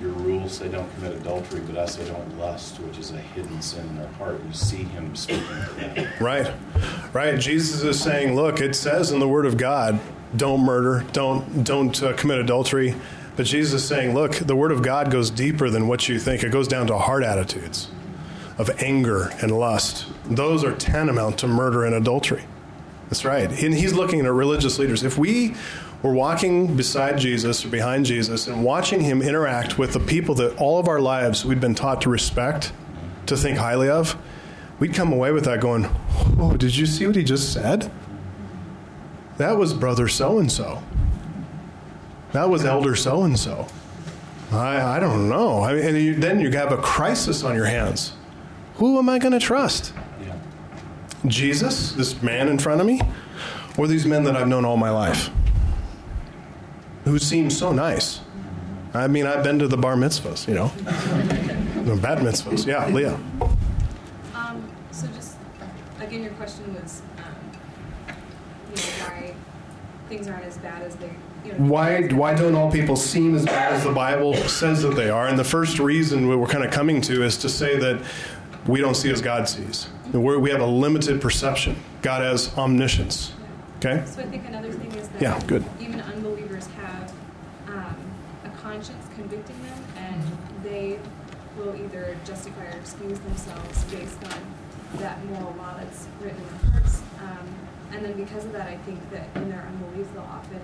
Your 0.00 0.10
rules 0.12 0.56
say 0.56 0.68
don't 0.68 0.92
commit 0.94 1.12
adultery, 1.12 1.60
but 1.60 1.76
I 1.76 1.86
say 1.86 2.04
don't 2.08 2.38
lust, 2.38 2.80
which 2.80 2.98
is 2.98 3.12
a 3.12 3.18
hidden 3.18 3.60
sin 3.62 3.86
in 3.86 3.98
their 3.98 4.08
heart. 4.08 4.40
You 4.44 4.52
see 4.52 4.82
him 4.82 5.14
speaking 5.14 5.44
to 5.44 5.74
that. 5.76 6.20
Right, 6.20 6.52
right. 7.12 7.38
Jesus 7.38 7.82
is 7.82 8.00
saying, 8.00 8.34
look, 8.34 8.60
it 8.60 8.74
says 8.74 9.12
in 9.12 9.20
the 9.20 9.28
Word 9.28 9.46
of 9.46 9.56
God, 9.56 10.00
don't 10.36 10.64
murder, 10.64 11.04
don't 11.12 11.62
don't 11.62 12.02
uh, 12.02 12.14
commit 12.14 12.38
adultery. 12.38 12.94
But 13.36 13.46
Jesus 13.46 13.82
is 13.82 13.88
saying, 13.88 14.14
look, 14.14 14.32
the 14.32 14.56
Word 14.56 14.72
of 14.72 14.82
God 14.82 15.10
goes 15.10 15.30
deeper 15.30 15.70
than 15.70 15.86
what 15.86 16.08
you 16.08 16.18
think. 16.18 16.42
It 16.42 16.50
goes 16.50 16.68
down 16.68 16.86
to 16.88 16.98
heart 16.98 17.22
attitudes 17.22 17.88
of 18.58 18.70
anger 18.82 19.30
and 19.40 19.52
lust. 19.52 20.06
Those 20.24 20.64
are 20.64 20.74
tantamount 20.74 21.38
to 21.38 21.46
murder 21.46 21.84
and 21.84 21.94
adultery. 21.94 22.44
That's 23.12 23.26
right. 23.26 23.62
And 23.62 23.74
he's 23.74 23.92
looking 23.92 24.24
at 24.24 24.32
religious 24.32 24.78
leaders. 24.78 25.02
If 25.02 25.18
we 25.18 25.54
were 26.02 26.14
walking 26.14 26.78
beside 26.78 27.18
Jesus 27.18 27.62
or 27.62 27.68
behind 27.68 28.06
Jesus 28.06 28.46
and 28.46 28.64
watching 28.64 29.02
him 29.02 29.20
interact 29.20 29.76
with 29.78 29.92
the 29.92 30.00
people 30.00 30.34
that 30.36 30.56
all 30.56 30.78
of 30.78 30.88
our 30.88 30.98
lives 30.98 31.44
we'd 31.44 31.60
been 31.60 31.74
taught 31.74 32.00
to 32.00 32.08
respect, 32.08 32.72
to 33.26 33.36
think 33.36 33.58
highly 33.58 33.90
of, 33.90 34.16
we'd 34.78 34.94
come 34.94 35.12
away 35.12 35.30
with 35.30 35.44
that 35.44 35.60
going, 35.60 35.94
Oh, 36.38 36.56
did 36.56 36.74
you 36.74 36.86
see 36.86 37.06
what 37.06 37.14
he 37.14 37.22
just 37.22 37.52
said? 37.52 37.92
That 39.36 39.58
was 39.58 39.74
brother 39.74 40.08
so 40.08 40.38
and 40.38 40.50
so. 40.50 40.82
That 42.32 42.48
was 42.48 42.64
elder 42.64 42.96
so 42.96 43.24
and 43.24 43.38
so. 43.38 43.66
I, 44.50 44.96
I 44.96 45.00
don't 45.00 45.28
know. 45.28 45.64
I 45.64 45.74
mean, 45.74 45.84
and 45.84 45.98
you, 45.98 46.14
then 46.14 46.40
you 46.40 46.50
have 46.52 46.72
a 46.72 46.78
crisis 46.78 47.44
on 47.44 47.56
your 47.56 47.66
hands. 47.66 48.14
Who 48.76 48.98
am 48.98 49.10
I 49.10 49.18
going 49.18 49.32
to 49.32 49.38
trust? 49.38 49.92
Jesus, 51.26 51.92
this 51.92 52.20
man 52.22 52.48
in 52.48 52.58
front 52.58 52.80
of 52.80 52.86
me, 52.86 53.00
or 53.76 53.86
these 53.86 54.06
men 54.06 54.24
that 54.24 54.36
I've 54.36 54.48
known 54.48 54.64
all 54.64 54.76
my 54.76 54.90
life? 54.90 55.30
Who 57.04 57.18
seem 57.18 57.50
so 57.50 57.72
nice. 57.72 58.20
I 58.94 59.06
mean, 59.08 59.26
I've 59.26 59.42
been 59.42 59.58
to 59.58 59.68
the 59.68 59.76
bar 59.76 59.94
mitzvahs, 59.94 60.46
you 60.46 60.54
know, 60.54 60.68
the 61.84 61.96
bat 61.96 62.18
mitzvahs. 62.18 62.66
Yeah, 62.66 62.86
Leah. 62.88 63.18
Um, 64.34 64.70
so 64.90 65.06
just, 65.08 65.36
again, 66.00 66.22
your 66.22 66.32
question 66.32 66.74
was, 66.74 67.00
um, 67.18 68.14
you 68.70 68.76
know, 68.76 68.88
why 69.00 69.34
things 70.08 70.28
aren't 70.28 70.44
as 70.44 70.58
bad 70.58 70.82
as 70.82 70.96
they, 70.96 71.10
you 71.46 71.52
know. 71.52 71.58
Why, 71.58 72.06
why 72.08 72.34
don't 72.34 72.54
all 72.54 72.70
people 72.70 72.96
seem 72.96 73.34
as 73.34 73.46
bad 73.46 73.72
as 73.72 73.84
the 73.84 73.92
Bible 73.92 74.34
says 74.34 74.82
that 74.82 74.94
they 74.94 75.08
are? 75.08 75.26
And 75.26 75.38
the 75.38 75.44
first 75.44 75.78
reason 75.78 76.28
we're 76.28 76.46
kind 76.46 76.64
of 76.64 76.70
coming 76.70 77.00
to 77.02 77.24
is 77.24 77.38
to 77.38 77.48
say 77.48 77.78
that 77.78 78.04
we 78.66 78.80
don't 78.80 78.94
see 78.94 79.10
as 79.10 79.22
God 79.22 79.48
sees. 79.48 79.88
We're, 80.12 80.38
we 80.38 80.50
have 80.50 80.60
a 80.60 80.66
limited 80.66 81.20
perception. 81.20 81.76
God 82.02 82.22
has 82.22 82.56
omniscience. 82.56 83.32
Okay? 83.78 84.04
So 84.06 84.22
I 84.22 84.26
think 84.26 84.46
another 84.46 84.70
thing 84.72 84.92
is 84.92 85.08
that. 85.08 85.22
Yeah, 85.22 85.40
good. 85.46 85.64
Even 85.80 86.00
unbelievers 86.00 86.66
have, 86.66 87.12
um, 87.68 87.96
a 88.44 88.48
conscience 88.62 89.06
convicting 89.14 89.56
them, 89.62 89.84
and 89.96 90.22
they 90.62 90.98
will 91.56 91.74
either 91.76 92.16
justify 92.24 92.66
or 92.66 92.78
excuse 92.78 93.18
themselves 93.20 93.84
based 93.84 94.22
on 94.24 94.40
that 94.98 95.24
moral 95.26 95.54
law 95.58 95.74
that's 95.78 96.06
written 96.20 96.38
in 96.40 96.46
their 96.46 96.72
hearts. 96.72 97.02
Um, 97.20 97.48
and 97.92 98.04
then 98.04 98.12
because 98.14 98.44
of 98.44 98.52
that, 98.52 98.68
I 98.68 98.76
think 98.78 98.98
that 99.10 99.28
in 99.36 99.50
their 99.50 99.62
unbelief, 99.62 100.12
they'll 100.14 100.22
often, 100.22 100.60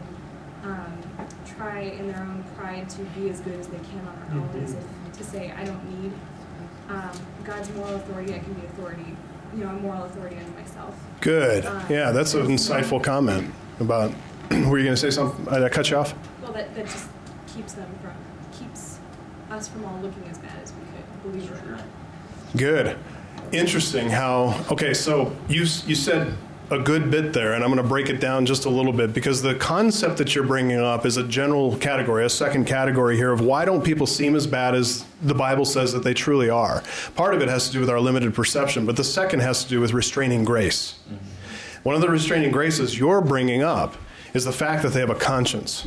um, 0.64 0.98
try 1.46 1.80
in 1.80 2.08
their 2.08 2.20
own 2.20 2.44
pride 2.56 2.88
to 2.90 3.02
be 3.16 3.30
as 3.30 3.40
good 3.40 3.58
as 3.58 3.68
they 3.68 3.78
can 3.78 4.06
on 4.06 4.20
their 4.20 4.40
own, 4.40 4.62
as 4.64 4.74
if 4.74 4.84
to 5.18 5.24
say, 5.24 5.52
I 5.56 5.64
don't 5.64 6.02
need, 6.02 6.12
um, 6.88 7.10
God's 7.44 7.70
moral 7.74 7.96
authority, 7.96 8.34
I 8.34 8.38
can 8.38 8.54
be 8.54 8.66
authority, 8.66 9.16
you 9.54 9.64
know, 9.64 9.70
a 9.70 9.72
moral 9.74 10.04
authority 10.04 10.36
unto 10.36 10.52
myself. 10.52 10.94
Good. 11.20 11.66
Um, 11.66 11.82
yeah, 11.88 12.12
that's 12.12 12.34
an 12.34 12.46
insightful 12.46 13.02
comment 13.02 13.52
about. 13.80 14.12
Were 14.50 14.78
you 14.78 14.84
going 14.84 14.86
to 14.86 14.96
say 14.96 15.10
something? 15.10 15.44
Did 15.44 15.62
I 15.62 15.68
cut 15.68 15.90
you 15.90 15.98
off? 15.98 16.14
Well, 16.42 16.52
that, 16.52 16.74
that 16.74 16.86
just 16.86 17.08
keeps 17.54 17.74
them 17.74 17.88
from, 18.02 18.12
keeps 18.58 18.98
us 19.50 19.68
from 19.68 19.84
all 19.84 19.98
looking 20.00 20.24
as 20.30 20.38
bad 20.38 20.52
as 20.62 20.72
we 20.72 20.80
could, 20.80 21.32
believe 21.32 21.50
it 21.52 21.62
or 21.66 21.72
not. 21.72 21.84
Good. 22.56 22.98
Interesting 23.52 24.08
how, 24.08 24.64
okay, 24.70 24.94
so 24.94 25.36
you, 25.48 25.60
you 25.60 25.94
said 25.94 26.34
a 26.70 26.78
good 26.78 27.10
bit 27.10 27.32
there, 27.32 27.54
and 27.54 27.64
I'm 27.64 27.70
going 27.70 27.82
to 27.82 27.88
break 27.88 28.10
it 28.10 28.20
down 28.20 28.44
just 28.44 28.66
a 28.66 28.68
little 28.68 28.92
bit 28.92 29.14
because 29.14 29.40
the 29.40 29.54
concept 29.54 30.18
that 30.18 30.34
you're 30.34 30.44
bringing 30.44 30.78
up 30.78 31.06
is 31.06 31.16
a 31.16 31.22
general 31.22 31.76
category, 31.78 32.24
a 32.24 32.28
second 32.28 32.66
category 32.66 33.16
here 33.16 33.32
of 33.32 33.40
why 33.40 33.64
don't 33.64 33.82
people 33.82 34.06
seem 34.06 34.34
as 34.34 34.46
bad 34.46 34.74
as 34.74 35.04
the 35.22 35.34
Bible 35.34 35.64
says 35.64 35.92
that 35.92 36.02
they 36.02 36.12
truly 36.12 36.50
are. 36.50 36.82
Part 37.14 37.34
of 37.34 37.40
it 37.40 37.48
has 37.48 37.66
to 37.68 37.72
do 37.72 37.80
with 37.80 37.88
our 37.88 38.00
limited 38.00 38.34
perception, 38.34 38.84
but 38.84 38.96
the 38.96 39.04
second 39.04 39.40
has 39.40 39.64
to 39.64 39.70
do 39.70 39.80
with 39.80 39.92
restraining 39.92 40.44
grace. 40.44 40.98
One 41.84 41.94
of 41.94 42.00
the 42.02 42.08
restraining 42.10 42.50
graces 42.50 42.98
you're 42.98 43.22
bringing 43.22 43.62
up 43.62 43.96
is 44.34 44.44
the 44.44 44.52
fact 44.52 44.82
that 44.82 44.92
they 44.92 45.00
have 45.00 45.10
a 45.10 45.14
conscience. 45.14 45.86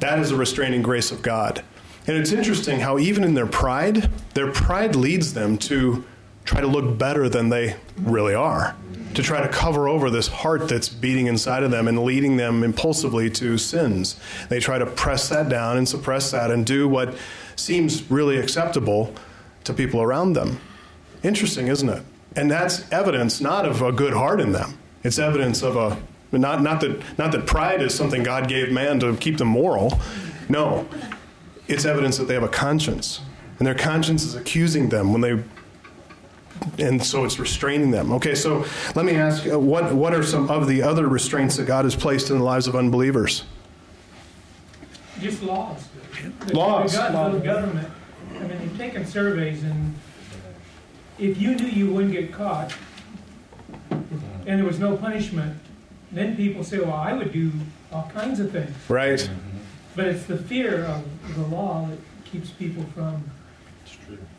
That 0.00 0.18
is 0.18 0.30
a 0.30 0.36
restraining 0.36 0.82
grace 0.82 1.10
of 1.10 1.22
God. 1.22 1.64
And 2.06 2.16
it's 2.16 2.32
interesting 2.32 2.80
how, 2.80 2.98
even 2.98 3.24
in 3.24 3.34
their 3.34 3.46
pride, 3.46 4.10
their 4.34 4.50
pride 4.50 4.96
leads 4.96 5.32
them 5.32 5.56
to 5.58 6.04
try 6.44 6.60
to 6.60 6.66
look 6.66 6.98
better 6.98 7.28
than 7.28 7.48
they 7.48 7.76
really 7.98 8.34
are, 8.34 8.74
to 9.14 9.22
try 9.22 9.40
to 9.40 9.48
cover 9.48 9.88
over 9.88 10.10
this 10.10 10.28
heart 10.28 10.68
that's 10.68 10.88
beating 10.88 11.26
inside 11.26 11.62
of 11.62 11.70
them 11.70 11.88
and 11.88 12.04
leading 12.04 12.36
them 12.36 12.62
impulsively 12.62 13.28
to 13.30 13.58
sins. 13.58 14.18
They 14.48 14.60
try 14.60 14.78
to 14.78 14.86
press 14.86 15.28
that 15.28 15.48
down 15.48 15.76
and 15.76 15.88
suppress 15.88 16.30
that 16.30 16.50
and 16.50 16.64
do 16.64 16.88
what 16.88 17.16
seems 17.56 18.10
really 18.10 18.38
acceptable 18.38 19.14
to 19.64 19.74
people 19.74 20.00
around 20.00 20.34
them. 20.34 20.60
Interesting, 21.22 21.68
isn't 21.68 21.88
it? 21.88 22.02
And 22.36 22.50
that's 22.50 22.90
evidence 22.92 23.40
not 23.40 23.66
of 23.66 23.82
a 23.82 23.92
good 23.92 24.12
heart 24.12 24.40
in 24.40 24.52
them. 24.52 24.78
It's 25.02 25.18
evidence 25.18 25.62
of 25.62 25.76
a 25.76 25.98
not 26.32 26.62
not 26.62 26.80
that 26.80 27.18
not 27.18 27.32
that 27.32 27.46
pride 27.46 27.82
is 27.82 27.92
something 27.94 28.22
God 28.22 28.48
gave 28.48 28.70
man 28.70 29.00
to 29.00 29.16
keep 29.16 29.38
them 29.38 29.48
moral. 29.48 29.98
No. 30.48 30.88
It's 31.66 31.84
evidence 31.84 32.18
that 32.18 32.24
they 32.24 32.34
have 32.34 32.42
a 32.42 32.48
conscience. 32.48 33.20
And 33.58 33.66
their 33.66 33.74
conscience 33.74 34.24
is 34.24 34.34
accusing 34.34 34.88
them 34.88 35.12
when 35.12 35.20
they 35.20 35.42
and 36.78 37.02
so 37.02 37.24
it's 37.24 37.38
restraining 37.38 37.90
them. 37.90 38.12
Okay, 38.12 38.34
so 38.34 38.64
let 38.94 39.04
me 39.04 39.14
ask 39.14 39.46
uh, 39.46 39.58
what 39.58 39.92
what 39.94 40.14
are 40.14 40.22
some 40.22 40.50
of 40.50 40.66
the 40.66 40.82
other 40.82 41.08
restraints 41.08 41.56
that 41.56 41.66
God 41.66 41.84
has 41.84 41.94
placed 41.96 42.30
in 42.30 42.38
the 42.38 42.44
lives 42.44 42.66
of 42.66 42.76
unbelievers? 42.76 43.44
Just 45.20 45.42
laws. 45.42 45.86
The- 46.46 46.56
Laws. 46.56 46.92
The 46.92 47.30
the 47.32 47.40
government, 47.40 47.88
I 48.34 48.38
mean, 48.40 48.60
you've 48.62 48.76
taken 48.76 49.06
surveys 49.06 49.62
and 49.62 49.94
if 51.18 51.38
you 51.40 51.54
knew 51.54 51.66
you 51.66 51.92
wouldn't 51.92 52.12
get 52.12 52.32
caught 52.32 52.74
and 53.90 54.58
there 54.58 54.64
was 54.64 54.78
no 54.78 54.96
punishment, 54.96 55.58
then 56.10 56.36
people 56.36 56.64
say, 56.64 56.78
well, 56.78 56.94
I 56.94 57.12
would 57.12 57.32
do 57.32 57.52
all 57.92 58.10
kinds 58.14 58.40
of 58.40 58.50
things. 58.50 58.74
Right. 58.88 59.28
But 59.94 60.06
it's 60.06 60.24
the 60.24 60.38
fear 60.38 60.84
of 60.84 61.04
the 61.34 61.42
law 61.42 61.86
that 61.88 61.98
keeps 62.24 62.50
people 62.50 62.84
from 62.94 63.22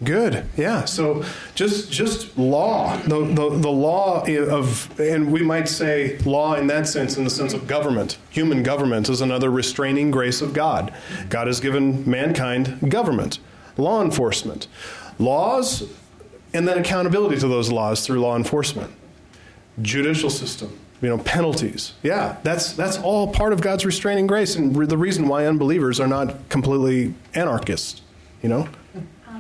Good. 0.04 0.46
Yeah. 0.58 0.86
So 0.86 1.24
just 1.54 1.92
just 1.92 2.36
law, 2.36 2.98
the, 3.04 3.20
the 3.20 3.50
the 3.50 3.70
law 3.70 4.26
of, 4.26 5.00
and 5.00 5.32
we 5.32 5.44
might 5.44 5.68
say 5.68 6.18
law 6.20 6.56
in 6.56 6.68
that 6.68 6.88
sense, 6.88 7.18
in 7.18 7.24
the 7.24 7.30
sense 7.30 7.54
of 7.54 7.68
government. 7.68 8.18
Human 8.32 8.64
government 8.64 9.10
is 9.10 9.22
another 9.22 9.52
restraining 9.52 10.10
grace 10.10 10.42
of 10.42 10.54
God. 10.54 10.92
God 11.30 11.46
has 11.46 11.60
given 11.60 12.10
mankind 12.10 12.90
government, 12.90 13.38
law 13.78 14.02
enforcement, 14.02 14.68
laws, 15.20 15.88
and 16.52 16.68
then 16.68 16.80
accountability 16.80 17.40
to 17.40 17.48
those 17.48 17.72
laws 17.72 18.04
through 18.06 18.22
law 18.22 18.36
enforcement, 18.36 18.92
judicial 19.82 20.32
system. 20.32 20.80
You 21.02 21.10
know, 21.10 21.18
penalties. 21.20 21.94
Yeah, 22.02 22.38
that's 22.42 22.74
that's 22.74 22.98
all 22.98 23.32
part 23.32 23.54
of 23.54 23.62
God's 23.62 23.86
restraining 23.86 24.26
grace, 24.26 24.56
and 24.56 24.76
re- 24.76 24.88
the 24.88 24.98
reason 24.98 25.28
why 25.28 25.46
unbelievers 25.46 26.00
are 26.00 26.08
not 26.08 26.50
completely 26.50 27.14
anarchists. 27.36 28.02
You 28.42 28.50
know. 28.50 28.68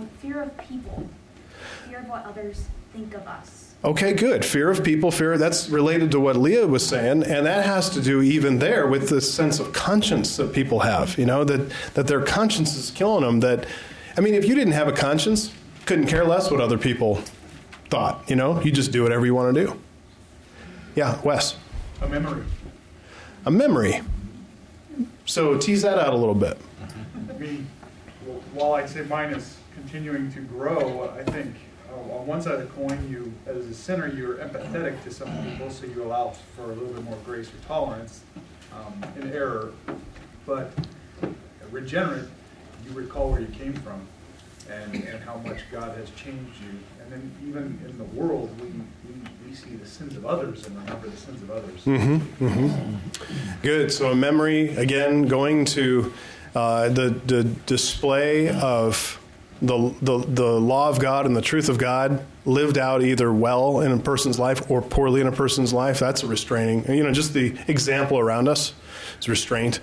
Um, 0.02 0.07
fear 0.19 0.41
of 0.41 0.57
people, 0.57 1.07
fear 1.88 1.99
of 1.99 2.07
what 2.07 2.26
others 2.26 2.65
think 2.91 3.14
of 3.14 3.28
us. 3.28 3.76
Okay, 3.84 4.14
good. 4.14 4.44
Fear 4.44 4.72
of 4.72 4.84
people, 4.84 5.11
fear, 5.11 5.38
that's 5.38 5.69
related 5.69 6.10
to 6.11 6.19
what 6.19 6.36
Leah 6.36 6.65
was 6.65 6.86
saying, 6.86 7.23
and 7.23 7.45
that 7.45 7.65
has 7.65 7.90
to 7.91 8.02
do 8.02 8.22
even 8.22 8.57
there 8.57 8.88
with 8.88 9.10
the 9.10 9.22
sense 9.22 9.60
of 9.60 9.73
conscience 9.73 10.38
that 10.38 10.53
people 10.53 10.80
have, 10.80 11.18
you 11.19 11.26
know, 11.26 11.44
that, 11.44 11.72
that 11.94 12.07
their 12.07 12.22
conscience 12.22 12.76
is 12.76 12.90
killing 12.91 13.23
them. 13.23 13.41
That, 13.41 13.68
I 14.18 14.22
mean, 14.22 14.34
if 14.34 14.45
you 14.45 14.56
didn't 14.56 14.73
have 14.73 14.88
a 14.88 14.91
conscience, 14.91 15.53
couldn't 15.86 16.07
care 16.07 16.26
less 16.26 16.49
what 16.49 16.61
other 16.61 16.78
people 16.80 17.22
thought, 17.90 18.28
you 18.28 18.36
know, 18.36 18.60
you 18.61 18.72
just 18.72 18.91
do 18.91 19.03
whatever 19.03 19.26
you 19.26 19.36
want 19.36 19.53
to 19.53 19.65
do. 19.65 19.82
Yeah, 20.95 21.19
Wes. 21.22 21.57
A 22.02 22.07
memory. 22.07 22.44
A 23.45 23.52
memory. 23.52 24.02
So 25.26 25.57
tease 25.57 25.84
that 25.84 25.99
out 25.99 26.14
a 26.14 26.18
little 26.18 26.36
bit. 26.36 26.57
I 27.30 27.34
mean, 27.38 27.68
while 28.53 28.73
I'd 28.73 28.90
say 28.90 29.02
mine 29.03 29.34
is 29.34 29.57
continuing 29.81 30.31
to 30.31 30.41
grow, 30.41 31.09
I 31.17 31.23
think 31.31 31.55
uh, 31.91 32.15
on 32.15 32.27
one 32.27 32.41
side 32.41 32.53
of 32.53 32.61
the 32.61 32.81
coin, 32.81 33.09
you, 33.09 33.33
as 33.47 33.65
a 33.65 33.73
sinner, 33.73 34.07
you're 34.07 34.35
empathetic 34.35 35.03
to 35.03 35.11
some 35.11 35.29
people, 35.43 35.69
so 35.69 35.85
you 35.85 36.03
allow 36.03 36.29
for 36.55 36.63
a 36.63 36.67
little 36.67 36.93
bit 36.93 37.03
more 37.03 37.17
grace 37.25 37.49
or 37.49 37.67
tolerance 37.67 38.21
um, 38.73 39.03
in 39.19 39.31
error. 39.33 39.73
But 40.45 40.71
regenerate, 41.71 42.25
you 42.85 42.91
recall 42.93 43.31
where 43.31 43.41
you 43.41 43.47
came 43.47 43.73
from 43.73 44.07
and, 44.69 44.93
and 44.93 45.23
how 45.23 45.37
much 45.37 45.59
God 45.71 45.97
has 45.97 46.09
changed 46.11 46.61
you. 46.61 46.79
And 47.01 47.11
then 47.11 47.31
even 47.47 47.79
in 47.89 47.97
the 47.97 48.03
world, 48.03 48.49
we, 48.61 48.67
we, 48.67 49.49
we 49.49 49.55
see 49.55 49.75
the 49.75 49.85
sins 49.85 50.15
of 50.15 50.25
others 50.25 50.65
and 50.65 50.77
remember 50.77 51.09
the 51.09 51.17
sins 51.17 51.41
of 51.41 51.51
others. 51.51 51.83
Mm-hmm, 51.85 52.45
mm-hmm. 52.45 53.61
Good. 53.61 53.91
So 53.91 54.11
a 54.11 54.15
memory 54.15 54.75
again, 54.75 55.27
going 55.27 55.65
to 55.65 56.13
uh, 56.55 56.89
the 56.89 57.09
the 57.25 57.43
display 57.43 58.49
of 58.49 59.20
the, 59.61 59.93
the 60.01 60.17
the 60.17 60.59
law 60.59 60.89
of 60.89 60.99
God 60.99 61.25
and 61.25 61.35
the 61.35 61.41
truth 61.41 61.69
of 61.69 61.77
God 61.77 62.25
lived 62.45 62.77
out 62.77 63.03
either 63.03 63.31
well 63.31 63.81
in 63.81 63.91
a 63.91 63.97
person's 63.97 64.39
life 64.39 64.69
or 64.71 64.81
poorly 64.81 65.21
in 65.21 65.27
a 65.27 65.31
person's 65.31 65.71
life. 65.71 65.99
That's 65.99 66.23
a 66.23 66.27
restraining. 66.27 66.91
You 66.91 67.03
know, 67.03 67.11
just 67.11 67.33
the 67.33 67.55
example 67.67 68.17
around 68.17 68.47
us 68.47 68.73
is 69.19 69.29
restraint. 69.29 69.79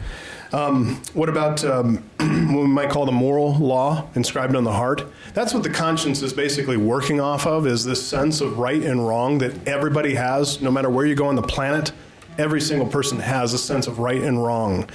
Um, 0.52 1.02
what 1.12 1.28
about 1.28 1.64
um, 1.64 1.98
what 2.16 2.62
we 2.62 2.66
might 2.66 2.90
call 2.90 3.06
the 3.06 3.12
moral 3.12 3.55
law 3.55 4.09
inscribed 4.14 4.56
on 4.56 4.64
the 4.64 4.72
heart? 4.72 5.05
That's 5.34 5.55
what 5.55 5.62
the 5.62 5.70
conscience 5.70 6.22
is 6.22 6.32
basically 6.32 6.76
working 6.76 7.20
off 7.20 7.46
of. 7.46 7.66
Is 7.66 7.84
this 7.84 8.05
sense 8.05 8.40
of 8.40 8.59
right 8.59 8.82
and 8.82 9.06
wrong 9.06 9.38
that 9.38 9.68
everybody 9.68 10.14
has, 10.14 10.60
no 10.60 10.70
matter 10.72 10.90
where 10.90 11.06
you 11.06 11.14
go 11.14 11.26
on 11.26 11.36
the 11.36 11.42
planet. 11.42 11.92
Every 12.36 12.60
single 12.60 12.86
person 12.86 13.18
has 13.18 13.52
a 13.52 13.59
sense 13.59 13.88
of 13.88 13.98
right 13.98 14.22
and 14.22 14.42
wrong, 14.42 14.88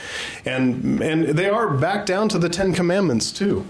and 0.46 1.02
and 1.02 1.26
they 1.26 1.50
are 1.50 1.74
back 1.74 2.06
down 2.06 2.30
to 2.30 2.40
the 2.40 2.48
Ten 2.48 2.74
Commandments 2.74 3.34
too. 3.34 3.66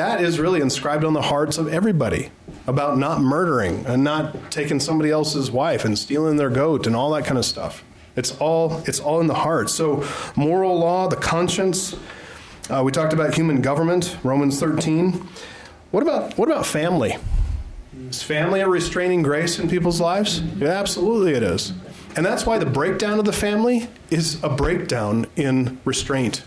That 0.00 0.22
is 0.22 0.40
really 0.40 0.62
inscribed 0.62 1.04
on 1.04 1.12
the 1.12 1.20
hearts 1.20 1.58
of 1.58 1.68
everybody 1.68 2.30
about 2.66 2.96
not 2.96 3.20
murdering 3.20 3.84
and 3.84 4.02
not 4.02 4.50
taking 4.50 4.80
somebody 4.80 5.10
else's 5.10 5.50
wife 5.50 5.84
and 5.84 5.98
stealing 5.98 6.38
their 6.38 6.48
goat 6.48 6.86
and 6.86 6.96
all 6.96 7.10
that 7.10 7.26
kind 7.26 7.36
of 7.36 7.44
stuff. 7.44 7.84
It's 8.16 8.34
all 8.38 8.82
it's 8.86 8.98
all 8.98 9.20
in 9.20 9.26
the 9.26 9.34
heart. 9.34 9.68
So 9.68 10.02
moral 10.36 10.78
law, 10.78 11.06
the 11.06 11.16
conscience. 11.16 11.94
Uh, 12.70 12.82
we 12.82 12.92
talked 12.92 13.12
about 13.12 13.34
human 13.34 13.60
government, 13.60 14.16
Romans 14.22 14.58
13. 14.58 15.28
What 15.90 16.02
about 16.02 16.38
what 16.38 16.50
about 16.50 16.64
family? 16.64 17.18
Is 18.08 18.22
family 18.22 18.60
a 18.60 18.68
restraining 18.68 19.20
grace 19.20 19.58
in 19.58 19.68
people's 19.68 20.00
lives? 20.00 20.40
Yeah, 20.40 20.68
absolutely 20.68 21.34
it 21.34 21.42
is. 21.42 21.74
And 22.16 22.24
that's 22.24 22.46
why 22.46 22.56
the 22.56 22.64
breakdown 22.64 23.18
of 23.18 23.26
the 23.26 23.34
family 23.34 23.86
is 24.08 24.42
a 24.42 24.48
breakdown 24.48 25.26
in 25.36 25.78
restraint. 25.84 26.42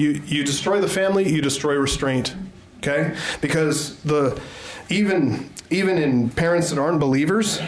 You 0.00 0.22
you 0.26 0.44
destroy 0.44 0.80
the 0.80 0.88
family, 0.88 1.28
you 1.28 1.42
destroy 1.42 1.74
restraint. 1.74 2.34
Okay? 2.78 3.14
Because 3.42 4.00
the 4.02 4.40
even 4.88 5.50
even 5.68 5.98
in 5.98 6.30
parents 6.30 6.70
that 6.70 6.78
aren't 6.78 6.98
believers, 6.98 7.60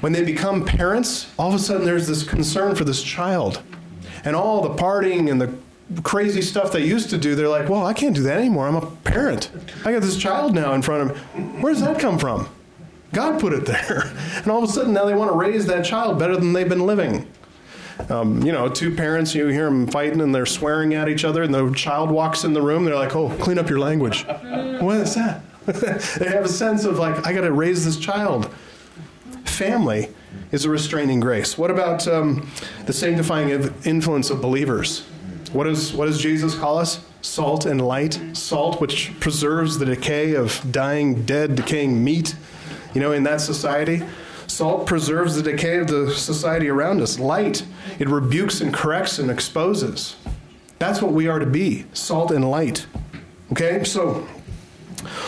when 0.00 0.12
they 0.12 0.24
become 0.24 0.64
parents, 0.64 1.32
all 1.38 1.48
of 1.48 1.54
a 1.54 1.58
sudden 1.58 1.86
there's 1.86 2.08
this 2.08 2.24
concern 2.24 2.74
for 2.74 2.82
this 2.82 3.02
child. 3.02 3.62
And 4.24 4.34
all 4.34 4.62
the 4.62 4.74
partying 4.74 5.30
and 5.30 5.40
the 5.40 5.54
crazy 6.02 6.42
stuff 6.42 6.72
they 6.72 6.84
used 6.84 7.08
to 7.10 7.18
do, 7.18 7.36
they're 7.36 7.48
like, 7.48 7.68
well, 7.68 7.86
I 7.86 7.92
can't 7.92 8.16
do 8.16 8.22
that 8.24 8.38
anymore. 8.38 8.66
I'm 8.66 8.74
a 8.74 8.86
parent. 9.04 9.50
I 9.84 9.92
got 9.92 10.02
this 10.02 10.16
child 10.16 10.54
now 10.54 10.74
in 10.74 10.82
front 10.82 11.10
of 11.10 11.16
me. 11.16 11.42
Where 11.60 11.72
does 11.72 11.82
that 11.82 12.00
come 12.00 12.18
from? 12.18 12.48
God 13.12 13.40
put 13.40 13.52
it 13.52 13.64
there. 13.64 14.12
And 14.36 14.48
all 14.48 14.62
of 14.62 14.68
a 14.68 14.72
sudden 14.72 14.92
now 14.92 15.04
they 15.06 15.14
want 15.14 15.30
to 15.30 15.36
raise 15.36 15.66
that 15.66 15.84
child 15.84 16.18
better 16.18 16.36
than 16.36 16.52
they've 16.52 16.68
been 16.68 16.86
living. 16.86 17.26
Um, 18.08 18.42
you 18.42 18.52
know, 18.52 18.68
two 18.68 18.94
parents, 18.94 19.34
you 19.34 19.46
hear 19.48 19.64
them 19.64 19.86
fighting 19.86 20.20
and 20.20 20.34
they're 20.34 20.46
swearing 20.46 20.94
at 20.94 21.08
each 21.08 21.24
other, 21.24 21.42
and 21.42 21.52
the 21.52 21.72
child 21.72 22.10
walks 22.10 22.44
in 22.44 22.52
the 22.52 22.62
room, 22.62 22.84
they're 22.84 22.94
like, 22.94 23.16
oh, 23.16 23.30
clean 23.38 23.58
up 23.58 23.68
your 23.68 23.78
language. 23.78 24.24
what 24.24 24.96
is 24.98 25.14
that? 25.14 25.42
they 25.66 26.28
have 26.28 26.44
a 26.44 26.48
sense 26.48 26.84
of 26.84 26.98
like, 26.98 27.26
I 27.26 27.32
got 27.32 27.40
to 27.40 27.52
raise 27.52 27.84
this 27.84 27.96
child. 27.96 28.54
Family 29.44 30.10
is 30.52 30.64
a 30.64 30.70
restraining 30.70 31.20
grace. 31.20 31.58
What 31.58 31.70
about 31.70 32.06
um, 32.06 32.48
the 32.84 32.92
sanctifying 32.92 33.50
influence 33.84 34.30
of 34.30 34.40
believers? 34.40 35.00
What, 35.52 35.66
is, 35.66 35.92
what 35.92 36.06
does 36.06 36.20
Jesus 36.20 36.54
call 36.54 36.78
us? 36.78 37.04
Salt 37.22 37.66
and 37.66 37.80
light. 37.80 38.20
Salt, 38.34 38.80
which 38.80 39.18
preserves 39.18 39.78
the 39.78 39.86
decay 39.86 40.34
of 40.34 40.60
dying, 40.70 41.24
dead, 41.24 41.56
decaying 41.56 42.02
meat, 42.04 42.36
you 42.94 43.00
know, 43.00 43.12
in 43.12 43.24
that 43.24 43.40
society. 43.40 44.02
Salt 44.56 44.86
preserves 44.86 45.36
the 45.36 45.42
decay 45.42 45.80
of 45.80 45.86
the 45.86 46.10
society 46.14 46.70
around 46.70 47.02
us. 47.02 47.18
Light, 47.18 47.62
it 47.98 48.08
rebukes 48.08 48.62
and 48.62 48.72
corrects 48.72 49.18
and 49.18 49.30
exposes. 49.30 50.16
That's 50.78 51.02
what 51.02 51.12
we 51.12 51.28
are 51.28 51.38
to 51.38 51.44
be 51.44 51.84
salt 51.92 52.30
and 52.30 52.50
light. 52.50 52.86
Okay? 53.52 53.84
So, 53.84 54.26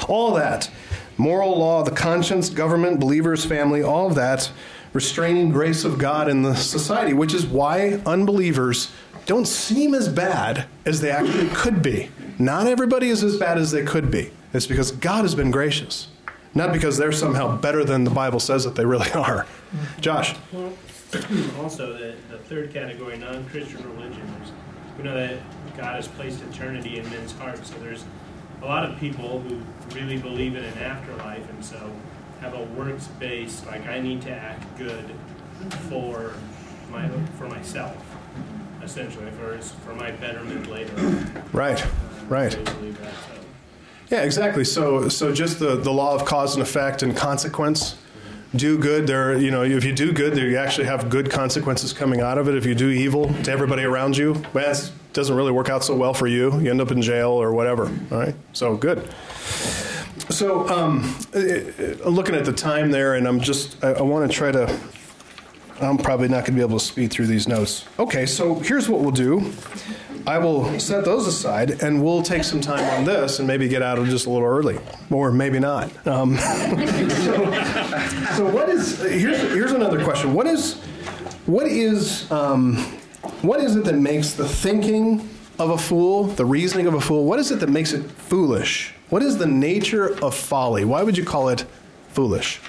all 0.08 0.32
that 0.32 0.70
moral 1.18 1.58
law, 1.58 1.82
the 1.82 1.90
conscience, 1.90 2.48
government, 2.48 3.00
believers, 3.00 3.44
family, 3.44 3.82
all 3.82 4.06
of 4.06 4.14
that 4.14 4.50
restraining 4.94 5.50
grace 5.50 5.84
of 5.84 5.98
God 5.98 6.30
in 6.30 6.40
the 6.40 6.56
society, 6.56 7.12
which 7.12 7.34
is 7.34 7.44
why 7.44 8.00
unbelievers 8.06 8.90
don't 9.26 9.46
seem 9.46 9.94
as 9.94 10.08
bad 10.08 10.64
as 10.86 11.02
they 11.02 11.10
actually 11.10 11.50
could 11.50 11.82
be. 11.82 12.08
Not 12.38 12.66
everybody 12.66 13.10
is 13.10 13.22
as 13.22 13.36
bad 13.36 13.58
as 13.58 13.72
they 13.72 13.84
could 13.84 14.10
be. 14.10 14.30
It's 14.54 14.66
because 14.66 14.90
God 14.90 15.26
has 15.26 15.34
been 15.34 15.50
gracious, 15.50 16.08
not 16.54 16.72
because 16.72 16.96
they're 16.96 17.12
somehow 17.12 17.56
better 17.56 17.84
than 17.84 18.04
the 18.04 18.10
Bible 18.10 18.40
says 18.40 18.64
that 18.64 18.74
they 18.74 18.84
really 18.84 19.10
are. 19.12 19.46
Josh. 20.00 20.34
Well, 20.52 20.72
also, 21.58 21.92
the, 21.92 22.14
the 22.30 22.38
third 22.38 22.72
category, 22.72 23.16
non 23.16 23.44
Christian 23.48 23.82
religions, 23.96 24.52
we 24.96 25.04
know 25.04 25.14
that 25.14 25.38
God 25.76 25.96
has 25.96 26.08
placed 26.08 26.42
eternity 26.42 26.98
in 26.98 27.08
men's 27.10 27.32
hearts. 27.32 27.70
So 27.70 27.78
there's 27.78 28.04
a 28.62 28.66
lot 28.66 28.90
of 28.90 28.98
people 28.98 29.40
who 29.40 29.60
really 29.94 30.18
believe 30.18 30.56
in 30.56 30.64
an 30.64 30.78
afterlife 30.78 31.48
and 31.50 31.64
so 31.64 31.90
have 32.40 32.54
a 32.54 32.62
works 32.62 33.06
based 33.18 33.66
like 33.66 33.86
I 33.86 34.00
need 34.00 34.22
to 34.22 34.30
act 34.30 34.76
good 34.78 35.04
for 35.88 36.34
my 36.90 37.08
for 37.36 37.48
myself 37.48 37.96
essentially 38.82 39.30
for 39.32 39.58
for 39.58 39.94
my 39.94 40.10
betterment 40.10 40.70
later. 40.70 40.94
Right. 41.52 41.84
Uh, 41.84 41.88
right. 42.28 42.56
Yeah, 44.10 44.22
exactly. 44.22 44.64
So 44.64 45.08
so 45.08 45.32
just 45.32 45.58
the 45.58 45.76
the 45.76 45.92
law 45.92 46.14
of 46.14 46.24
cause 46.24 46.54
and 46.54 46.62
effect 46.62 47.02
and 47.02 47.16
consequence 47.16 47.96
do 48.56 48.78
good. 48.78 49.06
There 49.06 49.36
you 49.36 49.50
know 49.50 49.62
if 49.62 49.84
you 49.84 49.92
do 49.92 50.12
good 50.12 50.36
you 50.36 50.56
actually 50.56 50.86
have 50.86 51.10
good 51.10 51.30
consequences 51.30 51.92
coming 51.92 52.20
out 52.20 52.38
of 52.38 52.48
it. 52.48 52.54
If 52.54 52.64
you 52.64 52.74
do 52.74 52.88
evil 52.88 53.32
to 53.44 53.50
everybody 53.50 53.84
around 53.84 54.16
you 54.16 54.42
well, 54.54 54.70
it 54.70 54.92
doesn't 55.12 55.36
really 55.36 55.52
work 55.52 55.68
out 55.68 55.84
so 55.84 55.94
well 55.96 56.14
for 56.14 56.26
you. 56.26 56.58
You 56.60 56.70
end 56.70 56.80
up 56.80 56.90
in 56.90 57.02
jail 57.02 57.30
or 57.30 57.52
whatever 57.52 57.86
all 58.10 58.18
right? 58.18 58.34
So 58.52 58.76
good. 58.76 59.08
So 60.30 60.68
um, 60.68 61.16
looking 62.04 62.34
at 62.34 62.44
the 62.44 62.52
time 62.52 62.90
there 62.90 63.14
and 63.14 63.26
i'm 63.26 63.40
just 63.40 63.82
i, 63.82 63.92
I 63.92 64.02
want 64.02 64.30
to 64.30 64.36
try 64.36 64.52
to 64.52 64.78
i'm 65.80 65.98
probably 65.98 66.28
not 66.28 66.44
going 66.44 66.46
to 66.46 66.52
be 66.52 66.60
able 66.60 66.78
to 66.78 66.84
speed 66.84 67.10
through 67.10 67.26
these 67.26 67.48
notes 67.48 67.84
okay 67.98 68.26
so 68.26 68.54
here's 68.56 68.88
what 68.88 69.00
we'll 69.00 69.10
do 69.10 69.52
I 70.28 70.36
will 70.36 70.78
set 70.78 71.06
those 71.06 71.26
aside 71.26 71.82
and 71.82 72.04
we'll 72.04 72.22
take 72.22 72.44
some 72.44 72.60
time 72.60 72.84
on 72.98 73.06
this 73.06 73.38
and 73.38 73.48
maybe 73.48 73.66
get 73.66 73.80
out 73.80 73.98
of 73.98 74.08
just 74.08 74.26
a 74.26 74.30
little 74.30 74.46
early, 74.46 74.78
or 75.10 75.32
maybe 75.32 75.58
not. 75.58 76.06
Um, 76.06 76.36
so, 76.36 77.52
so, 78.36 78.50
what 78.50 78.68
is 78.68 79.00
here's 79.00 79.40
here's 79.40 79.72
another 79.72 80.04
question. 80.04 80.34
What 80.34 80.46
is 80.46 80.74
what 81.46 81.66
is 81.66 82.30
um, 82.30 82.76
what 83.40 83.60
is 83.60 83.74
it 83.74 83.84
that 83.84 83.94
makes 83.94 84.32
the 84.32 84.46
thinking 84.46 85.26
of 85.58 85.70
a 85.70 85.78
fool, 85.78 86.24
the 86.24 86.44
reasoning 86.44 86.86
of 86.86 86.92
a 86.92 87.00
fool? 87.00 87.24
What 87.24 87.38
is 87.38 87.50
it 87.50 87.60
that 87.60 87.70
makes 87.70 87.94
it 87.94 88.02
foolish? 88.10 88.92
What 89.08 89.22
is 89.22 89.38
the 89.38 89.46
nature 89.46 90.22
of 90.22 90.34
folly? 90.34 90.84
Why 90.84 91.02
would 91.04 91.16
you 91.16 91.24
call 91.24 91.48
it 91.48 91.64
foolish? 92.08 92.60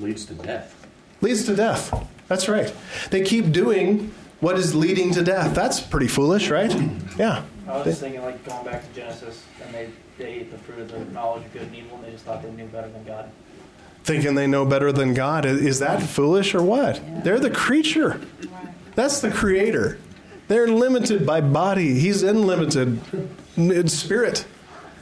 Leads 0.00 0.24
to 0.26 0.34
death. 0.34 0.88
Leads 1.20 1.44
to 1.44 1.54
death. 1.54 1.92
That's 2.28 2.48
right. 2.48 2.74
They 3.10 3.22
keep 3.22 3.52
doing 3.52 4.12
what 4.40 4.58
is 4.58 4.74
leading 4.74 5.10
to 5.12 5.22
death? 5.22 5.54
That's 5.54 5.80
pretty 5.80 6.08
foolish, 6.08 6.50
right? 6.50 6.74
Yeah. 7.18 7.44
I 7.68 7.76
was 7.76 7.84
just 7.84 8.00
thinking, 8.00 8.20
like, 8.22 8.44
going 8.44 8.64
back 8.64 8.86
to 8.86 8.92
Genesis, 8.92 9.44
and 9.64 9.72
they, 9.72 9.88
they 10.18 10.26
ate 10.26 10.50
the 10.50 10.58
fruit 10.58 10.80
of 10.80 10.90
the 10.90 10.98
knowledge 11.12 11.46
of 11.46 11.52
good 11.52 11.62
and 11.62 11.74
evil, 11.74 11.96
and 11.96 12.04
they 12.04 12.10
just 12.10 12.24
thought 12.24 12.42
they 12.42 12.50
knew 12.50 12.66
better 12.66 12.88
than 12.88 13.04
God. 13.04 13.30
Thinking 14.02 14.34
they 14.34 14.46
know 14.46 14.66
better 14.66 14.92
than 14.92 15.14
God. 15.14 15.46
Is 15.46 15.78
that 15.78 16.02
foolish 16.02 16.54
or 16.54 16.62
what? 16.62 16.96
Yeah. 16.96 17.20
They're 17.20 17.40
the 17.40 17.50
creature. 17.50 18.20
That's 18.96 19.20
the 19.20 19.30
creator. 19.30 19.98
They're 20.48 20.68
limited 20.68 21.24
by 21.24 21.40
body. 21.40 21.98
He's 22.00 22.22
unlimited 22.22 23.00
in 23.56 23.88
spirit. 23.88 24.44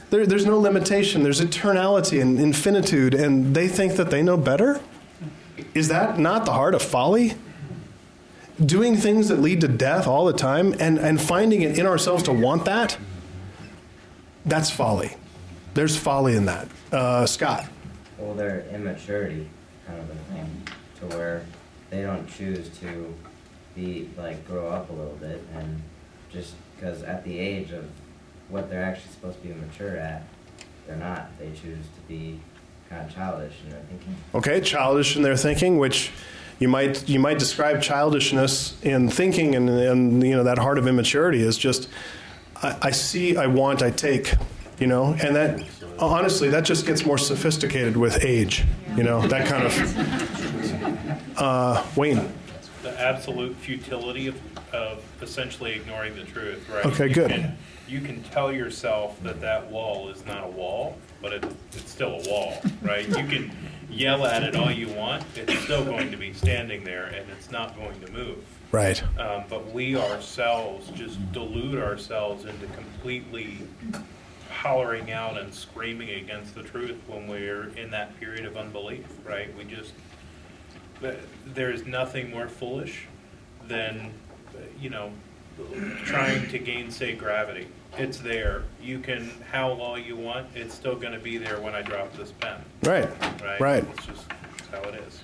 There, 0.09 0.25
there's 0.25 0.45
no 0.45 0.57
limitation. 0.59 1.23
There's 1.23 1.41
eternality 1.41 2.21
and 2.21 2.39
infinitude, 2.39 3.13
and 3.13 3.53
they 3.55 3.67
think 3.67 3.93
that 3.93 4.09
they 4.09 4.21
know 4.21 4.37
better? 4.37 4.79
Is 5.73 5.87
that 5.87 6.19
not 6.19 6.45
the 6.45 6.53
heart 6.53 6.75
of 6.75 6.81
folly? 6.81 7.35
doing 8.63 8.95
things 8.95 9.29
that 9.29 9.39
lead 9.39 9.61
to 9.61 9.67
death 9.67 10.07
all 10.07 10.25
the 10.25 10.33
time 10.33 10.75
and, 10.79 10.97
and 10.97 11.19
finding 11.21 11.61
it 11.61 11.77
in 11.77 11.85
ourselves 11.85 12.23
to 12.23 12.33
want 12.33 12.65
that, 12.65 12.97
that's 14.45 14.69
folly. 14.69 15.15
There's 15.73 15.97
folly 15.97 16.35
in 16.35 16.45
that. 16.45 16.67
Uh, 16.91 17.25
Scott. 17.25 17.67
Well, 18.17 18.35
their 18.35 18.65
immaturity, 18.71 19.49
kind 19.87 19.99
of 19.99 20.09
a 20.09 20.15
thing, 20.33 20.67
to 20.99 21.17
where 21.17 21.45
they 21.89 22.03
don't 22.03 22.27
choose 22.27 22.69
to 22.79 23.13
be 23.75 24.09
like 24.17 24.45
grow 24.47 24.67
up 24.67 24.89
a 24.91 24.93
little 24.93 25.15
bit 25.15 25.43
and 25.55 25.81
just 26.31 26.53
because 26.75 27.01
at 27.03 27.23
the 27.23 27.37
age 27.37 27.71
of 27.71 27.89
what 28.49 28.69
they're 28.69 28.83
actually 28.83 29.11
supposed 29.11 29.41
to 29.41 29.47
be 29.47 29.53
mature 29.53 29.97
at, 29.97 30.23
they're 30.85 30.95
not. 30.95 31.37
They 31.39 31.49
choose 31.49 31.85
to 31.95 32.01
be 32.07 32.39
kind 32.93 33.09
of 33.09 33.15
childish 33.15 33.53
in 33.63 33.69
their 33.71 33.79
thinking. 33.81 34.15
Okay, 34.35 34.61
childish 34.61 35.15
in 35.15 35.23
their 35.23 35.37
thinking, 35.37 35.77
which 35.77 36.11
you 36.59 36.67
might 36.67 37.07
you 37.09 37.19
might 37.19 37.39
describe 37.39 37.81
childishness 37.81 38.77
in 38.83 39.09
thinking 39.09 39.55
and, 39.55 39.69
and 39.69 40.23
you 40.23 40.35
know 40.35 40.43
that 40.43 40.57
heart 40.57 40.77
of 40.77 40.87
immaturity 40.87 41.41
is 41.41 41.57
just 41.57 41.89
I, 42.61 42.77
I 42.83 42.91
see, 42.91 43.35
I 43.35 43.47
want, 43.47 43.81
I 43.81 43.89
take, 43.89 44.33
you 44.79 44.87
know, 44.87 45.15
and 45.21 45.35
that 45.35 45.63
honestly 45.99 46.49
that 46.49 46.63
just 46.63 46.85
gets 46.85 47.05
more 47.05 47.17
sophisticated 47.17 47.97
with 47.97 48.23
age, 48.23 48.63
you 48.95 49.03
know, 49.03 49.25
that 49.27 49.47
kind 49.47 49.65
of 49.65 51.37
uh, 51.37 51.83
Wayne. 51.95 52.31
The 52.83 52.99
absolute 52.99 53.55
futility 53.55 54.27
of, 54.27 54.35
of 54.73 55.03
essentially 55.21 55.73
ignoring 55.73 56.15
the 56.15 56.23
truth, 56.23 56.69
right? 56.69 56.85
Okay, 56.85 57.07
You 57.07 57.13
good. 57.15 57.29
can- 57.31 57.57
You 57.87 57.99
can 58.01 58.23
tell 58.23 58.51
yourself 58.51 59.21
that 59.23 59.41
that 59.41 59.69
wall 59.69 60.09
is 60.09 60.25
not 60.25 60.43
a 60.45 60.47
wall, 60.47 60.97
but 61.23 61.33
it, 61.33 61.43
it's 61.71 61.89
still 61.89 62.19
a 62.19 62.29
wall, 62.29 62.61
right? 62.83 63.07
You 63.07 63.25
can 63.25 63.51
yell 63.89 64.25
at 64.25 64.43
it 64.43 64.55
all 64.55 64.69
you 64.69 64.89
want, 64.89 65.23
it's 65.35 65.57
still 65.61 65.83
going 65.83 66.11
to 66.11 66.17
be 66.17 66.33
standing 66.33 66.83
there 66.83 67.05
and 67.05 67.25
it's 67.31 67.49
not 67.49 67.75
going 67.77 67.99
to 68.01 68.11
move. 68.11 68.43
Right. 68.71 69.01
Um, 69.17 69.45
but 69.49 69.71
we 69.71 69.95
ourselves 69.95 70.89
just 70.91 71.31
delude 71.31 71.79
ourselves 71.79 72.45
into 72.45 72.67
completely 72.67 73.59
hollering 74.51 75.11
out 75.11 75.37
and 75.37 75.53
screaming 75.53 76.09
against 76.09 76.55
the 76.55 76.63
truth 76.63 76.97
when 77.07 77.27
we're 77.27 77.69
in 77.77 77.89
that 77.91 78.19
period 78.19 78.45
of 78.45 78.57
unbelief, 78.57 79.05
right? 79.25 79.55
We 79.57 79.63
just, 79.63 79.93
there's 81.45 81.85
nothing 81.85 82.31
more 82.31 82.49
foolish 82.49 83.07
than, 83.67 84.11
uh, 84.55 84.59
you 84.79 84.89
know, 84.89 85.11
trying 86.03 86.49
to 86.49 86.59
gainsay 86.59 87.15
gravity. 87.15 87.67
It's 87.97 88.17
there. 88.17 88.63
You 88.81 88.99
can 88.99 89.29
howl 89.51 89.81
all 89.81 89.97
you 89.97 90.15
want. 90.15 90.47
It's 90.55 90.73
still 90.73 90.95
going 90.95 91.13
to 91.13 91.19
be 91.19 91.37
there 91.37 91.59
when 91.61 91.75
I 91.75 91.81
drop 91.81 92.13
this 92.13 92.31
pen. 92.31 92.59
Right. 92.83 93.09
Right. 93.41 93.59
Right. 93.61 93.85
It's 93.95 94.05
just 94.05 94.25
it's 94.57 94.67
how 94.69 94.81
it 94.89 94.95
is. 95.07 95.21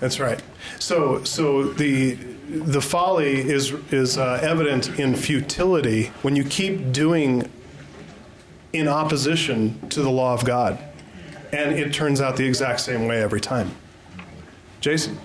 That's 0.00 0.18
right. 0.20 0.42
So, 0.78 1.22
so 1.24 1.64
the 1.72 2.14
the 2.14 2.80
folly 2.80 3.38
is 3.40 3.72
is 3.92 4.16
uh, 4.16 4.40
evident 4.42 4.98
in 4.98 5.14
futility 5.14 6.06
when 6.22 6.36
you 6.36 6.44
keep 6.44 6.92
doing 6.92 7.50
in 8.72 8.88
opposition 8.88 9.88
to 9.88 10.02
the 10.02 10.10
law 10.10 10.32
of 10.34 10.44
God, 10.44 10.78
and 11.52 11.72
it 11.74 11.92
turns 11.92 12.20
out 12.20 12.36
the 12.36 12.46
exact 12.46 12.80
same 12.80 13.06
way 13.06 13.22
every 13.22 13.40
time. 13.40 13.70
Jason, 14.80 15.18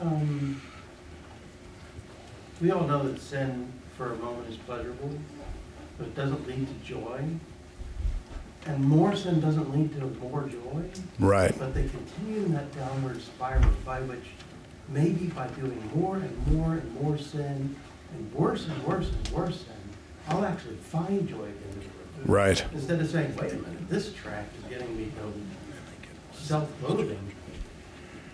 Um, 0.00 0.60
we 2.60 2.70
all 2.70 2.86
know 2.86 3.02
that 3.06 3.20
sin 3.20 3.72
for 3.96 4.12
a 4.12 4.16
moment 4.16 4.48
is 4.48 4.56
pleasurable, 4.56 5.10
but 6.02 6.08
it 6.08 6.16
doesn't 6.16 6.48
lead 6.48 6.66
to 6.66 6.74
joy. 6.84 7.22
And 8.66 8.84
more 8.84 9.14
sin 9.14 9.40
doesn't 9.40 9.70
lead 9.72 9.92
to 9.98 10.06
more 10.20 10.48
joy. 10.48 10.82
Right. 11.18 11.56
But 11.58 11.74
they 11.74 11.88
continue 11.88 12.44
in 12.44 12.52
that 12.54 12.74
downward 12.74 13.20
spiral 13.22 13.70
by 13.84 14.00
which 14.02 14.24
maybe 14.88 15.26
by 15.26 15.46
doing 15.48 15.80
more 15.94 16.16
and 16.16 16.46
more 16.48 16.72
and 16.72 16.94
more 17.00 17.18
sin 17.18 17.76
and 18.14 18.34
worse 18.34 18.66
and 18.66 18.82
worse 18.84 19.10
and 19.10 19.28
worse 19.28 19.60
sin, 19.60 19.74
I'll 20.28 20.44
actually 20.44 20.76
find 20.76 21.28
joy 21.28 21.44
at 21.44 21.60
the 21.60 21.68
end 21.68 21.76
of 21.76 21.82
the 21.82 21.88
road. 21.88 22.28
Right. 22.28 22.64
Instead 22.72 23.00
of 23.00 23.08
saying, 23.08 23.36
wait 23.36 23.52
a 23.52 23.56
minute, 23.56 23.88
this 23.88 24.12
track 24.12 24.46
is 24.58 24.64
getting 24.70 24.96
me 24.96 25.04
to 25.04 26.38
self-loathing, 26.38 27.32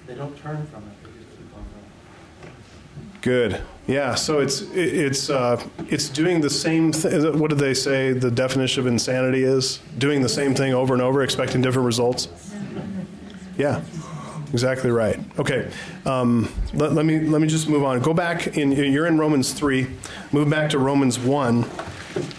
they 0.06 0.14
don't 0.14 0.36
turn 0.38 0.66
from 0.66 0.84
it, 0.84 1.02
they 1.02 1.10
just 1.20 1.30
keep 1.36 1.54
on 1.54 1.64
going. 1.72 3.07
Good. 3.22 3.62
Yeah. 3.86 4.14
So 4.14 4.40
it's 4.40 4.60
it's 4.72 5.30
uh, 5.30 5.62
it's 5.88 6.08
doing 6.08 6.40
the 6.40 6.50
same. 6.50 6.92
Th- 6.92 7.34
what 7.34 7.50
did 7.50 7.58
they 7.58 7.74
say? 7.74 8.12
The 8.12 8.30
definition 8.30 8.80
of 8.80 8.86
insanity 8.86 9.44
is 9.44 9.78
doing 9.96 10.22
the 10.22 10.28
same 10.28 10.54
thing 10.54 10.74
over 10.74 10.92
and 10.94 11.02
over, 11.02 11.22
expecting 11.22 11.62
different 11.62 11.86
results. 11.86 12.28
Yeah, 13.56 13.82
exactly 14.52 14.90
right. 14.90 15.18
Okay, 15.38 15.70
um, 16.04 16.52
let, 16.74 16.92
let 16.92 17.06
me 17.06 17.20
let 17.20 17.40
me 17.40 17.48
just 17.48 17.68
move 17.68 17.82
on. 17.84 18.00
Go 18.00 18.12
back 18.12 18.58
in. 18.58 18.72
You're 18.72 19.06
in 19.06 19.18
Romans 19.18 19.52
three. 19.52 19.88
Move 20.32 20.50
back 20.50 20.70
to 20.70 20.78
Romans 20.78 21.18
one. 21.18 21.64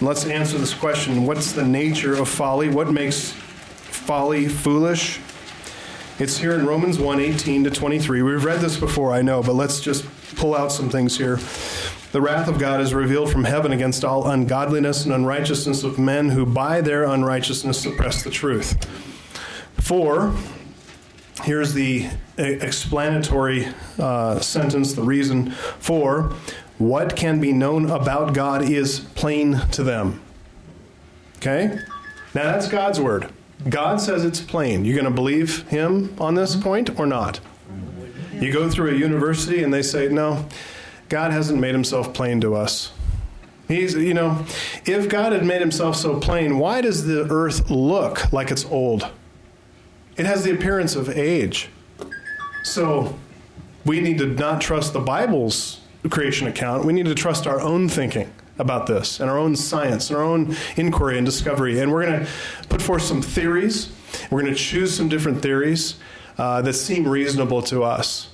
Let's 0.02 0.26
answer 0.26 0.58
this 0.58 0.74
question: 0.74 1.26
What's 1.26 1.52
the 1.52 1.66
nature 1.66 2.14
of 2.14 2.30
folly? 2.30 2.70
What 2.70 2.92
makes 2.92 3.32
folly 3.32 4.48
foolish? 4.48 5.20
It's 6.20 6.38
here 6.38 6.52
in 6.54 6.66
Romans 6.66 7.00
1 7.00 7.22
18 7.22 7.64
to 7.64 7.70
23. 7.70 8.22
We've 8.24 8.44
read 8.44 8.60
this 8.60 8.76
before, 8.76 9.14
I 9.14 9.22
know, 9.22 9.42
but 9.42 9.54
let's 9.54 9.80
just 9.80 10.04
pull 10.36 10.56
out 10.56 10.72
some 10.72 10.90
things 10.90 11.18
here. 11.18 11.40
The 12.12 12.22
wrath 12.22 12.48
of 12.48 12.58
God 12.58 12.82
is 12.82 12.94
revealed 12.94 13.32
from 13.32 13.44
heaven 13.44 13.72
against 13.72 14.04
all 14.04 14.28
ungodliness 14.28 15.06
and 15.06 15.14
unrighteousness 15.14 15.84
of 15.84 16.00
men 16.00 16.30
who 16.30 16.46
by 16.46 16.82
their 16.82 17.04
unrighteousness 17.04 17.80
suppress 17.80 18.24
the 18.24 18.32
truth. 18.32 18.84
For, 19.76 20.36
here's 21.44 21.74
the 21.74 22.10
explanatory 22.38 23.68
uh, 24.00 24.40
sentence, 24.40 24.94
the 24.94 25.04
reason 25.04 25.52
for, 25.52 26.34
what 26.80 27.16
can 27.16 27.40
be 27.40 27.52
known 27.52 27.92
about 27.92 28.34
God 28.34 28.64
is 28.64 29.02
plain 29.02 29.60
to 29.72 29.84
them. 29.84 30.22
Okay? 31.38 31.78
Now 32.34 32.44
that's 32.44 32.68
God's 32.68 33.00
word. 33.00 33.32
God 33.68 34.00
says 34.02 34.24
it's 34.24 34.40
plain. 34.40 34.86
You're 34.86 34.96
going 34.96 35.06
to 35.06 35.12
believe 35.12 35.68
him 35.68 36.16
on 36.20 36.36
this 36.36 36.56
point 36.56 36.98
or 36.98 37.06
not? 37.06 37.40
You 38.40 38.54
go 38.54 38.70
through 38.70 38.92
a 38.92 38.98
university 38.98 39.64
and 39.64 39.74
they 39.74 39.82
say, 39.82 40.08
no, 40.08 40.46
God 41.10 41.32
hasn't 41.32 41.60
made 41.60 41.74
himself 41.74 42.14
plain 42.14 42.40
to 42.42 42.56
us. 42.56 42.92
He's, 43.68 43.94
you 43.94 44.14
know, 44.14 44.46
if 44.86 45.10
God 45.10 45.32
had 45.34 45.46
made 45.46 45.62
himself 45.62 45.96
so 45.96 46.20
plain, 46.20 46.58
why 46.58 46.82
does 46.82 47.06
the 47.06 47.30
earth 47.30 47.70
look 47.70 48.32
like 48.32 48.50
it's 48.50 48.66
old? 48.66 49.08
It 50.18 50.26
has 50.26 50.44
the 50.44 50.52
appearance 50.52 50.96
of 50.96 51.10
age. 51.10 51.70
So 52.64 53.18
we 53.86 54.00
need 54.00 54.18
to 54.20 54.28
not 54.28 54.62
trust 54.62 54.94
the 54.94 55.00
Bible's 55.00 55.82
creation 56.10 56.48
account. 56.48 56.86
We 56.86 56.94
need 56.94 57.06
to 57.06 57.16
trust 57.16 57.46
our 57.46 57.60
own 57.60 57.90
thinking 57.90 58.32
about 58.58 58.88
this 58.88 59.20
and 59.20 59.30
our 59.30 59.38
own 59.38 59.56
science 59.56 60.10
and 60.10 60.18
our 60.18 60.24
own 60.24 60.56
inquiry 60.76 61.18
and 61.18 61.26
discovery. 61.26 61.80
And 61.80 61.92
we're 61.92 62.06
going 62.06 62.26
to 62.26 62.32
put 62.70 62.82
forth 62.82 63.04
some 63.04 63.22
theories. 63.22 63.92
We're 64.32 64.42
going 64.42 64.54
to 64.54 64.60
choose 64.60 64.96
some 64.96 65.10
different 65.10 65.42
theories 65.42 65.96
uh, 66.40 66.62
that 66.62 66.74
seem 66.74 67.06
reasonable 67.06 67.62
to 67.62 67.84
us. 67.84 68.30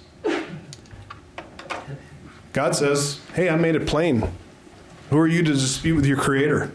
God 2.54 2.76
says, 2.76 3.20
Hey, 3.34 3.50
I 3.50 3.56
made 3.56 3.76
it 3.76 3.88
plain. 3.88 4.30
Who 5.10 5.18
are 5.18 5.28
you 5.28 5.42
to 5.44 5.52
dispute 5.52 5.96
with 5.96 6.06
your 6.06 6.18
Creator? 6.18 6.72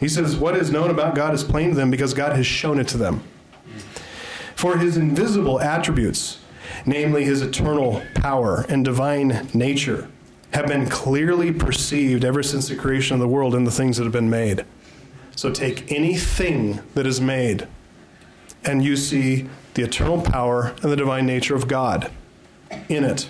He 0.00 0.08
says, 0.08 0.34
What 0.36 0.56
is 0.56 0.72
known 0.72 0.90
about 0.90 1.14
God 1.14 1.34
is 1.34 1.44
plain 1.44 1.70
to 1.70 1.76
them 1.76 1.90
because 1.90 2.12
God 2.12 2.34
has 2.34 2.46
shown 2.46 2.80
it 2.80 2.88
to 2.88 2.98
them. 2.98 3.22
For 4.56 4.76
his 4.76 4.96
invisible 4.96 5.60
attributes, 5.60 6.40
namely 6.84 7.24
his 7.24 7.42
eternal 7.42 8.02
power 8.16 8.66
and 8.68 8.84
divine 8.84 9.48
nature, 9.54 10.08
have 10.52 10.66
been 10.66 10.88
clearly 10.88 11.52
perceived 11.52 12.24
ever 12.24 12.42
since 12.42 12.68
the 12.68 12.76
creation 12.76 13.14
of 13.14 13.20
the 13.20 13.28
world 13.28 13.54
and 13.54 13.64
the 13.64 13.70
things 13.70 13.98
that 13.98 14.04
have 14.04 14.12
been 14.12 14.30
made. 14.30 14.64
So 15.36 15.52
take 15.52 15.92
anything 15.92 16.80
that 16.94 17.06
is 17.06 17.20
made, 17.20 17.68
and 18.64 18.84
you 18.84 18.96
see 18.96 19.48
the 19.74 19.82
eternal 19.82 20.20
power 20.20 20.74
and 20.82 20.92
the 20.92 20.96
divine 20.96 21.26
nature 21.26 21.54
of 21.54 21.68
God 21.68 22.10
in 22.88 23.04
it. 23.04 23.28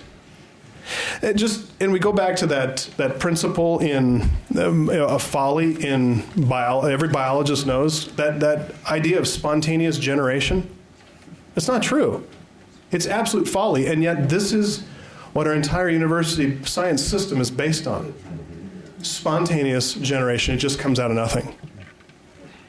It 1.21 1.35
just 1.35 1.71
and 1.81 1.93
we 1.93 1.99
go 1.99 2.11
back 2.11 2.35
to 2.37 2.47
that 2.47 2.89
that 2.97 3.19
principle 3.19 3.79
in 3.79 4.29
um, 4.59 4.89
a 4.89 5.17
folly 5.17 5.83
in 5.83 6.23
bio. 6.35 6.81
Every 6.81 7.07
biologist 7.07 7.65
knows 7.65 8.13
that 8.15 8.41
that 8.41 8.75
idea 8.85 9.19
of 9.19 9.27
spontaneous 9.27 9.97
generation. 9.97 10.69
It's 11.55 11.67
not 11.67 11.83
true. 11.83 12.27
It's 12.91 13.07
absolute 13.07 13.47
folly, 13.47 13.87
and 13.87 14.03
yet 14.03 14.29
this 14.29 14.51
is 14.51 14.83
what 15.31 15.47
our 15.47 15.53
entire 15.53 15.89
university 15.89 16.63
science 16.65 17.01
system 17.01 17.39
is 17.39 17.49
based 17.49 17.87
on. 17.87 18.13
Spontaneous 19.01 19.93
generation. 19.95 20.55
It 20.55 20.59
just 20.59 20.79
comes 20.79 20.99
out 20.99 21.11
of 21.11 21.15
nothing. 21.15 21.55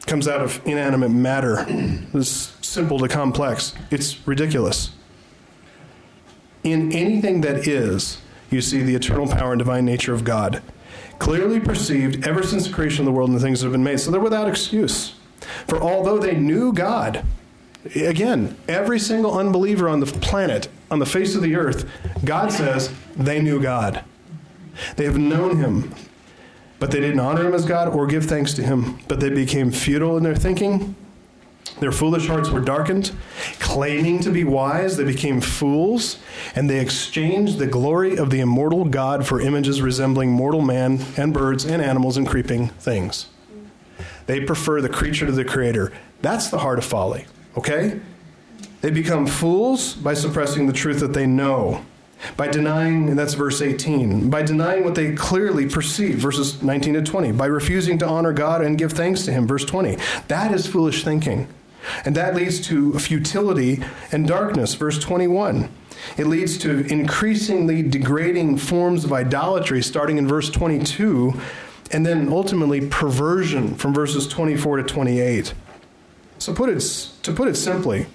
Comes 0.07 0.29
out 0.29 0.43
of 0.43 0.61
inanimate 0.67 1.11
matter. 1.11 1.65
It's 2.13 2.53
simple 2.61 2.99
to 2.99 3.09
complex. 3.09 3.75
It's 3.91 4.27
ridiculous. 4.27 4.91
In 6.63 6.93
anything 6.93 7.41
that 7.41 7.67
is, 7.67 8.21
you 8.51 8.61
see 8.61 8.83
the 8.83 8.95
eternal 8.95 9.27
power 9.27 9.53
and 9.53 9.59
divine 9.59 9.85
nature 9.85 10.13
of 10.13 10.25
God, 10.25 10.63
clearly 11.19 11.59
perceived 11.59 12.27
ever 12.27 12.43
since 12.43 12.67
the 12.67 12.73
creation 12.73 13.01
of 13.01 13.07
the 13.07 13.13
world 13.13 13.31
and 13.31 13.39
the 13.39 13.43
things 13.43 13.61
that 13.61 13.67
have 13.67 13.73
been 13.73 13.85
made. 13.85 13.99
So 13.99 14.11
they're 14.11 14.21
without 14.21 14.49
excuse. 14.49 15.15
For 15.67 15.81
although 15.81 16.19
they 16.19 16.37
knew 16.37 16.73
God, 16.73 17.25
again, 17.95 18.57
every 18.69 18.99
single 18.99 19.39
unbeliever 19.39 19.89
on 19.89 20.01
the 20.01 20.07
planet, 20.07 20.69
on 20.91 20.99
the 20.99 21.07
face 21.07 21.35
of 21.35 21.43
the 21.43 21.57
earth, 21.57 21.89
God 22.25 22.53
says 22.53 22.93
they 23.17 23.41
knew 23.41 23.61
God. 23.61 24.05
They 24.97 25.05
have 25.05 25.19
known 25.19 25.57
him, 25.59 25.95
but 26.85 26.91
they 26.91 27.01
didn't 27.01 27.21
honor 27.21 27.47
him 27.47 27.55
as 27.55 27.65
God 27.65 27.89
or 27.89 28.07
give 28.07 28.27
thanks 28.27 28.53
to 28.53 28.63
him. 28.63 28.99
But 29.09 29.19
they 29.19 29.31
became 29.31 29.71
futile 29.71 30.19
in 30.19 30.23
their 30.23 30.35
thinking. 30.37 30.95
Their 31.81 31.93
foolish 31.93 32.27
hearts 32.27 32.51
were 32.51 32.61
darkened. 32.61 33.11
Claiming 33.59 34.21
to 34.21 34.31
be 34.31 34.45
wise, 34.45 34.99
they 34.99 35.05
became 35.05 35.41
fools, 35.41 36.19
and 36.55 36.69
they 36.69 36.81
exchanged 36.81 37.57
the 37.59 37.67
glory 37.67 38.19
of 38.19 38.29
the 38.29 38.41
immortal 38.41 38.85
God 38.85 39.27
for 39.27 39.41
images 39.41 39.81
resembling 39.81 40.31
mortal 40.31 40.61
man 40.61 41.03
and 41.17 41.33
birds 41.33 41.65
and 41.65 41.81
animals 41.81 42.19
and 42.19 42.27
creeping 42.27 42.69
things. 42.69 43.29
They 44.27 44.45
prefer 44.45 44.83
the 44.83 44.91
creature 44.91 45.25
to 45.25 45.33
the 45.33 45.43
creator. 45.43 45.91
That's 46.21 46.51
the 46.51 46.59
heart 46.59 46.77
of 46.77 46.85
folly, 46.85 47.25
okay? 47.57 47.99
They 48.83 48.91
become 48.91 49.27
fools 49.27 49.95
by 49.95 50.13
suppressing 50.13 50.67
the 50.67 50.75
truth 50.75 51.01
that 51.01 51.15
they 51.15 51.25
know. 51.25 51.83
By 52.37 52.49
denying, 52.49 53.11
and 53.11 53.19
that's 53.19 53.35
verse 53.35 53.61
18, 53.61 54.31
by 54.31 54.43
denying 54.43 54.85
what 54.85 54.95
they 54.95 55.13
clearly 55.15 55.69
perceive, 55.69 56.17
verses 56.17 56.63
19 56.63 56.95
to 56.95 57.03
20, 57.03 57.33
by 57.33 57.47
refusing 57.47 57.99
to 57.99 58.07
honor 58.07 58.33
God 58.33 58.63
and 58.63 58.79
give 58.79 58.93
thanks 58.93 59.25
to 59.25 59.33
Him, 59.33 59.47
verse 59.47 59.65
20. 59.65 59.99
That 60.29 60.53
is 60.53 60.67
foolish 60.67 61.05
thinking. 61.05 61.49
And 62.05 62.15
that 62.17 62.35
leads 62.35 62.61
to 62.69 62.99
futility 62.99 63.83
and 64.11 64.27
darkness, 64.27 64.75
verse 64.75 64.99
21. 64.99 65.69
It 66.17 66.27
leads 66.27 66.59
to 66.59 66.87
increasingly 66.87 67.83
degrading 67.83 68.59
forms 68.59 69.05
of 69.05 69.13
idolatry, 69.13 69.83
starting 69.83 70.19
in 70.19 70.27
verse 70.27 70.51
22, 70.51 71.39
and 71.91 72.05
then 72.05 72.29
ultimately 72.29 72.89
perversion 72.89 73.75
from 73.75 73.95
verses 73.95 74.27
24 74.27 74.79
to 74.79 74.83
28. 74.83 75.55
So 76.39 76.55
put 76.55 76.69
it, 76.69 76.81
to 77.23 77.33
put 77.33 77.49
it 77.49 77.57
simply, 77.57 78.07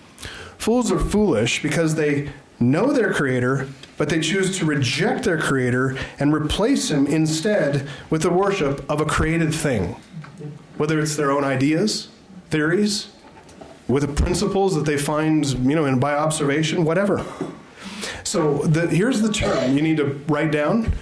fools 0.57 0.91
are 0.91 0.99
foolish 0.99 1.61
because 1.61 1.95
they 1.95 2.29
know 2.59 2.91
their 2.91 3.13
creator, 3.13 3.67
but 3.99 4.07
they 4.07 4.21
choose 4.21 4.57
to 4.57 4.65
reject 4.65 5.25
their 5.25 5.37
creator 5.37 5.97
and 6.19 6.33
replace 6.33 6.89
him 6.89 7.05
instead 7.05 7.85
with 8.09 8.21
the 8.21 8.29
worship 8.29 8.89
of 8.89 9.01
a 9.01 9.05
created 9.05 9.53
thing. 9.53 9.97
Whether 10.77 11.01
it's 11.01 11.17
their 11.17 11.31
own 11.31 11.43
ideas, 11.43 12.07
theories, 12.49 13.11
with 13.89 14.03
the 14.03 14.23
principles 14.23 14.73
that 14.75 14.85
they 14.85 14.97
find, 14.97 15.45
you 15.45 15.75
know, 15.75 15.83
in 15.83 15.99
by 15.99 16.15
observation, 16.15 16.85
whatever. 16.85 17.25
So 18.23 18.59
the, 18.59 18.87
here's 18.87 19.21
the 19.21 19.33
term 19.33 19.75
you 19.75 19.81
need 19.81 19.97
to 19.97 20.21
write 20.29 20.53
down. 20.53 20.93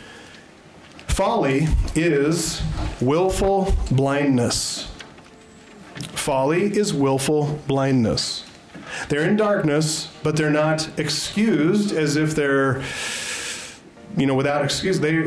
Folly 1.05 1.67
is 1.93 2.63
willful 2.99 3.75
blindness. 3.91 4.91
Folly 6.13 6.75
is 6.75 6.95
willful 6.95 7.59
blindness. 7.67 8.46
They're 9.09 9.23
in 9.23 9.35
darkness, 9.35 10.11
but 10.23 10.35
they're 10.35 10.49
not 10.49 10.99
excused 10.99 11.91
as 11.91 12.15
if 12.15 12.35
they're, 12.35 12.83
you 14.15 14.25
know, 14.25 14.35
without 14.35 14.63
excuse. 14.63 14.99
They, 14.99 15.17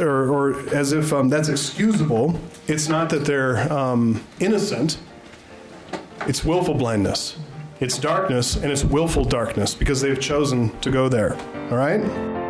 or, 0.00 0.30
or 0.30 0.68
as 0.74 0.92
if 0.92 1.12
um, 1.12 1.28
that's 1.28 1.48
excusable. 1.48 2.38
It's 2.66 2.88
not 2.88 3.10
that 3.10 3.24
they're 3.24 3.72
um, 3.72 4.22
innocent. 4.40 4.98
It's 6.26 6.44
willful 6.44 6.74
blindness. 6.74 7.38
It's 7.78 7.98
darkness, 7.98 8.56
and 8.56 8.72
it's 8.72 8.84
willful 8.84 9.24
darkness 9.24 9.74
because 9.74 10.00
they've 10.00 10.20
chosen 10.20 10.76
to 10.80 10.90
go 10.90 11.08
there. 11.08 11.34
All 11.70 11.76
right? 11.76 12.45